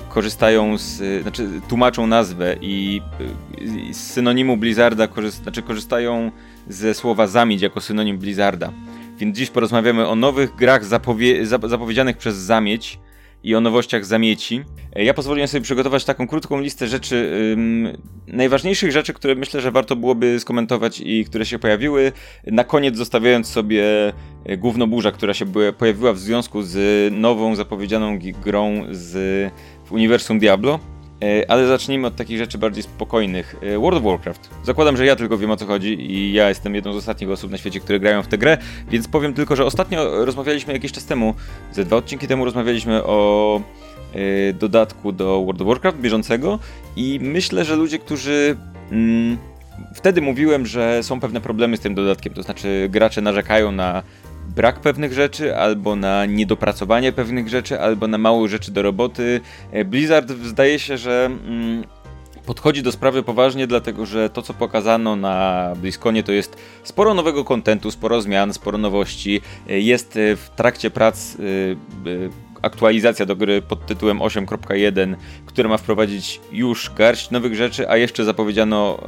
korzystają 0.09 0.77
z, 0.77 1.21
znaczy 1.21 1.49
tłumaczą 1.69 2.07
nazwę 2.07 2.55
i 2.61 3.01
z 3.91 3.97
synonimu 3.97 4.57
Blizzarda 4.57 5.07
korzyst, 5.07 5.43
znaczy 5.43 5.61
korzystają 5.61 6.31
ze 6.67 6.93
słowa 6.93 7.27
zamieć 7.27 7.61
jako 7.61 7.81
synonim 7.81 8.17
Blizzarda. 8.17 8.71
Więc 9.17 9.37
dziś 9.37 9.49
porozmawiamy 9.49 10.07
o 10.07 10.15
nowych 10.15 10.55
grach 10.55 10.85
zapowie 10.85 11.45
zapowiedzianych 11.45 12.17
przez 12.17 12.35
zamieć, 12.35 12.99
i 13.43 13.55
o 13.55 13.61
nowościach 13.61 14.05
zamieci. 14.05 14.63
E, 14.95 15.03
ja 15.03 15.13
pozwoliłem 15.13 15.47
sobie 15.47 15.61
przygotować 15.61 16.05
taką 16.05 16.27
krótką 16.27 16.61
listę 16.61 16.87
rzeczy, 16.87 17.55
najważniejszych 18.27 18.91
rzeczy, 18.91 19.13
które 19.13 19.35
myślę, 19.35 19.61
że 19.61 19.71
warto 19.71 19.95
byłoby 19.95 20.39
skomentować 20.39 21.01
i 21.05 21.25
które 21.25 21.45
się 21.45 21.59
pojawiły. 21.59 22.11
Na 22.47 22.63
koniec 22.63 22.97
zostawiając 22.97 23.47
sobie 23.47 24.13
e, 24.45 24.57
główną 24.57 24.87
burzę, 24.87 25.11
która 25.11 25.33
się 25.33 25.45
pojawiła 25.77 26.13
w 26.13 26.19
związku 26.19 26.61
z 26.61 27.13
nową 27.13 27.55
zapowiedzianą 27.55 28.19
grą 28.43 28.85
z 28.91 29.51
w 29.85 29.91
uniwersum 29.91 30.39
Diablo. 30.39 30.79
E, 31.23 31.51
ale 31.51 31.67
zacznijmy 31.67 32.07
od 32.07 32.15
takich 32.15 32.37
rzeczy 32.37 32.57
bardziej 32.57 32.83
spokojnych. 32.83 33.55
E, 33.61 33.79
World 33.79 33.97
of 33.97 34.03
Warcraft. 34.03 34.49
Zakładam, 34.63 34.97
że 34.97 35.05
ja 35.05 35.15
tylko 35.15 35.37
wiem 35.37 35.51
o 35.51 35.57
co 35.57 35.65
chodzi 35.65 36.11
i 36.11 36.33
ja 36.33 36.49
jestem 36.49 36.75
jedną 36.75 36.93
z 36.93 36.95
ostatnich 36.95 37.29
osób 37.29 37.51
na 37.51 37.57
świecie, 37.57 37.79
które 37.79 37.99
grają 37.99 38.23
w 38.23 38.27
tę 38.27 38.37
grę, 38.37 38.57
więc 38.91 39.07
powiem 39.07 39.33
tylko, 39.33 39.55
że 39.55 39.65
ostatnio 39.65 40.25
rozmawialiśmy 40.25 40.73
jakiś 40.73 40.91
czas 40.91 41.05
temu, 41.05 41.33
ze 41.71 41.85
dwa 41.85 41.95
odcinki 41.95 42.27
temu 42.27 42.45
rozmawialiśmy 42.45 43.03
o 43.03 43.61
y, 44.15 44.53
dodatku 44.59 45.11
do 45.11 45.43
World 45.43 45.61
of 45.61 45.67
Warcraft 45.67 45.97
bieżącego 45.97 46.59
i 46.95 47.19
myślę, 47.21 47.65
że 47.65 47.75
ludzie, 47.75 47.99
którzy... 47.99 48.57
Mm, 48.91 49.37
wtedy 49.93 50.21
mówiłem, 50.21 50.65
że 50.65 51.03
są 51.03 51.19
pewne 51.19 51.41
problemy 51.41 51.77
z 51.77 51.79
tym 51.79 51.95
dodatkiem, 51.95 52.33
to 52.33 52.43
znaczy 52.43 52.87
gracze 52.91 53.21
narzekają 53.21 53.71
na 53.71 54.03
brak 54.55 54.79
pewnych 54.79 55.13
rzeczy, 55.13 55.55
albo 55.55 55.95
na 55.95 56.25
niedopracowanie 56.25 57.11
pewnych 57.11 57.49
rzeczy, 57.49 57.79
albo 57.79 58.07
na 58.07 58.17
mało 58.17 58.47
rzeczy 58.47 58.71
do 58.71 58.81
roboty. 58.81 59.41
E, 59.71 59.85
Blizzard 59.85 60.31
zdaje 60.31 60.79
się, 60.79 60.97
że 60.97 61.25
mm, 61.25 61.83
podchodzi 62.45 62.83
do 62.83 62.91
sprawy 62.91 63.23
poważnie, 63.23 63.67
dlatego 63.67 64.05
że 64.05 64.29
to, 64.29 64.41
co 64.41 64.53
pokazano 64.53 65.15
na 65.15 65.73
BlizzConie, 65.81 66.23
to 66.23 66.31
jest 66.31 66.57
sporo 66.83 67.13
nowego 67.13 67.43
kontentu, 67.43 67.91
sporo 67.91 68.21
zmian, 68.21 68.53
sporo 68.53 68.77
nowości. 68.77 69.41
E, 69.69 69.79
jest 69.79 70.17
e, 70.17 70.35
w 70.35 70.49
trakcie 70.49 70.91
prac 70.91 71.37
aktualizacja 72.61 73.25
do 73.25 73.35
gry 73.35 73.61
pod 73.61 73.85
tytułem 73.85 74.19
8.1, 74.19 75.15
która 75.45 75.69
ma 75.69 75.77
wprowadzić 75.77 76.41
już 76.51 76.91
garść 76.97 77.31
nowych 77.31 77.55
rzeczy, 77.55 77.89
a 77.89 77.97
jeszcze 77.97 78.25
zapowiedziano 78.25 78.99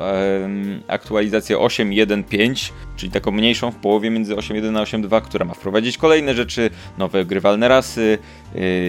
aktualizację 0.87 1.57
8.1.5, 1.57 2.71
czyli 2.95 3.11
taką 3.11 3.31
mniejszą 3.31 3.71
w 3.71 3.75
połowie 3.75 4.09
między 4.09 4.35
8.1 4.35 4.77
a 4.79 4.83
8.2, 4.83 5.21
która 5.21 5.45
ma 5.45 5.53
wprowadzić 5.53 5.97
kolejne 5.97 6.33
rzeczy, 6.33 6.69
nowe 6.97 7.25
grywalne 7.25 7.67
rasy, 7.67 8.17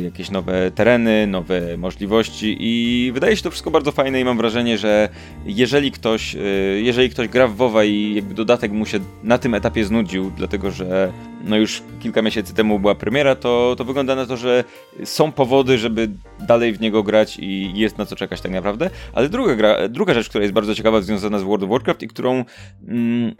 jakieś 0.04 0.30
nowe 0.30 0.70
tereny, 0.70 1.26
nowe 1.26 1.76
możliwości 1.76 2.56
i 2.60 3.10
wydaje 3.14 3.36
się 3.36 3.42
to 3.42 3.50
wszystko 3.50 3.70
bardzo 3.70 3.92
fajne 3.92 4.20
i 4.20 4.24
mam 4.24 4.36
wrażenie, 4.36 4.78
że 4.78 5.08
jeżeli 5.46 5.92
ktoś, 5.92 6.34
y, 6.34 6.80
jeżeli 6.84 7.10
ktoś 7.10 7.28
gra 7.28 7.48
w 7.48 7.56
WoWa 7.56 7.84
i 7.84 8.14
jakby 8.14 8.34
dodatek 8.34 8.72
mu 8.72 8.86
się 8.86 8.98
na 9.22 9.38
tym 9.38 9.54
etapie 9.54 9.84
znudził, 9.84 10.32
dlatego 10.36 10.70
że 10.70 11.12
no 11.44 11.56
już 11.56 11.82
kilka 12.00 12.22
miesięcy 12.22 12.54
temu 12.54 12.78
była 12.78 12.94
premiera, 12.94 13.34
to, 13.34 13.74
to 13.78 13.84
wygląda 13.84 14.14
na 14.14 14.26
to, 14.26 14.36
że 14.36 14.64
są 15.04 15.32
powody, 15.32 15.78
żeby 15.78 16.08
dalej 16.40 16.72
w 16.72 16.80
niego 16.80 17.02
grać 17.02 17.38
i 17.40 17.72
jest 17.74 17.98
na 17.98 18.06
co 18.06 18.16
czekać 18.16 18.40
tak 18.40 18.52
naprawdę. 18.52 18.90
Ale 19.12 19.28
druga, 19.28 19.54
gra, 19.54 19.88
druga 19.88 20.14
rzecz, 20.14 20.28
która 20.28 20.42
jest 20.42 20.54
bardzo 20.54 20.74
ciekawa, 20.74 21.00
związana 21.00 21.38
z 21.38 21.42
World 21.42 21.64
of 21.64 21.70
Warcraft 21.70 22.02
i 22.02 22.08
którą 22.08 22.44
mm, 22.88 23.34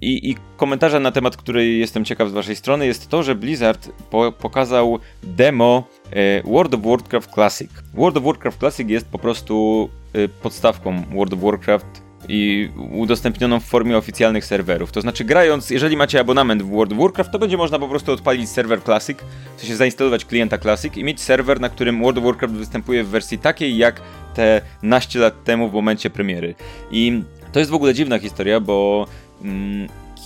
i, 0.00 0.30
I 0.30 0.36
komentarza 0.56 1.00
na 1.00 1.12
temat, 1.12 1.36
który 1.36 1.66
jestem 1.66 2.04
ciekaw 2.04 2.28
z 2.28 2.32
waszej 2.32 2.56
strony, 2.56 2.86
jest 2.86 3.08
to, 3.08 3.22
że 3.22 3.34
Blizzard 3.34 3.88
po, 4.10 4.32
pokazał 4.32 4.98
demo 5.22 5.84
e, 6.10 6.42
World 6.42 6.74
of 6.74 6.80
Warcraft 6.82 7.30
Classic. 7.30 7.70
World 7.94 8.16
of 8.16 8.24
Warcraft 8.24 8.58
Classic 8.58 8.88
jest 8.88 9.08
po 9.08 9.18
prostu 9.18 9.88
e, 10.12 10.28
podstawką 10.28 11.02
World 11.14 11.32
of 11.32 11.40
Warcraft 11.40 12.10
i 12.28 12.68
udostępnioną 12.92 13.60
w 13.60 13.64
formie 13.64 13.96
oficjalnych 13.96 14.44
serwerów. 14.44 14.92
To 14.92 15.00
znaczy, 15.00 15.24
grając, 15.24 15.70
jeżeli 15.70 15.96
macie 15.96 16.20
abonament 16.20 16.62
w 16.62 16.70
World 16.70 16.92
of 16.92 16.98
Warcraft, 16.98 17.30
to 17.30 17.38
będzie 17.38 17.56
można 17.56 17.78
po 17.78 17.88
prostu 17.88 18.12
odpalić 18.12 18.48
serwer 18.50 18.82
Classic, 18.82 19.18
w 19.56 19.60
sensie 19.60 19.76
zainstalować 19.76 20.24
klienta 20.24 20.58
Classic 20.58 20.96
i 20.96 21.04
mieć 21.04 21.20
serwer, 21.20 21.60
na 21.60 21.68
którym 21.68 22.02
World 22.02 22.18
of 22.18 22.24
Warcraft 22.24 22.54
występuje 22.54 23.04
w 23.04 23.08
wersji 23.08 23.38
takiej, 23.38 23.76
jak 23.76 24.00
te 24.34 24.60
naście 24.82 25.18
lat 25.18 25.44
temu 25.44 25.68
w 25.68 25.72
momencie 25.72 26.10
premiery. 26.10 26.54
I 26.90 27.22
to 27.52 27.58
jest 27.58 27.70
w 27.70 27.74
ogóle 27.74 27.94
dziwna 27.94 28.18
historia, 28.18 28.60
bo 28.60 29.06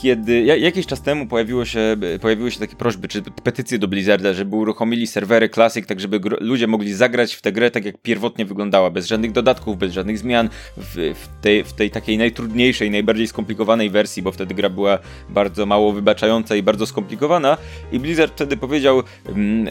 kiedy 0.02 0.42
jakiś 0.42 0.86
czas 0.86 1.02
temu 1.02 1.26
pojawiło 1.26 1.64
się, 1.64 1.96
pojawiły 2.20 2.50
się 2.50 2.60
takie 2.60 2.76
prośby, 2.76 3.08
czy 3.08 3.22
petycje 3.22 3.78
do 3.78 3.88
Blizzarda, 3.88 4.32
żeby 4.32 4.56
uruchomili 4.56 5.06
serwery 5.06 5.48
Classic, 5.48 5.86
tak 5.86 6.00
żeby 6.00 6.20
ludzie 6.40 6.66
mogli 6.66 6.92
zagrać 6.92 7.34
w 7.34 7.42
tę 7.42 7.52
grę 7.52 7.70
tak 7.70 7.84
jak 7.84 7.98
pierwotnie 7.98 8.44
wyglądała, 8.44 8.90
bez 8.90 9.06
żadnych 9.06 9.32
dodatków, 9.32 9.78
bez 9.78 9.92
żadnych 9.92 10.18
zmian, 10.18 10.48
w, 10.76 11.14
w, 11.14 11.42
tej, 11.42 11.64
w 11.64 11.72
tej 11.72 11.90
takiej 11.90 12.18
najtrudniejszej, 12.18 12.90
najbardziej 12.90 13.26
skomplikowanej 13.26 13.90
wersji, 13.90 14.22
bo 14.22 14.32
wtedy 14.32 14.54
gra 14.54 14.70
była 14.70 14.98
bardzo 15.28 15.66
mało 15.66 15.92
wybaczająca 15.92 16.56
i 16.56 16.62
bardzo 16.62 16.86
skomplikowana. 16.86 17.56
I 17.92 17.98
Blizzard 17.98 18.32
wtedy 18.32 18.56
powiedział 18.56 19.02
um, 19.28 19.68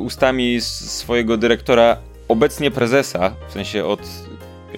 ustami 0.00 0.60
swojego 0.60 1.36
dyrektora, 1.36 1.96
obecnie 2.28 2.70
prezesa, 2.70 3.34
w 3.48 3.52
sensie 3.52 3.84
od, 3.84 4.00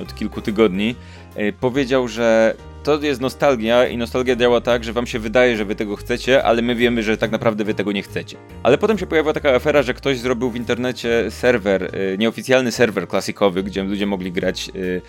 od 0.02 0.14
kilku 0.14 0.40
tygodni, 0.40 0.94
e, 1.36 1.52
powiedział, 1.52 2.08
że 2.08 2.54
to 2.82 3.00
jest 3.00 3.20
nostalgia 3.20 3.86
i 3.86 3.96
nostalgia 3.96 4.36
działa 4.36 4.60
tak, 4.60 4.84
że 4.84 4.92
wam 4.92 5.06
się 5.06 5.18
wydaje, 5.18 5.56
że 5.56 5.64
wy 5.64 5.74
tego 5.74 5.96
chcecie, 5.96 6.44
ale 6.44 6.62
my 6.62 6.74
wiemy, 6.74 7.02
że 7.02 7.16
tak 7.16 7.30
naprawdę 7.30 7.64
wy 7.64 7.74
tego 7.74 7.92
nie 7.92 8.02
chcecie. 8.02 8.36
Ale 8.62 8.78
potem 8.78 8.98
się 8.98 9.06
pojawiła 9.06 9.32
taka 9.32 9.54
afera, 9.54 9.82
że 9.82 9.94
ktoś 9.94 10.18
zrobił 10.18 10.50
w 10.50 10.56
internecie 10.56 11.30
serwer, 11.30 11.96
y, 11.96 12.18
nieoficjalny 12.18 12.72
serwer 12.72 13.08
klasikowy, 13.08 13.62
gdzie 13.62 13.82
ludzie 13.82 14.06
mogli 14.06 14.32
grać 14.32 14.70
y, 14.76 15.02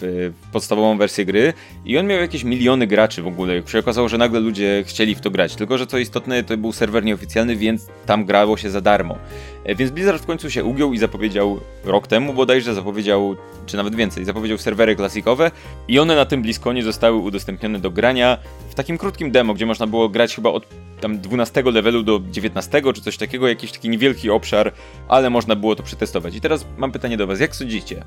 w 0.00 0.32
podstawową 0.52 0.98
wersję 0.98 1.24
gry 1.24 1.52
i 1.84 1.98
on 1.98 2.06
miał 2.06 2.20
jakieś 2.20 2.44
miliony 2.44 2.86
graczy 2.86 3.22
w 3.22 3.26
ogóle. 3.26 3.62
Się 3.66 3.78
okazało, 3.78 4.08
że 4.08 4.18
nagle 4.18 4.40
ludzie 4.40 4.84
chcieli 4.86 5.14
w 5.14 5.20
to 5.20 5.30
grać. 5.30 5.54
Tylko, 5.56 5.78
że 5.78 5.86
co 5.86 5.98
istotne, 5.98 6.44
to 6.44 6.56
był 6.56 6.72
serwer 6.72 7.04
nieoficjalny, 7.04 7.56
więc 7.56 7.86
tam 8.06 8.24
grało 8.24 8.56
się 8.56 8.70
za 8.70 8.80
darmo. 8.80 9.18
E, 9.64 9.74
więc 9.74 9.90
Blizzard 9.90 10.22
w 10.22 10.26
końcu 10.26 10.50
się 10.50 10.64
ugiął 10.64 10.92
i 10.92 10.98
zapowiedział 10.98 11.60
rok 11.84 12.06
temu 12.06 12.34
bodajże, 12.34 12.74
zapowiedział, 12.74 13.36
czy 13.66 13.76
nawet 13.76 13.94
więcej, 13.94 14.24
zapowiedział 14.24 14.58
serwery 14.58 14.96
klasikowe 14.96 15.50
i 15.88 15.98
one 15.98 16.16
na 16.16 16.24
tym 16.24 16.42
blisko 16.42 16.72
nie 16.72 16.82
zostały 16.82 17.16
udostępnione 17.16 17.78
do 17.78 17.90
grania 17.90 18.38
w 18.68 18.74
takim 18.74 18.98
krótkim 18.98 19.30
demo, 19.30 19.54
gdzie 19.54 19.66
można 19.66 19.86
było 19.86 20.08
grać 20.08 20.34
chyba 20.34 20.50
od 20.50 20.66
tam 21.00 21.18
12 21.18 21.62
levelu 21.62 22.02
do 22.02 22.20
19 22.30 22.82
czy 22.94 23.00
coś 23.00 23.16
takiego, 23.16 23.48
jakiś 23.48 23.72
taki 23.72 23.88
niewielki 23.88 24.30
obszar, 24.30 24.72
ale 25.08 25.30
można 25.30 25.56
było 25.56 25.76
to 25.76 25.82
przetestować. 25.82 26.36
I 26.36 26.40
teraz 26.40 26.66
mam 26.78 26.92
pytanie 26.92 27.16
do 27.16 27.26
was, 27.26 27.40
jak 27.40 27.56
sądzicie? 27.56 28.04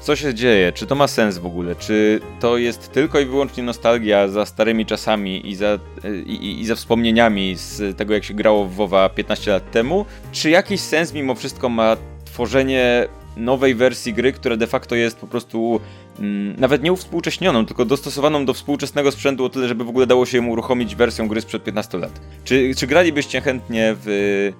Co 0.00 0.16
się 0.16 0.34
dzieje? 0.34 0.72
Czy 0.72 0.86
to 0.86 0.94
ma 0.94 1.06
sens 1.06 1.38
w 1.38 1.46
ogóle? 1.46 1.76
Czy 1.76 2.20
to 2.40 2.58
jest 2.58 2.92
tylko 2.92 3.20
i 3.20 3.24
wyłącznie 3.24 3.62
nostalgia 3.62 4.28
za 4.28 4.46
starymi 4.46 4.86
czasami 4.86 5.48
i 5.50 5.54
za, 5.54 5.78
i, 6.26 6.60
i 6.60 6.66
za 6.66 6.74
wspomnieniami 6.74 7.54
z 7.56 7.96
tego, 7.96 8.14
jak 8.14 8.24
się 8.24 8.34
grało 8.34 8.64
w 8.64 8.74
WoWa 8.74 9.08
15 9.08 9.50
lat 9.50 9.70
temu? 9.70 10.06
Czy 10.32 10.50
jakiś 10.50 10.80
sens 10.90 11.12
mimo 11.12 11.34
wszystko 11.34 11.68
ma 11.68 11.96
tworzenie 12.24 13.08
nowej 13.36 13.74
wersji 13.74 14.14
gry, 14.14 14.32
która 14.32 14.56
de 14.56 14.66
facto 14.66 14.94
jest 14.94 15.16
po 15.16 15.26
prostu 15.26 15.80
mm, 16.18 16.60
nawet 16.60 16.82
nie 16.82 16.92
uwspółcześnioną, 16.92 17.66
tylko 17.66 17.84
dostosowaną 17.84 18.44
do 18.44 18.54
współczesnego 18.54 19.12
sprzętu 19.12 19.44
o 19.44 19.48
tyle, 19.48 19.68
żeby 19.68 19.84
w 19.84 19.88
ogóle 19.88 20.06
dało 20.06 20.26
się 20.26 20.38
ją 20.38 20.46
uruchomić 20.46 20.96
wersją 20.96 21.28
gry 21.28 21.40
sprzed 21.40 21.64
15 21.64 21.98
lat. 21.98 22.20
Czy, 22.44 22.74
czy 22.74 22.86
gralibyście 22.86 23.40
chętnie 23.40 23.96
w, 24.04 24.52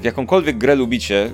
w 0.00 0.04
jakąkolwiek 0.04 0.58
grę 0.58 0.74
lubicie, 0.74 1.30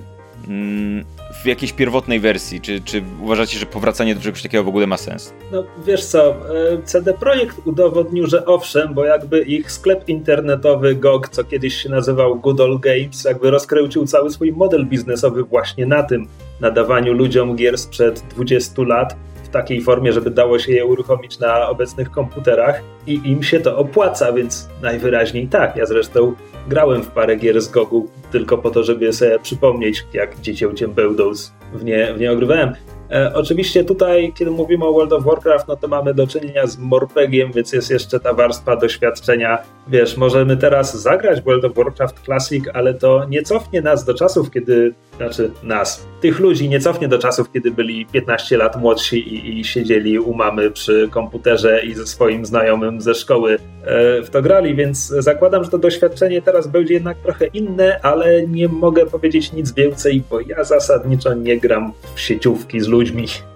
mm, 0.48 1.05
w 1.43 1.47
jakiejś 1.47 1.72
pierwotnej 1.72 2.20
wersji? 2.20 2.61
Czy, 2.61 2.80
czy 2.80 3.03
uważacie, 3.22 3.59
że 3.59 3.66
powracanie 3.66 4.14
do 4.14 4.20
czegoś 4.20 4.43
takiego 4.43 4.64
w 4.64 4.68
ogóle 4.68 4.86
ma 4.86 4.97
sens? 4.97 5.34
No 5.53 5.64
wiesz 5.86 6.05
co, 6.05 6.30
e, 6.30 6.82
CD 6.84 7.14
Projekt 7.14 7.66
udowodnił, 7.66 8.26
że 8.26 8.47
owszem, 8.47 8.95
bo 8.95 9.05
jakby 9.05 9.43
ich 9.43 9.72
sklep 9.72 10.09
internetowy 10.09 10.95
GOG, 10.95 11.28
co 11.28 11.45
kiedyś 11.45 11.74
się 11.74 11.88
nazywał 11.88 12.40
Good 12.40 12.61
Old 12.61 12.80
Games, 12.80 13.24
jakby 13.24 13.51
rozkręcił 13.51 14.07
cały 14.07 14.30
swój 14.30 14.53
model 14.53 14.86
biznesowy 14.86 15.43
właśnie 15.43 15.86
na 15.86 16.03
tym, 16.03 16.26
nadawaniu 16.61 17.12
ludziom 17.12 17.57
gier 17.57 17.78
sprzed 17.78 18.22
20 18.30 18.82
lat 18.82 19.16
takiej 19.53 19.80
formie, 19.80 20.12
żeby 20.12 20.30
dało 20.30 20.59
się 20.59 20.72
je 20.72 20.86
uruchomić 20.86 21.38
na 21.38 21.68
obecnych 21.68 22.11
komputerach 22.11 22.82
i 23.07 23.20
im 23.24 23.42
się 23.42 23.61
to 23.61 23.78
opłaca, 23.78 24.32
więc 24.32 24.68
najwyraźniej 24.82 25.48
tak. 25.48 25.76
Ja 25.76 25.86
zresztą 25.86 26.34
grałem 26.68 27.03
w 27.03 27.09
parę 27.09 27.36
gier 27.36 27.61
z 27.61 27.68
Gogu 27.68 28.09
tylko 28.30 28.59
po 28.59 28.70
to, 28.70 28.84
żeby 28.84 29.12
sobie 29.12 29.38
przypomnieć, 29.38 30.07
jak 30.12 30.40
dziecięciem 30.40 30.92
Bełdos 30.92 31.53
w 31.74 31.84
nie, 31.84 32.14
w 32.14 32.20
nie 32.20 32.32
ogrywałem. 32.32 32.72
E, 33.12 33.34
oczywiście 33.34 33.84
tutaj, 33.84 34.32
kiedy 34.34 34.50
mówimy 34.50 34.84
o 34.84 34.92
World 34.92 35.12
of 35.12 35.24
Warcraft, 35.24 35.68
no 35.68 35.76
to 35.76 35.88
mamy 35.88 36.14
do 36.14 36.26
czynienia 36.26 36.66
z 36.66 36.78
morpegiem, 36.78 37.52
więc 37.52 37.72
jest 37.72 37.90
jeszcze 37.90 38.20
ta 38.20 38.32
warstwa 38.32 38.76
doświadczenia. 38.76 39.58
Wiesz, 39.88 40.16
możemy 40.16 40.56
teraz 40.56 41.02
zagrać 41.02 41.42
World 41.42 41.64
of 41.64 41.74
Warcraft 41.74 42.20
Classic, 42.24 42.64
ale 42.74 42.94
to 42.94 43.24
nie 43.24 43.42
cofnie 43.42 43.82
nas 43.82 44.04
do 44.04 44.14
czasów, 44.14 44.50
kiedy, 44.50 44.94
znaczy 45.16 45.50
nas, 45.62 46.06
tych 46.20 46.40
ludzi 46.40 46.68
nie 46.68 46.80
cofnie 46.80 47.08
do 47.08 47.18
czasów, 47.18 47.52
kiedy 47.52 47.70
byli 47.70 48.06
15 48.06 48.56
lat 48.56 48.76
młodsi 48.76 49.34
i, 49.34 49.60
i 49.60 49.64
siedzieli 49.64 50.18
u 50.18 50.34
mamy 50.34 50.70
przy 50.70 51.08
komputerze 51.10 51.82
i 51.84 51.94
ze 51.94 52.06
swoim 52.06 52.46
znajomym 52.46 53.00
ze 53.00 53.14
szkoły 53.14 53.58
e, 53.84 54.22
w 54.22 54.30
to 54.30 54.42
grali, 54.42 54.74
więc 54.74 55.06
zakładam, 55.06 55.64
że 55.64 55.70
to 55.70 55.78
doświadczenie 55.78 56.42
teraz 56.42 56.66
będzie 56.66 56.94
jednak 56.94 57.18
trochę 57.18 57.46
inne, 57.46 58.00
ale 58.02 58.46
nie 58.46 58.68
mogę 58.68 59.06
powiedzieć 59.06 59.52
nic 59.52 59.72
więcej, 59.72 60.22
bo 60.30 60.40
ja 60.40 60.64
zasadniczo 60.64 61.34
nie 61.34 61.60
gram 61.60 61.92
w 62.14 62.20
sieciówki 62.20 62.80
z 62.80 62.88
ludźmi. 62.88 63.01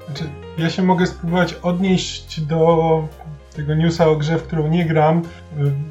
Znaczy, 0.06 0.24
ja 0.58 0.70
się 0.70 0.82
mogę 0.82 1.06
spróbować 1.06 1.54
odnieść 1.54 2.40
do 2.40 3.08
tego 3.56 3.74
newsa 3.74 4.08
o 4.08 4.16
grze, 4.16 4.38
w 4.38 4.42
którą 4.42 4.68
nie 4.68 4.84
gram, 4.84 5.22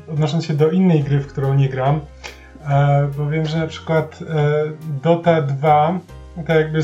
y, 0.07 0.11
odnosząc 0.11 0.45
się 0.45 0.53
do 0.53 0.69
innej 0.69 1.03
gry, 1.03 1.19
w 1.19 1.27
którą 1.27 1.53
nie 1.53 1.69
gram, 1.69 1.99
e, 2.67 3.09
bo 3.17 3.29
wiem, 3.29 3.45
że 3.45 3.57
na 3.57 3.67
przykład 3.67 4.19
e, 4.29 4.63
Dota 5.03 5.41
2, 5.41 5.99
tak 6.47 6.55
jakby 6.55 6.79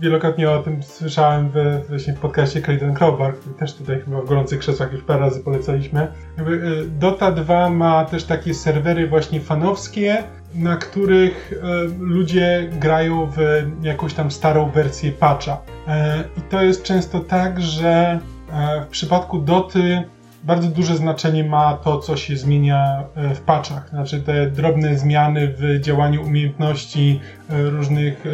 wielokrotnie 0.00 0.50
o 0.50 0.62
tym 0.62 0.82
słyszałem 0.82 1.50
w, 1.54 1.88
właśnie 1.88 2.14
w 2.14 2.20
podcaście 2.20 2.62
Clayton 2.62 2.94
Crowbar, 2.94 3.34
też 3.58 3.74
tutaj 3.74 4.00
chyba 4.00 4.20
w 4.20 4.28
gorących 4.28 4.58
krzesłach 4.58 4.92
już 4.92 5.02
parę 5.02 5.20
razy 5.20 5.40
polecaliśmy. 5.40 6.08
Y, 6.38 6.88
Dota 6.88 7.32
2 7.32 7.70
ma 7.70 8.04
też 8.04 8.24
takie 8.24 8.54
serwery 8.54 9.08
właśnie 9.08 9.40
fanowskie, 9.40 10.22
na 10.54 10.76
których 10.76 11.52
e, 11.52 11.84
ludzie 11.98 12.70
grają 12.80 13.26
w 13.36 13.38
jakąś 13.82 14.14
tam 14.14 14.30
starą 14.30 14.70
wersję 14.70 15.12
patcha. 15.12 15.58
E, 15.88 16.24
I 16.38 16.40
to 16.40 16.62
jest 16.62 16.82
często 16.82 17.20
tak, 17.20 17.60
że 17.62 18.20
e, 18.52 18.80
w 18.80 18.86
przypadku 18.86 19.38
Doty 19.38 20.02
bardzo 20.44 20.68
duże 20.68 20.96
znaczenie 20.96 21.44
ma 21.44 21.74
to, 21.74 21.98
co 21.98 22.16
się 22.16 22.36
zmienia 22.36 23.04
w 23.34 23.40
patchach. 23.40 23.88
Znaczy 23.88 24.20
te 24.20 24.50
drobne 24.50 24.98
zmiany 24.98 25.54
w 25.58 25.80
działaniu 25.80 26.22
umiejętności 26.22 27.20
różnych, 27.48 28.24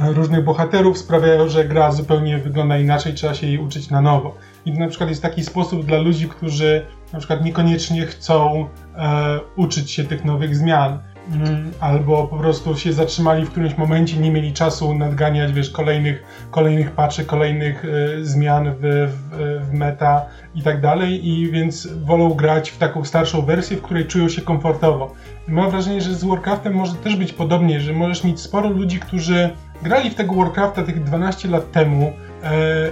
różnych 0.00 0.44
bohaterów 0.44 0.98
sprawiają, 0.98 1.48
że 1.48 1.64
gra 1.64 1.92
zupełnie 1.92 2.38
wygląda 2.38 2.78
inaczej, 2.78 3.14
trzeba 3.14 3.34
się 3.34 3.46
jej 3.46 3.58
uczyć 3.58 3.90
na 3.90 4.00
nowo. 4.00 4.34
I 4.66 4.72
to 4.72 4.78
na 4.78 4.88
przykład 4.88 5.10
jest 5.10 5.22
taki 5.22 5.44
sposób 5.44 5.86
dla 5.86 5.98
ludzi, 5.98 6.28
którzy 6.28 6.86
na 7.12 7.18
przykład 7.18 7.44
niekoniecznie 7.44 8.06
chcą 8.06 8.68
e, 8.96 9.40
uczyć 9.56 9.90
się 9.90 10.04
tych 10.04 10.24
nowych 10.24 10.56
zmian. 10.56 10.98
Mm, 11.32 11.72
albo 11.80 12.26
po 12.26 12.36
prostu 12.36 12.76
się 12.76 12.92
zatrzymali 12.92 13.44
w 13.44 13.50
którymś 13.50 13.78
momencie, 13.78 14.16
nie 14.16 14.30
mieli 14.30 14.52
czasu 14.52 14.94
nadganiać, 14.94 15.52
wiesz, 15.52 15.70
kolejnych, 15.70 16.24
kolejnych 16.50 16.90
patchy, 16.90 17.24
kolejnych 17.24 17.84
y, 17.84 18.26
zmian 18.26 18.70
w, 18.70 18.80
w, 18.80 19.68
w, 19.68 19.72
meta 19.72 20.26
i 20.54 20.62
tak 20.62 20.80
dalej 20.80 21.28
i 21.28 21.50
więc 21.50 21.86
wolą 21.86 22.30
grać 22.30 22.70
w 22.70 22.78
taką 22.78 23.04
starszą 23.04 23.42
wersję, 23.42 23.76
w 23.76 23.82
której 23.82 24.06
czują 24.06 24.28
się 24.28 24.42
komfortowo. 24.42 25.14
Mam 25.48 25.70
wrażenie, 25.70 26.00
że 26.00 26.14
z 26.14 26.24
Warcraftem 26.24 26.74
może 26.74 26.94
też 26.94 27.16
być 27.16 27.32
podobnie, 27.32 27.80
że 27.80 27.92
możesz 27.92 28.24
mieć 28.24 28.40
sporo 28.40 28.70
ludzi, 28.70 28.98
którzy 28.98 29.50
grali 29.82 30.10
w 30.10 30.14
tego 30.14 30.34
Warcrafta 30.34 30.82
tych 30.82 31.04
12 31.04 31.48
lat 31.48 31.72
temu 31.72 32.06
y, 32.06 32.12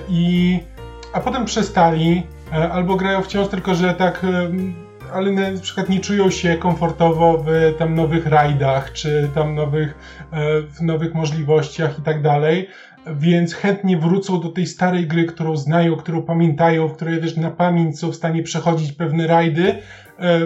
i 0.09 0.59
a 1.13 1.21
potem 1.21 1.45
przestali, 1.45 2.23
y, 2.53 2.73
albo 2.73 2.97
grają 2.97 3.23
wciąż 3.23 3.49
tylko, 3.49 3.75
że 3.75 3.95
tak 3.95 4.27
ale 5.15 5.33
na 5.33 5.61
przykład 5.61 5.89
nie 5.89 6.01
czują 6.01 6.31
się 6.31 6.57
komfortowo 6.57 7.45
w 7.47 7.75
tam 7.79 7.95
nowych 7.95 8.27
rajdach, 8.27 8.93
czy 8.93 9.31
tam 9.35 9.55
nowych, 9.55 9.95
e, 10.33 10.63
w 10.63 10.83
nowych 10.83 11.15
możliwościach 11.15 11.99
i 11.99 12.03
tak 12.03 12.23
dalej, 12.23 12.69
więc 13.07 13.55
chętnie 13.55 13.99
wrócą 13.99 14.41
do 14.41 14.49
tej 14.49 14.67
starej 14.67 15.07
gry, 15.07 15.25
którą 15.25 15.57
znają, 15.57 15.97
którą 15.97 16.23
pamiętają, 16.23 16.89
w 16.89 16.97
której 16.97 17.21
wiesz, 17.21 17.37
na 17.37 17.51
pamięć 17.51 17.99
są 17.99 18.13
w 18.13 18.17
stanie 18.17 18.43
przechodzić 18.43 18.93
pewne 18.93 19.27
rajdy, 19.27 19.65
e, 19.69 20.41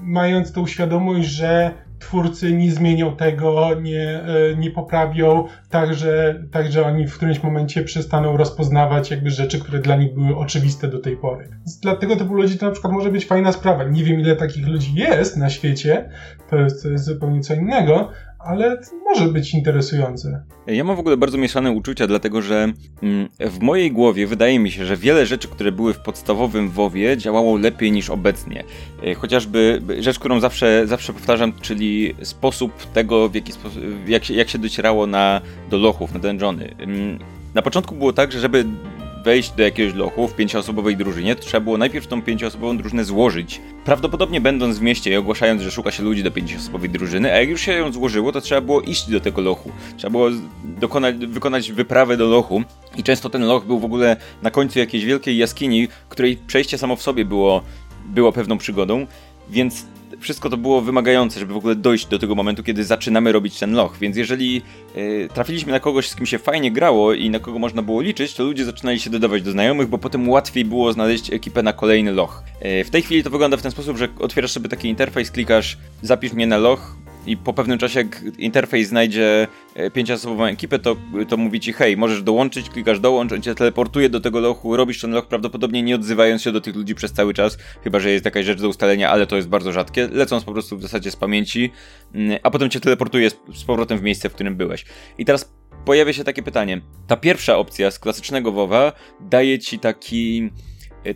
mając 0.00 0.52
tą 0.52 0.66
świadomość, 0.66 1.28
że 1.28 1.70
twórcy 2.00 2.52
nie 2.52 2.72
zmienią 2.72 3.16
tego, 3.16 3.74
nie, 3.80 4.22
e, 4.22 4.56
nie 4.56 4.70
poprawią, 4.70 5.44
także, 5.70 6.42
także 6.52 6.86
oni 6.86 7.06
w 7.06 7.16
którymś 7.16 7.42
momencie 7.42 7.82
przestaną 7.82 8.36
rozpoznawać 8.36 9.10
jakby 9.10 9.30
rzeczy, 9.30 9.60
które 9.60 9.78
dla 9.78 9.96
nich 9.96 10.14
były 10.14 10.36
oczywiste 10.36 10.88
do 10.88 10.98
tej 10.98 11.16
pory. 11.16 11.48
Więc 11.50 11.80
dlatego 11.80 12.16
typu 12.16 12.34
ludzi 12.34 12.58
to 12.58 12.66
na 12.66 12.72
przykład 12.72 12.92
może 12.92 13.10
być 13.10 13.26
fajna 13.26 13.52
sprawa. 13.52 13.84
Nie 13.84 14.04
wiem 14.04 14.20
ile 14.20 14.36
takich 14.36 14.66
ludzi 14.66 14.94
jest 14.94 15.36
na 15.36 15.50
świecie, 15.50 16.10
to 16.50 16.56
jest, 16.56 16.82
to 16.82 16.88
jest 16.88 17.04
zupełnie 17.04 17.40
co 17.40 17.54
innego, 17.54 18.10
ale 18.44 18.78
może 19.04 19.28
być 19.28 19.54
interesujące. 19.54 20.44
Ja 20.66 20.84
mam 20.84 20.96
w 20.96 21.00
ogóle 21.00 21.16
bardzo 21.16 21.38
mieszane 21.38 21.70
uczucia, 21.70 22.06
dlatego 22.06 22.42
że 22.42 22.72
mm, 23.02 23.28
w 23.40 23.60
mojej 23.60 23.92
głowie 23.92 24.26
wydaje 24.26 24.58
mi 24.58 24.70
się, 24.70 24.84
że 24.84 24.96
wiele 24.96 25.26
rzeczy, 25.26 25.48
które 25.48 25.72
były 25.72 25.94
w 25.94 25.98
podstawowym 25.98 26.70
WoWie 26.70 27.16
działało 27.16 27.58
lepiej 27.58 27.92
niż 27.92 28.10
obecnie. 28.10 28.64
E, 29.04 29.14
chociażby 29.14 29.82
rzecz, 29.98 30.18
którą 30.18 30.40
zawsze, 30.40 30.86
zawsze 30.86 31.12
powtarzam, 31.12 31.52
czyli 31.60 32.14
sposób 32.22 32.72
tego, 32.92 33.28
w 33.28 33.34
jaki 33.34 33.52
sposób, 33.52 33.82
jak, 34.06 34.24
się, 34.24 34.34
jak 34.34 34.48
się 34.48 34.58
docierało 34.58 35.06
na, 35.06 35.40
do 35.70 35.78
lochów, 35.78 36.14
na 36.14 36.20
dungeony. 36.20 36.74
Mm, 36.78 37.18
na 37.54 37.62
początku 37.62 37.94
było 37.94 38.12
tak, 38.12 38.32
że 38.32 38.40
żeby 38.40 38.64
wejść 39.24 39.50
do 39.50 39.62
jakiegoś 39.62 39.94
lochu 39.94 40.28
w 40.28 40.36
pięcioosobowej 40.36 40.96
drużynie, 40.96 41.36
to 41.36 41.42
trzeba 41.42 41.60
było 41.60 41.78
najpierw 41.78 42.06
tą 42.06 42.22
pięcioosobową 42.22 42.76
drużynę 42.76 43.04
złożyć. 43.04 43.60
Prawdopodobnie 43.84 44.40
będąc 44.40 44.78
w 44.78 44.82
mieście 44.82 45.10
i 45.10 45.16
ogłaszając, 45.16 45.62
że 45.62 45.70
szuka 45.70 45.90
się 45.90 46.02
ludzi 46.02 46.22
do 46.22 46.30
pięcioosobowej 46.30 46.90
drużyny, 46.90 47.32
a 47.32 47.40
jak 47.40 47.48
już 47.48 47.60
się 47.60 47.72
ją 47.72 47.92
złożyło, 47.92 48.32
to 48.32 48.40
trzeba 48.40 48.60
było 48.60 48.80
iść 48.80 49.10
do 49.10 49.20
tego 49.20 49.40
lochu. 49.40 49.72
Trzeba 49.96 50.10
było 50.10 50.28
dokonać, 50.64 51.16
wykonać 51.16 51.72
wyprawę 51.72 52.16
do 52.16 52.26
lochu 52.26 52.62
i 52.96 53.02
często 53.02 53.30
ten 53.30 53.46
loch 53.46 53.66
był 53.66 53.78
w 53.78 53.84
ogóle 53.84 54.16
na 54.42 54.50
końcu 54.50 54.78
jakiejś 54.78 55.04
wielkiej 55.04 55.36
jaskini, 55.36 55.88
której 56.08 56.36
przejście 56.46 56.78
samo 56.78 56.96
w 56.96 57.02
sobie 57.02 57.24
było, 57.24 57.62
było 58.06 58.32
pewną 58.32 58.58
przygodą, 58.58 59.06
więc 59.50 59.86
wszystko 60.20 60.50
to 60.50 60.56
było 60.56 60.80
wymagające, 60.80 61.40
żeby 61.40 61.54
w 61.54 61.56
ogóle 61.56 61.74
dojść 61.74 62.06
do 62.06 62.18
tego 62.18 62.34
momentu, 62.34 62.62
kiedy 62.62 62.84
zaczynamy 62.84 63.32
robić 63.32 63.58
ten 63.58 63.72
loch. 63.72 63.98
Więc 63.98 64.16
jeżeli 64.16 64.62
y, 64.96 65.28
trafiliśmy 65.34 65.72
na 65.72 65.80
kogoś, 65.80 66.08
z 66.08 66.16
kim 66.16 66.26
się 66.26 66.38
fajnie 66.38 66.72
grało 66.72 67.14
i 67.14 67.30
na 67.30 67.38
kogo 67.38 67.58
można 67.58 67.82
było 67.82 68.00
liczyć, 68.00 68.34
to 68.34 68.44
ludzie 68.44 68.64
zaczynali 68.64 69.00
się 69.00 69.10
dodawać 69.10 69.42
do 69.42 69.52
znajomych, 69.52 69.88
bo 69.88 69.98
potem 69.98 70.28
łatwiej 70.28 70.64
było 70.64 70.92
znaleźć 70.92 71.32
ekipę 71.32 71.62
na 71.62 71.72
kolejny 71.72 72.12
loch. 72.12 72.42
Y, 72.80 72.84
w 72.84 72.90
tej 72.90 73.02
chwili 73.02 73.22
to 73.22 73.30
wygląda 73.30 73.56
w 73.56 73.62
ten 73.62 73.70
sposób, 73.70 73.96
że 73.96 74.08
otwierasz 74.18 74.50
sobie 74.50 74.68
taki 74.68 74.88
interfejs, 74.88 75.30
klikasz 75.30 75.78
zapisz 76.02 76.32
mnie 76.32 76.46
na 76.46 76.58
loch, 76.58 76.96
i 77.26 77.36
po 77.36 77.52
pewnym 77.52 77.78
czasie, 77.78 77.98
jak 78.00 78.22
interfejs 78.38 78.88
znajdzie 78.88 79.48
e, 79.74 79.90
pięcioosobową 79.90 80.44
ekipę, 80.44 80.78
to, 80.78 80.96
to 81.28 81.36
mówi 81.36 81.60
ci, 81.60 81.72
hej, 81.72 81.96
możesz 81.96 82.22
dołączyć, 82.22 82.70
klikasz 82.70 83.00
dołącz, 83.00 83.32
on 83.32 83.42
cię 83.42 83.54
teleportuje 83.54 84.08
do 84.08 84.20
tego 84.20 84.40
lochu, 84.40 84.76
robisz 84.76 85.00
ten 85.00 85.10
loch 85.10 85.26
prawdopodobnie 85.28 85.82
nie 85.82 85.94
odzywając 85.94 86.42
się 86.42 86.52
do 86.52 86.60
tych 86.60 86.76
ludzi 86.76 86.94
przez 86.94 87.12
cały 87.12 87.34
czas, 87.34 87.58
chyba, 87.84 88.00
że 88.00 88.10
jest 88.10 88.24
jakaś 88.24 88.46
rzecz 88.46 88.60
do 88.60 88.68
ustalenia, 88.68 89.10
ale 89.10 89.26
to 89.26 89.36
jest 89.36 89.48
bardzo 89.48 89.72
rzadkie, 89.72 90.08
lecąc 90.12 90.44
po 90.44 90.52
prostu 90.52 90.76
w 90.76 90.82
zasadzie 90.82 91.10
z 91.10 91.16
pamięci, 91.16 91.70
mm, 92.14 92.38
a 92.42 92.50
potem 92.50 92.70
cię 92.70 92.80
teleportuje 92.80 93.30
z, 93.30 93.36
z 93.54 93.64
powrotem 93.64 93.98
w 93.98 94.02
miejsce, 94.02 94.28
w 94.28 94.34
którym 94.34 94.56
byłeś. 94.56 94.84
I 95.18 95.24
teraz 95.24 95.52
pojawia 95.84 96.12
się 96.12 96.24
takie 96.24 96.42
pytanie. 96.42 96.80
Ta 97.06 97.16
pierwsza 97.16 97.58
opcja 97.58 97.90
z 97.90 97.98
klasycznego 97.98 98.52
WoWa 98.52 98.92
daje 99.20 99.58
ci 99.58 99.78
taki 99.78 100.50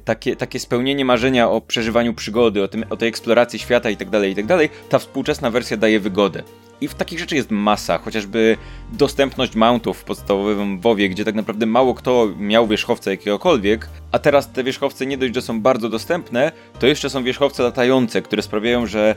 takie, 0.05 0.37
takie 0.37 0.61
spełnienie 0.61 1.05
marzenia 1.05 1.51
o 1.51 1.61
przeżywaniu 1.61 2.15
przygody, 2.15 2.63
o, 2.63 2.69
tym, 2.69 2.85
o 2.91 2.97
tej 2.97 3.09
eksploracji 3.09 3.59
świata 3.59 3.91
i 3.91 3.97
tak 3.97 4.11
dalej, 4.11 4.33
i 4.33 4.35
tak 4.35 4.47
ta 4.89 4.99
współczesna 4.99 5.51
wersja 5.51 5.77
daje 5.77 6.01
wygodę. 6.01 6.43
I 6.81 6.89
w 6.89 6.95
takich 6.95 7.19
rzeczy 7.19 7.37
jest 7.37 7.51
masa, 7.51 7.99
chociażby 7.99 8.57
dostępność 8.93 9.55
mountów 9.55 9.99
w 9.99 10.05
podstawowym 10.05 10.81
WoWie, 10.81 11.09
gdzie 11.09 11.25
tak 11.25 11.35
naprawdę 11.35 11.67
mało 11.67 11.95
kto 11.95 12.29
miał 12.39 12.67
wierzchowce 12.67 13.11
jakiegokolwiek, 13.11 13.89
a 14.13 14.19
teraz 14.19 14.53
te 14.53 14.65
wierzchowce 14.65 15.07
nie 15.07 15.19
dość, 15.19 15.35
że 15.35 15.43
są 15.43 15.61
bardzo 15.61 15.89
dostępne, 15.89 16.53
to 16.79 16.87
jeszcze 16.87 17.11
są 17.11 17.25
wierzchowce 17.25 17.63
latające, 17.63 18.23
które 18.23 18.43
sprawiają, 18.43 18.87
że 18.87 19.15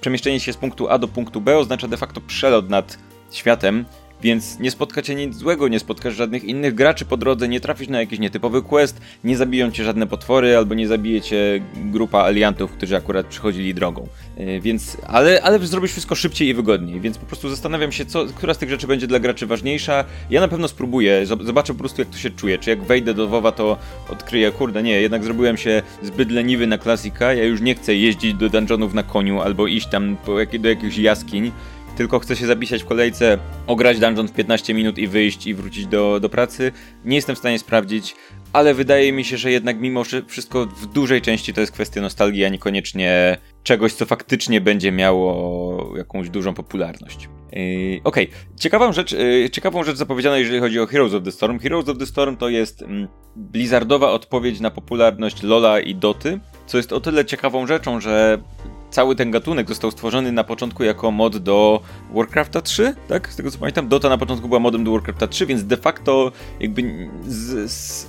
przemieszczenie 0.00 0.40
się 0.40 0.52
z 0.52 0.56
punktu 0.56 0.88
A 0.88 0.98
do 0.98 1.08
punktu 1.08 1.40
B 1.40 1.58
oznacza 1.58 1.88
de 1.88 1.96
facto 1.96 2.20
przelot 2.20 2.70
nad 2.70 2.98
światem, 3.30 3.84
więc 4.24 4.58
nie 4.58 4.70
spotka 4.70 5.02
cię 5.02 5.14
nic 5.14 5.36
złego, 5.36 5.68
nie 5.68 5.78
spotkasz 5.78 6.14
żadnych 6.14 6.44
innych 6.44 6.74
graczy 6.74 7.04
po 7.04 7.16
drodze, 7.16 7.48
nie 7.48 7.60
trafisz 7.60 7.88
na 7.88 8.00
jakiś 8.00 8.18
nietypowy 8.18 8.62
quest, 8.62 9.00
nie 9.24 9.36
zabiją 9.36 9.70
cię 9.70 9.84
żadne 9.84 10.06
potwory, 10.06 10.56
albo 10.56 10.74
nie 10.74 10.88
zabije 10.88 11.20
cię 11.20 11.60
grupa 11.74 12.22
aliantów, 12.22 12.70
którzy 12.70 12.96
akurat 12.96 13.26
przychodzili 13.26 13.74
drogą. 13.74 14.08
Yy, 14.36 14.60
więc, 14.60 14.96
ale, 15.06 15.42
ale 15.42 15.58
zrobisz 15.58 15.92
wszystko 15.92 16.14
szybciej 16.14 16.48
i 16.48 16.54
wygodniej, 16.54 17.00
więc 17.00 17.18
po 17.18 17.26
prostu 17.26 17.50
zastanawiam 17.50 17.92
się, 17.92 18.06
co, 18.06 18.26
która 18.26 18.54
z 18.54 18.58
tych 18.58 18.70
rzeczy 18.70 18.86
będzie 18.86 19.06
dla 19.06 19.18
graczy 19.18 19.46
ważniejsza. 19.46 20.04
Ja 20.30 20.40
na 20.40 20.48
pewno 20.48 20.68
spróbuję, 20.68 21.26
zobaczę 21.26 21.72
po 21.72 21.78
prostu 21.78 22.00
jak 22.00 22.10
to 22.10 22.18
się 22.18 22.30
czuje, 22.30 22.58
czy 22.58 22.70
jak 22.70 22.82
wejdę 22.82 23.14
do 23.14 23.28
WoWa 23.28 23.52
to 23.52 23.76
odkryję, 24.08 24.50
kurde 24.52 24.82
nie, 24.82 25.00
jednak 25.00 25.24
zrobiłem 25.24 25.56
się 25.56 25.82
zbyt 26.02 26.30
leniwy 26.30 26.66
na 26.66 26.78
klasika, 26.78 27.34
ja 27.34 27.44
już 27.44 27.60
nie 27.60 27.74
chcę 27.74 27.94
jeździć 27.94 28.34
do 28.34 28.48
dungeonów 28.48 28.94
na 28.94 29.02
koniu, 29.02 29.40
albo 29.40 29.66
iść 29.66 29.86
tam 29.86 30.16
do 30.60 30.68
jakichś 30.68 30.98
jaskiń, 30.98 31.52
tylko 31.96 32.18
chce 32.18 32.36
się 32.36 32.46
zapisać 32.46 32.82
w 32.82 32.86
kolejce, 32.86 33.38
ograć 33.66 33.98
dungeon 33.98 34.28
w 34.28 34.32
15 34.32 34.74
minut 34.74 34.98
i 34.98 35.08
wyjść 35.08 35.46
i 35.46 35.54
wrócić 35.54 35.86
do, 35.86 36.20
do 36.20 36.28
pracy. 36.28 36.72
Nie 37.04 37.16
jestem 37.16 37.36
w 37.36 37.38
stanie 37.38 37.58
sprawdzić, 37.58 38.16
ale 38.52 38.74
wydaje 38.74 39.12
mi 39.12 39.24
się, 39.24 39.36
że 39.36 39.50
jednak 39.50 39.80
mimo 39.80 40.02
wszystko 40.26 40.66
w 40.66 40.86
dużej 40.86 41.22
części 41.22 41.54
to 41.54 41.60
jest 41.60 41.72
kwestia 41.72 42.00
nostalgii, 42.00 42.44
a 42.44 42.48
niekoniecznie 42.48 43.38
czegoś, 43.62 43.92
co 43.92 44.06
faktycznie 44.06 44.60
będzie 44.60 44.92
miało 44.92 45.96
jakąś 45.96 46.30
dużą 46.30 46.54
popularność. 46.54 47.28
Yy, 47.52 48.00
Okej, 48.04 48.28
okay. 48.28 48.58
ciekawą, 48.60 48.92
rzecz, 48.92 49.12
yy, 49.12 49.50
ciekawą 49.50 49.84
rzecz 49.84 49.96
zapowiedziana, 49.96 50.38
jeżeli 50.38 50.60
chodzi 50.60 50.80
o 50.80 50.86
Heroes 50.86 51.14
of 51.14 51.22
the 51.22 51.32
Storm. 51.32 51.58
Heroes 51.58 51.88
of 51.88 51.98
the 51.98 52.06
Storm 52.06 52.36
to 52.36 52.48
jest 52.48 52.82
mm, 52.82 53.08
blizzardowa 53.36 54.10
odpowiedź 54.10 54.60
na 54.60 54.70
popularność 54.70 55.42
Lola 55.42 55.80
i 55.80 55.94
Doty, 55.94 56.40
co 56.66 56.76
jest 56.76 56.92
o 56.92 57.00
tyle 57.00 57.24
ciekawą 57.24 57.66
rzeczą, 57.66 58.00
że 58.00 58.38
cały 58.94 59.16
ten 59.16 59.30
gatunek 59.30 59.68
został 59.68 59.90
stworzony 59.90 60.32
na 60.32 60.44
początku 60.44 60.84
jako 60.84 61.10
mod 61.10 61.36
do 61.36 61.80
Warcrafta 62.14 62.60
3, 62.60 62.94
tak? 63.08 63.28
Z 63.28 63.36
tego 63.36 63.50
co 63.50 63.58
pamiętam, 63.58 63.88
Dota 63.88 64.08
na 64.08 64.18
początku 64.18 64.48
była 64.48 64.60
modem 64.60 64.84
do 64.84 64.92
Warcrafta 64.92 65.26
3, 65.26 65.46
więc 65.46 65.64
de 65.64 65.76
facto 65.76 66.32
jakby 66.60 67.08
z, 67.26 67.70
z, 67.70 68.06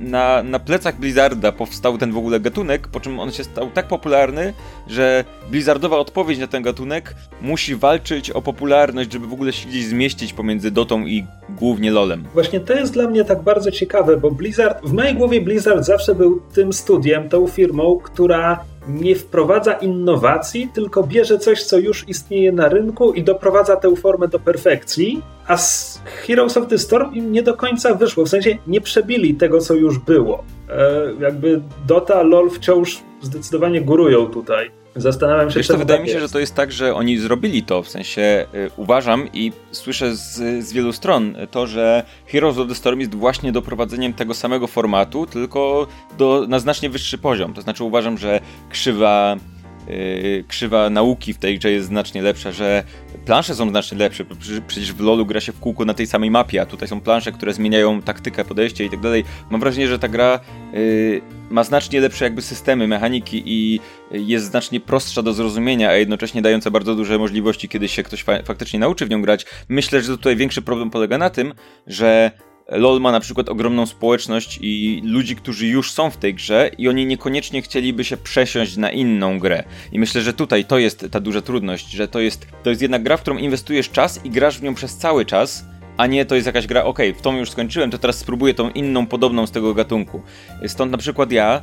na, 0.00 0.42
na 0.42 0.58
plecach 0.58 0.98
Blizzarda 0.98 1.52
powstał 1.52 1.98
ten 1.98 2.12
w 2.12 2.16
ogóle 2.16 2.40
gatunek, 2.40 2.88
po 2.88 3.00
czym 3.00 3.20
on 3.20 3.32
się 3.32 3.44
stał 3.44 3.70
tak 3.70 3.88
popularny, 3.88 4.52
że 4.88 5.24
Blizzardowa 5.50 5.98
odpowiedź 5.98 6.38
na 6.38 6.46
ten 6.46 6.62
gatunek 6.62 7.14
musi 7.42 7.76
walczyć 7.76 8.30
o 8.30 8.42
popularność, 8.42 9.12
żeby 9.12 9.26
w 9.26 9.32
ogóle 9.32 9.52
się 9.52 9.68
gdzieś 9.68 9.84
zmieścić 9.84 10.32
pomiędzy 10.32 10.70
Dotą 10.70 11.06
i 11.06 11.26
głównie 11.48 11.90
LoLem. 11.90 12.24
Właśnie 12.34 12.60
to 12.60 12.72
jest 12.72 12.92
dla 12.92 13.06
mnie 13.06 13.24
tak 13.24 13.42
bardzo 13.42 13.70
ciekawe, 13.70 14.16
bo 14.16 14.30
Blizzard, 14.30 14.86
w 14.86 14.92
mojej 14.92 15.14
głowie 15.14 15.40
Blizzard 15.40 15.84
zawsze 15.84 16.14
był 16.14 16.40
tym 16.54 16.72
studiem, 16.72 17.28
tą 17.28 17.46
firmą, 17.46 17.98
która 18.04 18.64
nie 18.88 19.16
wprowadza 19.16 19.72
innowacji, 19.72 20.70
tylko 20.74 21.02
bierze 21.02 21.38
coś, 21.38 21.62
co 21.62 21.78
już 21.78 22.08
istnieje 22.08 22.52
na 22.52 22.68
rynku 22.68 23.12
i 23.12 23.22
doprowadza 23.22 23.76
tę 23.76 23.96
formę 23.96 24.28
do 24.28 24.38
perfekcji, 24.38 25.22
a 25.46 25.56
z 25.56 26.02
Heroes 26.04 26.56
of 26.56 26.66
the 26.66 26.78
Storm 26.78 27.14
im 27.14 27.32
nie 27.32 27.42
do 27.42 27.54
końca 27.54 27.94
wyszło, 27.94 28.24
w 28.24 28.28
sensie 28.28 28.58
nie 28.66 28.80
przebili 28.80 29.34
tego, 29.34 29.60
co 29.60 29.74
już 29.74 29.98
było. 29.98 30.44
E, 30.70 31.02
jakby 31.20 31.60
Dota, 31.86 32.22
LoL 32.22 32.50
wciąż 32.50 33.02
zdecydowanie 33.22 33.80
górują 33.80 34.26
tutaj. 34.26 34.70
Zastanawiam 34.96 35.50
się, 35.50 35.56
Wiesz, 35.56 35.68
to 35.68 35.78
wydaje 35.78 35.98
tak 35.98 36.06
mi 36.06 36.08
się, 36.08 36.18
jest. 36.18 36.26
że 36.26 36.32
to 36.32 36.38
jest 36.38 36.54
tak, 36.54 36.72
że 36.72 36.94
oni 36.94 37.18
zrobili 37.18 37.62
to, 37.62 37.82
w 37.82 37.88
sensie 37.88 38.46
y, 38.54 38.70
uważam 38.76 39.28
i 39.32 39.52
słyszę 39.70 40.16
z, 40.16 40.36
z 40.66 40.72
wielu 40.72 40.92
stron 40.92 41.36
to, 41.50 41.66
że 41.66 42.02
Heroes 42.26 42.58
of 42.58 42.68
the 42.68 42.74
Storm 42.74 43.00
jest 43.00 43.14
właśnie 43.14 43.52
doprowadzeniem 43.52 44.12
tego 44.12 44.34
samego 44.34 44.66
formatu, 44.66 45.26
tylko 45.26 45.86
do, 46.18 46.44
na 46.48 46.58
znacznie 46.58 46.90
wyższy 46.90 47.18
poziom. 47.18 47.54
To 47.54 47.62
znaczy 47.62 47.84
uważam, 47.84 48.18
że 48.18 48.40
krzywa 48.70 49.36
krzywa 50.48 50.90
nauki 50.90 51.34
w 51.34 51.38
tej 51.38 51.58
grze 51.58 51.70
jest 51.70 51.86
znacznie 51.86 52.22
lepsza, 52.22 52.52
że 52.52 52.84
plansze 53.26 53.54
są 53.54 53.68
znacznie 53.68 53.98
lepsze. 53.98 54.24
Przecież 54.66 54.92
w 54.92 55.00
LoLu 55.00 55.26
gra 55.26 55.40
się 55.40 55.52
w 55.52 55.60
kółku 55.60 55.84
na 55.84 55.94
tej 55.94 56.06
samej 56.06 56.30
mapie, 56.30 56.62
a 56.62 56.66
tutaj 56.66 56.88
są 56.88 57.00
plansze, 57.00 57.32
które 57.32 57.52
zmieniają 57.52 58.02
taktykę, 58.02 58.44
podejście 58.44 58.84
i 58.84 58.90
tak 58.90 59.00
dalej. 59.00 59.24
Mam 59.50 59.60
wrażenie, 59.60 59.88
że 59.88 59.98
ta 59.98 60.08
gra 60.08 60.40
yy, 60.72 61.20
ma 61.50 61.64
znacznie 61.64 62.00
lepsze 62.00 62.24
jakby 62.24 62.42
systemy, 62.42 62.88
mechaniki 62.88 63.42
i 63.46 63.80
jest 64.10 64.46
znacznie 64.46 64.80
prostsza 64.80 65.22
do 65.22 65.32
zrozumienia, 65.32 65.88
a 65.88 65.94
jednocześnie 65.94 66.42
dająca 66.42 66.70
bardzo 66.70 66.94
duże 66.94 67.18
możliwości, 67.18 67.68
kiedy 67.68 67.88
się 67.88 68.02
ktoś 68.02 68.22
fa 68.22 68.42
faktycznie 68.42 68.78
nauczy 68.78 69.06
w 69.06 69.10
nią 69.10 69.22
grać. 69.22 69.46
Myślę, 69.68 70.02
że 70.02 70.08
tutaj 70.08 70.36
większy 70.36 70.62
problem 70.62 70.90
polega 70.90 71.18
na 71.18 71.30
tym, 71.30 71.54
że 71.86 72.30
LOL 72.68 73.00
ma 73.00 73.12
na 73.12 73.20
przykład 73.20 73.48
ogromną 73.48 73.86
społeczność 73.86 74.58
i 74.62 75.02
ludzi, 75.04 75.36
którzy 75.36 75.66
już 75.66 75.90
są 75.90 76.10
w 76.10 76.16
tej 76.16 76.34
grze 76.34 76.70
i 76.78 76.88
oni 76.88 77.06
niekoniecznie 77.06 77.62
chcieliby 77.62 78.04
się 78.04 78.16
przesiąść 78.16 78.76
na 78.76 78.90
inną 78.90 79.38
grę. 79.38 79.64
I 79.92 79.98
myślę, 79.98 80.22
że 80.22 80.32
tutaj 80.32 80.64
to 80.64 80.78
jest 80.78 81.06
ta 81.10 81.20
duża 81.20 81.42
trudność, 81.42 81.90
że 81.90 82.08
to 82.08 82.20
jest, 82.20 82.46
to 82.62 82.70
jest 82.70 82.82
jednak 82.82 83.02
gra, 83.02 83.16
w 83.16 83.20
którą 83.20 83.38
inwestujesz 83.38 83.90
czas 83.90 84.24
i 84.24 84.30
grasz 84.30 84.58
w 84.58 84.62
nią 84.62 84.74
przez 84.74 84.96
cały 84.96 85.24
czas, 85.24 85.64
a 85.96 86.06
nie 86.06 86.24
to 86.24 86.34
jest 86.34 86.46
jakaś 86.46 86.66
gra, 86.66 86.84
ok, 86.84 86.98
w 87.18 87.22
tą 87.22 87.36
już 87.36 87.50
skończyłem, 87.50 87.90
to 87.90 87.98
teraz 87.98 88.18
spróbuję 88.18 88.54
tą 88.54 88.70
inną, 88.70 89.06
podobną 89.06 89.46
z 89.46 89.50
tego 89.50 89.74
gatunku. 89.74 90.22
Stąd 90.66 90.92
na 90.92 90.98
przykład 90.98 91.32
ja 91.32 91.62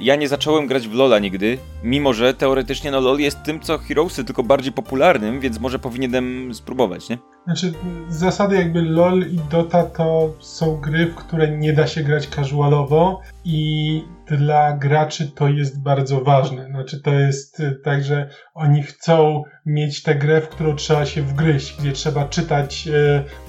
ja 0.00 0.16
nie 0.16 0.28
zacząłem 0.28 0.66
grać 0.66 0.88
w 0.88 0.94
LoLa 0.94 1.18
nigdy, 1.18 1.58
mimo 1.82 2.12
że 2.12 2.34
teoretycznie 2.34 2.90
no 2.90 3.00
LoL 3.00 3.18
jest 3.18 3.42
tym 3.42 3.60
co 3.60 3.78
Heroesy, 3.78 4.24
tylko 4.24 4.42
bardziej 4.42 4.72
popularnym, 4.72 5.40
więc 5.40 5.60
może 5.60 5.78
powinienem 5.78 6.54
spróbować, 6.54 7.08
nie? 7.08 7.18
Znaczy, 7.44 7.72
zasady 8.08 8.56
jakby 8.56 8.82
LOL 8.82 9.26
i 9.26 9.38
Dota 9.50 9.84
to 9.84 10.34
są 10.40 10.76
gry, 10.76 11.06
w 11.06 11.14
które 11.14 11.58
nie 11.58 11.72
da 11.72 11.86
się 11.86 12.02
grać 12.02 12.26
casualowo 12.26 13.20
i 13.44 14.02
dla 14.26 14.76
graczy 14.76 15.30
to 15.30 15.48
jest 15.48 15.82
bardzo 15.82 16.20
ważne. 16.20 16.66
Znaczy, 16.66 17.00
to 17.00 17.14
jest 17.14 17.60
y, 17.60 17.80
tak, 17.84 18.04
że 18.04 18.28
oni 18.54 18.82
chcą 18.82 19.42
mieć 19.66 20.02
tę 20.02 20.14
grę, 20.14 20.40
w 20.40 20.48
którą 20.48 20.76
trzeba 20.76 21.06
się 21.06 21.22
wgryźć, 21.22 21.76
gdzie 21.80 21.92
trzeba 21.92 22.28
czytać 22.28 22.88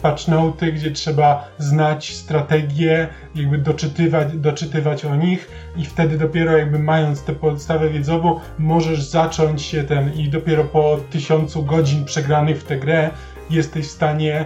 e, 0.03 0.71
gdzie 0.71 0.91
trzeba 0.91 1.47
znać 1.57 2.15
strategię, 2.15 3.07
jakby 3.36 3.57
doczytywać, 3.57 4.38
doczytywać 4.38 5.05
o 5.05 5.15
nich 5.15 5.51
i 5.78 5.86
wtedy 5.86 6.14
dopiero 6.16 6.57
jakby 6.57 6.80
mając 6.80 7.24
tę 7.24 7.34
podstawę 7.34 7.89
wiedzową 7.89 8.39
możesz 8.59 9.03
zacząć 9.03 9.61
się 9.61 9.84
ten 9.84 10.13
i 10.13 10.30
dopiero 10.30 10.63
po 10.63 10.97
tysiącu 11.09 11.63
godzin 11.63 12.05
przegranych 12.05 12.61
w 12.61 12.63
tę 12.63 12.78
grę 12.78 13.09
jesteś 13.49 13.88
w 13.88 13.91
stanie 13.91 14.39
e, 14.39 14.45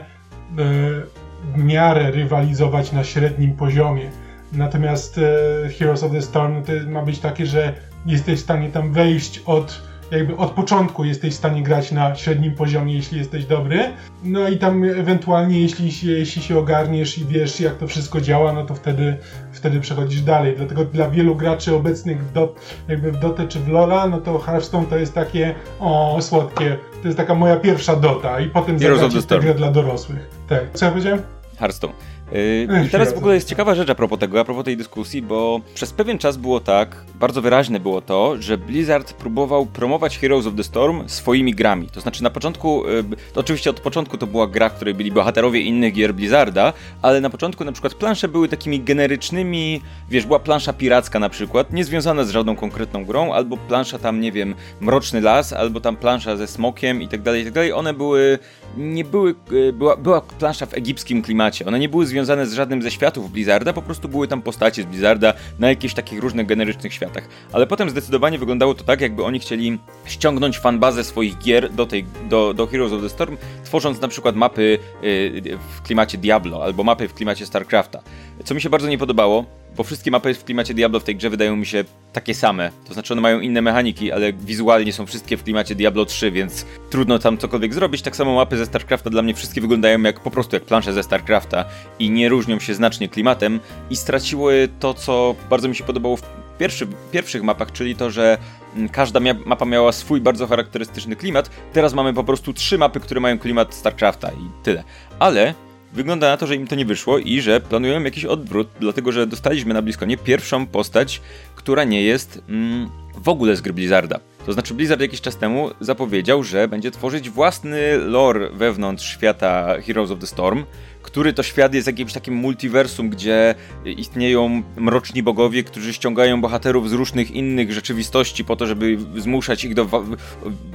w 1.56 1.64
miarę 1.64 2.12
rywalizować 2.12 2.92
na 2.92 3.04
średnim 3.04 3.56
poziomie. 3.56 4.12
Natomiast 4.54 5.18
e, 5.18 5.70
Heroes 5.70 6.04
of 6.04 6.12
the 6.12 6.22
Storm 6.22 6.64
to 6.64 6.72
ma 6.88 7.02
być 7.02 7.20
takie, 7.20 7.46
że 7.46 7.74
jesteś 8.06 8.40
w 8.40 8.44
stanie 8.44 8.70
tam 8.70 8.94
wejść 8.94 9.42
od 9.46 9.89
jakby 10.12 10.38
od 10.38 10.52
początku 10.52 11.06
jesteś 11.06 11.34
w 11.34 11.38
stanie 11.38 11.64
grać 11.64 11.92
na 11.92 12.16
średnim 12.16 12.56
poziomie, 12.56 12.94
jeśli 12.94 13.18
jesteś 13.18 13.46
dobry. 13.46 13.92
No 14.24 14.50
i 14.50 14.58
tam 14.58 14.84
ewentualnie, 14.84 15.62
jeśli 15.62 15.92
się, 15.92 16.08
jeśli 16.08 16.42
się 16.42 16.60
ogarniesz 16.60 17.18
i 17.18 17.26
wiesz, 17.26 17.60
jak 17.60 17.76
to 17.76 17.88
wszystko 17.88 18.22
działa, 18.22 18.54
no 18.54 18.66
to 18.66 18.76
wtedy, 18.76 19.18
wtedy 19.52 19.80
przechodzisz 19.80 20.22
dalej. 20.22 20.54
Dlatego 20.58 20.86
dla 20.86 21.10
wielu 21.10 21.36
graczy 21.36 21.76
obecnych 21.76 22.32
do, 22.32 22.56
jakby 22.88 23.12
w 23.12 23.20
Dotę 23.20 23.48
czy 23.48 23.60
w 23.60 23.68
Lola, 23.68 24.08
no 24.08 24.22
to 24.22 24.40
Hearthstone 24.40 24.86
to 24.86 24.98
jest 24.98 25.14
takie, 25.14 25.56
o, 25.80 26.18
słodkie. 26.22 26.78
To 27.02 27.08
jest 27.08 27.18
taka 27.18 27.36
moja 27.36 27.58
pierwsza 27.58 27.96
Dota 27.96 28.40
i 28.40 28.50
potem 28.50 28.80
zagrać 28.80 29.26
tę 29.26 29.40
grę 29.40 29.54
dla 29.54 29.72
dorosłych. 29.72 30.30
Tak. 30.48 30.62
Co 30.74 30.86
ja 30.86 30.92
powiedziałem? 30.92 31.22
Hearthstone. 31.60 31.94
Yy, 32.32 32.86
I 32.86 32.90
teraz 32.90 33.14
w 33.14 33.18
ogóle 33.18 33.36
jest 33.36 33.50
ciekawa 33.50 33.76
rzecz 33.76 33.90
a 33.90 33.96
propos 33.96 34.20
tego, 34.20 34.40
a 34.40 34.44
propos 34.44 34.66
tej 34.66 34.78
dyskusji, 34.78 35.22
bo 35.22 35.62
przez 35.74 35.94
pewien 35.94 36.18
czas 36.18 36.38
było 36.38 36.60
tak, 36.60 36.96
bardzo 37.16 37.42
wyraźne 37.42 37.80
było 37.80 38.02
to, 38.02 38.42
że 38.42 38.58
Blizzard 38.58 39.14
próbował 39.14 39.66
promować 39.66 40.18
Heroes 40.18 40.48
of 40.48 40.56
the 40.56 40.64
Storm 40.64 41.10
swoimi 41.10 41.56
grami. 41.56 41.88
To 41.88 42.02
znaczy 42.02 42.24
na 42.24 42.30
początku, 42.30 42.84
yy, 42.88 43.04
to 43.34 43.40
oczywiście 43.40 43.70
od 43.70 43.80
początku 43.80 44.18
to 44.18 44.28
była 44.28 44.48
gra, 44.48 44.70
w 44.70 44.74
której 44.74 44.94
byli 44.94 45.12
bohaterowie 45.12 45.62
innych 45.62 45.94
gier 45.94 46.14
Blizzarda, 46.14 46.74
ale 47.02 47.22
na 47.22 47.30
początku 47.30 47.66
na 47.66 47.72
przykład 47.72 47.94
plansze 47.94 48.28
były 48.28 48.48
takimi 48.48 48.80
generycznymi, 48.80 49.82
wiesz, 50.10 50.26
była 50.26 50.40
plansza 50.40 50.74
piracka 50.74 51.20
na 51.20 51.30
przykład, 51.30 51.74
nie 51.74 51.84
związana 51.84 52.24
z 52.24 52.30
żadną 52.30 52.56
konkretną 52.56 53.06
grą, 53.06 53.34
albo 53.34 53.58
plansza 53.58 54.00
tam, 54.00 54.22
nie 54.22 54.32
wiem, 54.32 54.56
Mroczny 54.82 55.22
Las, 55.22 55.54
albo 55.54 55.82
tam 55.82 55.96
plansza 55.96 56.38
ze 56.38 56.48
smokiem 56.48 57.02
i 57.02 57.08
tak 57.08 57.22
dalej, 57.22 57.42
i 57.42 57.44
tak 57.44 57.54
dalej. 57.54 57.74
One 57.74 57.94
były, 57.94 58.40
nie 58.78 59.06
były, 59.06 59.36
yy, 59.52 59.74
była, 59.74 59.98
była 59.98 60.22
plansza 60.22 60.66
w 60.66 60.74
egipskim 60.74 61.22
klimacie, 61.22 61.66
one 61.66 61.80
nie 61.80 61.90
były 61.90 62.06
związane 62.06 62.48
z 62.48 62.54
żadnym 62.54 62.82
ze 62.82 62.92
światów 62.92 63.32
Blizzarda, 63.32 63.74
po 63.74 63.82
prostu 63.82 64.10
były 64.10 64.28
tam 64.28 64.42
postacie 64.42 64.84
z 64.84 64.86
Blizzarda 64.86 65.34
na 65.60 65.70
jakichś 65.70 65.94
takich 65.94 66.20
różnych 66.20 66.48
generycznych 66.48 66.94
światach. 66.94 67.28
Ale 67.52 67.68
potem 67.68 67.90
zdecydowanie 67.90 68.40
wyglądało 68.40 68.74
to 68.74 68.84
tak, 68.84 69.02
jakby 69.02 69.24
oni 69.24 69.40
chcieli 69.40 69.80
ściągnąć 70.06 70.60
fanbazę 70.60 71.04
swoich 71.04 71.38
gier 71.38 71.74
do, 71.74 71.86
tej, 71.86 72.06
do, 72.30 72.54
do 72.54 72.68
Heroes 72.68 72.94
of 72.94 73.02
the 73.02 73.10
Storm, 73.10 73.38
tworząc 73.64 74.02
na 74.02 74.08
przykład 74.08 74.36
mapy 74.36 74.80
yy, 75.02 75.58
w 75.58 75.82
klimacie 75.82 76.18
Diablo 76.18 76.64
albo 76.64 76.84
mapy 76.84 77.08
w 77.08 77.14
klimacie 77.14 77.46
StarCrafta. 77.46 78.02
Co 78.44 78.56
mi 78.56 78.62
się 78.62 78.70
bardzo 78.70 78.90
nie 78.90 78.98
podobało, 78.98 79.46
bo 79.80 79.84
wszystkie 79.84 80.12
mapy 80.12 80.34
w 80.34 80.44
klimacie 80.44 80.74
Diablo 80.74 81.00
w 81.00 81.04
tej 81.04 81.16
grze 81.16 81.30
wydają 81.30 81.56
mi 81.56 81.66
się 81.66 81.84
takie 82.14 82.34
same. 82.34 82.72
To 82.88 82.94
znaczy 82.94 83.14
one 83.14 83.22
mają 83.22 83.40
inne 83.40 83.62
mechaniki, 83.62 84.12
ale 84.12 84.34
wizualnie 84.34 84.94
są 84.94 85.06
wszystkie 85.06 85.38
w 85.38 85.44
klimacie 85.44 85.76
Diablo 85.76 86.06
3, 86.06 86.32
więc 86.32 86.66
trudno 86.90 87.20
tam 87.20 87.38
cokolwiek 87.38 87.74
zrobić. 87.74 88.02
Tak 88.02 88.16
samo 88.16 88.36
mapy 88.36 88.58
ze 88.58 88.66
StarCrafta 88.66 89.10
dla 89.10 89.22
mnie 89.22 89.34
wszystkie 89.34 89.62
wyglądają 89.62 90.02
jak 90.02 90.20
po 90.20 90.32
prostu 90.32 90.56
jak 90.56 90.64
plansze 90.64 90.94
ze 90.94 91.04
StarCrafta 91.04 91.66
i 92.00 92.10
nie 92.10 92.30
różnią 92.30 92.60
się 92.60 92.74
znacznie 92.74 93.10
klimatem 93.10 93.60
i 93.90 93.96
straciły 93.96 94.70
to, 94.80 94.94
co 94.94 95.36
bardzo 95.50 95.68
mi 95.68 95.76
się 95.76 95.84
podobało 95.84 96.18
w 96.18 96.24
pierwszy, 96.58 96.88
pierwszych 97.12 97.44
mapach, 97.44 97.72
czyli 97.72 97.96
to, 97.96 98.12
że 98.12 98.38
mm, 98.76 98.90
każda 98.90 99.20
mapa 99.46 99.66
miała 99.66 99.92
swój 99.92 100.22
bardzo 100.22 100.48
charakterystyczny 100.48 101.16
klimat. 101.16 101.50
Teraz 101.74 101.94
mamy 101.94 102.14
po 102.14 102.24
prostu 102.24 102.54
trzy 102.54 102.78
mapy, 102.78 103.00
które 103.00 103.22
mają 103.22 103.40
klimat 103.40 103.74
StarCrafta 103.74 104.32
i 104.32 104.64
tyle. 104.64 104.84
Ale 105.20 105.54
Wygląda 105.94 106.30
na 106.30 106.38
to, 106.38 106.48
że 106.48 106.56
im 106.56 106.68
to 106.68 106.76
nie 106.76 106.86
wyszło 106.86 107.18
i 107.18 107.42
że 107.42 107.60
planują 107.62 108.04
jakiś 108.04 108.26
odwrót, 108.26 108.68
dlatego 108.80 109.12
że 109.12 109.28
dostaliśmy 109.28 109.74
na 109.74 109.82
blisko 109.82 110.06
nie 110.06 110.18
pierwszą 110.18 110.68
postać, 110.68 111.22
która 111.56 111.84
nie 111.84 112.04
jest 112.04 112.42
mm, 112.50 112.90
w 113.18 113.30
ogóle 113.30 113.56
z 113.56 113.62
gry 113.62 113.74
Blizzarda. 113.74 114.20
To 114.46 114.54
znaczy 114.54 114.74
Blizzard 114.74 115.02
jakiś 115.02 115.22
czas 115.22 115.38
temu 115.38 115.70
zapowiedział, 115.80 116.44
że 116.44 116.68
będzie 116.68 116.92
tworzyć 116.92 117.30
własny 117.30 117.98
lore 117.98 118.50
wewnątrz 118.50 119.06
świata 119.06 119.82
Heroes 119.82 120.12
of 120.12 120.20
the 120.20 120.28
Storm, 120.28 120.66
który 121.02 121.34
to 121.34 121.44
świat 121.44 121.74
jest 121.74 121.88
jakimś 121.88 122.14
takim 122.14 122.34
multiversum, 122.34 123.10
gdzie 123.10 123.56
istnieją 123.86 124.64
mroczni 124.78 125.24
bogowie, 125.24 125.64
którzy 125.64 125.94
ściągają 125.94 126.42
bohaterów 126.42 126.90
z 126.90 126.94
różnych 126.94 127.32
innych 127.32 127.74
rzeczywistości 127.74 128.46
po 128.46 128.56
to, 128.56 128.66
żeby 128.68 128.98
zmuszać 129.18 129.64
ich 129.64 129.74
do 129.74 129.86
wa 129.86 130.02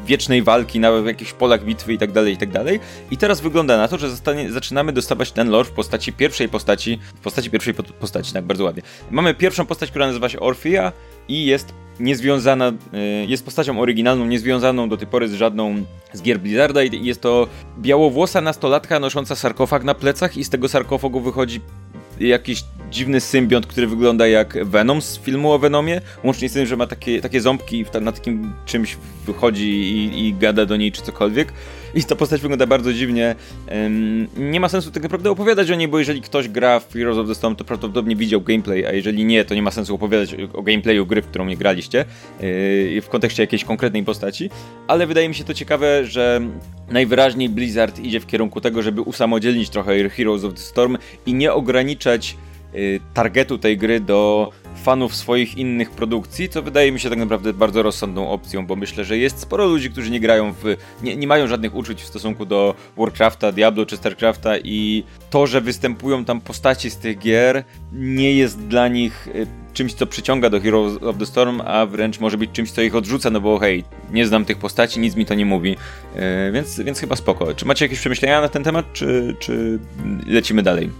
wiecznej 0.07 0.43
walki 0.43 0.81
na 0.81 0.89
jakichś 0.89 1.33
polach 1.33 1.65
bitwy 1.65 1.93
i 1.93 1.99
tak 1.99 2.13
dalej, 2.13 2.33
i 2.33 2.37
tak. 2.37 2.49
I 3.11 3.17
teraz 3.17 3.41
wygląda 3.41 3.77
na 3.77 3.89
to, 3.89 3.99
że 3.99 4.11
zaczynamy 4.51 4.93
dostawać 4.93 5.33
ten 5.33 5.51
lore 5.51 5.69
w 5.69 5.73
postaci 5.73 6.13
pierwszej 6.13 6.49
postaci, 6.49 6.99
w 7.15 7.21
postaci 7.21 7.51
pierwszej 7.51 7.75
postaci, 7.75 8.33
tak 8.33 8.45
bardzo 8.45 8.65
ładnie. 8.65 8.83
Mamy 9.11 9.35
pierwszą 9.35 9.67
postać, 9.67 9.91
która 9.91 10.07
nazywa 10.07 10.29
się 10.29 10.41
Orphea 10.41 10.93
i 11.29 11.47
jest 11.47 11.75
niezwiązana, 12.01 12.69
y, 12.69 13.27
jest 13.27 13.45
postacią 13.45 13.81
oryginalną, 13.81 14.27
niezwiązaną 14.27 14.89
do 14.89 14.97
tej 14.97 15.07
pory 15.07 15.29
z 15.29 15.35
żadną 15.35 15.75
z 16.13 16.23
gier 16.23 16.41
Blizzarda 16.41 16.83
i 16.83 17.07
jest 17.07 17.21
to 17.21 17.49
białowłosa 17.79 18.41
nastolatka 18.41 19.01
nosząca 19.01 19.37
sarkofag 19.37 19.85
na 19.85 19.95
plecach 19.95 20.37
i 20.37 20.45
z 20.45 20.51
tego 20.51 20.69
sarkofagu 20.69 21.21
wychodzi 21.21 21.61
jakiś 22.21 22.65
dziwny 22.91 23.21
symbiont, 23.21 23.67
który 23.67 23.87
wygląda 23.87 24.27
jak 24.27 24.65
Venom 24.65 25.03
z 25.03 25.19
filmu 25.19 25.53
o 25.53 25.59
Venomie, 25.59 26.01
łącznie 26.25 26.49
z 26.49 26.53
tym, 26.53 26.67
że 26.67 26.77
ma 26.77 26.87
takie, 26.87 27.21
takie 27.21 27.41
ząbki 27.41 27.81
i 27.81 28.01
na 28.01 28.13
takim 28.13 28.53
czymś 28.67 28.97
wychodzi 29.27 29.71
i, 29.71 30.27
i 30.29 30.35
gada 30.35 30.67
do 30.67 30.77
niej 30.77 30.93
czy 30.93 31.03
cokolwiek. 31.03 31.53
I 31.95 32.05
ta 32.05 32.17
postać 32.17 32.41
wygląda 32.41 32.67
bardzo 32.67 32.93
dziwnie. 32.93 33.35
nie 34.37 34.61
ma 34.61 34.69
sensu 34.69 34.91
tak 34.91 35.03
naprawdę 35.03 35.31
opowiadać 35.31 35.71
o 35.71 35.75
niej, 35.75 35.89
bo 35.89 35.99
jeżeli 35.99 36.23
ktoś 36.23 36.49
gra 36.49 36.81
w 36.81 36.93
Heroes 36.93 37.19
of 37.19 37.29
the 37.29 37.35
Storm, 37.35 37.57
to 37.57 37.65
prawdopodobnie 37.65 38.17
widział 38.17 38.41
gameplay, 38.41 38.87
a 38.87 38.93
jeżeli 38.93 39.25
nie, 39.25 39.45
to 39.45 39.55
nie 39.55 39.63
ma 39.63 39.71
sensu 39.71 39.95
opowiadać 39.95 40.35
o 40.53 40.63
gameplayu 40.63 41.07
gry, 41.07 41.23
w 41.23 41.27
którą 41.27 41.45
nie 41.45 41.57
graliście, 41.57 42.05
yy, 42.41 43.01
w 43.01 43.09
kontekście 43.09 43.43
jakiejś 43.43 43.65
konkretnej 43.65 44.05
postaci. 44.05 44.51
Ale 44.87 45.07
wydaje 45.07 45.29
mi 45.29 45.35
się 45.35 45.45
to 45.45 45.55
ciekawe, 45.55 46.07
że 46.07 46.41
najwyraźniej 46.91 47.49
Blizzard 47.49 47.99
idzie 47.99 48.21
w 48.21 48.27
kierunku 48.27 48.61
tego, 48.61 48.83
żeby 48.83 49.01
usamodzielnić 49.01 49.71
trochę 49.71 50.09
Heroes 50.09 50.45
of 50.45 50.55
the 50.55 50.61
Storm 50.61 50.99
i 51.27 51.35
nie 51.35 51.53
ograniczać 51.53 52.37
targetu 53.15 53.59
tej 53.59 53.79
gry 53.79 54.01
do 54.01 54.51
fanów 54.85 55.15
swoich 55.15 55.59
innych 55.59 55.91
produkcji, 55.91 56.49
co 56.49 56.63
wydaje 56.63 56.93
mi 56.93 57.01
się 57.01 57.11
tak 57.11 57.19
naprawdę 57.19 57.53
bardzo 57.53 57.83
rozsądną 57.83 58.31
opcją, 58.31 58.67
bo 58.67 58.77
myślę, 58.77 59.05
że 59.05 59.19
jest 59.19 59.41
sporo 59.41 59.67
ludzi, 59.67 59.91
którzy 59.91 60.11
nie 60.11 60.21
grają 60.21 60.53
w. 60.53 60.77
nie, 61.03 61.17
nie 61.17 61.27
mają 61.27 61.47
żadnych 61.47 61.75
uczuć 61.75 62.03
w 62.03 62.07
stosunku 62.07 62.47
do 62.47 62.75
Warcrafta, 62.97 63.53
Diablo 63.53 63.87
czy 63.87 63.97
Starcrafta 63.97 64.59
i 64.59 65.05
to, 65.31 65.47
że 65.47 65.61
występują 65.61 66.25
tam 66.25 66.41
postaci 66.41 66.91
z 66.91 66.97
tych 66.97 67.19
gier, 67.19 67.65
nie 67.93 68.33
jest 68.33 68.67
dla 68.67 68.89
nich 68.89 69.29
y, 69.29 69.47
czymś, 69.73 69.95
co 69.95 70.07
przyciąga 70.07 70.51
do 70.51 70.61
Heroes 70.61 71.03
of 71.03 71.19
the 71.19 71.27
Storm, 71.27 71.61
a 71.65 71.87
wręcz 71.87 72.21
może 72.21 72.39
być 72.39 72.51
czymś, 72.53 72.71
co 72.71 72.83
ich 72.83 72.95
odrzuca, 72.95 73.31
no 73.31 73.41
bo 73.41 73.59
hej, 73.59 73.85
nie 74.11 74.27
znam 74.27 74.45
tych 74.45 74.59
postaci, 74.59 75.01
nic 75.01 75.17
mi 75.17 75.27
to 75.27 75.35
nie 75.35 75.47
mówi, 75.47 75.71
yy, 75.71 76.53
więc, 76.53 76.81
więc 76.81 77.01
chyba 77.01 77.17
spoko. 77.17 77.55
Czy 77.55 77.67
macie 77.67 77.85
jakieś 77.85 77.99
przemyślenia 77.99 78.41
na 78.41 78.49
ten 78.49 78.65
temat, 78.65 78.93
czy, 78.93 79.37
czy 79.39 79.79
lecimy 80.27 80.63
dalej? 80.63 80.91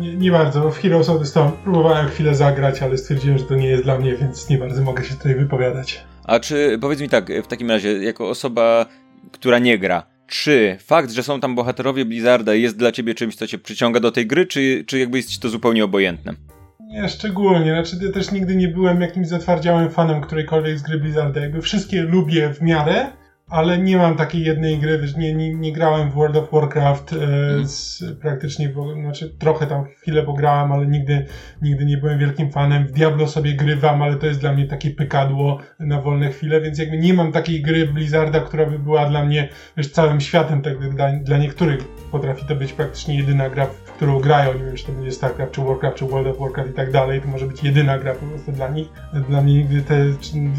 Nie, 0.00 0.14
nie, 0.16 0.30
bardzo. 0.30 0.70
W 0.70 0.78
Heroes 0.78 1.08
of 1.08 1.18
the 1.18 1.26
Storm 1.26 1.52
próbowałem 1.64 2.08
chwilę 2.08 2.34
zagrać, 2.34 2.82
ale 2.82 2.98
stwierdziłem, 2.98 3.38
że 3.38 3.44
to 3.44 3.54
nie 3.54 3.68
jest 3.68 3.82
dla 3.82 3.98
mnie, 3.98 4.16
więc 4.16 4.48
nie 4.48 4.58
bardzo 4.58 4.82
mogę 4.82 5.04
się 5.04 5.14
tutaj 5.14 5.34
wypowiadać. 5.34 6.04
A 6.24 6.40
czy, 6.40 6.78
powiedz 6.80 7.00
mi 7.00 7.08
tak, 7.08 7.32
w 7.44 7.46
takim 7.46 7.70
razie, 7.70 7.92
jako 7.92 8.28
osoba, 8.28 8.86
która 9.32 9.58
nie 9.58 9.78
gra, 9.78 10.06
czy 10.26 10.76
fakt, 10.80 11.10
że 11.10 11.22
są 11.22 11.40
tam 11.40 11.54
bohaterowie 11.54 12.04
Blizzarda 12.04 12.54
jest 12.54 12.76
dla 12.76 12.92
ciebie 12.92 13.14
czymś, 13.14 13.36
co 13.36 13.46
cię 13.46 13.58
przyciąga 13.58 14.00
do 14.00 14.12
tej 14.12 14.26
gry, 14.26 14.46
czy, 14.46 14.84
czy 14.86 14.98
jakby 14.98 15.16
jest 15.16 15.30
ci 15.30 15.40
to 15.40 15.48
zupełnie 15.48 15.84
obojętne? 15.84 16.34
Nie, 16.80 17.08
szczególnie. 17.08 17.70
Znaczy, 17.70 18.06
ja 18.06 18.12
też 18.12 18.32
nigdy 18.32 18.56
nie 18.56 18.68
byłem 18.68 19.00
jakimś 19.00 19.28
zatwardziałym 19.28 19.90
fanem 19.90 20.20
którejkolwiek 20.20 20.78
z 20.78 20.82
gry 20.82 20.98
Blizzarda. 20.98 21.40
Jakby 21.40 21.62
wszystkie 21.62 22.02
lubię 22.02 22.54
w 22.54 22.62
miarę, 22.62 23.06
ale 23.48 23.78
nie 23.78 23.96
mam 23.96 24.16
takiej 24.16 24.44
jednej 24.44 24.78
gry, 24.78 24.98
wiesz, 24.98 25.16
nie, 25.16 25.34
nie, 25.34 25.54
nie 25.54 25.72
grałem 25.72 26.10
w 26.10 26.14
World 26.14 26.36
of 26.36 26.50
Warcraft 26.52 27.12
e, 27.12 27.16
mhm. 27.16 27.68
z, 27.68 28.02
praktycznie, 28.20 28.68
bo, 28.68 28.94
znaczy 28.94 29.34
trochę 29.38 29.66
tam 29.66 29.84
chwilę 29.84 30.22
pograłem, 30.22 30.72
ale 30.72 30.86
nigdy, 30.86 31.26
nigdy 31.62 31.84
nie 31.84 31.96
byłem 31.96 32.18
wielkim 32.18 32.50
fanem. 32.50 32.86
W 32.86 32.92
Diablo 32.92 33.28
sobie 33.28 33.54
grywam, 33.54 34.02
ale 34.02 34.16
to 34.16 34.26
jest 34.26 34.40
dla 34.40 34.52
mnie 34.52 34.66
takie 34.66 34.90
pykadło 34.90 35.58
na 35.78 36.00
wolne 36.00 36.30
chwile, 36.30 36.60
więc 36.60 36.78
jakby 36.78 36.98
nie 36.98 37.14
mam 37.14 37.32
takiej 37.32 37.62
gry 37.62 37.86
Blizzarda, 37.86 38.40
która 38.40 38.66
by 38.66 38.78
była 38.78 39.08
dla 39.08 39.24
mnie, 39.24 39.48
wiesz, 39.76 39.90
całym 39.90 40.20
światem, 40.20 40.62
tak 40.62 40.94
dla, 40.94 41.12
dla 41.12 41.38
niektórych 41.38 41.88
potrafi 42.10 42.46
to 42.46 42.56
być 42.56 42.72
praktycznie 42.72 43.16
jedyna 43.16 43.50
gra, 43.50 43.66
w 43.66 43.83
którą 43.96 44.20
grają, 44.20 44.54
nie 44.54 44.64
wiem, 44.64 44.76
czy 44.76 44.86
to 44.86 44.92
będzie 44.92 45.12
StarCraft, 45.12 45.52
czy 45.52 45.60
Warcraft, 45.60 45.96
czy 45.96 46.04
World 46.04 46.26
of 46.26 46.38
Warcraft 46.38 46.70
i 46.70 46.72
tak 46.72 46.90
dalej, 46.90 47.20
to 47.20 47.28
może 47.28 47.46
być 47.46 47.62
jedyna 47.62 47.98
gra 47.98 48.14
po 48.14 48.26
prostu 48.26 48.52
dla 48.52 48.68
nich. 48.68 48.88
Dla 49.28 49.40
mnie 49.40 49.54
nigdy 49.54 49.82
te, 49.82 50.04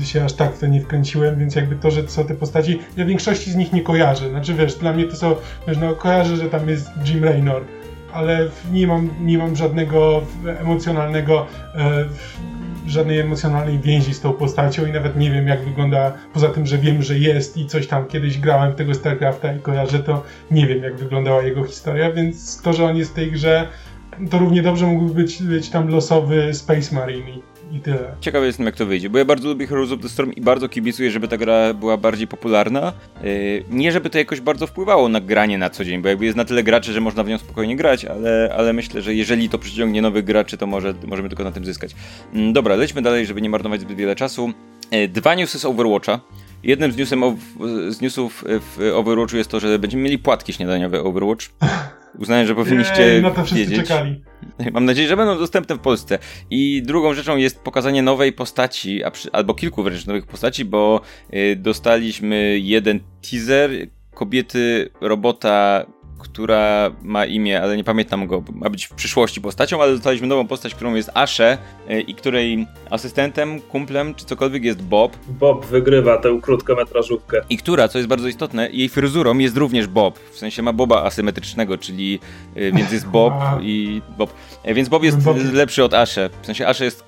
się 0.06 0.24
aż 0.24 0.34
tak 0.34 0.54
w 0.54 0.60
to 0.60 0.68
nie 0.68 0.82
wkręciłem, 0.82 1.40
więc 1.40 1.56
jakby 1.56 1.76
to, 1.76 1.92
że 1.92 2.04
to 2.04 2.10
są 2.10 2.26
te 2.26 2.36
postaci, 2.36 2.80
ja 2.98 3.06
większości 3.06 3.52
z 3.52 3.56
nich 3.56 3.74
nie 3.74 3.82
kojarzę. 3.82 4.30
Znaczy 4.30 4.54
wiesz, 4.54 4.76
dla 4.76 4.94
mnie 4.94 5.06
to 5.06 5.16
są, 5.16 5.36
wiesz, 5.68 5.78
no 5.78 5.96
kojarzę, 5.96 6.38
że 6.38 6.50
tam 6.50 6.70
jest 6.70 6.90
Jim 7.06 7.24
Raynor, 7.24 7.64
ale 8.14 8.48
nie 8.72 8.88
mam, 8.88 9.10
nie 9.22 9.38
mam 9.38 9.56
żadnego 9.56 10.22
emocjonalnego 10.60 11.46
e, 11.76 12.06
żadnej 12.88 13.20
emocjonalnej 13.20 13.80
więzi 13.80 14.14
z 14.14 14.22
tą 14.22 14.34
postacią 14.34 14.86
i 14.86 14.92
nawet 14.92 15.18
nie 15.18 15.32
wiem 15.32 15.48
jak 15.48 15.66
wygląda, 15.66 16.14
poza 16.34 16.50
tym, 16.50 16.66
że 16.66 16.78
wiem, 16.78 17.04
że 17.04 17.20
jest 17.20 17.58
i 17.58 17.66
coś 17.66 17.88
tam 17.88 18.06
kiedyś 18.06 18.40
grałem 18.40 18.74
tego 18.74 18.94
StarCrafta 18.94 19.54
i 19.54 19.60
kojarzę 19.60 20.00
to, 20.00 20.24
nie 20.52 20.68
wiem 20.68 20.84
jak 20.84 20.96
wyglądała 20.96 21.42
jego 21.42 21.64
historia, 21.64 22.12
więc 22.12 22.62
to, 22.62 22.74
że 22.74 22.86
on 22.86 22.98
jest 22.98 23.12
w 23.12 23.16
tej 23.16 23.32
grze, 23.32 23.68
to 24.30 24.40
równie 24.40 24.62
dobrze 24.62 24.86
mógłby 24.86 25.14
być, 25.14 25.44
być 25.44 25.70
tam 25.70 25.88
losowy 25.88 26.54
Space 26.54 26.96
Marine 26.96 27.55
i 27.76 27.80
tyle. 27.80 28.16
Ciekawy 28.22 28.46
jestem, 28.46 28.66
jak 28.66 28.76
to 28.76 28.86
wyjdzie, 28.86 29.10
bo 29.10 29.18
ja 29.18 29.26
bardzo 29.26 29.50
lubię 29.50 29.68
Heroes 29.68 29.92
of 29.92 30.02
the 30.02 30.10
Storm 30.10 30.32
i 30.32 30.42
bardzo 30.42 30.70
kibicuję, 30.70 31.12
żeby 31.12 31.28
ta 31.28 31.38
gra 31.38 31.74
była 31.74 31.98
bardziej 31.98 32.28
popularna. 32.28 32.94
Yy, 33.24 33.64
nie, 33.70 33.92
żeby 33.92 34.10
to 34.10 34.18
jakoś 34.18 34.42
bardzo 34.42 34.68
wpływało 34.68 35.10
na 35.10 35.22
granie 35.22 35.58
na 35.58 35.70
co 35.70 35.86
dzień, 35.86 36.02
bo 36.02 36.10
jakby 36.10 36.26
jest 36.26 36.38
na 36.38 36.46
tyle 36.46 36.64
graczy, 36.64 36.94
że 36.94 37.02
można 37.02 37.24
w 37.24 37.28
nią 37.28 37.38
spokojnie 37.38 37.76
grać, 37.76 38.06
ale, 38.06 38.54
ale 38.58 38.74
myślę, 38.74 39.02
że 39.02 39.14
jeżeli 39.14 39.50
to 39.50 39.60
przyciągnie 39.60 40.02
nowych 40.02 40.26
graczy, 40.26 40.58
to 40.58 40.68
może, 40.68 40.94
możemy 41.08 41.30
tylko 41.30 41.44
na 41.44 41.52
tym 41.52 41.66
zyskać. 41.66 41.96
Yy, 42.34 42.54
dobra, 42.54 42.76
lećmy 42.76 43.02
dalej, 43.02 43.26
żeby 43.26 43.42
nie 43.42 43.50
marnować 43.50 43.82
zbyt 43.82 43.98
wiele 43.98 44.16
czasu. 44.16 44.52
Yy, 44.92 45.08
dwa 45.08 45.36
newsy 45.36 45.60
z 45.60 45.66
Overwatcha. 45.66 46.20
Jednym 46.64 46.92
z, 46.92 46.98
newsem, 46.98 47.24
z 47.90 48.02
newsów 48.02 48.44
w 48.48 48.92
Overwatchu 48.94 49.38
jest 49.38 49.50
to, 49.50 49.60
że 49.60 49.80
będziemy 49.80 50.04
mieli 50.04 50.20
płatki 50.20 50.54
śniadaniowe 50.54 51.04
Overwatch. 51.04 51.46
Uznałem, 52.20 52.48
że 52.48 52.56
powinniście 52.56 53.02
Jej, 53.02 53.22
no 53.22 53.32
to 53.32 53.46
wszyscy 53.46 53.66
wiedzieć. 53.66 53.88
czekali. 53.88 54.24
Mam 54.74 54.86
nadzieję, 54.86 55.08
że 55.08 55.18
będą 55.18 55.38
dostępne 55.38 55.76
w 55.76 55.80
Polsce. 55.80 56.20
I 56.50 56.82
drugą 56.86 57.14
rzeczą 57.14 57.38
jest 57.38 57.60
pokazanie 57.60 58.02
nowej 58.02 58.34
postaci, 58.34 59.02
albo 59.32 59.54
kilku 59.54 59.84
wręcz 59.84 60.06
nowych 60.06 60.28
postaci, 60.28 60.66
bo 60.66 61.02
y, 61.34 61.56
dostaliśmy 61.56 62.60
jeden 62.60 63.00
teaser 63.32 63.72
kobiety, 64.14 64.90
robota, 65.02 65.86
która 66.26 66.92
ma 67.02 67.26
imię, 67.26 67.62
ale 67.62 67.78
nie 67.78 67.84
pamiętam 67.84 68.28
go, 68.28 68.44
ma 68.54 68.70
być 68.70 68.86
w 68.86 68.94
przyszłości 68.94 69.42
postacią, 69.42 69.82
ale 69.82 69.92
dostaliśmy 69.92 70.28
nową 70.28 70.48
postać, 70.48 70.76
którą 70.76 70.96
jest 70.96 71.12
Ashe 71.14 71.58
e, 71.88 72.02
i 72.02 72.16
której 72.16 72.68
asystentem, 72.90 73.62
kumplem 73.62 74.16
czy 74.16 74.26
cokolwiek 74.26 74.64
jest 74.64 74.82
Bob. 74.82 75.18
Bob 75.28 75.66
wygrywa 75.66 76.18
tę 76.18 76.40
krótkometrażówkę. 76.42 77.42
I 77.50 77.58
która, 77.58 77.88
co 77.88 77.98
jest 77.98 78.10
bardzo 78.10 78.28
istotne, 78.28 78.70
jej 78.72 78.90
fryzurą 78.90 79.38
jest 79.38 79.58
również 79.58 79.88
Bob. 79.88 80.20
W 80.20 80.38
sensie 80.38 80.62
ma 80.62 80.74
Boba 80.74 81.04
asymetrycznego, 81.04 81.78
czyli 81.78 82.20
e, 82.56 82.72
więc 82.72 82.92
jest 82.92 83.08
Bob 83.08 83.34
i 83.62 84.02
Bob. 84.18 84.34
E, 84.64 84.74
więc 84.74 84.90
Bob 84.90 85.04
jest 85.04 85.24
Bob. 85.24 85.38
lepszy 85.54 85.84
od 85.84 85.94
Ashe. 85.94 86.30
W 86.42 86.46
sensie 86.46 86.68
Ashe 86.68 86.86
jest 86.86 87.04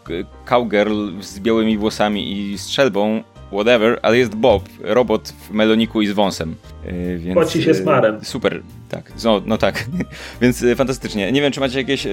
cowgirl 0.45 1.21
z 1.21 1.39
białymi 1.39 1.77
włosami 1.77 2.31
i 2.31 2.57
strzelbą, 2.57 3.23
whatever, 3.51 3.99
ale 4.01 4.17
jest 4.17 4.35
Bob, 4.35 4.63
robot 4.81 5.29
w 5.29 5.51
meloniku 5.51 6.01
i 6.01 6.07
z 6.07 6.11
wąsem. 6.11 6.55
Yy, 6.85 7.17
więc, 7.17 7.33
Płaci 7.33 7.63
się 7.63 7.73
smarem. 7.73 8.15
Yy, 8.15 8.25
super, 8.25 8.61
tak, 8.89 9.11
no, 9.23 9.41
no 9.45 9.57
tak, 9.57 9.85
więc 10.41 10.61
yy, 10.61 10.75
fantastycznie. 10.75 11.31
Nie 11.31 11.41
wiem, 11.41 11.51
czy 11.51 11.59
macie 11.59 11.77
jakieś 11.77 12.07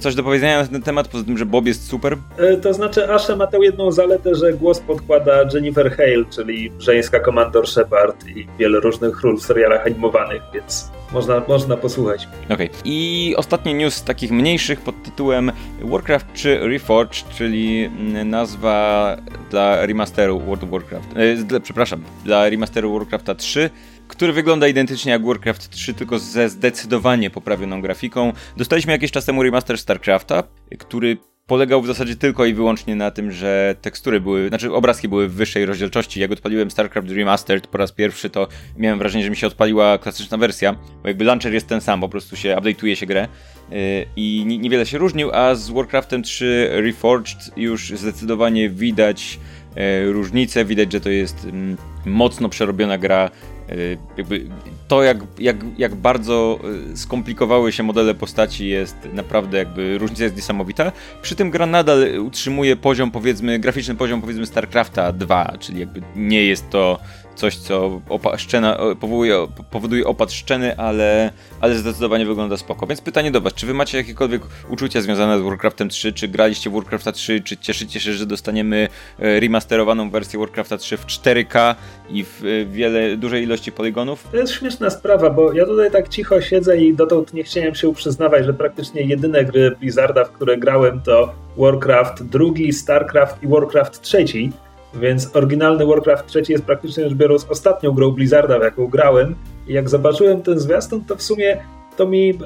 coś 0.00 0.14
do 0.14 0.22
powiedzenia 0.22 0.62
na 0.62 0.68
ten 0.68 0.82
temat, 0.82 1.08
poza 1.08 1.24
tym, 1.24 1.38
że 1.38 1.46
Bob 1.46 1.66
jest 1.66 1.88
super? 1.88 2.16
To 2.62 2.74
znaczy, 2.74 3.12
Ashe 3.12 3.36
ma 3.36 3.46
tę 3.46 3.58
jedną 3.62 3.92
zaletę, 3.92 4.34
że 4.34 4.52
głos 4.52 4.80
podkłada 4.80 5.32
Jennifer 5.54 5.96
Hale, 5.96 6.24
czyli 6.30 6.72
żeńska 6.78 7.20
Commander 7.20 7.66
Shepard 7.66 8.26
i 8.28 8.46
wiele 8.58 8.80
różnych 8.80 9.22
ról 9.22 9.36
w 9.36 9.42
serialach 9.42 9.86
animowanych, 9.86 10.42
więc 10.54 10.90
można, 11.12 11.42
można 11.48 11.76
posłuchać. 11.76 12.28
Okej. 12.44 12.70
Okay. 12.70 12.80
I 12.84 13.34
ostatni 13.36 13.74
news 13.74 14.02
takich 14.02 14.30
mniejszych 14.30 14.80
pod 14.80 15.02
tytułem 15.02 15.52
Warcraft 15.82 16.26
3 16.32 16.58
Reforged, 16.62 17.28
czyli 17.28 17.84
mm, 17.84 18.30
nazwa 18.30 19.16
dla 19.50 19.86
remasteru 19.86 20.40
World 20.40 20.64
of 20.64 20.70
Warcraft. 20.70 21.08
E, 21.52 21.60
przepraszam, 21.60 22.02
dla 22.24 22.48
remasteru 22.48 22.98
Warcrafta 22.98 23.34
3 23.34 23.70
który 24.08 24.32
wygląda 24.32 24.68
identycznie 24.68 25.12
jak 25.12 25.26
Warcraft 25.26 25.70
3, 25.70 25.94
tylko 25.94 26.18
ze 26.18 26.48
zdecydowanie 26.48 27.30
poprawioną 27.30 27.80
grafiką. 27.80 28.32
Dostaliśmy 28.56 28.92
jakiś 28.92 29.10
czas 29.10 29.24
temu 29.24 29.42
remaster 29.42 29.78
StarCrafta, 29.78 30.42
który 30.78 31.16
polegał 31.46 31.82
w 31.82 31.86
zasadzie 31.86 32.16
tylko 32.16 32.44
i 32.44 32.54
wyłącznie 32.54 32.96
na 32.96 33.10
tym, 33.10 33.32
że 33.32 33.76
tekstury 33.82 34.20
były, 34.20 34.48
znaczy 34.48 34.72
obrazki 34.72 35.08
były 35.08 35.28
w 35.28 35.34
wyższej 35.34 35.66
rozdzielczości. 35.66 36.20
Jak 36.20 36.32
odpaliłem 36.32 36.70
StarCraft 36.70 37.10
Remastered 37.10 37.66
po 37.66 37.78
raz 37.78 37.92
pierwszy, 37.92 38.30
to 38.30 38.48
miałem 38.76 38.98
wrażenie, 38.98 39.24
że 39.24 39.30
mi 39.30 39.36
się 39.36 39.46
odpaliła 39.46 39.98
klasyczna 39.98 40.38
wersja, 40.38 40.76
bo 41.02 41.08
jakby 41.08 41.24
launcher 41.24 41.52
jest 41.52 41.68
ten 41.68 41.80
sam, 41.80 42.00
po 42.00 42.08
prostu 42.08 42.36
się 42.36 42.56
update'uje 42.56 42.94
się 42.94 43.06
grę 43.06 43.28
yy, 43.70 43.76
i 44.16 44.44
niewiele 44.46 44.86
się 44.86 44.98
różnił, 44.98 45.30
a 45.32 45.54
z 45.54 45.70
Warcraftem 45.70 46.22
3 46.22 46.68
Reforged 46.72 47.50
już 47.56 47.90
zdecydowanie 47.90 48.70
widać 48.70 49.38
yy, 49.76 50.12
różnicę, 50.12 50.64
widać, 50.64 50.92
że 50.92 51.00
to 51.00 51.10
jest 51.10 51.44
mm, 51.44 51.76
mocno 52.04 52.48
przerobiona 52.48 52.98
gra 52.98 53.30
Y, 53.72 53.98
jakby 54.16 54.46
to, 54.88 55.02
jak, 55.02 55.18
jak, 55.38 55.56
jak 55.78 55.94
bardzo 55.94 56.58
y, 56.92 56.96
skomplikowały 56.96 57.72
się 57.72 57.82
modele 57.82 58.14
postaci 58.14 58.68
jest 58.68 58.96
naprawdę 59.12 59.58
jakby, 59.58 59.98
różnica 59.98 60.24
jest 60.24 60.36
niesamowita. 60.36 60.92
Przy 61.22 61.36
tym 61.36 61.50
gra 61.50 61.66
nadal 61.66 62.18
utrzymuje 62.20 62.76
poziom, 62.76 63.10
powiedzmy, 63.10 63.58
graficzny 63.58 63.94
poziom, 63.94 64.20
powiedzmy, 64.20 64.46
StarCrafta 64.46 65.12
2, 65.12 65.52
czyli 65.60 65.80
jakby 65.80 66.02
nie 66.16 66.42
jest 66.42 66.70
to 66.70 66.98
coś, 67.36 67.56
co 67.56 68.00
opa- 68.08 68.38
szczena, 68.38 68.78
powoduje, 69.00 69.46
powoduje 69.70 70.04
opad 70.04 70.32
szczeny, 70.32 70.76
ale, 70.76 71.32
ale 71.60 71.74
zdecydowanie 71.74 72.26
wygląda 72.26 72.56
spoko. 72.56 72.86
Więc 72.86 73.00
pytanie 73.00 73.30
do 73.30 73.40
was, 73.40 73.54
czy 73.54 73.66
wy 73.66 73.74
macie 73.74 73.98
jakiekolwiek 73.98 74.42
uczucia 74.68 75.00
związane 75.00 75.38
z 75.38 75.42
Warcraftem 75.42 75.88
3, 75.88 76.12
czy 76.12 76.28
graliście 76.28 76.70
w 76.70 76.72
Warcrafta 76.72 77.12
3, 77.12 77.40
czy 77.40 77.56
cieszycie 77.56 78.00
się, 78.00 78.12
że 78.12 78.26
dostaniemy 78.26 78.88
e, 79.18 79.40
remasterowaną 79.40 80.10
wersję 80.10 80.38
Warcrafta 80.38 80.76
3 80.76 80.96
w 80.96 81.06
4K 81.06 81.74
i 82.10 82.24
w 82.24 82.44
e, 82.44 82.64
wiele, 82.64 83.16
dużej 83.16 83.42
ilości 83.42 83.72
poligonów? 83.72 84.28
To 84.30 84.36
jest 84.36 84.52
śmieszna 84.52 84.90
sprawa, 84.90 85.30
bo 85.30 85.52
ja 85.52 85.66
tutaj 85.66 85.90
tak 85.90 86.08
cicho 86.08 86.40
siedzę 86.40 86.78
i 86.78 86.94
dotąd 86.94 87.34
nie 87.34 87.44
chciałem 87.44 87.74
się 87.74 87.94
przyznawać, 87.94 88.44
że 88.46 88.54
praktycznie 88.54 89.02
jedyne 89.02 89.44
gry 89.44 89.76
Blizzarda, 89.80 90.24
w 90.24 90.32
które 90.32 90.56
grałem 90.56 91.00
to 91.00 91.34
Warcraft 91.56 92.22
drugi, 92.22 92.72
StarCraft 92.72 93.42
i 93.42 93.48
Warcraft 93.48 94.02
trzeci 94.02 94.52
więc 95.00 95.36
oryginalny 95.36 95.86
Warcraft 95.86 96.26
3 96.26 96.42
jest 96.48 96.64
praktycznie 96.64 97.04
rzecz 97.04 97.14
biorąc 97.14 97.46
ostatnią 97.50 97.92
grą 97.92 98.10
Blizzarda, 98.10 98.58
w 98.58 98.62
jaką 98.62 98.86
grałem. 98.86 99.34
I 99.68 99.72
jak 99.72 99.88
zobaczyłem 99.88 100.42
ten 100.42 100.58
zwiastun, 100.58 101.04
to 101.04 101.16
w 101.16 101.22
sumie 101.22 101.56
to 101.96 102.06
mi 102.06 102.30
e, 102.30 102.36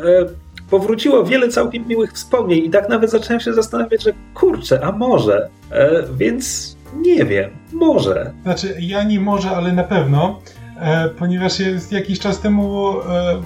powróciło 0.70 1.24
wiele 1.24 1.48
całkiem 1.48 1.88
miłych 1.88 2.12
wspomnień 2.12 2.64
i 2.64 2.70
tak 2.70 2.88
nawet 2.88 3.10
zacząłem 3.10 3.40
się 3.40 3.54
zastanawiać, 3.54 4.02
że 4.02 4.12
kurczę, 4.34 4.84
a 4.84 4.92
może. 4.92 5.48
E, 5.70 6.02
więc 6.16 6.76
nie 6.96 7.24
wiem, 7.24 7.50
może. 7.72 8.32
Znaczy, 8.42 8.76
ja 8.80 9.04
nie 9.04 9.20
może, 9.20 9.50
ale 9.50 9.72
na 9.72 9.84
pewno, 9.84 10.40
e, 10.80 11.08
ponieważ 11.08 11.60
jest 11.60 11.92
jakiś 11.92 12.18
czas 12.18 12.40
temu 12.40 13.00
e, 13.00 13.42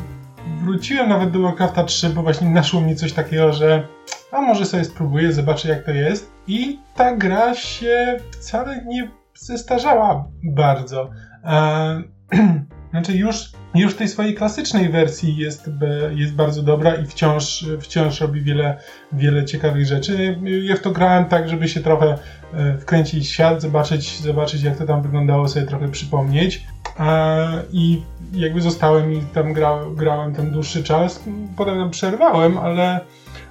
wróciłem 0.64 1.08
nawet 1.08 1.30
do 1.30 1.40
Warcrafta 1.40 1.84
3, 1.84 2.08
bo 2.08 2.22
właśnie 2.22 2.50
naszło 2.50 2.80
mnie 2.80 2.96
coś 2.96 3.12
takiego, 3.12 3.52
że 3.52 3.86
a 4.32 4.40
może 4.40 4.64
sobie 4.64 4.84
spróbuję, 4.84 5.32
zobaczę 5.32 5.68
jak 5.68 5.84
to 5.84 5.90
jest. 5.90 6.33
I 6.46 6.78
ta 6.94 7.16
gra 7.16 7.54
się 7.54 8.16
wcale 8.30 8.84
nie 8.86 9.10
zestarzała 9.34 10.28
bardzo. 10.42 11.10
E, 11.44 12.02
znaczy 12.90 13.12
już, 13.12 13.52
już 13.74 13.94
w 13.94 13.96
tej 13.96 14.08
swojej 14.08 14.34
klasycznej 14.34 14.88
wersji 14.88 15.36
jest, 15.36 15.70
jest 16.10 16.34
bardzo 16.34 16.62
dobra 16.62 16.94
i 16.94 17.06
wciąż, 17.06 17.66
wciąż 17.80 18.20
robi 18.20 18.40
wiele, 18.40 18.78
wiele 19.12 19.44
ciekawych 19.44 19.86
rzeczy. 19.86 20.38
Ja 20.62 20.76
w 20.76 20.80
to 20.80 20.90
grałem 20.90 21.24
tak, 21.24 21.48
żeby 21.48 21.68
się 21.68 21.80
trochę 21.80 22.18
e, 22.54 22.78
wkręcić 22.78 23.26
w 23.26 23.32
świat, 23.32 23.62
zobaczyć, 23.62 24.20
zobaczyć 24.20 24.62
jak 24.62 24.76
to 24.76 24.86
tam 24.86 25.02
wyglądało, 25.02 25.48
sobie 25.48 25.66
trochę 25.66 25.88
przypomnieć. 25.88 26.66
E, 27.00 27.62
I 27.72 28.02
jakby 28.32 28.60
zostałem 28.60 29.12
i 29.12 29.20
tam 29.20 29.52
grałem, 29.52 29.94
grałem 29.94 30.34
ten 30.34 30.50
dłuższy 30.50 30.84
czas. 30.84 31.24
Potem 31.56 31.90
przerwałem, 31.90 32.58
ale 32.58 33.00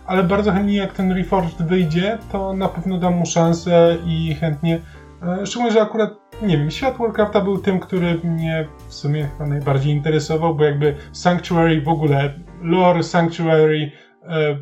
ale 0.05 0.23
bardzo 0.23 0.51
chętnie 0.51 0.77
jak 0.77 0.93
ten 0.93 1.11
Reforged 1.11 1.67
wyjdzie, 1.67 2.17
to 2.31 2.53
na 2.53 2.69
pewno 2.69 2.97
dam 2.97 3.13
mu 3.13 3.25
szansę 3.25 3.97
i 4.05 4.35
chętnie, 4.35 4.79
e, 5.23 5.45
szczególnie, 5.45 5.71
że 5.71 5.81
akurat, 5.81 6.09
nie 6.41 6.57
wiem, 6.57 6.71
świat 6.71 6.97
Warcrafta 6.97 7.41
był 7.41 7.57
tym, 7.57 7.79
który 7.79 8.19
mnie 8.23 8.67
w 8.87 8.93
sumie 8.93 9.27
chyba 9.27 9.49
najbardziej 9.49 9.93
interesował, 9.93 10.55
bo 10.55 10.63
jakby 10.63 10.95
Sanctuary 11.11 11.81
w 11.81 11.87
ogóle, 11.87 12.33
lore 12.61 13.03
Sanctuary 13.03 13.91
e, 14.23 14.57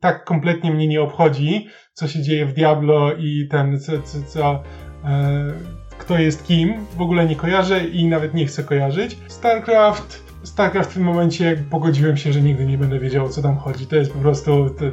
tak 0.00 0.24
kompletnie 0.24 0.70
mnie 0.70 0.88
nie 0.88 1.02
obchodzi, 1.02 1.68
co 1.92 2.08
się 2.08 2.22
dzieje 2.22 2.46
w 2.46 2.52
Diablo 2.52 3.12
i 3.12 3.48
ten, 3.50 3.80
co, 3.80 3.92
co, 4.02 4.22
co 4.22 4.62
e, 5.04 5.52
kto 5.98 6.18
jest 6.18 6.46
kim, 6.46 6.74
w 6.96 7.00
ogóle 7.00 7.26
nie 7.26 7.36
kojarzę 7.36 7.86
i 7.86 8.08
nawet 8.08 8.34
nie 8.34 8.46
chcę 8.46 8.64
kojarzyć. 8.64 9.18
StarCraft 9.28 10.27
StarCraft 10.48 10.90
w 10.90 10.94
tym 10.94 11.02
momencie 11.02 11.64
pogodziłem 11.70 12.16
się, 12.16 12.32
że 12.32 12.40
nigdy 12.40 12.66
nie 12.66 12.78
będę 12.78 12.98
wiedział 12.98 13.26
o 13.26 13.28
co 13.28 13.42
tam 13.42 13.56
chodzi. 13.56 13.86
To 13.86 13.96
jest 13.96 14.12
po 14.12 14.18
prostu, 14.18 14.70
to, 14.70 14.84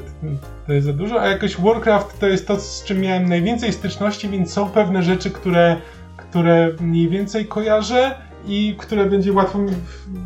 to 0.67 0.73
jest 0.73 0.87
za 0.87 0.93
dużo, 0.93 1.21
a 1.21 1.27
jakoś 1.27 1.57
Warcraft 1.57 2.19
to 2.19 2.27
jest 2.27 2.47
to, 2.47 2.59
z 2.59 2.83
czym 2.83 3.01
miałem 3.01 3.29
najwięcej 3.29 3.73
styczności, 3.73 4.29
więc 4.29 4.53
są 4.53 4.69
pewne 4.69 5.03
rzeczy, 5.03 5.31
które, 5.31 5.77
które 6.17 6.71
mniej 6.79 7.09
więcej 7.09 7.45
kojarzę 7.45 8.15
i 8.47 8.75
które 8.77 9.05
będzie 9.05 9.33
łatwo, 9.33 9.59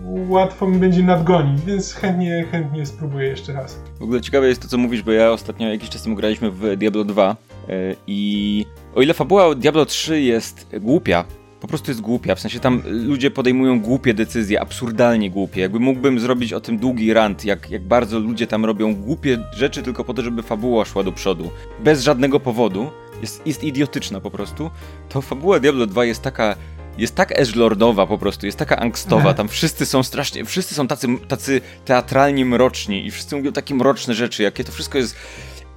łatwo 0.05 0.67
mi 0.67 0.77
będzie 0.77 1.03
nadgonić, 1.03 1.61
więc 1.61 1.93
chętnie, 1.93 2.45
chętnie 2.51 2.85
spróbuję 2.85 3.27
jeszcze 3.27 3.53
raz. 3.53 3.83
W 3.99 4.03
ogóle 4.03 4.21
ciekawe 4.21 4.47
jest 4.47 4.61
to, 4.61 4.67
co 4.67 4.77
mówisz, 4.77 5.03
bo 5.03 5.11
ja 5.11 5.31
ostatnio 5.31 5.67
jakiś 5.67 5.89
czas 5.89 6.03
temu 6.03 6.15
graliśmy 6.15 6.51
w 6.51 6.75
Diablo 6.77 7.03
2 7.03 7.35
yy, 7.67 7.95
i 8.07 8.65
o 8.95 9.01
ile 9.01 9.13
fabuła 9.13 9.55
Diablo 9.55 9.85
3 9.85 10.21
jest 10.21 10.75
głupia, 10.79 11.25
po 11.61 11.67
prostu 11.67 11.91
jest 11.91 12.01
głupia. 12.01 12.35
W 12.35 12.39
sensie 12.39 12.59
tam 12.59 12.81
ludzie 12.85 13.31
podejmują 13.31 13.79
głupie 13.79 14.13
decyzje, 14.13 14.61
absurdalnie 14.61 15.31
głupie. 15.31 15.61
Jakby 15.61 15.79
mógłbym 15.79 16.19
zrobić 16.19 16.53
o 16.53 16.59
tym 16.59 16.77
długi 16.77 17.13
rant, 17.13 17.45
jak, 17.45 17.69
jak 17.69 17.81
bardzo 17.81 18.19
ludzie 18.19 18.47
tam 18.47 18.65
robią 18.65 18.95
głupie 18.95 19.37
rzeczy 19.51 19.83
tylko 19.83 20.03
po 20.03 20.13
to, 20.13 20.21
żeby 20.21 20.43
fabuła 20.43 20.85
szła 20.85 21.03
do 21.03 21.11
przodu. 21.11 21.51
Bez 21.83 22.03
żadnego 22.03 22.39
powodu. 22.39 22.91
Jest, 23.21 23.47
jest 23.47 23.63
idiotyczna 23.63 24.21
po 24.21 24.31
prostu. 24.31 24.69
To 25.09 25.21
fabuła 25.21 25.59
Diablo 25.59 25.87
2 25.87 26.05
jest 26.05 26.21
taka 26.21 26.55
jest 26.97 27.15
tak 27.15 27.39
edgelordowa 27.39 28.07
po 28.07 28.17
prostu, 28.17 28.45
jest 28.45 28.57
taka 28.57 28.77
angstowa, 28.77 29.33
tam 29.33 29.47
wszyscy 29.47 29.85
są 29.85 30.03
strasznie, 30.03 30.45
wszyscy 30.45 30.75
są 30.75 30.87
tacy, 30.87 31.07
tacy 31.27 31.61
teatralnie 31.85 32.45
mroczni 32.45 33.05
i 33.05 33.11
wszyscy 33.11 33.35
mówią 33.35 33.51
takie 33.51 33.75
mroczne 33.75 34.13
rzeczy, 34.13 34.43
jakie 34.43 34.63
to 34.63 34.71
wszystko 34.71 34.97
jest 34.97 35.15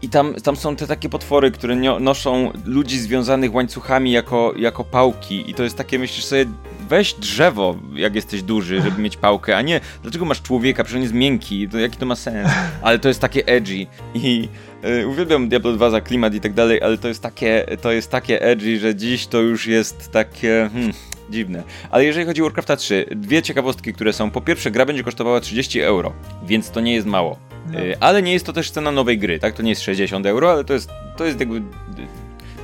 i 0.02 0.08
tam, 0.08 0.34
tam 0.34 0.56
są 0.56 0.76
te 0.76 0.86
takie 0.86 1.08
potwory, 1.08 1.50
które 1.50 1.76
noszą 2.00 2.52
ludzi 2.64 2.98
związanych 2.98 3.54
łańcuchami 3.54 4.12
jako, 4.12 4.54
jako 4.56 4.84
pałki. 4.84 5.50
I 5.50 5.54
to 5.54 5.62
jest 5.62 5.76
takie, 5.76 5.98
myślisz 5.98 6.24
sobie, 6.24 6.44
weź 6.88 7.14
drzewo, 7.14 7.76
jak 7.94 8.14
jesteś 8.14 8.42
duży, 8.42 8.82
żeby 8.82 9.02
mieć 9.02 9.16
pałkę, 9.16 9.56
a 9.56 9.62
nie, 9.62 9.80
dlaczego 10.02 10.24
masz 10.24 10.42
człowieka, 10.42 10.84
przecież 10.84 10.96
on 10.96 11.02
jest 11.02 11.14
miękki, 11.14 11.68
to 11.68 11.78
jaki 11.78 11.96
to 11.96 12.06
ma 12.06 12.16
sens? 12.16 12.48
Ale 12.82 12.98
to 12.98 13.08
jest 13.08 13.20
takie 13.20 13.46
edgy. 13.46 13.86
I 14.14 14.48
yy, 14.82 15.08
uwielbiam 15.08 15.48
Diablo 15.48 15.72
2 15.72 15.90
za 15.90 16.00
klimat 16.00 16.34
i 16.34 16.40
tak 16.40 16.52
dalej, 16.52 16.82
ale 16.82 16.98
to 16.98 17.08
jest 17.08 17.22
takie, 17.22 17.66
to 17.80 17.92
jest 17.92 18.10
takie 18.10 18.42
edgy, 18.42 18.78
że 18.78 18.94
dziś 18.94 19.26
to 19.26 19.40
już 19.40 19.66
jest 19.66 20.12
takie... 20.12 20.70
Hmm, 20.72 20.92
dziwne. 21.32 21.62
Ale 21.90 22.04
jeżeli 22.04 22.26
chodzi 22.26 22.42
o 22.42 22.44
Warcrafta 22.44 22.76
3, 22.76 23.06
dwie 23.10 23.42
ciekawostki, 23.42 23.92
które 23.92 24.12
są. 24.12 24.30
Po 24.30 24.40
pierwsze, 24.40 24.70
gra 24.70 24.86
będzie 24.86 25.02
kosztowała 25.04 25.40
30 25.40 25.80
euro, 25.80 26.12
więc 26.46 26.70
to 26.70 26.80
nie 26.80 26.94
jest 26.94 27.06
mało. 27.06 27.38
No. 27.72 27.80
Y, 27.80 28.00
ale 28.00 28.22
nie 28.22 28.32
jest 28.32 28.46
to 28.46 28.52
też 28.52 28.70
cena 28.70 28.90
nowej 28.90 29.18
gry, 29.18 29.38
tak? 29.38 29.54
To 29.54 29.62
nie 29.62 29.70
jest 29.70 29.82
60 29.82 30.26
euro, 30.26 30.52
ale 30.52 30.64
to 30.64 30.72
jest, 30.72 30.90
to 31.16 31.24
jest 31.24 31.40
jakby 31.40 31.62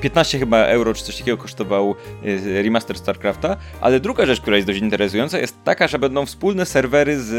15 0.01 0.39
chyba 0.39 0.59
euro 0.59 0.95
czy 0.95 1.05
coś 1.05 1.17
takiego 1.17 1.37
kosztował 1.37 1.95
y, 2.25 2.63
remaster 2.63 2.99
StarCrafta, 2.99 3.57
ale 3.81 4.01
druga 4.01 4.27
rzecz, 4.27 4.41
która 4.41 4.57
jest 4.57 4.67
dość 4.67 4.81
interesująca 4.81 5.39
jest 5.39 5.65
taka, 5.65 5.89
że 5.89 5.99
będą 5.99 6.27
wspólne 6.27 6.67
serwery 6.67 7.21
z 7.21 7.33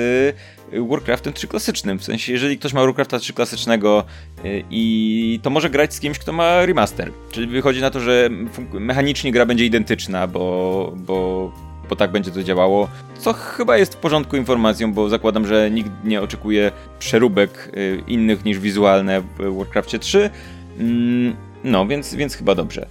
y, 0.74 0.82
Warcraftem 0.89 1.34
3 1.34 1.47
klasycznym, 1.47 1.99
w 1.99 2.03
sensie 2.03 2.32
jeżeli 2.32 2.57
ktoś 2.57 2.74
ma 2.74 2.82
Warcrafta 2.82 3.20
3 3.20 3.34
klasycznego 3.34 4.03
i 4.70 5.39
to 5.43 5.49
może 5.49 5.70
grać 5.70 5.93
z 5.93 5.99
kimś, 5.99 6.20
kto 6.20 6.34
ma 6.34 6.66
remaster, 6.66 7.12
czyli 7.32 7.47
wychodzi 7.47 7.82
na 7.82 7.89
to, 7.89 7.99
że 7.99 8.30
mechanicznie 8.74 9.32
gra 9.32 9.45
będzie 9.45 9.66
identyczna, 9.66 10.28
bo, 10.28 10.93
bo 10.95 11.51
bo 11.89 11.95
tak 11.95 12.12
będzie 12.12 12.32
to 12.32 12.43
działało. 12.43 12.88
Co 13.18 13.34
chyba 13.34 13.78
jest 13.78 13.93
w 13.93 13.97
porządku 13.97 14.38
informacją, 14.38 14.93
bo 14.93 15.10
zakładam, 15.10 15.47
że 15.47 15.72
nikt 15.72 15.89
nie 16.03 16.22
oczekuje 16.22 16.72
przeróbek 16.99 17.72
y, 17.78 18.03
innych 18.07 18.45
niż 18.45 18.60
wizualne 18.60 19.22
w 19.22 19.57
Warcraftie 19.57 19.99
3. 19.99 20.30
No, 21.64 21.88
więc, 21.88 22.16
więc 22.16 22.36
chyba 22.36 22.55
dobrze. 22.55 22.86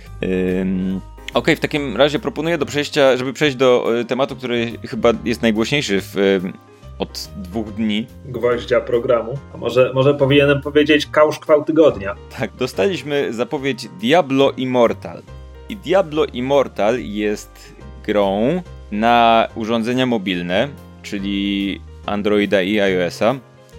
Ok, 1.34 1.50
w 1.56 1.60
takim 1.60 1.96
razie 1.96 2.18
proponuję 2.18 2.58
do 2.58 2.66
przejścia, 2.66 3.16
żeby 3.16 3.32
przejść 3.32 3.56
do 3.56 3.98
y, 4.00 4.04
tematu, 4.04 4.36
który 4.36 4.72
chyba 4.88 5.12
jest 5.24 5.42
najgłośniejszy 5.42 6.00
w, 6.00 6.16
y, 6.16 6.52
od 6.98 7.30
dwóch 7.36 7.74
dni. 7.74 8.06
Gwoździa 8.24 8.80
programu. 8.80 9.38
A 9.54 9.56
może, 9.56 9.92
może 9.94 10.14
powinienem 10.14 10.60
powiedzieć 10.60 11.06
kałszkwał 11.06 11.64
tygodnia. 11.64 12.14
Tak, 12.38 12.50
dostaliśmy 12.58 13.32
zapowiedź 13.32 13.88
Diablo 14.00 14.52
Immortal. 14.56 15.22
I 15.68 15.76
Diablo 15.76 16.24
Immortal 16.24 17.00
jest 17.00 17.74
grą, 18.06 18.62
na 18.92 19.48
urządzenia 19.54 20.06
mobilne, 20.06 20.68
czyli 21.02 21.80
Androida 22.06 22.62
i 22.62 22.80
iOS-a, 22.80 23.34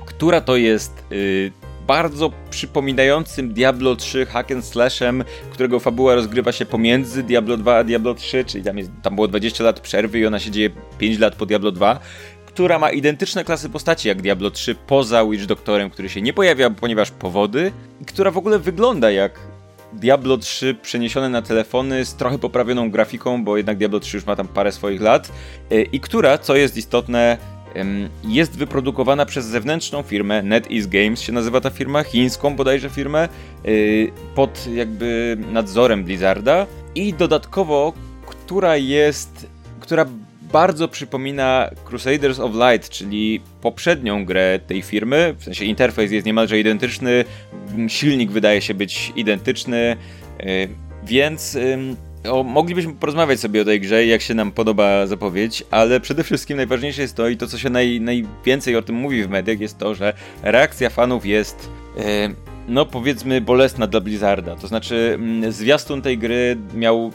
która 0.05 0.41
to 0.41 0.55
jest 0.55 1.03
y, 1.11 1.51
bardzo 1.89 2.31
przypominającym 2.49 3.53
Diablo 3.53 3.95
3 3.95 4.25
hack 4.25 4.51
and 4.51 4.65
slashem, 4.65 5.23
którego 5.51 5.79
fabuła 5.79 6.15
rozgrywa 6.15 6.51
się 6.51 6.65
pomiędzy 6.65 7.23
Diablo 7.23 7.57
2 7.57 7.75
a 7.75 7.83
Diablo 7.83 8.13
3, 8.13 8.45
czyli 8.45 8.63
tam, 8.63 8.77
jest, 8.77 8.91
tam 9.01 9.15
było 9.15 9.27
20 9.27 9.63
lat 9.63 9.79
przerwy 9.79 10.19
i 10.19 10.25
ona 10.25 10.39
się 10.39 10.51
dzieje 10.51 10.69
5 10.97 11.19
lat 11.19 11.35
po 11.35 11.45
Diablo 11.45 11.71
2, 11.71 11.99
która 12.45 12.79
ma 12.79 12.89
identyczne 12.91 13.43
klasy 13.43 13.69
postaci 13.69 14.07
jak 14.07 14.21
Diablo 14.21 14.51
3 14.51 14.75
poza 14.75 15.25
Witch 15.25 15.45
Doctorem, 15.45 15.89
który 15.89 16.09
się 16.09 16.21
nie 16.21 16.33
pojawia, 16.33 16.69
ponieważ 16.69 17.11
powody, 17.11 17.71
i 18.01 18.05
która 18.05 18.31
w 18.31 18.37
ogóle 18.37 18.59
wygląda 18.59 19.11
jak 19.11 19.39
Diablo 19.93 20.37
3 20.37 20.75
przeniesione 20.81 21.29
na 21.29 21.41
telefony 21.41 22.05
z 22.05 22.15
trochę 22.15 22.39
poprawioną 22.39 22.91
grafiką, 22.91 23.43
bo 23.43 23.57
jednak 23.57 23.77
Diablo 23.77 23.99
3 23.99 24.17
już 24.17 24.25
ma 24.25 24.35
tam 24.35 24.47
parę 24.47 24.71
swoich 24.71 25.01
lat 25.01 25.31
e, 25.71 25.81
i 25.81 25.99
która, 25.99 26.37
co 26.37 26.55
jest 26.55 26.77
istotne, 26.77 27.37
jest 28.23 28.57
wyprodukowana 28.57 29.25
przez 29.25 29.45
zewnętrzną 29.45 30.01
firmę, 30.01 30.43
NetEase 30.43 30.87
Games 30.87 31.21
się 31.21 31.31
nazywa 31.31 31.61
ta 31.61 31.69
firma, 31.69 32.03
chińską 32.03 32.55
bodajże 32.55 32.89
firmę, 32.89 33.19
e, 33.19 33.69
pod 34.35 34.67
jakby 34.73 35.37
nadzorem 35.51 36.03
Blizzarda. 36.03 36.67
I 36.95 37.13
dodatkowo, 37.13 37.93
która 38.25 38.77
jest, 38.77 39.47
która 39.79 40.05
bardzo 40.51 40.87
przypomina 40.87 41.69
Crusaders 41.85 42.39
of 42.39 42.51
Light, 42.53 42.89
czyli 42.89 43.41
poprzednią 43.61 44.25
grę 44.25 44.59
tej 44.67 44.81
firmy. 44.81 45.35
W 45.37 45.43
sensie 45.43 45.65
interfejs 45.65 46.11
jest 46.11 46.25
niemalże 46.25 46.59
identyczny, 46.59 47.25
silnik 47.87 48.31
wydaje 48.31 48.61
się 48.61 48.73
być 48.73 49.13
identyczny, 49.15 49.97
y, 50.39 50.69
więc 51.03 51.57
o, 52.23 52.43
moglibyśmy 52.43 52.93
porozmawiać 52.93 53.39
sobie 53.39 53.61
o 53.61 53.65
tej 53.65 53.81
grze, 53.81 54.05
jak 54.05 54.21
się 54.21 54.33
nam 54.33 54.51
podoba 54.51 55.07
zapowiedź, 55.07 55.63
ale 55.71 55.99
przede 55.99 56.23
wszystkim 56.23 56.57
najważniejsze 56.57 57.01
jest 57.01 57.15
to 57.15 57.29
i 57.29 57.37
to, 57.37 57.47
co 57.47 57.57
się 57.57 57.69
naj, 57.69 58.01
najwięcej 58.01 58.75
o 58.75 58.81
tym 58.81 58.95
mówi 58.95 59.23
w 59.23 59.29
mediach, 59.29 59.59
jest 59.59 59.77
to, 59.77 59.95
że 59.95 60.13
reakcja 60.43 60.89
fanów 60.89 61.25
jest 61.25 61.69
y, 61.97 62.01
no 62.67 62.85
powiedzmy 62.85 63.41
bolesna 63.41 63.87
dla 63.87 64.01
Blizzarda. 64.01 64.55
To 64.55 64.67
znaczy 64.67 65.11
mm, 65.15 65.51
zwiastun 65.51 66.01
tej 66.01 66.17
gry 66.17 66.57
miał, 66.73 67.11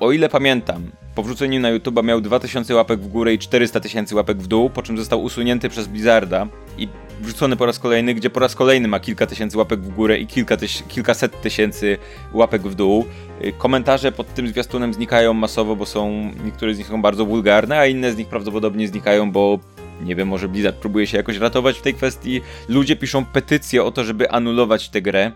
o 0.00 0.12
ile 0.12 0.28
pamiętam, 0.28 0.90
po 1.14 1.22
wrzuceniu 1.22 1.60
na 1.60 1.70
YouTube 1.70 2.02
miał 2.02 2.20
2000 2.20 2.74
łapek 2.74 3.00
w 3.00 3.08
górę 3.08 3.34
i 3.34 3.38
400 3.38 3.80
tysięcy 3.80 4.14
łapek 4.14 4.38
w 4.38 4.46
dół, 4.46 4.70
po 4.70 4.82
czym 4.82 4.98
został 4.98 5.22
usunięty 5.22 5.68
przez 5.68 5.86
Blizzarda 5.86 6.46
i 6.78 6.88
wrzucony 7.20 7.56
po 7.56 7.66
raz 7.66 7.78
kolejny, 7.78 8.14
gdzie 8.14 8.30
po 8.30 8.40
raz 8.40 8.54
kolejny 8.54 8.88
ma 8.88 9.00
kilka 9.00 9.26
tysięcy 9.26 9.58
łapek 9.58 9.80
w 9.80 9.94
górę 9.94 10.18
i 10.18 10.26
kilka 10.26 10.56
tyś 10.56 10.82
kilkaset 10.88 11.40
tysięcy 11.40 11.98
łapek 12.32 12.62
w 12.62 12.74
dół. 12.74 13.04
Y, 13.44 13.52
komentarze 13.52 14.12
pod 14.12 14.34
tym 14.34 14.48
zwiastunem 14.48 14.94
znikają 14.94 15.34
masowo, 15.34 15.76
bo 15.76 15.86
są 15.86 16.30
niektóre 16.44 16.74
z 16.74 16.78
nich 16.78 16.86
są 16.86 17.02
bardzo 17.02 17.26
wulgarne, 17.26 17.78
a 17.78 17.86
inne 17.86 18.12
z 18.12 18.16
nich 18.16 18.28
prawdopodobnie 18.28 18.88
znikają, 18.88 19.32
bo 19.32 19.58
nie 20.02 20.16
wiem, 20.16 20.28
może 20.28 20.48
Blizzard 20.48 20.76
próbuje 20.76 21.06
się 21.06 21.16
jakoś 21.16 21.36
ratować 21.36 21.78
w 21.78 21.82
tej 21.82 21.94
kwestii. 21.94 22.40
Ludzie 22.68 22.96
piszą 22.96 23.24
petycję 23.24 23.84
o 23.84 23.90
to, 23.90 24.04
żeby 24.04 24.30
anulować 24.30 24.88
tę 24.88 25.02
grę. 25.02 25.32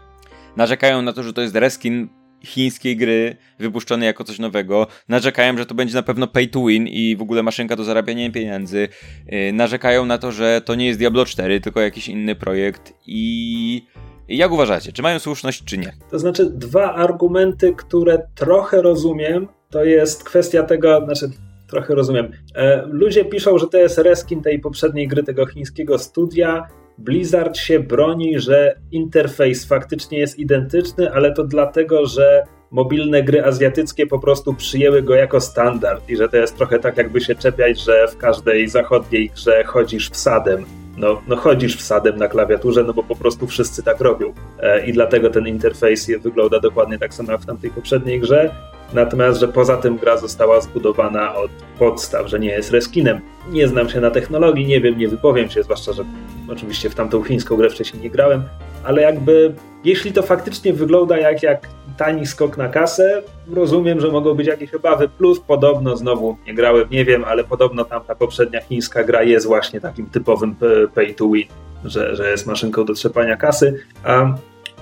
Narzekają 0.56 1.02
na 1.02 1.12
to, 1.12 1.22
że 1.22 1.32
to 1.32 1.40
jest 1.40 1.54
reskin 1.54 2.08
chińskiej 2.44 2.96
gry 2.96 3.36
wypuszczonej 3.58 4.06
jako 4.06 4.24
coś 4.24 4.38
nowego. 4.38 4.86
Narzekają, 5.08 5.58
że 5.58 5.66
to 5.66 5.74
będzie 5.74 5.94
na 5.94 6.02
pewno 6.02 6.26
pay 6.26 6.48
to 6.48 6.66
win 6.66 6.86
i 6.86 7.16
w 7.16 7.22
ogóle 7.22 7.42
maszynka 7.42 7.76
do 7.76 7.84
zarabiania 7.84 8.30
pieniędzy. 8.30 8.88
Yy, 9.26 9.52
narzekają 9.52 10.06
na 10.06 10.18
to, 10.18 10.32
że 10.32 10.60
to 10.64 10.74
nie 10.74 10.86
jest 10.86 10.98
Diablo 10.98 11.24
4, 11.24 11.60
tylko 11.60 11.80
jakiś 11.80 12.08
inny 12.08 12.34
projekt 12.34 12.92
i 13.06 13.82
jak 14.28 14.52
uważacie, 14.52 14.92
czy 14.92 15.02
mają 15.02 15.18
słuszność, 15.18 15.64
czy 15.64 15.78
nie? 15.78 15.92
To 16.10 16.18
znaczy, 16.18 16.50
dwa 16.50 16.94
argumenty, 16.94 17.74
które 17.76 18.26
trochę 18.34 18.82
rozumiem, 18.82 19.48
to 19.70 19.84
jest 19.84 20.24
kwestia 20.24 20.62
tego, 20.62 21.04
znaczy 21.04 21.30
trochę 21.68 21.94
rozumiem. 21.94 22.32
E, 22.54 22.86
ludzie 22.86 23.24
piszą, 23.24 23.58
że 23.58 23.66
to 23.66 23.78
jest 23.78 23.98
reskin 23.98 24.42
tej 24.42 24.58
poprzedniej 24.58 25.08
gry 25.08 25.22
tego 25.22 25.46
chińskiego 25.46 25.98
studia. 25.98 26.68
Blizzard 26.98 27.56
się 27.56 27.80
broni, 27.80 28.40
że 28.40 28.76
interfejs 28.92 29.64
faktycznie 29.64 30.18
jest 30.18 30.38
identyczny, 30.38 31.12
ale 31.12 31.34
to 31.34 31.44
dlatego, 31.44 32.06
że 32.06 32.44
mobilne 32.70 33.22
gry 33.22 33.44
azjatyckie 33.44 34.06
po 34.06 34.18
prostu 34.18 34.54
przyjęły 34.54 35.02
go 35.02 35.14
jako 35.14 35.40
standard 35.40 36.10
i 36.10 36.16
że 36.16 36.28
to 36.28 36.36
jest 36.36 36.56
trochę 36.56 36.78
tak, 36.78 36.96
jakby 36.96 37.20
się 37.20 37.34
czepiać, 37.34 37.80
że 37.80 38.08
w 38.08 38.16
każdej 38.16 38.68
zachodniej 38.68 39.30
grze 39.30 39.64
chodzisz 39.64 40.10
wsadem. 40.10 40.64
No, 40.96 41.22
no 41.28 41.36
chodzisz 41.36 41.76
wsadem 41.76 42.16
na 42.16 42.28
klawiaturze, 42.28 42.84
no 42.84 42.94
bo 42.94 43.02
po 43.02 43.16
prostu 43.16 43.46
wszyscy 43.46 43.82
tak 43.82 44.00
robią. 44.00 44.32
E, 44.60 44.86
I 44.86 44.92
dlatego 44.92 45.30
ten 45.30 45.46
interfejs 45.46 46.10
wygląda 46.20 46.60
dokładnie 46.60 46.98
tak 46.98 47.14
samo 47.14 47.32
jak 47.32 47.40
w 47.40 47.46
tamtej 47.46 47.70
poprzedniej 47.70 48.20
grze. 48.20 48.50
Natomiast, 48.92 49.40
że 49.40 49.48
poza 49.48 49.76
tym 49.76 49.96
gra 49.96 50.16
została 50.16 50.60
zbudowana 50.60 51.34
od 51.34 51.50
podstaw, 51.78 52.28
że 52.28 52.38
nie 52.38 52.48
jest 52.48 52.70
reskinem. 52.70 53.20
Nie 53.50 53.68
znam 53.68 53.88
się 53.88 54.00
na 54.00 54.10
technologii, 54.10 54.66
nie 54.66 54.80
wiem, 54.80 54.98
nie 54.98 55.08
wypowiem 55.08 55.50
się, 55.50 55.62
zwłaszcza, 55.62 55.92
że 55.92 56.04
oczywiście 56.52 56.90
w 56.90 56.94
tamtą 56.94 57.22
chińską 57.22 57.56
grę 57.56 57.70
wcześniej 57.70 58.02
nie 58.02 58.10
grałem, 58.10 58.42
ale 58.84 59.02
jakby 59.02 59.54
jeśli 59.84 60.12
to 60.12 60.22
faktycznie 60.22 60.72
wygląda 60.72 61.18
jak, 61.18 61.42
jak 61.42 61.68
tani 61.96 62.26
skok 62.26 62.56
na 62.56 62.68
kasę, 62.68 63.22
rozumiem, 63.52 64.00
że 64.00 64.08
mogą 64.08 64.34
być 64.34 64.46
jakieś 64.46 64.74
obawy, 64.74 65.08
plus 65.08 65.40
podobno 65.40 65.96
znowu 65.96 66.36
nie 66.46 66.54
grałem, 66.54 66.88
nie 66.90 67.04
wiem, 67.04 67.24
ale 67.24 67.44
podobno 67.44 67.84
tamta 67.84 68.14
poprzednia 68.14 68.60
chińska 68.60 69.04
gra 69.04 69.22
jest 69.22 69.46
właśnie 69.46 69.80
takim 69.80 70.06
typowym 70.06 70.54
pay 70.94 71.14
to 71.14 71.28
win, 71.28 71.46
że, 71.84 72.16
że 72.16 72.30
jest 72.30 72.46
maszynką 72.46 72.84
do 72.84 72.94
trzepania 72.94 73.36
kasy. 73.36 73.84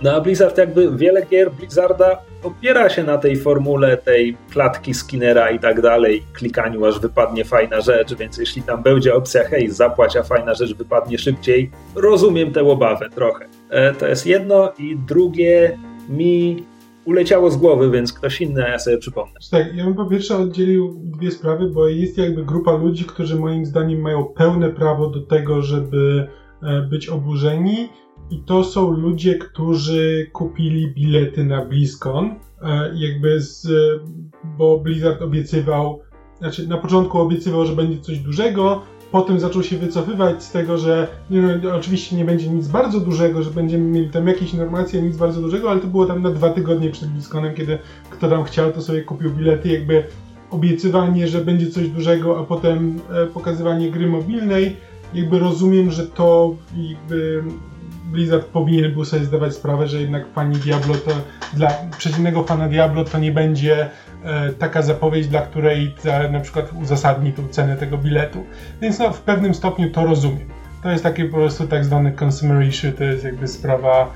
No 0.03 0.13
a 0.13 0.21
Blizzard 0.21 0.59
jakby 0.59 0.97
wiele 0.97 1.27
gier 1.27 1.53
Blizzarda 1.53 2.23
opiera 2.43 2.89
się 2.89 3.05
na 3.05 3.19
tej 3.19 3.37
formule 3.37 3.97
tej 3.97 4.37
klatki 4.51 4.95
Skinnera 4.95 5.51
i 5.51 5.59
tak 5.59 5.81
dalej, 5.81 6.23
klikaniu 6.33 6.85
aż 6.85 7.01
wypadnie 7.01 7.45
fajna 7.45 7.81
rzecz, 7.81 8.15
więc 8.15 8.39
jeśli 8.39 8.63
tam 8.63 8.83
będzie 8.83 9.15
opcja 9.15 9.45
hej, 9.45 9.71
zapłać, 9.71 10.17
a 10.17 10.23
fajna 10.23 10.55
rzecz 10.55 10.75
wypadnie 10.75 11.19
szybciej, 11.19 11.71
rozumiem 11.95 12.53
tę 12.53 12.63
obawę 12.63 13.11
trochę. 13.11 13.47
E, 13.71 13.95
to 13.95 14.07
jest 14.07 14.27
jedno 14.27 14.73
i 14.79 14.97
drugie 14.97 15.79
mi 16.09 16.65
uleciało 17.05 17.51
z 17.51 17.57
głowy, 17.57 17.91
więc 17.91 18.13
ktoś 18.13 18.41
inny, 18.41 18.65
a 18.65 18.69
ja 18.69 18.79
sobie 18.79 18.99
przypomnę. 18.99 19.35
Tak, 19.51 19.75
ja 19.75 19.85
bym 19.85 19.95
po 19.95 20.07
pierwsze 20.07 20.37
oddzielił 20.37 21.01
dwie 21.05 21.31
sprawy, 21.31 21.69
bo 21.69 21.89
jest 21.89 22.19
jakby 22.19 22.45
grupa 22.45 22.73
ludzi, 22.77 23.05
którzy 23.05 23.37
moim 23.37 23.67
zdaniem 23.67 24.01
mają 24.01 24.25
pełne 24.25 24.71
prawo 24.71 25.11
do 25.11 25.21
tego, 25.21 25.63
żeby 25.63 26.29
e, 26.63 26.83
być 26.83 27.09
oburzeni 27.09 27.89
i 28.31 28.39
to 28.39 28.65
są 28.65 28.91
ludzie, 28.91 29.35
którzy 29.35 30.31
kupili 30.33 30.89
bilety 30.89 31.45
na 31.45 31.65
BlizzCon, 31.65 32.35
e, 32.63 32.91
jakby 32.95 33.41
z, 33.41 33.69
bo 34.59 34.79
Blizzard 34.79 35.23
obiecywał, 35.23 36.01
znaczy 36.39 36.69
na 36.69 36.79
początku 36.79 37.19
obiecywał, 37.19 37.67
że 37.67 37.77
będzie 37.77 38.01
coś 38.01 38.19
dużego, 38.19 38.83
potem 39.13 39.41
zaczął 39.41 39.63
się 39.63 39.77
wycofywać 39.77 40.45
z 40.45 40.53
tego, 40.53 40.79
że 40.79 41.09
nie, 41.31 41.43
no, 41.43 41.75
oczywiście 41.75 42.17
nie 42.17 42.25
będzie 42.25 42.49
nic 42.49 42.69
bardzo 42.69 43.01
dużego, 43.01 43.43
że 43.43 43.51
będziemy 43.51 43.85
mieli 43.85 44.11
tam 44.11 44.29
jakieś 44.29 44.53
informacje, 44.53 45.03
nic 45.03 45.17
bardzo 45.17 45.41
dużego, 45.41 45.71
ale 45.71 45.81
to 45.81 45.87
było 45.87 46.07
tam 46.07 46.23
na 46.23 46.31
dwa 46.31 46.51
tygodnie 46.51 46.91
przed 46.91 47.09
BlizzConem, 47.09 47.55
kiedy 47.55 47.79
kto 48.11 48.29
tam 48.29 48.45
chciał, 48.45 48.73
to 48.73 48.83
sobie 48.83 49.03
kupił 49.03 49.31
bilety, 49.31 49.69
jakby 49.69 50.05
obiecywanie, 50.51 51.29
że 51.29 51.45
będzie 51.45 51.71
coś 51.71 51.89
dużego, 51.89 52.39
a 52.41 52.45
potem 52.45 53.01
e, 53.13 53.27
pokazywanie 53.27 53.91
gry 53.91 54.07
mobilnej, 54.07 54.77
jakby 55.15 55.39
rozumiem, 55.39 55.91
że 55.91 56.07
to 56.07 56.55
jakby 56.77 57.43
Blizzard 58.07 58.47
powinien 58.47 58.93
był 58.93 59.05
sobie 59.05 59.25
zdawać 59.25 59.55
sprawę, 59.55 59.89
że 59.89 60.01
jednak 60.01 60.33
fani 60.33 60.57
Diablo 60.57 60.95
to 60.95 61.11
dla 61.55 61.71
przeciwnego 61.99 62.45
fana 62.45 62.69
Diablo 62.69 63.05
to 63.05 63.19
nie 63.19 63.33
będzie 63.33 63.91
e, 64.25 64.53
taka 64.53 64.83
zapowiedź, 64.83 65.29
dla 65.29 65.43
której 65.43 65.95
za, 66.03 66.29
na 66.29 66.41
przykład 66.41 66.73
uzasadni 66.83 67.33
tą 67.33 67.49
cenę 67.49 67.77
tego 67.77 67.99
biletu. 67.99 68.45
Więc 68.81 68.99
no, 68.99 69.13
w 69.13 69.21
pewnym 69.21 69.55
stopniu 69.55 69.91
to 69.91 70.07
rozumiem. 70.07 70.49
To 70.83 70.91
jest 70.91 71.05
takie 71.05 71.25
po 71.25 71.37
prostu 71.37 71.67
tak 71.67 71.85
zwany 71.85 72.13
consumer 72.25 72.67
issue, 72.67 72.93
to 72.99 73.05
jest 73.05 73.25
jakby 73.25 73.49
sprawa 73.49 74.11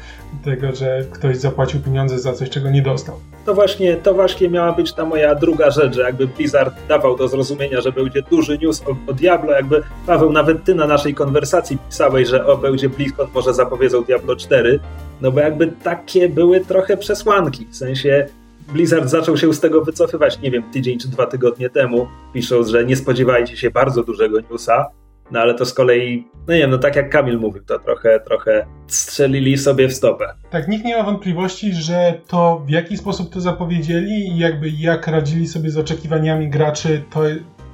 tego, 0.45 0.75
że 0.75 1.05
ktoś 1.11 1.37
zapłacił 1.37 1.81
pieniądze 1.81 2.19
za 2.19 2.33
coś, 2.33 2.51
czego 2.51 2.71
nie 2.71 2.83
dostał. 2.83 3.21
To 3.47 3.55
właśnie, 3.55 3.97
to 3.97 4.15
właśnie 4.15 4.49
miała 4.51 4.73
być 4.73 4.93
ta 4.93 5.05
moja 5.05 5.35
druga 5.35 5.71
rzecz, 5.71 5.95
że 5.95 6.03
jakby 6.03 6.27
Blizzard 6.27 6.75
dawał 6.89 7.17
do 7.17 7.29
zrozumienia, 7.29 7.81
że 7.81 7.93
będzie 7.93 8.23
duży 8.23 8.59
news 8.59 8.83
o, 8.87 9.11
o 9.11 9.13
Diablo, 9.13 9.53
jakby 9.53 9.83
Paweł, 10.07 10.33
nawet 10.33 10.65
ty 10.65 10.75
na 10.75 10.87
naszej 10.87 11.15
konwersacji 11.15 11.79
pisałeś, 11.91 12.29
że 12.29 12.47
o, 12.47 12.57
będzie 12.57 12.89
BlizzCon, 12.89 13.29
może 13.35 13.55
zapowiedzą 13.55 14.05
Diablo 14.05 14.37
4, 14.37 14.81
no 15.21 15.33
bo 15.33 15.41
jakby 15.41 15.67
takie 15.67 16.29
były 16.29 16.61
trochę 16.61 16.97
przesłanki, 16.97 17.67
w 17.71 17.77
sensie 17.77 18.27
Blizzard 18.73 19.09
zaczął 19.09 19.37
się 19.37 19.55
z 19.55 19.61
tego 19.61 19.85
wycofywać, 19.85 20.41
nie 20.41 20.51
wiem, 20.51 20.63
tydzień 20.73 20.99
czy 20.99 21.09
dwa 21.09 21.27
tygodnie 21.27 21.71
temu, 21.71 22.09
pisząc, 22.33 22.69
że 22.69 22.85
nie 22.85 22.97
spodziewajcie 22.97 23.57
się 23.57 23.71
bardzo 23.71 24.03
dużego 24.03 24.41
newsa, 24.51 24.87
no 25.33 25.41
ale 25.41 25.55
to 25.55 25.67
z 25.67 25.75
kolei, 25.75 26.29
no 26.49 26.55
nie 26.55 26.61
wiem, 26.61 26.71
no 26.71 26.79
tak 26.79 26.97
jak 26.97 27.11
Kamil 27.11 27.39
mówił, 27.39 27.65
to 27.65 27.79
trochę, 27.79 28.21
trochę 28.21 28.67
strzelili 28.87 29.59
sobie 29.59 29.89
w 29.89 29.95
stopę. 29.95 30.25
Tak, 30.51 30.69
nikt 30.69 30.85
nie 30.85 30.97
ma 30.97 31.03
wątpliwości, 31.03 31.73
że 31.73 32.15
to 32.29 32.63
w 32.67 32.71
jaki 32.71 32.97
sposób 32.97 33.33
to 33.33 33.41
zapowiedzieli 33.41 34.29
i 34.29 34.39
jakby 34.39 34.71
jak 34.71 35.07
radzili 35.07 35.49
sobie 35.49 35.71
z 35.71 35.79
oczekiwaniami 35.79 36.49
graczy, 36.49 37.03
to 37.11 37.21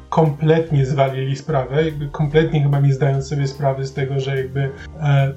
kompletnie 0.09 0.87
zwalili 0.87 1.37
sprawę, 1.37 1.85
jakby 1.85 2.09
kompletnie 2.09 2.63
chyba 2.63 2.81
nie 2.81 2.93
zdając 2.93 3.29
sobie 3.29 3.47
sprawy 3.47 3.87
z 3.87 3.93
tego, 3.93 4.21
że 4.21 4.37
jakby 4.37 4.71
e, 5.01 5.33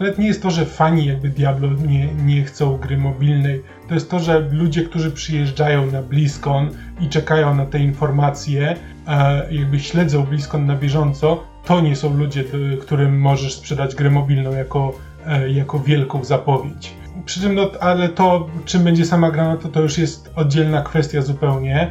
nawet 0.00 0.18
nie 0.18 0.26
jest 0.26 0.42
to, 0.42 0.50
że 0.50 0.66
fani 0.66 1.06
jakby 1.06 1.28
Diablo 1.28 1.68
nie, 1.86 2.14
nie 2.14 2.44
chcą 2.44 2.76
gry 2.76 2.96
mobilnej, 2.96 3.62
to 3.88 3.94
jest 3.94 4.10
to, 4.10 4.18
że 4.18 4.48
ludzie, 4.52 4.82
którzy 4.82 5.10
przyjeżdżają 5.10 5.90
na 5.90 6.02
BlizzCon 6.02 6.70
i 7.00 7.08
czekają 7.08 7.54
na 7.54 7.66
te 7.66 7.78
informacje, 7.78 8.76
e, 9.06 9.54
jakby 9.54 9.80
śledzą 9.80 10.22
BlizzCon 10.22 10.66
na 10.66 10.76
bieżąco, 10.76 11.44
to 11.68 11.80
nie 11.80 11.96
są 11.96 12.16
ludzie, 12.16 12.44
którym 12.80 13.20
możesz 13.20 13.54
sprzedać 13.54 13.94
grę 13.94 14.10
mobilną 14.10 14.52
jako, 14.52 14.92
e, 15.26 15.50
jako 15.50 15.78
wielką 15.78 16.24
zapowiedź. 16.24 16.94
Przy 17.24 17.40
czym, 17.40 17.54
no, 17.54 17.70
ale 17.80 18.08
to, 18.08 18.46
czym 18.64 18.84
będzie 18.84 19.04
sama 19.04 19.30
gra, 19.30 19.48
no 19.48 19.56
to 19.56 19.68
to 19.68 19.80
już 19.80 19.98
jest 19.98 20.30
oddzielna 20.36 20.82
kwestia 20.82 21.22
zupełnie. 21.22 21.90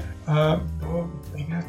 Bo 0.81 1.07
ja 1.49 1.61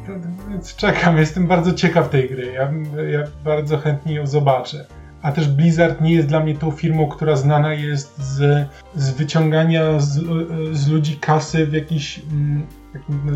więc 0.49 0.75
czekam, 0.75 1.17
jestem 1.17 1.47
bardzo 1.47 1.73
ciekaw 1.73 2.09
tej 2.09 2.29
gry. 2.29 2.53
Ja, 2.53 2.71
ja 3.03 3.23
bardzo 3.45 3.77
chętnie 3.77 4.15
ją 4.15 4.27
zobaczę. 4.27 4.85
A 5.21 5.31
też 5.31 5.47
Blizzard 5.47 6.01
nie 6.01 6.13
jest 6.13 6.27
dla 6.27 6.39
mnie 6.39 6.55
tą 6.55 6.71
firmą, 6.71 7.07
która 7.07 7.35
znana 7.35 7.73
jest 7.73 8.21
z, 8.21 8.67
z 8.95 9.09
wyciągania 9.09 9.99
z, 9.99 10.19
z 10.77 10.87
ludzi 10.87 11.17
kasy 11.17 11.65
w 11.65 11.73
jakiś, 11.73 12.21
mm, 12.31 12.65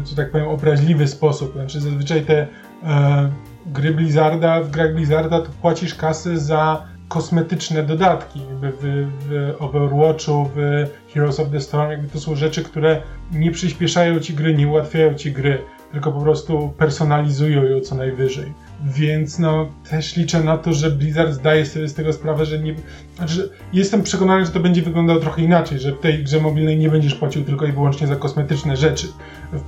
że 0.05 0.15
tak 0.15 0.31
powiem, 0.31 0.47
obraźliwy 0.47 1.07
sposób. 1.07 1.53
Znaczy 1.53 1.81
zazwyczaj 1.81 2.25
te 2.25 2.47
e, 2.83 3.29
gry 3.65 3.91
Blizzarda, 3.91 4.61
w 4.61 4.71
grach 4.71 4.93
Blizzarda 4.93 5.41
to 5.41 5.49
płacisz 5.61 5.95
kasy 5.95 6.37
za 6.37 6.85
kosmetyczne 7.07 7.83
dodatki. 7.83 8.41
w, 8.61 9.07
w 9.29 9.55
Overwatchu, 9.59 10.49
w 10.55 10.87
Heroes 11.13 11.39
of 11.39 11.49
the 11.51 11.59
Storm, 11.59 11.91
jakby 11.91 12.07
to 12.07 12.19
są 12.19 12.35
rzeczy, 12.35 12.63
które 12.63 13.01
nie 13.31 13.51
przyspieszają 13.51 14.19
ci 14.19 14.33
gry, 14.33 14.55
nie 14.55 14.67
ułatwiają 14.67 15.13
ci 15.13 15.31
gry, 15.31 15.59
tylko 15.91 16.11
po 16.11 16.21
prostu 16.21 16.73
personalizują 16.77 17.63
ją 17.63 17.79
co 17.79 17.95
najwyżej. 17.95 18.53
Więc 18.85 19.39
no, 19.39 19.69
też 19.89 20.15
liczę 20.15 20.43
na 20.43 20.57
to, 20.57 20.73
że 20.73 20.91
Blizzard 20.91 21.33
zdaje 21.33 21.65
sobie 21.65 21.87
z 21.87 21.93
tego 21.93 22.13
sprawę, 22.13 22.45
że 22.45 22.59
nie. 22.59 22.75
Znaczy, 23.15 23.49
jestem 23.73 24.03
przekonany, 24.03 24.45
że 24.45 24.51
to 24.51 24.59
będzie 24.59 24.81
wyglądało 24.81 25.19
trochę 25.19 25.41
inaczej, 25.41 25.79
że 25.79 25.91
w 25.91 25.99
tej 25.99 26.23
grze 26.23 26.39
mobilnej 26.39 26.77
nie 26.77 26.89
będziesz 26.89 27.15
płacił 27.15 27.43
tylko 27.43 27.65
i 27.65 27.71
wyłącznie 27.71 28.07
za 28.07 28.15
kosmetyczne 28.15 28.77
rzeczy. 28.77 29.07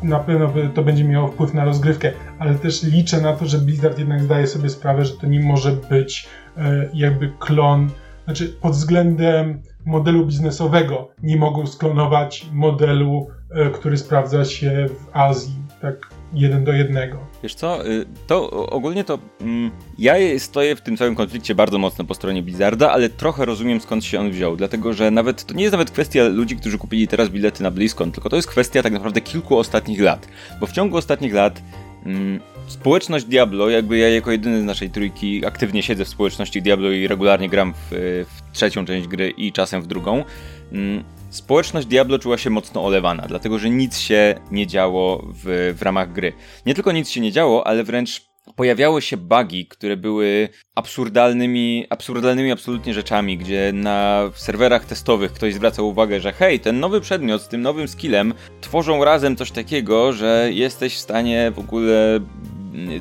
Na 0.04 0.20
pewno 0.20 0.54
to 0.74 0.84
będzie 0.84 1.04
miało 1.04 1.28
wpływ 1.28 1.54
na 1.54 1.66
rozgrywkę, 1.66 2.12
ale 2.40 2.56
też 2.56 2.84
liczę 2.84 3.22
na 3.22 3.34
to, 3.34 3.46
że 3.46 3.58
Blizzard 3.58 4.00
jednak 4.00 4.24
zdaje 4.24 4.48
sobie 4.48 4.70
sprawę, 4.70 5.06
że 5.06 5.14
to 5.14 5.28
nie 5.28 5.40
może 5.40 5.72
być 5.72 6.28
e, 6.58 6.90
jakby 6.94 7.32
klon. 7.40 7.90
Znaczy, 8.26 8.48
pod 8.62 8.72
względem 8.72 9.62
modelu 9.86 10.26
biznesowego 10.26 11.10
nie 11.24 11.38
mogą 11.38 11.68
sklonować 11.68 12.46
modelu, 12.54 13.28
e, 13.52 13.70
który 13.70 13.98
sprawdza 13.98 14.46
się 14.46 14.88
w 14.90 15.18
Azji. 15.18 15.56
Tak 15.82 16.15
jeden 16.36 16.64
do 16.64 16.74
jednego. 16.74 17.18
Wiesz 17.44 17.56
co, 17.56 17.88
y, 17.88 18.06
to 18.28 18.52
ogólnie 18.52 19.04
to 19.04 19.20
mm, 19.42 19.72
ja 19.98 20.14
stoję 20.38 20.76
w 20.76 20.82
tym 20.82 20.98
całym 20.98 21.16
konflikcie 21.16 21.56
bardzo 21.56 21.78
mocno 21.78 22.06
po 22.06 22.14
stronie 22.14 22.44
Blizzarda, 22.44 22.92
ale 22.92 23.10
trochę 23.10 23.46
rozumiem 23.46 23.80
skąd 23.80 24.06
się 24.06 24.20
on 24.20 24.32
wziął, 24.32 24.56
dlatego 24.56 24.94
że 24.94 25.12
nawet 25.12 25.46
to 25.46 25.54
nie 25.54 25.64
jest 25.64 25.72
nawet 25.72 25.92
kwestia 25.92 26.24
ludzi, 26.24 26.58
którzy 26.58 26.78
kupili 26.78 27.08
teraz 27.08 27.30
bilety 27.30 27.64
na 27.64 27.72
BlizzCon, 27.72 28.12
tylko 28.12 28.30
to 28.30 28.36
jest 28.36 28.48
kwestia 28.48 28.84
tak 28.84 28.94
naprawdę 28.94 29.22
kilku 29.22 29.58
ostatnich 29.58 30.02
lat, 30.02 30.28
bo 30.60 30.68
w 30.68 30.72
ciągu 30.72 30.98
ostatnich 30.98 31.34
lat 31.34 31.62
mm, 32.06 32.40
społeczność 32.68 33.26
Diablo, 33.26 33.70
jakby 33.70 33.98
ja 33.98 34.10
jako 34.10 34.32
jedyny 34.32 34.62
z 34.62 34.66
naszej 34.66 34.90
trójki 34.90 35.46
aktywnie 35.46 35.84
siedzę 35.84 36.06
w 36.06 36.10
społeczności 36.10 36.62
Diablo 36.62 36.92
i 36.92 37.08
regularnie 37.08 37.50
gram 37.50 37.74
w, 37.74 38.26
w 38.30 38.52
trzecią 38.54 38.86
część 38.86 39.08
gry 39.08 39.30
i 39.30 39.52
czasem 39.52 39.82
w 39.82 39.88
drugą, 39.88 40.24
mm, 40.72 41.04
społeczność 41.36 41.88
Diablo 41.88 42.20
czuła 42.20 42.38
się 42.38 42.50
mocno 42.50 42.86
olewana, 42.86 43.26
dlatego 43.28 43.60
że 43.60 43.70
nic 43.70 44.00
się 44.00 44.36
nie 44.52 44.68
działo 44.68 45.28
w, 45.44 45.74
w 45.78 45.82
ramach 45.82 46.12
gry. 46.12 46.34
Nie 46.66 46.74
tylko 46.74 46.92
nic 46.92 47.10
się 47.10 47.22
nie 47.22 47.32
działo, 47.32 47.68
ale 47.68 47.84
wręcz 47.84 48.22
pojawiały 48.56 49.02
się 49.02 49.18
bugi, 49.18 49.66
które 49.66 49.98
były 49.98 50.50
absurdalnymi, 50.76 51.86
absurdalnymi 51.90 52.52
absolutnie 52.52 52.94
rzeczami, 52.94 53.38
gdzie 53.38 53.72
na 53.74 54.30
serwerach 54.36 54.86
testowych 54.86 55.34
ktoś 55.34 55.54
zwracał 55.54 55.88
uwagę, 55.88 56.20
że 56.20 56.32
hej, 56.32 56.60
ten 56.60 56.80
nowy 56.80 57.02
przedmiot 57.02 57.42
z 57.42 57.48
tym 57.48 57.62
nowym 57.62 57.88
skillem 57.88 58.34
tworzą 58.62 59.04
razem 59.04 59.36
coś 59.36 59.52
takiego, 59.52 60.14
że 60.14 60.50
jesteś 60.54 60.96
w 60.96 61.00
stanie 61.00 61.52
w 61.56 61.60
ogóle 61.60 62.20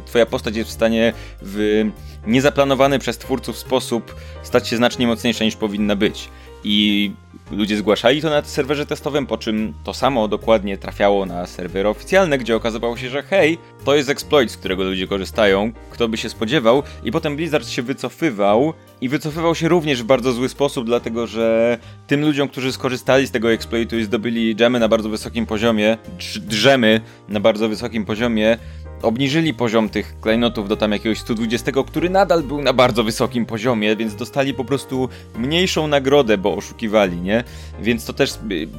twoja 0.07 0.27
postać 0.27 0.57
jest 0.57 0.71
w 0.71 0.73
stanie 0.73 1.13
w 1.43 1.85
niezaplanowany 2.27 2.99
przez 2.99 3.19
twórców 3.19 3.59
sposób 3.59 4.15
stać 4.43 4.69
się 4.69 4.77
znacznie 4.77 5.07
mocniejsza 5.07 5.45
niż 5.45 5.57
powinna 5.57 5.97
być. 5.97 6.29
I 6.65 7.13
ludzie 7.51 7.77
zgłaszali 7.77 8.23
to 8.23 8.31
na 8.31 8.43
serwerze 8.43 8.87
testowym, 8.87 9.27
po 9.27 9.39
czym 9.39 9.75
to 9.85 9.95
samo 9.95 10.29
dokładnie 10.29 10.79
trafiało 10.79 11.27
na 11.27 11.47
serwery 11.47 11.89
oficjalne, 11.89 12.39
gdzie 12.39 12.57
okazywało 12.57 12.97
się, 12.97 13.09
że 13.09 13.23
hej, 13.23 13.59
to 13.85 13.95
jest 13.95 14.09
exploit, 14.09 14.51
z 14.51 14.57
którego 14.57 14.85
ludzie 14.85 15.07
korzystają, 15.07 15.73
kto 15.91 16.09
by 16.09 16.17
się 16.17 16.29
spodziewał, 16.29 16.83
i 17.05 17.13
potem 17.13 17.37
Blizzard 17.37 17.69
się 17.69 17.83
wycofywał 17.83 18.75
i 19.01 19.09
wycofywał 19.09 19.55
się 19.55 19.69
również 19.69 20.03
w 20.03 20.07
bardzo 20.07 20.33
zły 20.33 20.49
sposób, 20.49 20.87
dlatego 20.87 21.27
że 21.27 21.79
tym 22.07 22.21
ludziom, 22.21 22.49
którzy 22.49 22.73
skorzystali 22.73 23.27
z 23.27 23.31
tego 23.31 23.53
exploitu 23.53 23.99
i 23.99 24.05
zdobyli 24.05 24.57
dżemy 24.57 24.81
na 24.81 24.89
bardzo 24.89 25.09
wysokim 25.09 25.47
poziomie, 25.47 25.99
drzemy 26.37 27.01
na 27.29 27.41
bardzo 27.41 27.69
wysokim 27.69 28.05
poziomie, 28.05 28.59
obniżyli 29.03 29.55
poziom 29.55 29.89
tych 29.89 30.21
klejnotów 30.21 30.69
do 30.69 30.77
tam 30.77 30.93
jakiegoś 30.93 31.19
120, 31.19 31.73
który 31.87 32.11
nadal 32.11 32.43
był 32.43 32.63
na 32.63 32.73
bardzo 32.73 33.05
wysokim 33.05 33.47
poziomie, 33.47 33.97
więc 33.97 34.15
dostali 34.15 34.55
po 34.55 34.65
prostu 34.65 35.09
mniejszą 35.39 35.87
nagrodę, 35.87 36.39
bo 36.39 36.57
oszukiwali, 36.57 37.17
nie? 37.17 37.45
Więc 37.81 38.05
to 38.05 38.13
też, 38.13 38.39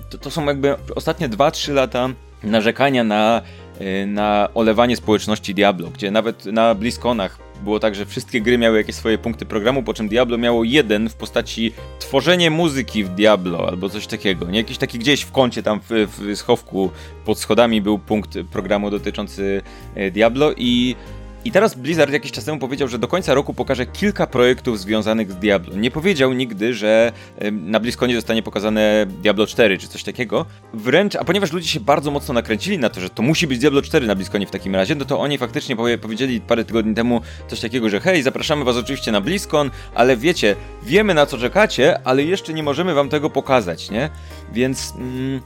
to, 0.10 0.18
to 0.18 0.32
są 0.32 0.46
jakby 0.46 0.76
ostatnie 0.96 1.30
2-3 1.30 1.74
lata 1.74 2.10
narzekania 2.44 3.04
na, 3.04 3.42
y, 3.82 4.06
na 4.08 4.50
olewanie 4.54 4.96
społeczności 4.96 5.56
Diablo, 5.56 5.90
gdzie 5.90 6.12
nawet 6.12 6.46
na 6.46 6.76
BlizzConach 6.76 7.45
było 7.64 7.80
tak, 7.80 7.95
że 7.95 8.06
wszystkie 8.06 8.41
gry 8.41 8.57
miały 8.57 8.77
jakieś 8.77 8.95
swoje 8.95 9.18
punkty 9.18 9.45
programu, 9.45 9.84
po 9.84 9.94
czym 9.94 10.07
Diablo 10.07 10.38
miało 10.38 10.64
jeden 10.64 11.10
w 11.10 11.15
postaci 11.15 11.73
tworzenie 11.99 12.52
muzyki 12.52 13.03
w 13.03 13.10
Diablo 13.10 13.68
albo 13.68 13.90
coś 13.90 14.07
takiego. 14.07 14.45
Nie 14.45 14.57
jakiś 14.57 14.77
taki 14.77 14.99
gdzieś 14.99 15.22
w 15.22 15.32
kącie 15.32 15.64
tam 15.64 15.80
w, 15.90 15.90
w 15.90 16.38
schowku 16.38 16.91
pod 17.26 17.40
schodami 17.40 17.82
był 17.82 17.99
punkt 17.99 18.38
programu 18.52 18.90
dotyczący 18.90 19.61
e, 19.95 20.11
Diablo 20.11 20.53
i 20.57 20.95
i 21.46 21.52
teraz 21.52 21.76
Blizzard 21.76 22.12
jakiś 22.12 22.32
czas 22.32 22.46
temu 22.46 22.60
powiedział, 22.60 22.88
że 22.88 23.00
do 23.00 23.08
końca 23.08 23.34
roku 23.34 23.54
pokaże 23.54 23.86
kilka 23.86 24.28
projektów 24.28 24.80
związanych 24.80 25.32
z 25.32 25.36
Diablo. 25.36 25.76
Nie 25.76 25.92
powiedział 25.92 26.34
nigdy, 26.34 26.74
że 26.74 27.12
na 27.52 27.80
BlizzConie 27.80 28.16
zostanie 28.16 28.44
pokazane 28.44 29.06
Diablo 29.22 29.48
4 29.48 29.78
czy 29.78 29.88
coś 29.88 30.04
takiego. 30.04 30.46
Wręcz, 30.74 31.16
a 31.16 31.24
ponieważ 31.24 31.52
ludzie 31.52 31.68
się 31.68 31.80
bardzo 31.80 32.12
mocno 32.12 32.34
nakręcili 32.34 32.80
na 32.80 32.90
to, 32.90 33.02
że 33.02 33.10
to 33.10 33.24
musi 33.24 33.48
być 33.48 33.60
Diablo 33.60 33.82
4 33.82 34.08
na 34.08 34.16
BlizzConie 34.16 34.48
w 34.48 34.52
takim 34.52 34.76
razie, 34.76 34.96
no 34.96 35.06
to 35.06 35.20
oni 35.20 35.38
faktycznie 35.38 35.76
powie, 35.76 35.98
powiedzieli 35.98 36.42
parę 36.42 36.66
tygodni 36.66 36.96
temu 36.96 37.22
coś 37.48 37.60
takiego, 37.60 37.90
że 37.90 38.00
hej, 38.00 38.24
zapraszamy 38.24 38.64
was 38.64 38.78
oczywiście 38.78 39.12
na 39.12 39.22
BlizzCon, 39.22 39.72
ale 39.96 40.18
wiecie, 40.18 40.56
wiemy 40.84 41.14
na 41.14 41.26
co 41.26 41.38
czekacie, 41.38 42.08
ale 42.08 42.24
jeszcze 42.24 42.54
nie 42.54 42.64
możemy 42.64 42.94
wam 42.94 43.10
tego 43.10 43.30
pokazać, 43.30 43.92
nie? 43.92 44.10
Więc... 44.54 44.94
Mm, 44.98 45.42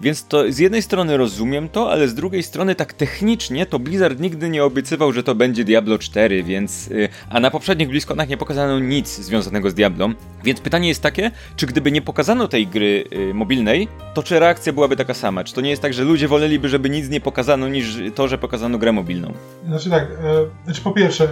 więc 0.00 0.26
to 0.26 0.52
z 0.52 0.58
jednej 0.58 0.82
strony 0.82 1.16
rozumiem 1.16 1.68
to, 1.68 1.92
ale 1.92 2.08
z 2.08 2.14
drugiej 2.14 2.42
strony 2.42 2.74
tak 2.74 2.92
technicznie 2.92 3.66
to 3.66 3.78
Blizzard 3.78 4.20
nigdy 4.20 4.48
nie 4.48 4.64
obiecywał, 4.64 5.12
że 5.12 5.22
to 5.22 5.34
będzie 5.34 5.64
Diablo 5.64 5.98
4, 5.98 6.42
więc... 6.42 6.86
Yy, 6.86 7.08
a 7.30 7.40
na 7.40 7.50
poprzednich 7.50 7.88
BlizzConach 7.88 8.28
nie 8.28 8.36
pokazano 8.36 8.78
nic 8.78 9.08
związanego 9.08 9.70
z 9.70 9.74
Diablo. 9.74 10.10
Więc 10.44 10.60
pytanie 10.60 10.88
jest 10.88 11.02
takie, 11.02 11.30
czy 11.56 11.66
gdyby 11.66 11.92
nie 11.92 12.02
pokazano 12.02 12.48
tej 12.48 12.66
gry 12.66 13.04
yy, 13.10 13.34
mobilnej, 13.34 13.88
to 14.14 14.22
czy 14.22 14.38
reakcja 14.38 14.72
byłaby 14.72 14.96
taka 14.96 15.14
sama? 15.14 15.44
Czy 15.44 15.54
to 15.54 15.60
nie 15.60 15.70
jest 15.70 15.82
tak, 15.82 15.94
że 15.94 16.04
ludzie 16.04 16.28
woleliby, 16.28 16.68
żeby 16.68 16.90
nic 16.90 17.08
nie 17.08 17.20
pokazano, 17.20 17.68
niż 17.68 17.98
to, 18.14 18.28
że 18.28 18.38
pokazano 18.38 18.78
grę 18.78 18.92
mobilną? 18.92 19.32
Znaczy 19.66 19.90
tak, 19.90 20.02
e, 20.02 20.64
znaczy 20.64 20.82
po 20.82 20.90
pierwsze, 20.90 21.24
e, 21.24 21.28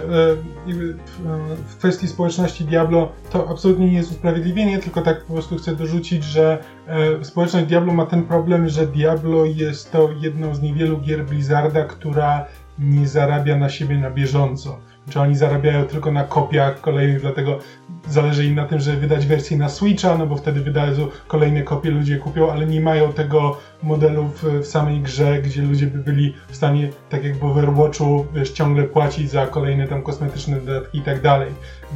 w 1.67 1.77
kwestii 1.77 2.07
społeczności 2.07 2.65
Diablo 2.65 3.11
to 3.29 3.49
absolutnie 3.49 3.87
nie 3.87 3.97
jest 3.97 4.11
usprawiedliwienie, 4.11 4.79
tylko 4.79 5.01
tak 5.01 5.25
po 5.25 5.33
prostu 5.33 5.55
chcę 5.55 5.75
dorzucić, 5.75 6.23
że 6.23 6.63
e, 6.87 7.25
społeczność 7.25 7.65
Diablo 7.65 7.93
ma 7.93 8.05
ten 8.05 8.23
problem, 8.23 8.58
że 8.67 8.87
Diablo 8.87 9.45
jest 9.45 9.91
to 9.91 10.09
jedną 10.21 10.55
z 10.55 10.61
niewielu 10.61 10.97
gier 10.97 11.25
Blizzarda, 11.25 11.83
która 11.83 12.45
nie 12.79 13.07
zarabia 13.07 13.57
na 13.57 13.69
siebie 13.69 13.97
na 13.97 14.11
bieżąco. 14.11 14.79
Czy 15.09 15.19
oni 15.19 15.35
zarabiają 15.35 15.85
tylko 15.85 16.11
na 16.11 16.23
kopiach 16.23 16.81
kolejnych, 16.81 17.21
dlatego 17.21 17.59
zależy 18.07 18.45
im 18.45 18.55
na 18.55 18.65
tym, 18.65 18.79
żeby 18.79 18.97
wydać 18.97 19.25
wersję 19.25 19.57
na 19.57 19.69
Switcha, 19.69 20.17
no 20.17 20.25
bo 20.27 20.37
wtedy 20.37 20.61
wydają 20.61 21.07
kolejne 21.27 21.63
kopie, 21.63 21.91
ludzie 21.91 22.17
kupią, 22.17 22.51
ale 22.51 22.65
nie 22.65 22.81
mają 22.81 23.13
tego 23.13 23.57
modelu 23.83 24.27
w, 24.27 24.43
w, 24.43 24.67
samej 24.67 24.99
grze, 24.99 25.41
gdzie 25.41 25.61
ludzie 25.61 25.87
by 25.87 25.97
byli 25.97 26.33
w 26.47 26.55
stanie, 26.55 26.89
tak 27.09 27.23
jak 27.23 27.35
w 27.37 27.43
Overwatchu, 27.43 28.25
wiesz, 28.33 28.51
ciągle 28.51 28.83
płacić 28.83 29.31
za 29.31 29.47
kolejne 29.47 29.87
tam 29.87 30.01
kosmetyczne 30.01 30.61
dodatki 30.61 30.97
i 30.97 31.01
tak 31.01 31.21
dalej. 31.21 31.51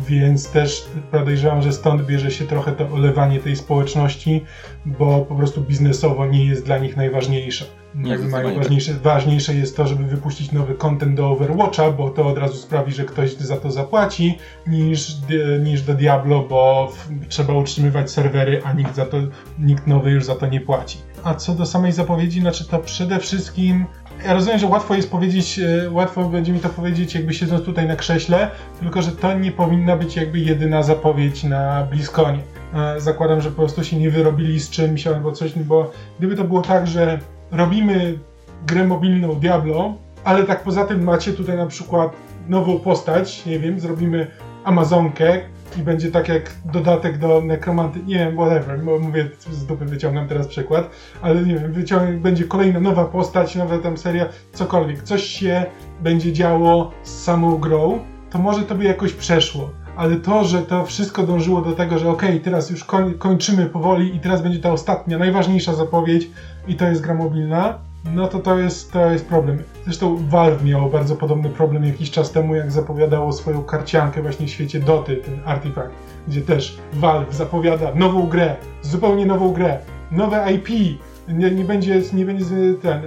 Więc 0.07 0.51
też 0.51 0.85
podejrzewam, 1.11 1.61
że 1.61 1.73
stąd 1.73 2.05
bierze 2.05 2.31
się 2.31 2.45
trochę 2.45 2.71
to 2.71 2.89
olewanie 2.89 3.39
tej 3.39 3.55
społeczności, 3.55 4.45
bo 4.85 5.25
po 5.25 5.35
prostu 5.35 5.61
biznesowo 5.61 6.25
nie 6.25 6.45
jest 6.45 6.65
dla 6.65 6.77
nich 6.77 6.97
najważniejsze. 6.97 7.65
Jakby 8.03 8.27
mają 8.27 8.55
ważniejsze, 8.55 8.93
ważniejsze 8.93 9.55
jest 9.55 9.77
to, 9.77 9.87
żeby 9.87 10.03
wypuścić 10.03 10.51
nowy 10.51 10.75
content 10.75 11.15
do 11.15 11.29
Overwatcha, 11.29 11.91
bo 11.91 12.09
to 12.09 12.27
od 12.27 12.37
razu 12.37 12.55
sprawi, 12.55 12.93
że 12.93 13.05
ktoś 13.05 13.35
za 13.35 13.57
to 13.57 13.71
zapłaci, 13.71 14.37
niż, 14.67 15.15
niż 15.63 15.81
do 15.81 15.93
Diablo, 15.93 16.45
bo 16.49 16.91
trzeba 17.29 17.53
utrzymywać 17.53 18.11
serwery, 18.11 18.61
a 18.63 18.73
nikt, 18.73 18.95
za 18.95 19.05
to, 19.05 19.17
nikt 19.59 19.87
nowy 19.87 20.11
już 20.11 20.25
za 20.25 20.35
to 20.35 20.47
nie 20.47 20.61
płaci. 20.61 20.97
A 21.23 21.35
co 21.35 21.53
do 21.53 21.65
samej 21.65 21.91
zapowiedzi, 21.91 22.41
znaczy 22.41 22.67
to 22.67 22.79
przede 22.79 23.19
wszystkim 23.19 23.85
ja 24.25 24.33
rozumiem, 24.33 24.59
że 24.59 24.67
łatwo 24.67 24.95
jest 24.95 25.11
powiedzieć, 25.11 25.59
e, 25.59 25.89
łatwo 25.91 26.23
będzie 26.23 26.53
mi 26.53 26.59
to 26.59 26.69
powiedzieć, 26.69 27.15
jakby 27.15 27.33
siedząc 27.33 27.65
tutaj 27.65 27.87
na 27.87 27.95
krześle, 27.95 28.49
tylko 28.79 29.01
że 29.01 29.11
to 29.11 29.33
nie 29.33 29.51
powinna 29.51 29.97
być 29.97 30.15
jakby 30.15 30.39
jedyna 30.39 30.83
zapowiedź 30.83 31.43
na 31.43 31.83
Bliskonie. 31.83 32.39
E, 32.73 33.01
zakładam, 33.01 33.41
że 33.41 33.49
po 33.49 33.55
prostu 33.55 33.83
się 33.83 33.97
nie 33.97 34.09
wyrobili 34.09 34.59
z 34.59 34.69
czymś 34.69 35.07
albo 35.07 35.31
coś, 35.31 35.59
bo 35.59 35.91
gdyby 36.19 36.35
to 36.35 36.43
było 36.43 36.61
tak, 36.61 36.87
że 36.87 37.19
robimy 37.51 38.19
grę 38.67 38.87
mobilną 38.87 39.35
Diablo, 39.35 39.93
ale 40.23 40.43
tak 40.43 40.63
poza 40.63 40.85
tym 40.85 41.03
macie 41.03 41.33
tutaj 41.33 41.57
na 41.57 41.65
przykład 41.65 42.11
nową 42.47 42.79
postać, 42.79 43.45
nie 43.45 43.59
wiem, 43.59 43.79
zrobimy 43.79 44.27
Amazonkę 44.63 45.39
i 45.77 45.81
będzie 45.81 46.11
tak 46.11 46.29
jak 46.29 46.51
dodatek 46.65 47.17
do 47.17 47.41
Nekromanty, 47.41 47.99
nie 48.05 48.15
wiem, 48.15 48.35
whatever, 48.35 48.83
mówię, 48.83 49.29
z 49.51 49.65
dupy 49.65 49.85
wyciągam 49.85 50.27
teraz 50.27 50.47
przykład, 50.47 50.89
ale 51.21 51.41
nie 51.41 51.55
wiem, 51.57 51.73
wyciągam, 51.73 52.19
będzie 52.19 52.43
kolejna 52.43 52.79
nowa 52.79 53.05
postać, 53.05 53.55
nowa 53.55 53.77
tam 53.77 53.97
seria, 53.97 54.25
cokolwiek, 54.53 55.03
coś 55.03 55.23
się 55.23 55.65
będzie 56.01 56.33
działo 56.33 56.91
z 57.03 57.23
samą 57.23 57.57
grą, 57.57 57.99
to 58.29 58.39
może 58.39 58.63
to 58.63 58.75
by 58.75 58.83
jakoś 58.83 59.13
przeszło. 59.13 59.69
Ale 59.95 60.15
to, 60.15 60.43
że 60.43 60.61
to 60.61 60.85
wszystko 60.85 61.23
dążyło 61.23 61.61
do 61.61 61.71
tego, 61.71 61.99
że 61.99 62.09
okej, 62.09 62.29
okay, 62.29 62.41
teraz 62.41 62.69
już 62.69 62.83
koń, 62.83 63.13
kończymy 63.13 63.65
powoli 63.65 64.15
i 64.15 64.19
teraz 64.19 64.41
będzie 64.41 64.59
ta 64.59 64.71
ostatnia, 64.71 65.17
najważniejsza 65.17 65.73
zapowiedź 65.73 66.29
i 66.67 66.75
to 66.75 66.85
jest 66.85 67.01
gra 67.01 67.13
mobilna, 67.13 67.79
no 68.05 68.27
to 68.27 68.39
to 68.39 68.59
jest, 68.59 68.91
to 68.91 69.11
jest 69.11 69.27
problem. 69.27 69.63
Zresztą 69.83 70.17
Valve 70.29 70.63
miało 70.63 70.89
bardzo 70.89 71.15
podobny 71.15 71.49
problem 71.49 71.85
jakiś 71.85 72.11
czas 72.11 72.31
temu, 72.31 72.55
jak 72.55 72.71
zapowiadało 72.71 73.33
swoją 73.33 73.63
karciankę 73.63 74.21
właśnie 74.21 74.47
w 74.47 74.49
świecie 74.49 74.79
Doty, 74.79 75.15
ten 75.15 75.39
Artifact, 75.45 75.91
gdzie 76.27 76.41
też 76.41 76.77
Valve 76.93 77.33
zapowiada 77.35 77.95
nową 77.95 78.27
grę, 78.27 78.55
zupełnie 78.81 79.25
nową 79.25 79.53
grę, 79.53 79.79
nowe 80.11 80.53
IP, 80.53 80.99
nie, 81.27 81.51
nie 81.51 81.63
będzie, 81.63 82.01
nie 82.13 82.25
będzie 82.25 82.45
ten, 82.81 83.01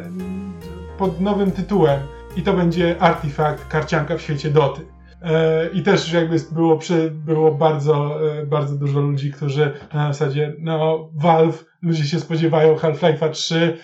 pod 0.99 1.21
nowym 1.21 1.51
tytułem 1.51 2.01
i 2.37 2.43
to 2.43 2.53
będzie 2.53 3.03
Artifact, 3.03 3.69
karcianka 3.69 4.17
w 4.17 4.21
świecie 4.21 4.51
Doty. 4.51 4.83
E, 5.23 5.69
I 5.73 5.83
też 5.83 6.13
jakby 6.13 6.37
było, 6.53 6.79
było 7.11 7.55
bardzo, 7.55 8.19
e, 8.41 8.47
bardzo 8.47 8.77
dużo 8.77 9.01
ludzi, 9.01 9.33
którzy 9.33 9.73
na 9.95 10.13
zasadzie, 10.13 10.55
no, 10.59 11.09
Valve, 11.15 11.65
ludzie 11.83 12.05
się 12.05 12.21
spodziewają 12.21 12.75
Half-Life'a 12.75 13.31
3, 13.31 13.79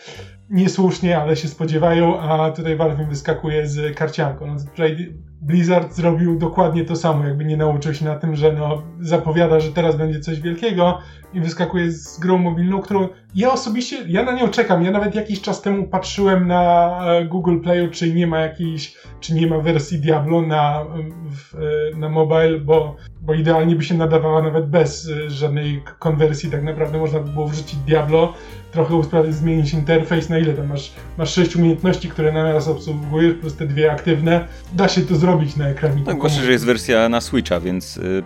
niesłusznie, 0.50 1.18
ale 1.18 1.36
się 1.36 1.48
spodziewają, 1.48 2.20
a 2.20 2.50
tutaj 2.50 2.76
Valve 2.76 3.08
wyskakuje 3.08 3.66
z 3.66 3.96
karcianką. 3.96 4.46
No, 4.46 4.56
tutaj 4.70 5.14
Blizzard 5.42 5.94
zrobił 5.94 6.38
dokładnie 6.38 6.84
to 6.84 6.96
samo, 6.96 7.24
jakby 7.24 7.44
nie 7.44 7.56
nauczył 7.56 7.94
się 7.94 8.04
na 8.04 8.16
tym, 8.16 8.36
że 8.36 8.52
no, 8.52 8.82
zapowiada, 9.00 9.60
że 9.60 9.72
teraz 9.72 9.96
będzie 9.96 10.20
coś 10.20 10.40
wielkiego 10.40 10.98
i 11.34 11.40
wyskakuje 11.40 11.92
z 11.92 12.18
grą 12.18 12.38
mobilną, 12.38 12.80
którą 12.80 13.08
ja 13.34 13.52
osobiście, 13.52 13.96
ja 14.06 14.22
na 14.22 14.32
nią 14.32 14.48
czekam. 14.48 14.82
Ja 14.82 14.90
nawet 14.90 15.14
jakiś 15.14 15.40
czas 15.40 15.62
temu 15.62 15.88
patrzyłem 15.88 16.46
na 16.46 17.00
e, 17.06 17.24
Google 17.24 17.60
Playu, 17.60 17.90
czy 17.90 18.14
nie 18.14 18.26
ma 18.26 18.40
jakiejś, 18.40 18.94
czy 19.20 19.34
nie 19.34 19.46
ma 19.46 19.58
wersji 19.58 19.98
Diablo 19.98 20.42
na, 20.42 20.84
w, 21.30 21.54
e, 21.54 21.98
na 21.98 22.08
mobile, 22.08 22.58
bo, 22.58 22.96
bo 23.20 23.34
idealnie 23.34 23.76
by 23.76 23.84
się 23.84 23.94
nadawała 23.94 24.42
nawet 24.42 24.66
bez 24.66 25.08
e, 25.08 25.30
żadnej 25.30 25.82
konwersji. 25.98 26.50
Tak 26.50 26.62
naprawdę 26.62 26.98
można 26.98 27.20
by 27.20 27.30
było 27.30 27.48
wrzucić 27.48 27.78
Diablo, 27.78 28.34
trochę 28.72 28.96
usprawnić, 28.96 29.34
zmienić 29.34 29.74
interfejs, 29.74 30.28
na 30.28 30.38
ile 30.38 30.54
tam 30.54 30.66
masz, 30.66 30.92
masz 31.18 31.32
sześć 31.32 31.56
umiejętności, 31.56 32.08
które 32.08 32.32
naraz 32.32 32.68
obsługujesz, 32.68 33.34
plus 33.34 33.56
te 33.56 33.66
dwie 33.66 33.92
aktywne. 33.92 34.46
Da 34.72 34.88
się 34.88 35.00
to 35.00 35.16
zrobić 35.16 35.31
na 35.56 35.68
ekranie. 35.68 36.02
No, 36.06 36.28
że 36.28 36.52
jest 36.52 36.64
wersja 36.64 37.08
na 37.08 37.20
Switcha, 37.20 37.60
więc 37.60 37.96
y, 37.96 38.22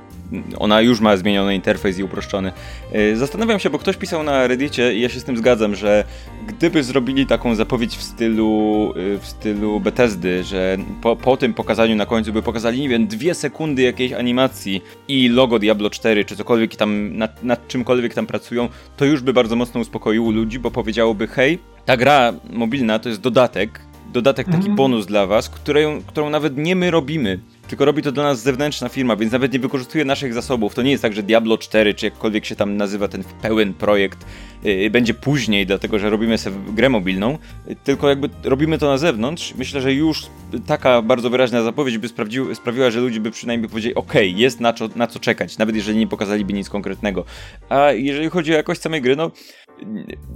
ona 0.59 0.81
już 0.81 1.01
ma 1.01 1.17
zmieniony 1.17 1.55
interfejs 1.55 1.99
i 1.99 2.03
uproszczony. 2.03 2.53
Y, 2.95 3.17
zastanawiam 3.17 3.59
się, 3.59 3.71
bo 3.71 3.79
ktoś 3.79 3.97
pisał 3.97 4.23
na 4.23 4.47
Reddicie 4.47 4.95
i 4.95 5.01
ja 5.01 5.09
się 5.09 5.21
z 5.21 5.25
tym 5.25 5.37
zgadzam, 5.37 5.75
że 5.75 6.05
gdyby 6.47 6.83
zrobili 6.83 7.27
taką 7.27 7.55
zapowiedź 7.55 7.97
w 7.97 8.03
stylu, 8.03 8.93
y, 8.97 9.19
w 9.19 9.27
stylu 9.27 9.81
Bethesdy, 9.81 10.45
że 10.45 10.77
po, 11.03 11.17
po 11.17 11.37
tym 11.37 11.55
pokazaniu 11.55 11.97
na 11.97 12.07
końcu 12.07 12.33
by 12.33 12.43
pokazali, 12.43 12.81
nie 12.81 12.89
wiem, 12.89 13.07
dwie 13.07 13.35
sekundy 13.35 13.83
jakiejś 13.83 14.13
animacji 14.13 14.83
i 15.09 15.29
logo 15.29 15.59
Diablo 15.59 15.91
4, 15.91 16.25
czy 16.25 16.37
cokolwiek 16.37 16.77
tam, 16.77 17.17
nad, 17.17 17.45
nad 17.45 17.69
czymkolwiek 17.69 18.15
tam 18.15 18.27
pracują, 18.27 18.69
to 18.97 19.05
już 19.05 19.23
by 19.23 19.33
bardzo 19.33 19.57
mocno 19.57 19.81
uspokoiło 19.81 20.31
ludzi, 20.31 20.59
bo 20.59 20.71
powiedziałoby, 20.71 21.27
hej, 21.27 21.59
ta 21.85 21.97
gra 21.97 22.33
mobilna 22.51 22.99
to 22.99 23.09
jest 23.09 23.21
dodatek, 23.21 23.81
dodatek 24.17 24.47
taki 24.47 24.65
mm. 24.65 24.77
bonus 24.77 25.07
dla 25.07 25.27
was, 25.27 25.49
którą, 25.49 26.03
którą 26.07 26.31
nawet 26.31 26.57
nie 26.57 26.77
my 26.77 26.91
robimy 26.91 27.39
tylko 27.69 27.85
robi 27.85 28.03
to 28.03 28.13
dla 28.13 28.25
nas 28.25 28.43
zewnętrzna 28.43 28.89
firma, 28.89 29.17
więc 29.17 29.33
nawet 29.33 29.53
nie 29.53 29.59
wykorzystuje 29.59 30.05
naszych 30.05 30.35
zasobów. 30.35 30.75
To 30.75 30.83
nie 30.83 30.91
jest 30.91 31.03
tak, 31.03 31.13
że 31.13 31.23
Diablo 31.23 31.59
4, 31.59 31.95
czy 31.95 32.07
jakkolwiek 32.07 32.45
się 32.45 32.57
tam 32.57 32.77
nazywa 32.77 33.09
ten 33.09 33.25
pełen 33.43 33.75
projekt, 33.75 34.27
yy, 34.65 34.91
będzie 34.91 35.15
później, 35.15 35.67
dlatego 35.67 35.99
że 35.99 36.11
robimy 36.11 36.39
sobie 36.39 36.57
grę 36.73 36.89
mobilną, 36.89 37.39
yy, 37.67 37.77
tylko 37.85 38.09
jakby 38.09 38.29
robimy 38.45 38.79
to 38.79 38.87
na 38.87 38.99
zewnątrz. 38.99 39.55
Myślę, 39.55 39.81
że 39.81 39.95
już 39.95 40.27
taka 40.67 41.03
bardzo 41.03 41.31
wyraźna 41.31 41.63
zapowiedź 41.63 41.99
by 41.99 42.09
sprawiła, 42.55 42.91
że 42.91 43.01
ludzie 43.01 43.21
by 43.21 43.31
przynajmniej 43.31 43.71
powiedzieli, 43.71 43.95
ok, 43.95 44.15
jest 44.23 44.61
na 44.61 44.73
co, 44.73 44.89
na 44.97 45.07
co 45.07 45.19
czekać, 45.19 45.59
nawet 45.59 45.77
jeżeli 45.77 45.99
nie 45.99 46.07
pokazaliby 46.07 46.53
nic 46.53 46.69
konkretnego. 46.69 47.25
A 47.69 47.93
jeżeli 47.93 48.31
chodzi 48.31 48.53
o 48.53 48.57
jakość 48.57 48.81
samej 48.81 49.03
gry, 49.03 49.17
no 49.17 49.31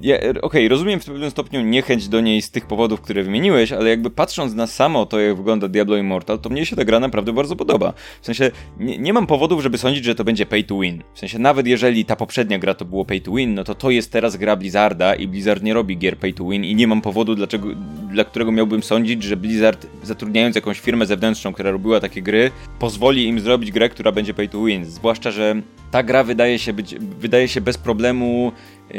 ja, 0.03 0.17
Okej, 0.17 0.41
okay, 0.43 0.69
rozumiem 0.69 1.01
w 1.01 1.05
pewnym 1.05 1.31
stopniu 1.31 1.61
niechęć 1.61 2.09
do 2.09 2.21
niej 2.21 2.43
z 2.43 2.51
tych 2.51 2.67
powodów, 2.67 3.01
które 3.01 3.23
wymieniłeś, 3.23 3.73
ale 3.73 3.91
jakby 3.91 4.11
patrząc 4.11 4.55
na 4.55 4.67
samo 4.67 5.07
to, 5.07 5.21
jak 5.21 5.37
wygląda 5.37 5.69
Diablo 5.69 5.97
Immortal, 5.97 6.39
to 6.39 6.51
mnie 6.51 6.67
się 6.67 6.77
ta 6.77 6.85
gra 6.85 7.01
naprawdę 7.01 7.33
bardzo 7.33 7.57
podoba. 7.57 7.93
W 8.21 8.27
sensie, 8.27 8.51
nie, 8.79 8.99
nie 8.99 9.13
mam 9.13 9.27
powodów, 9.27 9.63
żeby 9.63 9.79
sądzić, 9.79 10.05
że 10.05 10.15
to 10.15 10.25
będzie 10.25 10.47
pay 10.47 10.65
to 10.65 10.81
win. 10.81 11.03
W 11.15 11.19
sensie, 11.19 11.39
nawet 11.39 11.67
jeżeli 11.67 12.05
ta 12.05 12.17
poprzednia 12.17 12.59
gra 12.59 12.75
to 12.75 12.85
było 12.85 13.05
pay 13.05 13.21
to 13.21 13.33
win, 13.33 13.55
no 13.55 13.65
to 13.65 13.75
to 13.75 13.91
jest 13.91 14.13
teraz 14.13 14.37
gra 14.37 14.57
Blizzarda 14.57 15.15
i 15.15 15.29
Blizzard 15.29 15.63
nie 15.63 15.75
robi 15.75 15.99
gier 15.99 16.19
pay 16.19 16.33
to 16.33 16.49
win 16.49 16.65
i 16.65 16.75
nie 16.75 16.87
mam 16.87 17.01
powodu, 17.01 17.35
dlaczego, 17.35 17.69
dla 18.11 18.25
którego 18.25 18.53
miałbym 18.53 18.83
sądzić, 18.83 19.23
że 19.23 19.37
Blizzard, 19.37 19.87
zatrudniając 20.03 20.57
jakąś 20.57 20.81
firmę 20.81 21.07
zewnętrzną, 21.07 21.53
która 21.53 21.71
robiła 21.71 22.01
takie 22.01 22.23
gry, 22.23 22.51
pozwoli 22.79 23.27
im 23.27 23.41
zrobić 23.41 23.73
grę, 23.73 23.89
która 23.89 24.13
będzie 24.13 24.35
pay 24.35 24.49
to 24.49 24.65
win. 24.65 24.85
Zwłaszcza, 24.85 25.31
że 25.31 25.63
ta 25.91 26.03
gra 26.03 26.25
wydaje 26.25 26.59
się 26.59 26.73
być, 26.73 26.95
wydaje 26.99 27.49
się 27.49 27.61
bez 27.61 27.79
problemu 27.79 28.53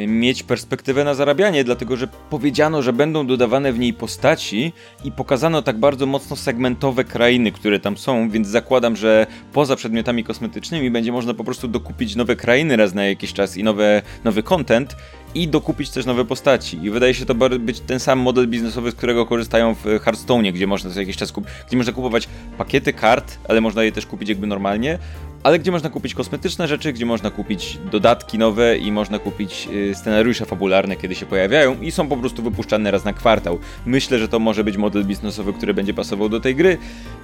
mieć 0.07 0.43
perspektywę 0.43 1.03
na 1.03 1.13
zarabianie, 1.13 1.63
dlatego 1.63 1.97
że 1.97 2.07
powiedziano, 2.30 2.81
że 2.81 2.93
będą 2.93 3.27
dodawane 3.27 3.73
w 3.73 3.80
niej 3.80 3.93
postaci 3.93 4.73
i 5.03 5.11
pokazano 5.11 5.61
tak 5.61 5.77
bardzo 5.77 6.05
mocno 6.05 6.35
segmentowe 6.35 7.03
krainy, 7.03 7.51
które 7.51 7.80
tam 7.80 7.97
są, 7.97 8.30
więc 8.30 8.47
zakładam, 8.47 8.95
że 8.95 9.27
poza 9.53 9.76
przedmiotami 9.76 10.23
kosmetycznymi 10.23 10.91
będzie 10.91 11.11
można 11.11 11.34
po 11.34 11.43
prostu 11.43 11.68
dokupić 11.68 12.15
nowe 12.15 12.35
krainy 12.35 12.76
raz 12.76 12.93
na 12.93 13.05
jakiś 13.05 13.34
czas 13.34 13.57
i 13.57 13.63
nowe, 13.63 14.01
nowy 14.23 14.43
content 14.43 14.95
i 15.35 15.47
dokupić 15.47 15.89
też 15.89 16.05
nowe 16.05 16.26
postaci. 16.26 16.80
I 16.84 16.89
wydaje 16.89 17.13
się 17.13 17.26
to 17.26 17.35
być 17.35 17.80
ten 17.80 17.99
sam 17.99 18.19
model 18.19 18.47
biznesowy, 18.47 18.91
z 18.91 18.95
którego 18.95 19.26
korzystają 19.26 19.76
w 19.76 19.84
Hearthstone, 19.84 20.51
gdzie 20.51 20.68
można 20.68 20.89
co 20.89 20.99
jakiś 20.99 21.18
czas 21.18 21.31
kup 21.31 21.45
gdzie 21.68 21.77
można 21.77 21.93
kupować 21.93 22.27
pakiety 22.57 22.93
kart, 22.93 23.38
ale 23.49 23.61
można 23.61 23.84
je 23.84 23.91
też 23.91 24.05
kupić 24.05 24.30
jakby 24.30 24.47
normalnie, 24.47 24.99
ale 25.43 25.59
gdzie 25.59 25.72
można 25.72 25.89
kupić 25.89 26.13
kosmetyczne 26.13 26.68
rzeczy, 26.68 26.93
gdzie 26.93 27.05
można 27.05 27.31
kupić 27.31 27.77
dodatki 27.91 28.38
nowe 28.38 28.77
i 28.77 28.91
można 28.91 29.19
kupić 29.19 29.68
y, 29.73 29.95
scenariusze 29.95 30.45
fabularne, 30.45 30.95
kiedy 30.95 31.15
się 31.15 31.26
pojawiają 31.26 31.81
i 31.81 31.91
są 31.91 32.07
po 32.07 32.18
prostu 32.18 32.43
wypuszczane 32.43 32.91
raz 32.91 33.05
na 33.05 33.13
kwartał. 33.13 33.59
Myślę, 33.85 34.19
że 34.19 34.27
to 34.27 34.39
może 34.39 34.63
być 34.63 34.77
model 34.77 35.05
biznesowy, 35.05 35.53
który 35.53 35.73
będzie 35.73 35.93
pasował 35.93 36.30
do 36.30 36.39
tej 36.39 36.55
gry. 36.55 36.77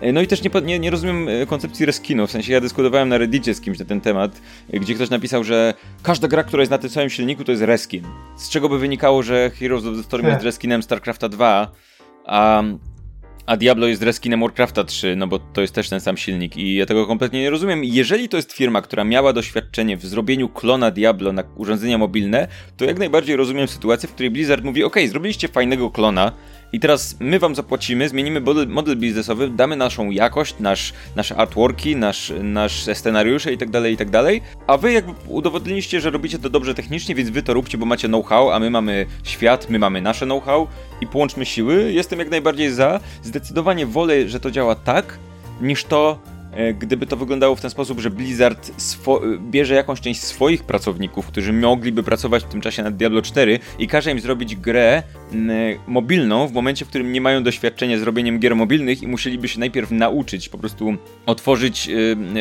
Y, 0.03 0.13
no 0.13 0.21
i 0.21 0.27
też 0.27 0.43
nie, 0.43 0.61
nie, 0.61 0.79
nie 0.79 0.89
rozumiem 0.89 1.29
y, 1.29 1.45
koncepcji 1.47 1.85
reskinu, 1.85 2.27
w 2.27 2.31
sensie 2.31 2.53
ja 2.53 2.61
dyskutowałem 2.61 3.09
na 3.09 3.17
reddicie 3.17 3.53
z 3.53 3.61
kimś 3.61 3.79
na 3.79 3.85
ten 3.85 4.01
temat, 4.01 4.41
gdzie 4.69 4.95
ktoś 4.95 5.09
napisał, 5.09 5.43
że 5.43 5.73
każda 6.03 6.27
gra, 6.27 6.43
która 6.43 6.61
jest 6.61 6.71
na 6.71 6.77
tym 6.77 6.89
samym 6.89 7.09
silniku 7.09 7.43
to 7.43 7.51
jest 7.51 7.63
reskin. 7.63 8.03
Z 8.37 8.49
czego 8.49 8.69
by 8.69 8.79
wynikało, 8.79 9.23
że 9.23 9.49
Heroes 9.49 9.85
of 9.85 9.97
the 9.97 10.03
Storm 10.03 10.27
jest 10.27 10.43
reskinem 10.43 10.83
StarCrafta 10.83 11.29
2, 11.29 11.71
a 12.25 12.63
a 13.47 13.57
Diablo 13.57 13.87
jest 13.87 14.01
reskinem 14.01 14.39
Warcrafta 14.39 14.83
3, 14.83 15.15
no 15.15 15.27
bo 15.27 15.39
to 15.39 15.61
jest 15.61 15.75
też 15.75 15.89
ten 15.89 15.99
sam 15.99 16.17
silnik 16.17 16.57
i 16.57 16.75
ja 16.75 16.85
tego 16.85 17.07
kompletnie 17.07 17.41
nie 17.41 17.49
rozumiem. 17.49 17.83
Jeżeli 17.83 18.29
to 18.29 18.37
jest 18.37 18.53
firma, 18.53 18.81
która 18.81 19.03
miała 19.03 19.33
doświadczenie 19.33 19.97
w 19.97 20.05
zrobieniu 20.05 20.49
klona 20.49 20.91
Diablo 20.91 21.33
na 21.33 21.43
urządzenia 21.55 21.97
mobilne, 21.97 22.47
to 22.77 22.85
jak 22.85 22.99
najbardziej 22.99 23.35
rozumiem 23.35 23.67
sytuację, 23.67 24.09
w 24.09 24.13
której 24.13 24.31
Blizzard 24.31 24.63
mówi, 24.63 24.83
ok, 24.83 24.95
zrobiliście 25.07 25.47
fajnego 25.47 25.91
klona, 25.91 26.31
i 26.73 26.79
teraz 26.79 27.15
my 27.19 27.39
wam 27.39 27.55
zapłacimy, 27.55 28.09
zmienimy 28.09 28.41
model, 28.41 28.67
model 28.67 28.97
biznesowy, 28.97 29.49
damy 29.49 29.75
naszą 29.75 30.11
jakość, 30.11 30.55
nasz, 30.59 30.93
nasze 31.15 31.35
artworki, 31.35 31.95
nasz, 31.95 32.33
nasze 32.43 32.95
scenariusze 32.95 33.51
itd., 33.51 33.81
tak 33.81 33.91
itd., 33.91 34.23
tak 34.23 34.59
a 34.67 34.77
wy 34.77 34.93
jakby 34.93 35.13
udowodniliście, 35.27 36.01
że 36.01 36.09
robicie 36.09 36.39
to 36.39 36.49
dobrze 36.49 36.73
technicznie, 36.73 37.15
więc 37.15 37.29
wy 37.29 37.43
to 37.43 37.53
róbcie, 37.53 37.77
bo 37.77 37.85
macie 37.85 38.07
know-how, 38.07 38.51
a 38.51 38.59
my 38.59 38.69
mamy 38.69 39.05
świat, 39.23 39.69
my 39.69 39.79
mamy 39.79 40.01
nasze 40.01 40.25
know-how 40.25 40.67
i 41.01 41.07
połączmy 41.07 41.45
siły. 41.45 41.93
Jestem 41.93 42.19
jak 42.19 42.29
najbardziej 42.29 42.71
za. 42.71 42.99
Zdecydowanie 43.23 43.85
wolę, 43.85 44.29
że 44.29 44.39
to 44.39 44.51
działa 44.51 44.75
tak, 44.75 45.19
niż 45.61 45.83
to, 45.83 46.19
gdyby 46.79 47.05
to 47.07 47.17
wyglądało 47.17 47.55
w 47.55 47.61
ten 47.61 47.69
sposób, 47.69 47.99
że 47.99 48.09
Blizzard 48.09 48.71
bierze 49.39 49.73
jakąś 49.73 50.01
część 50.01 50.23
swoich 50.23 50.63
pracowników, 50.63 51.27
którzy 51.27 51.53
mogliby 51.53 52.03
pracować 52.03 52.43
w 52.43 52.47
tym 52.47 52.61
czasie 52.61 52.83
nad 52.83 52.95
Diablo 52.95 53.21
4 53.21 53.59
i 53.79 53.87
każe 53.87 54.11
im 54.11 54.19
zrobić 54.19 54.55
grę 54.55 55.03
mobilną 55.87 56.47
w 56.47 56.53
momencie, 56.53 56.85
w 56.85 56.87
którym 56.87 57.11
nie 57.11 57.21
mają 57.21 57.43
doświadczenia 57.43 57.97
z 57.97 58.01
robieniem 58.01 58.39
gier 58.39 58.55
mobilnych 58.55 59.03
i 59.03 59.07
musieliby 59.07 59.47
się 59.47 59.59
najpierw 59.59 59.91
nauczyć, 59.91 60.49
po 60.49 60.57
prostu 60.57 60.97
otworzyć, 61.25 61.89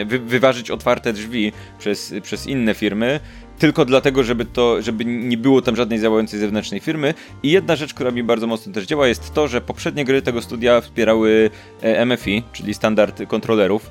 wy 0.07 0.19
wyważyć 0.19 0.71
otwarte 0.71 1.13
drzwi 1.13 1.53
przez, 1.79 2.15
przez 2.23 2.47
inne 2.47 2.75
firmy, 2.75 3.21
tylko 3.59 3.85
dlatego, 3.85 4.25
żeby 4.25 4.45
to, 4.45 4.83
żeby 4.83 5.05
nie 5.05 5.39
było 5.39 5.63
tam 5.63 5.77
żadnej 5.77 6.01
działającej 6.01 6.41
zewnętrznej 6.41 6.81
firmy. 6.81 7.15
I 7.43 7.51
jedna 7.51 7.77
rzecz, 7.77 7.95
która 7.95 8.11
mi 8.11 8.23
bardzo 8.23 8.47
mocno 8.47 8.73
też 8.73 8.87
działa, 8.87 9.09
jest 9.09 9.35
to, 9.35 9.49
że 9.49 9.61
poprzednie 9.61 10.05
gry 10.05 10.23
tego 10.23 10.43
studia 10.43 10.81
wspierały 10.81 11.51
e, 11.83 12.07
MFI, 12.07 12.43
czyli 12.53 12.75
standard 12.75 13.23
kontrolerów 13.29 13.91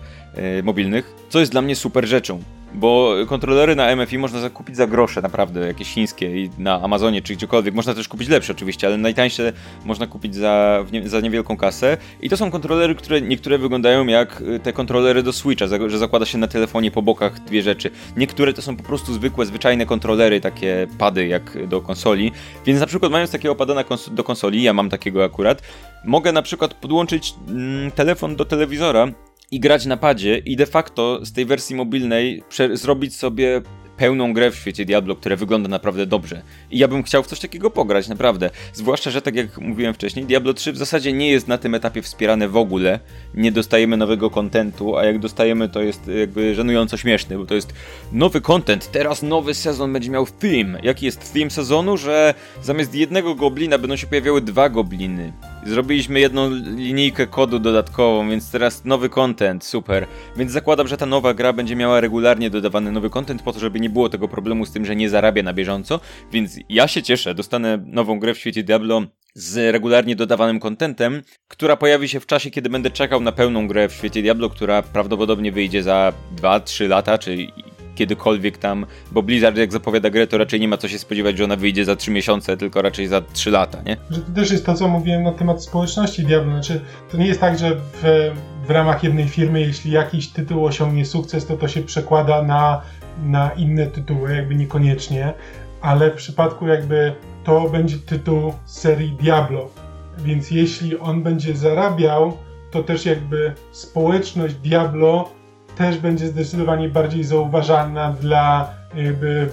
mobilnych, 0.63 1.15
co 1.29 1.39
jest 1.39 1.51
dla 1.51 1.61
mnie 1.61 1.75
super 1.75 2.07
rzeczą 2.07 2.43
bo 2.75 3.15
kontrolery 3.27 3.75
na 3.75 3.95
MFI 3.95 4.17
można 4.17 4.39
zakupić 4.39 4.75
za 4.75 4.87
grosze, 4.87 5.21
naprawdę, 5.21 5.67
jakieś 5.67 5.87
chińskie 5.87 6.43
i 6.43 6.49
na 6.57 6.81
Amazonie 6.81 7.21
czy 7.21 7.35
gdziekolwiek. 7.35 7.73
Można 7.73 7.93
też 7.93 8.07
kupić 8.07 8.29
lepsze 8.29 8.53
oczywiście, 8.53 8.87
ale 8.87 8.97
najtańsze 8.97 9.53
można 9.85 10.07
kupić 10.07 10.35
za, 10.35 10.85
nie, 10.91 11.09
za 11.09 11.19
niewielką 11.19 11.57
kasę. 11.57 11.97
I 12.21 12.29
to 12.29 12.37
są 12.37 12.51
kontrolery, 12.51 12.95
które 12.95 13.21
niektóre 13.21 13.57
wyglądają 13.57 14.07
jak 14.07 14.41
y, 14.41 14.59
te 14.59 14.73
kontrolery 14.73 15.23
do 15.23 15.33
Switcha, 15.33 15.65
że 15.87 15.97
zakłada 15.97 16.25
się 16.25 16.37
na 16.37 16.47
telefonie 16.47 16.91
po 16.91 17.01
bokach 17.01 17.39
dwie 17.39 17.61
rzeczy. 17.61 17.91
Niektóre 18.17 18.53
to 18.53 18.61
są 18.61 18.77
po 18.77 18.83
prostu 18.83 19.13
zwykłe, 19.13 19.45
zwyczajne 19.45 19.85
kontrolery, 19.85 20.41
takie 20.41 20.87
pady 20.97 21.27
jak 21.27 21.67
do 21.67 21.81
konsoli. 21.81 22.31
Więc 22.65 22.79
na 22.79 22.85
przykład 22.85 23.11
mając 23.11 23.31
takiego 23.31 23.55
pada 23.55 23.83
kons 23.83 24.09
do 24.13 24.23
konsoli, 24.23 24.63
ja 24.63 24.73
mam 24.73 24.89
takiego 24.89 25.23
akurat, 25.23 25.61
mogę 26.05 26.31
na 26.31 26.41
przykład 26.41 26.73
podłączyć 26.73 27.33
mm, 27.49 27.91
telefon 27.91 28.35
do 28.35 28.45
telewizora 28.45 29.07
i 29.51 29.59
grać 29.59 29.85
na 29.85 29.97
padzie 29.97 30.37
i 30.37 30.55
de 30.55 30.65
facto 30.65 31.25
z 31.25 31.33
tej 31.33 31.45
wersji 31.45 31.75
mobilnej 31.75 32.43
zrobić 32.73 33.15
sobie 33.15 33.61
pełną 33.97 34.33
grę 34.33 34.51
w 34.51 34.55
świecie 34.55 34.85
Diablo, 34.85 35.15
które 35.15 35.35
wygląda 35.35 35.69
naprawdę 35.69 36.05
dobrze. 36.05 36.41
I 36.71 36.77
ja 36.77 36.87
bym 36.87 37.03
chciał 37.03 37.23
w 37.23 37.27
coś 37.27 37.39
takiego 37.39 37.69
pograć, 37.69 38.07
naprawdę. 38.07 38.49
Zwłaszcza, 38.73 39.11
że 39.11 39.21
tak 39.21 39.35
jak 39.35 39.57
mówiłem 39.57 39.93
wcześniej, 39.93 40.25
Diablo 40.25 40.53
3 40.53 40.71
w 40.71 40.77
zasadzie 40.77 41.13
nie 41.13 41.31
jest 41.31 41.47
na 41.47 41.57
tym 41.57 41.75
etapie 41.75 42.01
wspierane 42.01 42.47
w 42.47 42.57
ogóle. 42.57 42.99
Nie 43.33 43.51
dostajemy 43.51 43.97
nowego 43.97 44.29
kontentu, 44.29 44.97
a 44.97 45.05
jak 45.05 45.19
dostajemy, 45.19 45.69
to 45.69 45.81
jest 45.81 46.07
jakby 46.19 46.55
żenująco 46.55 46.97
śmieszny, 46.97 47.37
bo 47.37 47.45
to 47.45 47.55
jest 47.55 47.73
nowy 48.11 48.41
content, 48.41 48.91
teraz 48.91 49.23
nowy 49.23 49.53
sezon 49.53 49.93
będzie 49.93 50.11
miał 50.11 50.25
theme. 50.25 50.79
Jaki 50.83 51.05
jest 51.05 51.33
theme 51.33 51.49
sezonu? 51.49 51.97
Że 51.97 52.33
zamiast 52.63 52.95
jednego 52.95 53.35
goblina 53.35 53.77
będą 53.77 53.95
się 53.95 54.07
pojawiały 54.07 54.41
dwa 54.41 54.69
gobliny. 54.69 55.33
Zrobiliśmy 55.65 56.19
jedną 56.19 56.49
linijkę 56.75 57.27
kodu 57.27 57.59
dodatkową, 57.59 58.29
więc 58.29 58.51
teraz 58.51 58.85
nowy 58.85 59.09
content, 59.09 59.63
super. 59.65 60.07
Więc 60.37 60.51
zakładam, 60.51 60.87
że 60.87 60.97
ta 60.97 61.05
nowa 61.05 61.33
gra 61.33 61.53
będzie 61.53 61.75
miała 61.75 62.01
regularnie 62.01 62.49
dodawany 62.49 62.91
nowy 62.91 63.09
content 63.09 63.41
po 63.41 63.53
to, 63.53 63.59
żeby 63.59 63.79
nie 63.79 63.89
było 63.89 64.09
tego 64.09 64.27
problemu 64.27 64.65
z 64.65 64.71
tym, 64.71 64.85
że 64.85 64.95
nie 64.95 65.09
zarabia 65.09 65.43
na 65.43 65.53
bieżąco, 65.53 65.99
więc 66.31 66.59
ja 66.69 66.87
się 66.87 67.03
cieszę, 67.03 67.35
dostanę 67.35 67.83
nową 67.85 68.19
grę 68.19 68.33
w 68.33 68.37
świecie 68.37 68.63
Diablo 68.63 69.03
z 69.33 69.73
regularnie 69.73 70.15
dodawanym 70.15 70.59
kontentem, 70.59 71.21
która 71.47 71.77
pojawi 71.77 72.09
się 72.09 72.19
w 72.19 72.25
czasie, 72.25 72.51
kiedy 72.51 72.69
będę 72.69 72.91
czekał 72.91 73.21
na 73.21 73.31
pełną 73.31 73.67
grę 73.67 73.89
w 73.89 73.93
świecie 73.93 74.21
Diablo, 74.21 74.49
która 74.49 74.81
prawdopodobnie 74.81 75.51
wyjdzie 75.51 75.83
za 75.83 76.13
2-3 76.41 76.89
lata, 76.89 77.17
czy 77.17 77.47
kiedykolwiek 77.95 78.57
tam, 78.57 78.85
bo 79.11 79.23
Blizzard 79.23 79.57
jak 79.57 79.71
zapowiada 79.71 80.09
grę, 80.09 80.27
to 80.27 80.37
raczej 80.37 80.59
nie 80.59 80.67
ma 80.67 80.77
co 80.77 80.87
się 80.87 80.99
spodziewać, 80.99 81.37
że 81.37 81.43
ona 81.43 81.55
wyjdzie 81.55 81.85
za 81.85 81.95
3 81.95 82.11
miesiące, 82.11 82.57
tylko 82.57 82.81
raczej 82.81 83.07
za 83.07 83.21
3 83.21 83.51
lata, 83.51 83.81
nie? 83.85 83.97
Że 84.09 84.21
to 84.21 84.31
też 84.31 84.51
jest 84.51 84.65
to, 84.65 84.73
co 84.73 84.87
mówiłem 84.87 85.23
na 85.23 85.31
temat 85.31 85.63
społeczności 85.63 86.23
Diablo, 86.23 86.51
znaczy 86.51 86.81
to 87.11 87.17
nie 87.17 87.27
jest 87.27 87.39
tak, 87.39 87.59
że 87.59 87.75
w, 87.75 88.31
w 88.67 88.69
ramach 88.69 89.03
jednej 89.03 89.27
firmy, 89.27 89.61
jeśli 89.61 89.91
jakiś 89.91 90.27
tytuł 90.27 90.65
osiągnie 90.65 91.05
sukces, 91.05 91.45
to 91.45 91.57
to 91.57 91.67
się 91.67 91.81
przekłada 91.81 92.41
na, 92.43 92.81
na 93.25 93.51
inne 93.51 93.87
tytuły, 93.87 94.35
jakby 94.35 94.55
niekoniecznie, 94.55 95.33
ale 95.81 96.11
w 96.11 96.15
przypadku 96.15 96.67
jakby 96.67 97.13
to 97.43 97.69
będzie 97.69 97.97
tytuł 97.97 98.53
serii 98.65 99.11
Diablo, 99.11 99.69
więc 100.17 100.51
jeśli 100.51 100.99
on 100.99 101.23
będzie 101.23 101.55
zarabiał, 101.55 102.37
to 102.71 102.83
też 102.83 103.05
jakby 103.05 103.53
społeczność 103.71 104.55
Diablo 104.55 105.29
też 105.77 105.97
będzie 105.97 106.27
zdecydowanie 106.27 106.89
bardziej 106.89 107.23
zauważalna 107.23 108.11
dla 108.11 108.69
jakby 108.95 109.49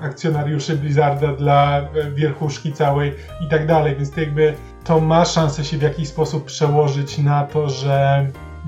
akcjonariuszy 0.00 0.76
Blizzarda, 0.76 1.32
dla 1.32 1.82
wierchuszki 2.14 2.72
całej 2.72 3.14
i 3.46 3.48
tak 3.48 3.66
dalej, 3.66 3.96
więc 3.96 4.10
to 4.10 4.20
jakby 4.20 4.54
to 4.84 5.00
ma 5.00 5.24
szansę 5.24 5.64
się 5.64 5.78
w 5.78 5.82
jakiś 5.82 6.08
sposób 6.08 6.44
przełożyć 6.44 7.18
na 7.18 7.44
to, 7.46 7.70
że, 7.70 8.26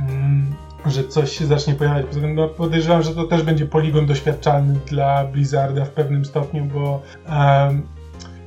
mm, 0.09 0.55
że 0.87 1.05
coś 1.05 1.39
się 1.39 1.47
zacznie 1.47 1.75
pojawiać. 1.75 2.07
Poza 2.07 2.21
tym 2.21 2.35
no, 2.35 2.49
podejrzewam, 2.49 3.03
że 3.03 3.15
to 3.15 3.25
też 3.25 3.43
będzie 3.43 3.67
poligon 3.67 4.07
doświadczalny 4.07 4.79
dla 4.87 5.25
Blizzarda 5.25 5.85
w 5.85 5.91
pewnym 5.91 6.25
stopniu, 6.25 6.65
bo 6.65 7.03
um, 7.29 7.83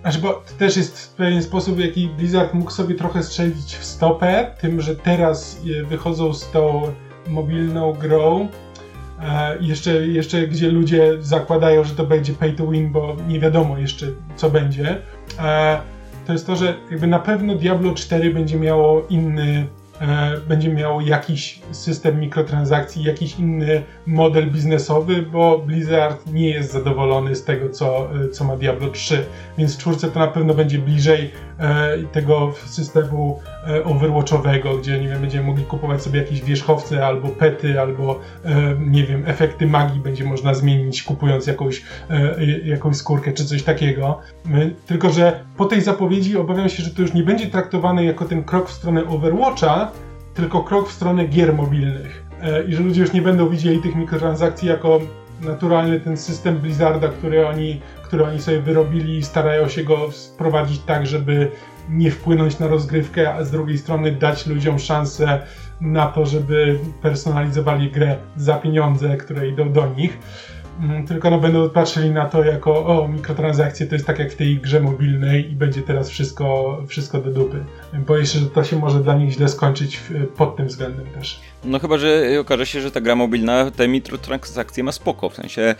znaczy, 0.02 0.20
bo 0.20 0.34
to 0.34 0.54
też 0.60 0.78
jest 0.78 1.16
pewien 1.18 1.44
sposób, 1.44 1.76
w 1.76 1.80
jaki 1.80 2.08
Blizzard 2.08 2.54
mógł 2.54 2.72
sobie 2.72 2.96
trochę 2.96 3.24
strzelić 3.24 3.76
w 3.76 3.86
stopę, 3.86 4.52
tym, 4.62 4.82
że 4.82 4.96
teraz 4.96 5.62
wychodzą 5.90 6.34
z 6.34 6.52
tą 6.52 6.82
mobilną 7.30 7.94
grą, 7.94 8.48
e, 9.22 9.58
jeszcze, 9.62 10.08
jeszcze 10.08 10.48
gdzie 10.48 10.70
ludzie 10.70 11.14
zakładają, 11.20 11.84
że 11.84 11.96
to 11.96 12.06
będzie 12.06 12.34
pay 12.34 12.54
to 12.54 12.68
win, 12.68 12.92
bo 12.92 13.16
nie 13.28 13.40
wiadomo 13.40 13.78
jeszcze 13.78 14.06
co 14.36 14.50
będzie, 14.50 14.98
e, 15.40 15.80
to 16.30 16.34
jest 16.34 16.48
to, 16.48 16.56
że 16.56 16.74
jakby 16.92 17.08
na 17.08 17.20
pewno 17.20 17.56
Diablo 17.56 17.94
4 17.94 18.34
będzie 18.34 18.60
miało 18.60 19.06
inny 19.10 19.68
e, 20.02 20.38
będzie 20.48 20.70
miał 20.70 21.02
jakiś 21.02 21.62
system 21.72 22.20
mikrotransakcji, 22.20 23.04
jakiś 23.04 23.40
inny 23.40 23.84
model 24.06 24.52
biznesowy, 24.52 25.22
bo 25.22 25.60
Blizzard 25.60 26.34
nie 26.34 26.50
jest 26.50 26.72
zadowolony 26.72 27.36
z 27.36 27.44
tego, 27.44 27.70
co, 27.70 28.10
e, 28.26 28.30
co 28.30 28.44
ma 28.44 28.58
Diablo 28.58 28.90
3. 28.90 29.26
Więc 29.58 29.76
w 29.76 29.80
czwórce 29.80 30.12
to 30.12 30.20
na 30.20 30.28
pewno 30.28 30.54
będzie 30.54 30.80
bliżej 30.80 31.32
tego 32.12 32.54
systemu 32.66 33.40
e, 33.68 33.84
overwatchowego, 33.84 34.78
gdzie 34.78 35.00
nie 35.00 35.08
wiem, 35.08 35.22
będziemy 35.22 35.48
mogli 35.48 35.64
kupować 35.64 36.04
sobie 36.04 36.20
jakieś 36.20 36.42
wierzchowce 36.42 37.06
albo 37.06 37.28
pety, 37.28 37.82
albo 37.82 38.20
e, 38.46 38.76
nie 38.88 39.04
wiem, 39.04 39.24
efekty 39.26 39.68
magii 39.68 40.00
będzie 40.00 40.24
można 40.24 40.54
zmienić 40.54 41.04
kupując 41.04 41.48
jakąś, 41.48 41.84
e, 42.10 42.46
jakąś 42.66 42.96
skórkę 42.96 43.34
czy 43.34 43.46
coś 43.46 43.64
takiego. 43.64 44.20
E, 44.52 44.70
tylko, 44.86 45.10
że 45.10 45.40
po 45.58 45.66
tej 45.66 45.82
zapowiedzi 45.82 46.38
obawiam 46.38 46.70
się, 46.70 46.84
że 46.84 46.90
to 46.90 47.02
już 47.02 47.14
nie 47.14 47.24
będzie 47.24 47.48
traktowane 47.48 48.06
jako 48.06 48.26
ten 48.26 48.44
krok 48.44 48.70
w 48.70 48.74
stronę 48.74 49.08
Overwatcha, 49.08 49.92
tylko 50.34 50.64
krok 50.64 50.90
w 50.90 50.92
stronę 50.92 51.26
gier 51.26 51.54
mobilnych. 51.54 52.24
E, 52.42 52.64
I 52.64 52.76
że 52.76 52.84
ludzie 52.84 53.02
już 53.02 53.14
nie 53.14 53.22
będą 53.22 53.50
widzieli 53.50 53.82
tych 53.82 53.96
mikrotransakcji 53.96 54.68
jako 54.68 55.00
naturalny 55.42 56.00
ten 56.00 56.18
system 56.18 56.58
Blizzarda, 56.58 57.08
który 57.08 57.48
oni, 57.48 57.82
który 58.10 58.26
oni 58.26 58.42
sobie 58.42 58.62
wyrobili 58.62 59.18
i 59.18 59.24
starają 59.24 59.68
się 59.68 59.84
go 59.84 60.12
sprowadzić 60.12 60.80
tak, 60.80 61.08
żeby 61.08 61.52
nie 61.90 62.12
wpłynąć 62.12 62.60
na 62.60 62.68
rozgrywkę, 62.68 63.34
a 63.34 63.44
z 63.44 63.52
drugiej 63.52 63.78
strony 63.78 64.12
dać 64.12 64.48
ludziom 64.48 64.80
szansę 64.80 65.42
na 65.82 66.06
to, 66.06 66.26
żeby 66.26 66.80
personalizowali 67.02 67.92
grę 67.92 68.16
za 68.36 68.56
pieniądze, 68.56 69.18
które 69.18 69.48
idą 69.48 69.72
do 69.72 69.88
nich. 69.88 70.18
Mm, 70.80 71.08
Tylko 71.08 71.30
no 71.30 71.40
będą 71.40 71.70
patrzyli 71.70 72.12
na 72.12 72.26
to 72.26 72.44
jako 72.44 72.86
o, 72.86 73.08
mikrotransakcje 73.08 73.88
to 73.88 73.96
jest 73.96 74.08
tak 74.08 74.20
jak 74.20 74.32
w 74.32 74.36
tej 74.36 74.58
grze 74.58 74.80
mobilnej 74.80 75.52
i 75.52 75.56
będzie 75.56 75.82
teraz 75.82 76.10
wszystko, 76.10 76.78
wszystko 76.88 77.18
do 77.22 77.32
dupy. 77.32 77.64
Boję 77.94 78.26
się, 78.26 78.40
że 78.40 78.46
to 78.46 78.64
się 78.64 78.80
może 78.80 79.04
dla 79.04 79.16
nich 79.16 79.32
źle 79.32 79.50
skończyć 79.50 80.02
pod 80.38 80.56
tym 80.56 80.68
względem 80.68 81.06
też. 81.06 81.42
No 81.64 81.80
chyba, 81.80 81.98
że 81.98 82.40
okaże 82.40 82.66
się, 82.66 82.82
że 82.82 82.92
ta 82.92 83.02
gra 83.02 83.16
mobilna 83.16 83.72
te 83.72 83.88
mikrotransakcje 83.88 84.84
ma 84.84 84.92
spoko, 84.92 85.30
w 85.30 85.36
sensie 85.36 85.76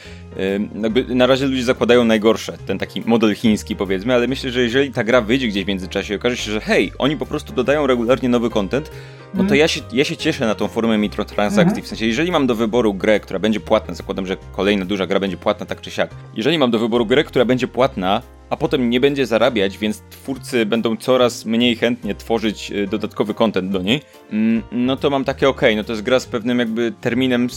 jakby 0.82 1.16
na 1.16 1.28
razie 1.28 1.46
ludzie 1.46 1.64
zakładają 1.64 2.06
najgorsze, 2.06 2.58
ten 2.68 2.80
taki 2.80 3.02
model 3.06 3.36
chiński 3.36 3.76
powiedzmy, 3.76 4.14
ale 4.14 4.28
myślę, 4.28 4.52
że 4.52 4.62
jeżeli 4.62 4.92
ta 4.92 5.04
gra 5.04 5.22
wyjdzie 5.22 5.48
gdzieś 5.48 5.66
w 5.66 5.68
międzyczasie 5.68 6.14
i 6.14 6.18
okaże 6.18 6.38
się, 6.38 6.52
że 6.52 6.62
hej, 6.62 6.92
oni 6.98 7.18
po 7.18 7.26
prostu 7.26 7.54
dodają 7.54 7.88
regularnie 7.88 8.30
nowy 8.30 8.50
content, 8.50 8.92
no 9.34 9.44
to 9.44 9.56
ja 9.56 9.68
się, 9.68 9.82
ja 9.94 10.04
się 10.04 10.18
cieszę 10.18 10.46
na 10.48 10.56
tą 10.56 10.68
formę 10.68 10.98
mikrotransakcji, 10.98 11.82
w 11.82 11.88
sensie 11.88 12.06
jeżeli 12.06 12.32
mam 12.32 12.48
do 12.48 12.56
wyboru 12.56 12.94
grę, 12.94 13.20
która 13.20 13.40
będzie 13.40 13.60
płatna, 13.60 13.94
zakładam, 13.94 14.26
że 14.26 14.38
kolejna 14.52 14.86
duża 14.86 15.08
gra 15.08 15.20
będzie 15.20 15.38
płatna 15.38 15.66
tak 15.66 15.82
czy 15.82 15.92
siak, 15.92 16.10
jeżeli 16.36 16.58
mam 16.58 16.72
do 16.72 16.80
wyboru 16.80 17.06
grę, 17.06 17.24
która 17.24 17.46
będzie 17.46 17.68
płatna, 17.68 18.22
a 18.50 18.58
potem 18.58 18.90
nie 18.90 19.00
będzie 19.00 19.26
zarabiać, 19.26 19.78
więc 19.78 20.04
twórcy 20.10 20.66
będą 20.66 20.98
coraz 20.98 21.46
mniej 21.46 21.76
chętnie 21.76 22.16
tworzyć 22.16 22.72
y, 22.72 22.88
dodatkowy 22.88 23.34
content 23.34 23.72
do 23.72 23.82
niej, 23.82 24.02
mm, 24.32 24.64
no 24.72 24.96
to 24.96 25.10
mam 25.10 25.24
takie 25.24 25.50
ok, 25.50 25.62
no 25.76 25.84
to 25.84 25.94
jest 25.94 26.04
gra 26.04 26.20
z 26.20 26.26
pewnym 26.26 26.60
jakby 26.60 26.94
terminem 27.02 27.50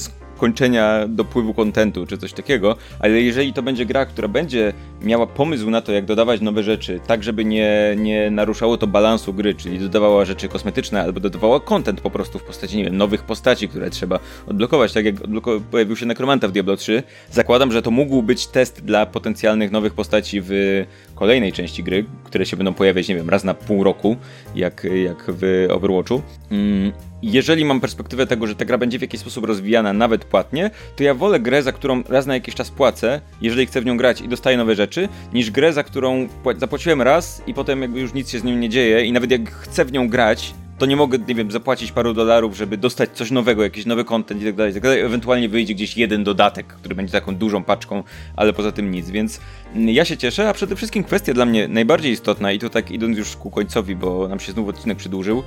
skończenia 0.42 1.08
dopływu 1.08 1.54
kontentu 1.54 2.06
czy 2.06 2.18
coś 2.18 2.32
takiego, 2.32 2.76
ale 2.98 3.10
jeżeli 3.22 3.52
to 3.52 3.62
będzie 3.62 3.86
gra, 3.86 4.06
która 4.06 4.28
będzie 4.28 4.72
miała 5.02 5.26
pomysł 5.26 5.70
na 5.70 5.80
to, 5.80 5.92
jak 5.92 6.04
dodawać 6.04 6.40
nowe 6.40 6.62
rzeczy, 6.62 7.00
tak 7.06 7.22
żeby 7.22 7.44
nie, 7.44 7.96
nie 7.98 8.30
naruszało 8.30 8.78
to 8.78 8.86
balansu 8.86 9.34
gry, 9.34 9.54
czyli 9.54 9.78
dodawała 9.78 10.24
rzeczy 10.24 10.48
kosmetyczne 10.48 11.02
albo 11.02 11.20
dodawała 11.20 11.60
content 11.60 12.00
po 12.00 12.10
prostu 12.10 12.38
w 12.38 12.42
postaci, 12.42 12.76
nie 12.76 12.84
wiem, 12.84 12.96
nowych 12.96 13.22
postaci, 13.22 13.68
które 13.68 13.90
trzeba 13.90 14.18
odblokować, 14.46 14.92
tak 14.92 15.04
jak 15.04 15.14
odbloko- 15.14 15.60
pojawił 15.70 15.96
się 15.96 16.06
Necromanta 16.06 16.48
w 16.48 16.52
Diablo 16.52 16.76
3, 16.76 17.02
zakładam, 17.30 17.72
że 17.72 17.82
to 17.82 17.90
mógł 17.90 18.22
być 18.22 18.46
test 18.46 18.84
dla 18.84 19.06
potencjalnych 19.06 19.70
nowych 19.70 19.94
postaci 19.94 20.40
w 20.44 20.84
kolejnej 21.14 21.52
części 21.52 21.84
gry, 21.84 22.04
które 22.24 22.46
się 22.46 22.56
będą 22.56 22.74
pojawiać, 22.74 23.08
nie 23.08 23.14
wiem, 23.14 23.30
raz 23.30 23.44
na 23.44 23.54
pół 23.54 23.84
roku, 23.84 24.16
jak, 24.54 24.86
jak 25.04 25.24
w 25.28 25.66
Overwatchu. 25.70 26.22
Mm, 26.50 26.92
jeżeli 27.22 27.64
mam 27.64 27.80
perspektywę 27.80 28.26
tego, 28.26 28.46
że 28.46 28.54
ta 28.54 28.64
gra 28.64 28.78
będzie 28.78 28.98
w 28.98 29.02
jakiś 29.02 29.20
sposób 29.20 29.44
rozwijana, 29.44 29.92
nawet 29.92 30.24
płatnie, 30.24 30.70
to 30.96 31.02
ja 31.04 31.14
wolę 31.14 31.40
grę, 31.40 31.62
za 31.62 31.72
którą 31.72 32.02
raz 32.08 32.26
na 32.26 32.34
jakiś 32.34 32.54
czas 32.54 32.70
płacę, 32.70 33.20
jeżeli 33.40 33.66
chcę 33.66 33.80
w 33.80 33.84
nią 33.84 33.96
grać 33.96 34.20
i 34.20 34.28
dostaję 34.28 34.56
nowe 34.56 34.74
rzeczy, 34.74 35.08
niż 35.32 35.50
grę, 35.50 35.72
za 35.72 35.82
którą 35.84 36.26
pła- 36.44 36.58
zapłaciłem 36.58 37.02
raz 37.02 37.42
i 37.46 37.54
potem 37.54 37.82
jakby 37.82 38.00
już 38.00 38.14
nic 38.14 38.30
się 38.30 38.38
z 38.38 38.44
nią 38.44 38.54
nie 38.56 38.68
dzieje 38.68 39.04
i 39.04 39.12
nawet 39.12 39.30
jak 39.30 39.50
chcę 39.50 39.84
w 39.84 39.92
nią 39.92 40.08
grać, 40.08 40.54
to 40.78 40.86
nie 40.86 40.96
mogę, 40.96 41.18
nie 41.28 41.34
wiem, 41.34 41.50
zapłacić 41.50 41.92
paru 41.92 42.14
dolarów, 42.14 42.56
żeby 42.56 42.76
dostać 42.76 43.10
coś 43.10 43.30
nowego, 43.30 43.62
jakiś 43.62 43.86
nowy 43.86 44.04
content 44.04 44.42
i 44.42 44.44
tak 44.44 44.54
dalej, 44.54 44.72
tak 44.72 44.82
dalej. 44.82 45.00
Ewentualnie 45.00 45.48
wyjdzie 45.48 45.74
gdzieś 45.74 45.96
jeden 45.96 46.24
dodatek, 46.24 46.66
który 46.66 46.94
będzie 46.94 47.12
taką 47.12 47.34
dużą 47.34 47.64
paczką, 47.64 48.02
ale 48.36 48.52
poza 48.52 48.72
tym 48.72 48.90
nic, 48.90 49.10
więc 49.10 49.40
mm, 49.74 49.88
ja 49.88 50.04
się 50.04 50.16
cieszę, 50.16 50.48
a 50.48 50.52
przede 50.52 50.76
wszystkim 50.76 51.04
kwestia 51.04 51.34
dla 51.34 51.44
mnie 51.44 51.68
najbardziej 51.68 52.12
istotna 52.12 52.52
i 52.52 52.58
to 52.58 52.70
tak 52.70 52.90
idąc 52.90 53.18
już 53.18 53.36
ku 53.36 53.50
końcowi, 53.50 53.96
bo 53.96 54.28
nam 54.28 54.40
się 54.40 54.52
znów 54.52 54.68
odcinek 54.68 54.98
przedłużył. 54.98 55.42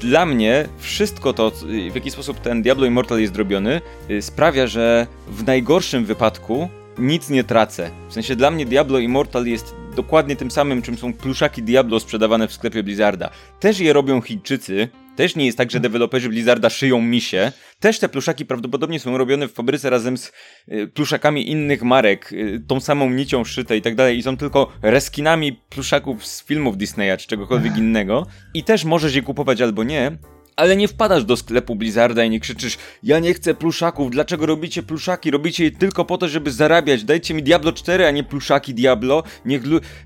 Dla 0.00 0.26
mnie 0.26 0.68
wszystko 0.78 1.32
to, 1.32 1.52
w 1.90 1.94
jaki 1.94 2.10
sposób 2.10 2.40
ten 2.40 2.62
Diablo 2.62 2.86
Immortal 2.86 3.20
jest 3.20 3.34
zrobiony, 3.34 3.80
y, 4.10 4.22
sprawia, 4.22 4.66
że 4.66 5.06
w 5.28 5.46
najgorszym 5.46 6.04
wypadku 6.04 6.68
nic 6.98 7.30
nie 7.30 7.44
tracę. 7.44 7.90
W 8.08 8.12
sensie 8.12 8.36
dla 8.36 8.50
mnie 8.50 8.66
Diablo 8.66 8.98
Immortal 8.98 9.46
jest 9.46 9.74
dokładnie 9.98 10.36
tym 10.36 10.50
samym, 10.50 10.82
czym 10.82 10.98
są 10.98 11.12
pluszaki 11.12 11.62
Diablo 11.62 12.00
sprzedawane 12.00 12.48
w 12.48 12.52
sklepie 12.52 12.82
Blizzarda. 12.82 13.30
Też 13.60 13.80
je 13.80 13.92
robią 13.92 14.20
Chińczycy, 14.20 14.88
też 15.16 15.36
nie 15.36 15.46
jest 15.46 15.58
tak, 15.58 15.70
że 15.70 15.80
deweloperzy 15.80 16.28
Blizzarda 16.28 16.70
szyją 16.70 17.02
misie. 17.02 17.52
Też 17.80 17.98
te 17.98 18.08
pluszaki 18.08 18.46
prawdopodobnie 18.46 19.00
są 19.00 19.18
robione 19.18 19.48
w 19.48 19.52
fabryce 19.52 19.90
razem 19.90 20.16
z 20.16 20.32
y, 20.68 20.86
pluszakami 20.86 21.50
innych 21.50 21.82
marek, 21.82 22.32
y, 22.32 22.62
tą 22.66 22.80
samą 22.80 23.10
nicią 23.10 23.44
szyte 23.44 23.76
i 23.76 23.82
tak 23.82 23.94
dalej 23.94 24.18
i 24.18 24.22
są 24.22 24.36
tylko 24.36 24.72
reskinami 24.82 25.52
pluszaków 25.52 26.26
z 26.26 26.44
filmów 26.44 26.76
Disneya 26.76 27.16
czy 27.18 27.26
czegokolwiek 27.26 27.76
innego. 27.76 28.26
I 28.54 28.64
też 28.64 28.84
możesz 28.84 29.14
je 29.14 29.22
kupować 29.22 29.60
albo 29.60 29.84
nie, 29.84 30.18
ale 30.58 30.76
nie 30.76 30.88
wpadasz 30.88 31.24
do 31.24 31.36
sklepu 31.36 31.76
Blizzarda 31.76 32.24
i 32.24 32.30
nie 32.30 32.40
krzyczysz 32.40 32.78
ja 33.02 33.18
nie 33.18 33.34
chcę 33.34 33.54
pluszaków, 33.54 34.10
dlaczego 34.10 34.46
robicie 34.46 34.82
pluszaki? 34.82 35.30
Robicie 35.30 35.64
je 35.64 35.70
tylko 35.70 36.04
po 36.04 36.18
to, 36.18 36.28
żeby 36.28 36.52
zarabiać. 36.52 37.04
Dajcie 37.04 37.34
mi 37.34 37.42
Diablo 37.42 37.72
4, 37.72 38.06
a 38.06 38.10
nie 38.10 38.24
pluszaki 38.24 38.74
Diablo. 38.74 39.22
Niech 39.44 39.62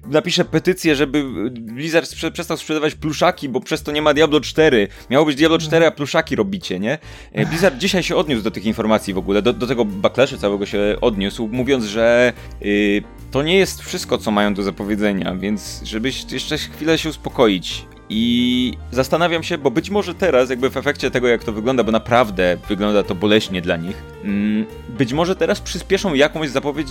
napiszę 0.07 0.45
petycję, 0.45 0.97
żeby 0.97 1.25
Blizzard 1.51 2.11
sprze- 2.11 2.31
przestał 2.31 2.57
sprzedawać 2.57 2.95
pluszaki, 2.95 3.49
bo 3.49 3.61
przez 3.61 3.83
to 3.83 3.93
nie 3.93 4.03
ma 4.03 4.15
Diablo 4.15 4.41
4. 4.41 4.89
Miało 5.11 5.27
być 5.27 5.37
Diablo 5.37 5.59
4, 5.59 5.87
a 5.87 5.91
pluszaki 5.91 6.37
robicie, 6.37 6.81
nie? 6.81 6.99
E, 7.33 7.47
Blizzard 7.47 7.79
dzisiaj 7.79 8.03
się 8.03 8.17
odniósł 8.17 8.43
do 8.43 8.51
tych 8.51 8.65
informacji 8.65 9.15
w 9.15 9.19
ogóle, 9.19 9.43
do, 9.43 9.53
do 9.53 9.67
tego 9.67 9.85
backlashu 9.85 10.37
całego 10.37 10.67
się 10.67 10.97
odniósł, 11.01 11.49
mówiąc, 11.53 11.85
że 11.85 12.33
y, 12.63 13.03
to 13.31 13.43
nie 13.43 13.59
jest 13.59 13.83
wszystko, 13.83 14.19
co 14.19 14.31
mają 14.31 14.55
do 14.55 14.63
zapowiedzenia, 14.63 15.35
więc 15.35 15.81
żebyś 15.85 16.33
jeszcze 16.33 16.59
chwilę 16.59 16.99
się 16.99 17.09
uspokoić. 17.09 17.85
I 18.15 18.73
zastanawiam 18.91 19.43
się, 19.43 19.59
bo 19.59 19.71
być 19.71 19.91
może 19.91 20.15
teraz, 20.15 20.51
jakby 20.51 20.71
w 20.71 20.77
efekcie 20.77 21.11
tego, 21.11 21.29
jak 21.29 21.45
to 21.45 21.53
wygląda, 21.53 21.85
bo 21.85 21.93
naprawdę 21.93 22.57
wygląda 22.69 23.03
to 23.03 23.15
boleśnie 23.15 23.63
dla 23.63 23.77
nich, 23.77 24.03
mm, 24.25 24.67
być 24.89 25.13
może 25.13 25.37
teraz 25.37 25.61
przyspieszą 25.61 26.15
jakąś 26.15 26.51
zapowiedź 26.51 26.89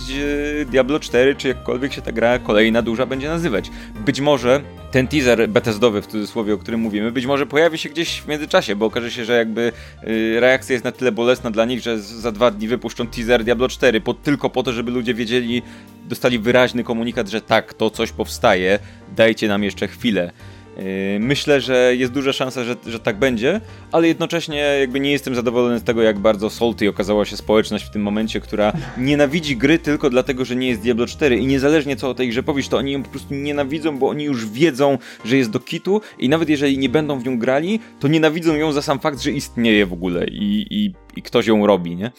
e, 0.60 0.64
Diablo 0.64 1.00
4, 1.00 1.34
czy 1.34 1.48
jakkolwiek 1.48 1.92
się 1.92 2.02
ta 2.02 2.12
gra 2.12 2.38
kolejna 2.38 2.82
duża 2.82 3.06
będzie 3.06 3.28
nazywać. 3.28 3.70
Być 4.04 4.20
może 4.20 4.60
ten 4.90 5.08
teaser 5.08 5.48
Bethesdowy, 5.48 6.02
w 6.02 6.06
cudzysłowie, 6.06 6.54
o 6.54 6.58
którym 6.58 6.80
mówimy, 6.80 7.12
być 7.12 7.26
może 7.26 7.46
pojawi 7.46 7.78
się 7.78 7.88
gdzieś 7.88 8.20
w 8.20 8.28
międzyczasie, 8.28 8.76
bo 8.76 8.86
okaże 8.86 9.10
się, 9.10 9.24
że 9.24 9.36
jakby 9.36 9.72
y, 10.04 10.40
reakcja 10.40 10.72
jest 10.72 10.84
na 10.84 10.92
tyle 10.92 11.12
bolesna 11.12 11.50
dla 11.50 11.64
nich, 11.64 11.80
że 11.80 12.00
za 12.00 12.32
dwa 12.32 12.50
dni 12.50 12.68
wypuszczą 12.68 13.06
teaser 13.06 13.44
Diablo 13.44 13.68
4, 13.68 14.00
po, 14.00 14.14
tylko 14.14 14.50
po 14.50 14.62
to, 14.62 14.72
żeby 14.72 14.90
ludzie 14.90 15.14
wiedzieli, 15.14 15.62
dostali 16.08 16.38
wyraźny 16.38 16.84
komunikat, 16.84 17.28
że 17.28 17.40
tak, 17.40 17.74
to 17.74 17.90
coś 17.90 18.12
powstaje, 18.12 18.78
dajcie 19.16 19.48
nam 19.48 19.64
jeszcze 19.64 19.88
chwilę. 19.88 20.32
Yy, 20.76 21.20
Myślę, 21.20 21.60
że 21.60 21.96
jest 21.96 22.12
duża 22.12 22.32
szansa, 22.32 22.64
że, 22.64 22.76
że 22.86 23.00
tak 23.00 23.18
będzie, 23.18 23.60
ale 23.92 24.08
jednocześnie 24.08 24.56
jakby 24.80 25.00
nie 25.00 25.12
jestem 25.12 25.34
zadowolony 25.34 25.78
z 25.78 25.82
tego, 25.82 26.02
jak 26.02 26.18
bardzo 26.18 26.50
salty 26.50 26.88
okazała 26.88 27.24
się 27.24 27.36
społeczność 27.36 27.84
w 27.84 27.90
tym 27.90 28.02
momencie, 28.02 28.40
która 28.40 28.72
nienawidzi 28.98 29.56
gry 29.56 29.78
tylko 29.78 30.10
dlatego, 30.10 30.44
że 30.44 30.56
nie 30.56 30.68
jest 30.68 30.80
Diablo 30.80 31.06
4 31.06 31.38
i 31.38 31.46
niezależnie 31.46 31.96
co 31.96 32.10
o 32.10 32.14
tej 32.14 32.28
grze 32.28 32.42
powiesz, 32.42 32.68
to 32.68 32.76
oni 32.76 32.92
ją 32.92 33.02
po 33.02 33.10
prostu 33.10 33.34
nienawidzą, 33.34 33.98
bo 33.98 34.08
oni 34.08 34.24
już 34.24 34.48
wiedzą, 34.48 34.98
że 35.24 35.36
jest 35.36 35.50
do 35.50 35.60
kitu 35.60 36.00
i 36.18 36.28
nawet 36.28 36.48
jeżeli 36.48 36.78
nie 36.78 36.88
będą 36.88 37.18
w 37.18 37.24
nią 37.24 37.38
grali, 37.38 37.80
to 38.00 38.08
nienawidzą 38.08 38.54
ją 38.54 38.72
za 38.72 38.82
sam 38.82 38.98
fakt, 38.98 39.20
że 39.20 39.30
istnieje 39.30 39.86
w 39.86 39.92
ogóle 39.92 40.26
i, 40.26 40.66
i, 40.70 40.94
i 41.16 41.22
ktoś 41.22 41.46
ją 41.46 41.66
robi, 41.66 41.96
nie? 41.96 42.10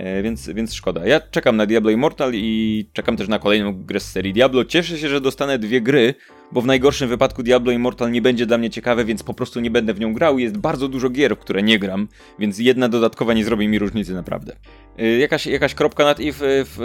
E, 0.00 0.22
więc, 0.22 0.48
więc 0.48 0.74
szkoda. 0.74 1.06
Ja 1.06 1.20
czekam 1.30 1.56
na 1.56 1.66
Diablo 1.66 1.90
Immortal 1.90 2.32
i 2.34 2.88
czekam 2.92 3.16
też 3.16 3.28
na 3.28 3.38
kolejną 3.38 3.72
grę 3.84 4.00
z 4.00 4.10
serii 4.10 4.32
Diablo. 4.32 4.64
Cieszę 4.64 4.98
się, 4.98 5.08
że 5.08 5.20
dostanę 5.20 5.58
dwie 5.58 5.80
gry, 5.80 6.14
bo 6.52 6.60
w 6.60 6.66
najgorszym 6.66 7.08
wypadku 7.08 7.42
Diablo 7.42 7.72
Immortal 7.72 8.12
nie 8.12 8.22
będzie 8.22 8.46
dla 8.46 8.58
mnie 8.58 8.70
ciekawe, 8.70 9.04
więc 9.04 9.22
po 9.22 9.34
prostu 9.34 9.60
nie 9.60 9.70
będę 9.70 9.94
w 9.94 10.00
nią 10.00 10.14
grał. 10.14 10.38
Jest 10.38 10.56
bardzo 10.58 10.88
dużo 10.88 11.10
gier, 11.10 11.36
w 11.36 11.38
które 11.38 11.62
nie 11.62 11.78
gram, 11.78 12.08
więc 12.38 12.58
jedna 12.58 12.88
dodatkowa 12.88 13.34
nie 13.34 13.44
zrobi 13.44 13.68
mi 13.68 13.78
różnicy 13.78 14.14
naprawdę. 14.14 14.56
E, 14.98 15.06
Jakaś, 15.06 15.46
jakaś 15.46 15.74
kropka 15.74 16.04
nad 16.04 16.20
i 16.20 16.32
w, 16.32 16.38
w, 16.40 16.76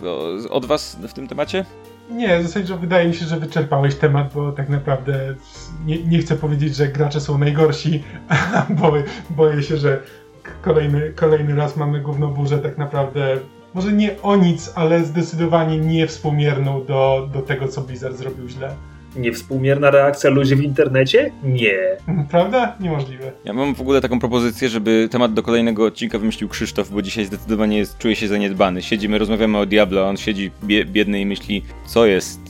w, 0.00 0.04
o- 0.06 0.50
od 0.50 0.64
was 0.66 0.98
w 1.08 1.12
tym 1.12 1.26
temacie? 1.28 1.64
Nie, 2.10 2.42
zasadniczo 2.42 2.78
wydaje 2.78 3.08
mi 3.08 3.14
się, 3.14 3.24
że 3.26 3.40
wyczerpałeś 3.40 3.94
temat, 3.94 4.34
bo 4.34 4.52
tak 4.52 4.68
naprawdę 4.68 5.34
nie, 5.86 6.02
nie 6.02 6.18
chcę 6.18 6.36
powiedzieć, 6.36 6.76
że 6.76 6.88
gracze 6.88 7.20
są 7.20 7.38
najgorsi, 7.38 8.02
bo 8.80 8.92
boję 9.30 9.62
się, 9.62 9.76
że 9.76 10.02
kolejny, 10.62 11.12
kolejny 11.14 11.54
raz 11.54 11.76
mamy 11.76 12.00
główną 12.00 12.34
burzę 12.34 12.58
tak 12.58 12.78
naprawdę, 12.78 13.36
może 13.74 13.92
nie 13.92 14.22
o 14.22 14.36
nic, 14.36 14.72
ale 14.74 15.04
zdecydowanie 15.04 15.78
niewspółmierną 15.78 16.84
do, 16.84 17.28
do 17.32 17.42
tego, 17.42 17.68
co 17.68 17.80
Blizzard 17.80 18.16
zrobił 18.16 18.48
źle. 18.48 18.74
Niewspółmierna 19.16 19.90
reakcja 19.90 20.30
ludzi 20.30 20.56
w 20.56 20.62
internecie? 20.62 21.32
Nie. 21.42 21.78
Prawda? 22.30 22.76
Niemożliwe. 22.80 23.32
Ja 23.44 23.52
mam 23.52 23.74
w 23.74 23.80
ogóle 23.80 24.00
taką 24.00 24.20
propozycję, 24.20 24.68
żeby 24.68 25.08
temat 25.10 25.34
do 25.34 25.42
kolejnego 25.42 25.84
odcinka 25.84 26.18
wymyślił 26.18 26.48
Krzysztof, 26.48 26.90
bo 26.90 27.02
dzisiaj 27.02 27.24
zdecydowanie 27.24 27.78
jest, 27.78 27.98
czuje 27.98 28.16
się 28.16 28.28
zaniedbany. 28.28 28.82
Siedzimy, 28.82 29.18
rozmawiamy 29.18 29.58
o 29.58 29.66
Diablo, 29.66 30.06
a 30.06 30.08
on 30.08 30.16
siedzi 30.16 30.50
bie, 30.64 30.84
biedny 30.84 31.20
i 31.20 31.26
myśli, 31.26 31.62
co 31.86 32.06
jest, 32.06 32.40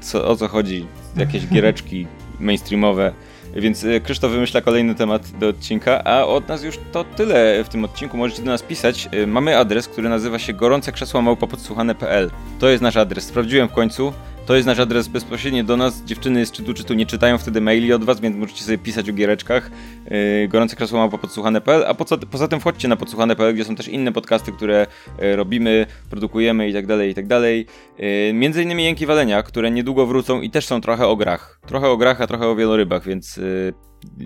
co, 0.00 0.28
o 0.28 0.36
co 0.36 0.48
chodzi, 0.48 0.86
jakieś 1.16 1.46
giereczki 1.52 2.06
mainstreamowe. 2.40 3.12
Więc 3.54 3.84
e, 3.84 4.00
Krzysztof 4.00 4.32
wymyśla 4.32 4.60
kolejny 4.60 4.94
temat 4.94 5.30
do 5.38 5.48
odcinka, 5.48 6.04
a 6.04 6.24
od 6.24 6.48
nas 6.48 6.62
już 6.62 6.78
to 6.92 7.04
tyle 7.04 7.64
w 7.64 7.68
tym 7.68 7.84
odcinku. 7.84 8.16
Możecie 8.16 8.42
do 8.42 8.50
nas 8.50 8.62
pisać. 8.62 9.08
E, 9.12 9.26
Mamy 9.26 9.58
adres, 9.58 9.88
który 9.88 10.08
nazywa 10.08 10.38
się 10.38 10.52
gorące 10.52 10.92
krzesła 10.92 11.22
małpa.podsłuchane.pl. 11.22 12.30
To 12.58 12.68
jest 12.68 12.82
nasz 12.82 12.96
adres. 12.96 13.24
Sprawdziłem 13.24 13.68
w 13.68 13.72
końcu. 13.72 14.12
To 14.52 14.56
jest 14.56 14.66
nasz 14.66 14.78
adres 14.78 15.08
bezpośrednio 15.08 15.64
do 15.64 15.76
nas. 15.76 16.02
Dziewczyny 16.04 16.46
z 16.46 16.52
czytu 16.52 16.74
czytu 16.74 16.94
nie 16.94 17.06
czytają 17.06 17.38
wtedy 17.38 17.60
maili 17.60 17.92
od 17.92 18.04
was, 18.04 18.20
więc 18.20 18.36
możecie 18.36 18.64
sobie 18.64 18.78
pisać 18.78 19.10
o 19.10 19.12
giereczkach. 19.12 19.70
Yy, 20.10 20.48
gorące 20.48 20.76
krzesło 20.76 20.98
małpa 20.98 21.18
podsłuchane.pl, 21.18 21.84
a 21.86 21.94
poza, 21.94 22.16
poza 22.16 22.48
tym 22.48 22.60
wchodźcie 22.60 22.88
na 22.88 22.96
podsłuchane.pl, 22.96 23.54
gdzie 23.54 23.64
są 23.64 23.76
też 23.76 23.88
inne 23.88 24.12
podcasty, 24.12 24.52
które 24.52 24.86
e, 25.18 25.36
robimy, 25.36 25.86
produkujemy 26.10 26.68
i 26.68 26.72
tak 26.72 26.86
dalej, 26.86 27.10
i 27.10 27.14
tak 27.14 27.26
dalej. 27.26 27.66
Yy, 27.98 28.32
między 28.32 28.62
innymi 28.62 28.84
Jęki 28.84 29.06
Walenia, 29.06 29.42
które 29.42 29.70
niedługo 29.70 30.06
wrócą 30.06 30.40
i 30.40 30.50
też 30.50 30.66
są 30.66 30.80
trochę 30.80 31.06
o 31.06 31.16
grach. 31.16 31.60
Trochę 31.66 31.88
o 31.88 31.96
grach, 31.96 32.20
a 32.20 32.26
trochę 32.26 32.48
o 32.48 32.56
wielorybach, 32.56 33.04
więc 33.04 33.36
yy, 33.36 33.74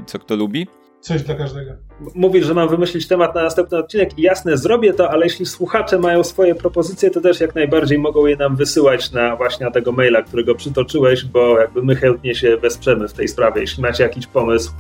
co 0.07 0.19
kto 0.19 0.37
lubi. 0.37 0.67
Coś 1.01 1.23
dla 1.23 1.35
każdego. 1.35 1.73
Mówisz, 2.15 2.47
że 2.47 2.55
mam 2.55 2.69
wymyślić 2.69 3.09
temat 3.09 3.35
na 3.35 3.43
następny 3.43 3.79
odcinek 3.79 4.19
i 4.19 4.23
jasne, 4.23 4.57
zrobię 4.57 4.95
to, 4.95 5.11
ale 5.11 5.27
jeśli 5.27 5.47
słuchacze 5.47 5.99
mają 5.99 6.25
swoje 6.25 6.55
propozycje, 6.55 7.11
to 7.11 7.21
też 7.21 7.41
jak 7.41 7.55
najbardziej 7.55 7.99
mogą 7.99 8.27
je 8.27 8.37
nam 8.37 8.57
wysyłać 8.57 9.13
na 9.13 9.37
właśnie 9.37 9.71
tego 9.71 9.93
maila, 9.93 10.23
którego 10.23 10.55
przytoczyłeś, 10.55 11.25
bo 11.25 11.61
jakby 11.61 11.83
my 11.83 11.97
chętnie 11.97 12.35
się 12.35 12.57
wesprzemy 12.57 13.09
w 13.09 13.13
tej 13.13 13.29
sprawie. 13.29 13.61
Jeśli 13.61 13.83
macie 13.83 14.03
jakiś 14.03 14.27
pomysł, 14.27 14.73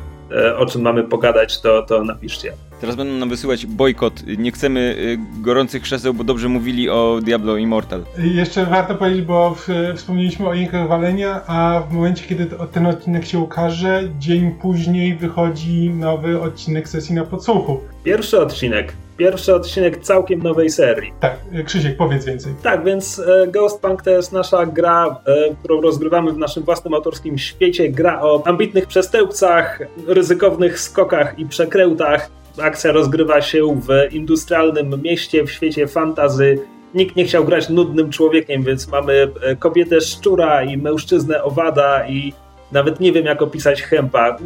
o 0.59 0.66
czym 0.66 0.82
mamy 0.82 1.05
pogadać, 1.05 1.61
to, 1.61 1.82
to 1.82 2.05
napiszcie. 2.05 2.53
Teraz 2.81 2.97
będą 2.97 3.15
nam 3.15 3.28
wysyłać 3.28 3.66
bojkot. 3.66 4.23
Nie 4.39 4.53
chcemy 4.53 4.97
y, 4.98 5.43
gorących 5.43 5.82
krzeseł, 5.82 6.15
bo 6.15 6.24
dobrze 6.24 6.48
mówili 6.48 6.90
o 6.90 7.20
Diablo 7.23 7.57
Immortal. 7.57 8.05
Jeszcze 8.19 8.66
warto 8.66 8.94
powiedzieć, 8.94 9.23
bo 9.23 9.55
w, 9.55 9.69
wspomnieliśmy 9.97 10.48
o 10.48 10.55
jękach 10.55 10.89
walenia, 10.89 11.40
a 11.47 11.82
w 11.90 11.93
momencie, 11.93 12.24
kiedy 12.28 12.47
ten 12.73 12.86
odcinek 12.86 13.27
się 13.27 13.39
ukaże, 13.39 14.03
dzień 14.19 14.51
później 14.51 15.16
wychodzi 15.16 15.90
nowy 15.90 16.40
odcinek 16.40 16.89
sesji 16.89 17.15
na 17.15 17.24
podsłuchu. 17.24 17.81
Pierwszy 18.05 18.40
odcinek. 18.40 18.93
Pierwszy 19.17 19.55
odcinek 19.55 19.99
całkiem 19.99 20.43
nowej 20.43 20.71
serii. 20.71 21.13
Tak, 21.21 21.39
Krzysiek, 21.65 21.97
powiedz 21.97 22.25
więcej. 22.25 22.55
Tak, 22.63 22.85
więc 22.85 23.19
e, 23.19 23.47
Ghostpunk 23.47 24.03
to 24.03 24.11
jest 24.11 24.33
nasza 24.33 24.67
gra, 24.67 25.21
e, 25.27 25.55
którą 25.55 25.81
rozgrywamy 25.81 26.33
w 26.33 26.39
naszym 26.39 26.63
własnym 26.63 26.95
autorskim 26.95 27.39
świecie. 27.39 27.89
Gra 27.89 28.23
o 28.23 28.43
ambitnych 28.47 28.87
przestępcach, 28.87 29.81
ryzykownych 30.07 30.81
skokach 30.81 31.39
i 31.39 31.47
przekrętach. 31.47 32.31
Akcja 32.63 32.93
rozgrywa 32.93 33.41
się 33.41 33.81
w 33.81 34.15
industrialnym 34.15 35.03
mieście, 35.03 35.45
w 35.45 35.51
świecie 35.51 35.87
fantazy. 35.87 36.59
Nikt 36.95 37.17
nie 37.17 37.25
chciał 37.25 37.45
grać 37.45 37.69
nudnym 37.69 38.11
człowiekiem, 38.11 38.63
więc 38.63 38.89
mamy 38.89 39.29
e, 39.43 39.57
kobietę 39.57 40.01
szczura 40.01 40.63
i 40.63 40.77
mężczyznę 40.77 41.43
owada 41.43 42.09
i 42.09 42.33
nawet 42.73 43.01
nie 43.01 43.13
wiem 43.13 43.25
jak 43.25 43.43
opisać 43.43 43.83
chępa. 43.83 44.37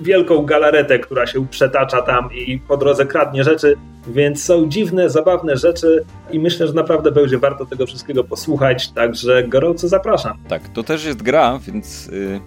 Wielką 0.00 0.42
galaretę, 0.42 0.98
która 0.98 1.26
się 1.26 1.46
przetacza 1.48 2.02
tam 2.02 2.28
i 2.32 2.58
po 2.58 2.76
drodze 2.76 3.06
kradnie 3.06 3.44
rzeczy, 3.44 3.76
więc 4.06 4.44
są 4.44 4.68
dziwne, 4.68 5.10
zabawne 5.10 5.56
rzeczy 5.56 6.04
i 6.30 6.40
myślę, 6.40 6.66
że 6.66 6.72
naprawdę 6.72 7.10
będzie 7.12 7.38
warto 7.38 7.66
tego 7.66 7.86
wszystkiego 7.86 8.24
posłuchać, 8.24 8.88
także 8.92 9.42
gorąco 9.48 9.88
zapraszam. 9.88 10.38
Tak, 10.48 10.68
to 10.68 10.82
też 10.82 11.04
jest 11.04 11.22
gra, 11.22 11.58
więc. 11.66 12.08
y, 12.08 12.40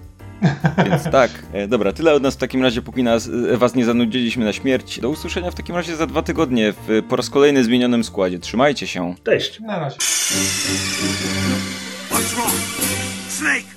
więc 0.85 1.03
tak. 1.11 1.31
E, 1.53 1.67
dobra, 1.67 1.93
tyle 1.93 2.13
od 2.13 2.23
nas 2.23 2.33
w 2.35 2.37
takim 2.37 2.63
razie, 2.63 2.81
póki 2.81 3.03
nas, 3.03 3.29
e, 3.53 3.57
was 3.57 3.75
nie 3.75 3.85
zanudziliśmy 3.85 4.45
na 4.45 4.53
śmierć. 4.53 4.99
Do 4.99 5.09
usłyszenia 5.09 5.51
w 5.51 5.55
takim 5.55 5.75
razie 5.75 5.95
za 5.95 6.07
dwa 6.07 6.21
tygodnie 6.21 6.73
w 6.87 7.01
po 7.09 7.15
raz 7.15 7.29
kolejny 7.29 7.63
zmienionym 7.63 8.03
składzie. 8.03 8.39
Trzymajcie 8.39 8.87
się. 8.87 9.15
Cześć! 9.23 9.59
Na 9.59 9.79
razie. 9.79 9.97
What's 12.09 12.35
wrong? 12.35 12.53
Snake! 13.29 13.72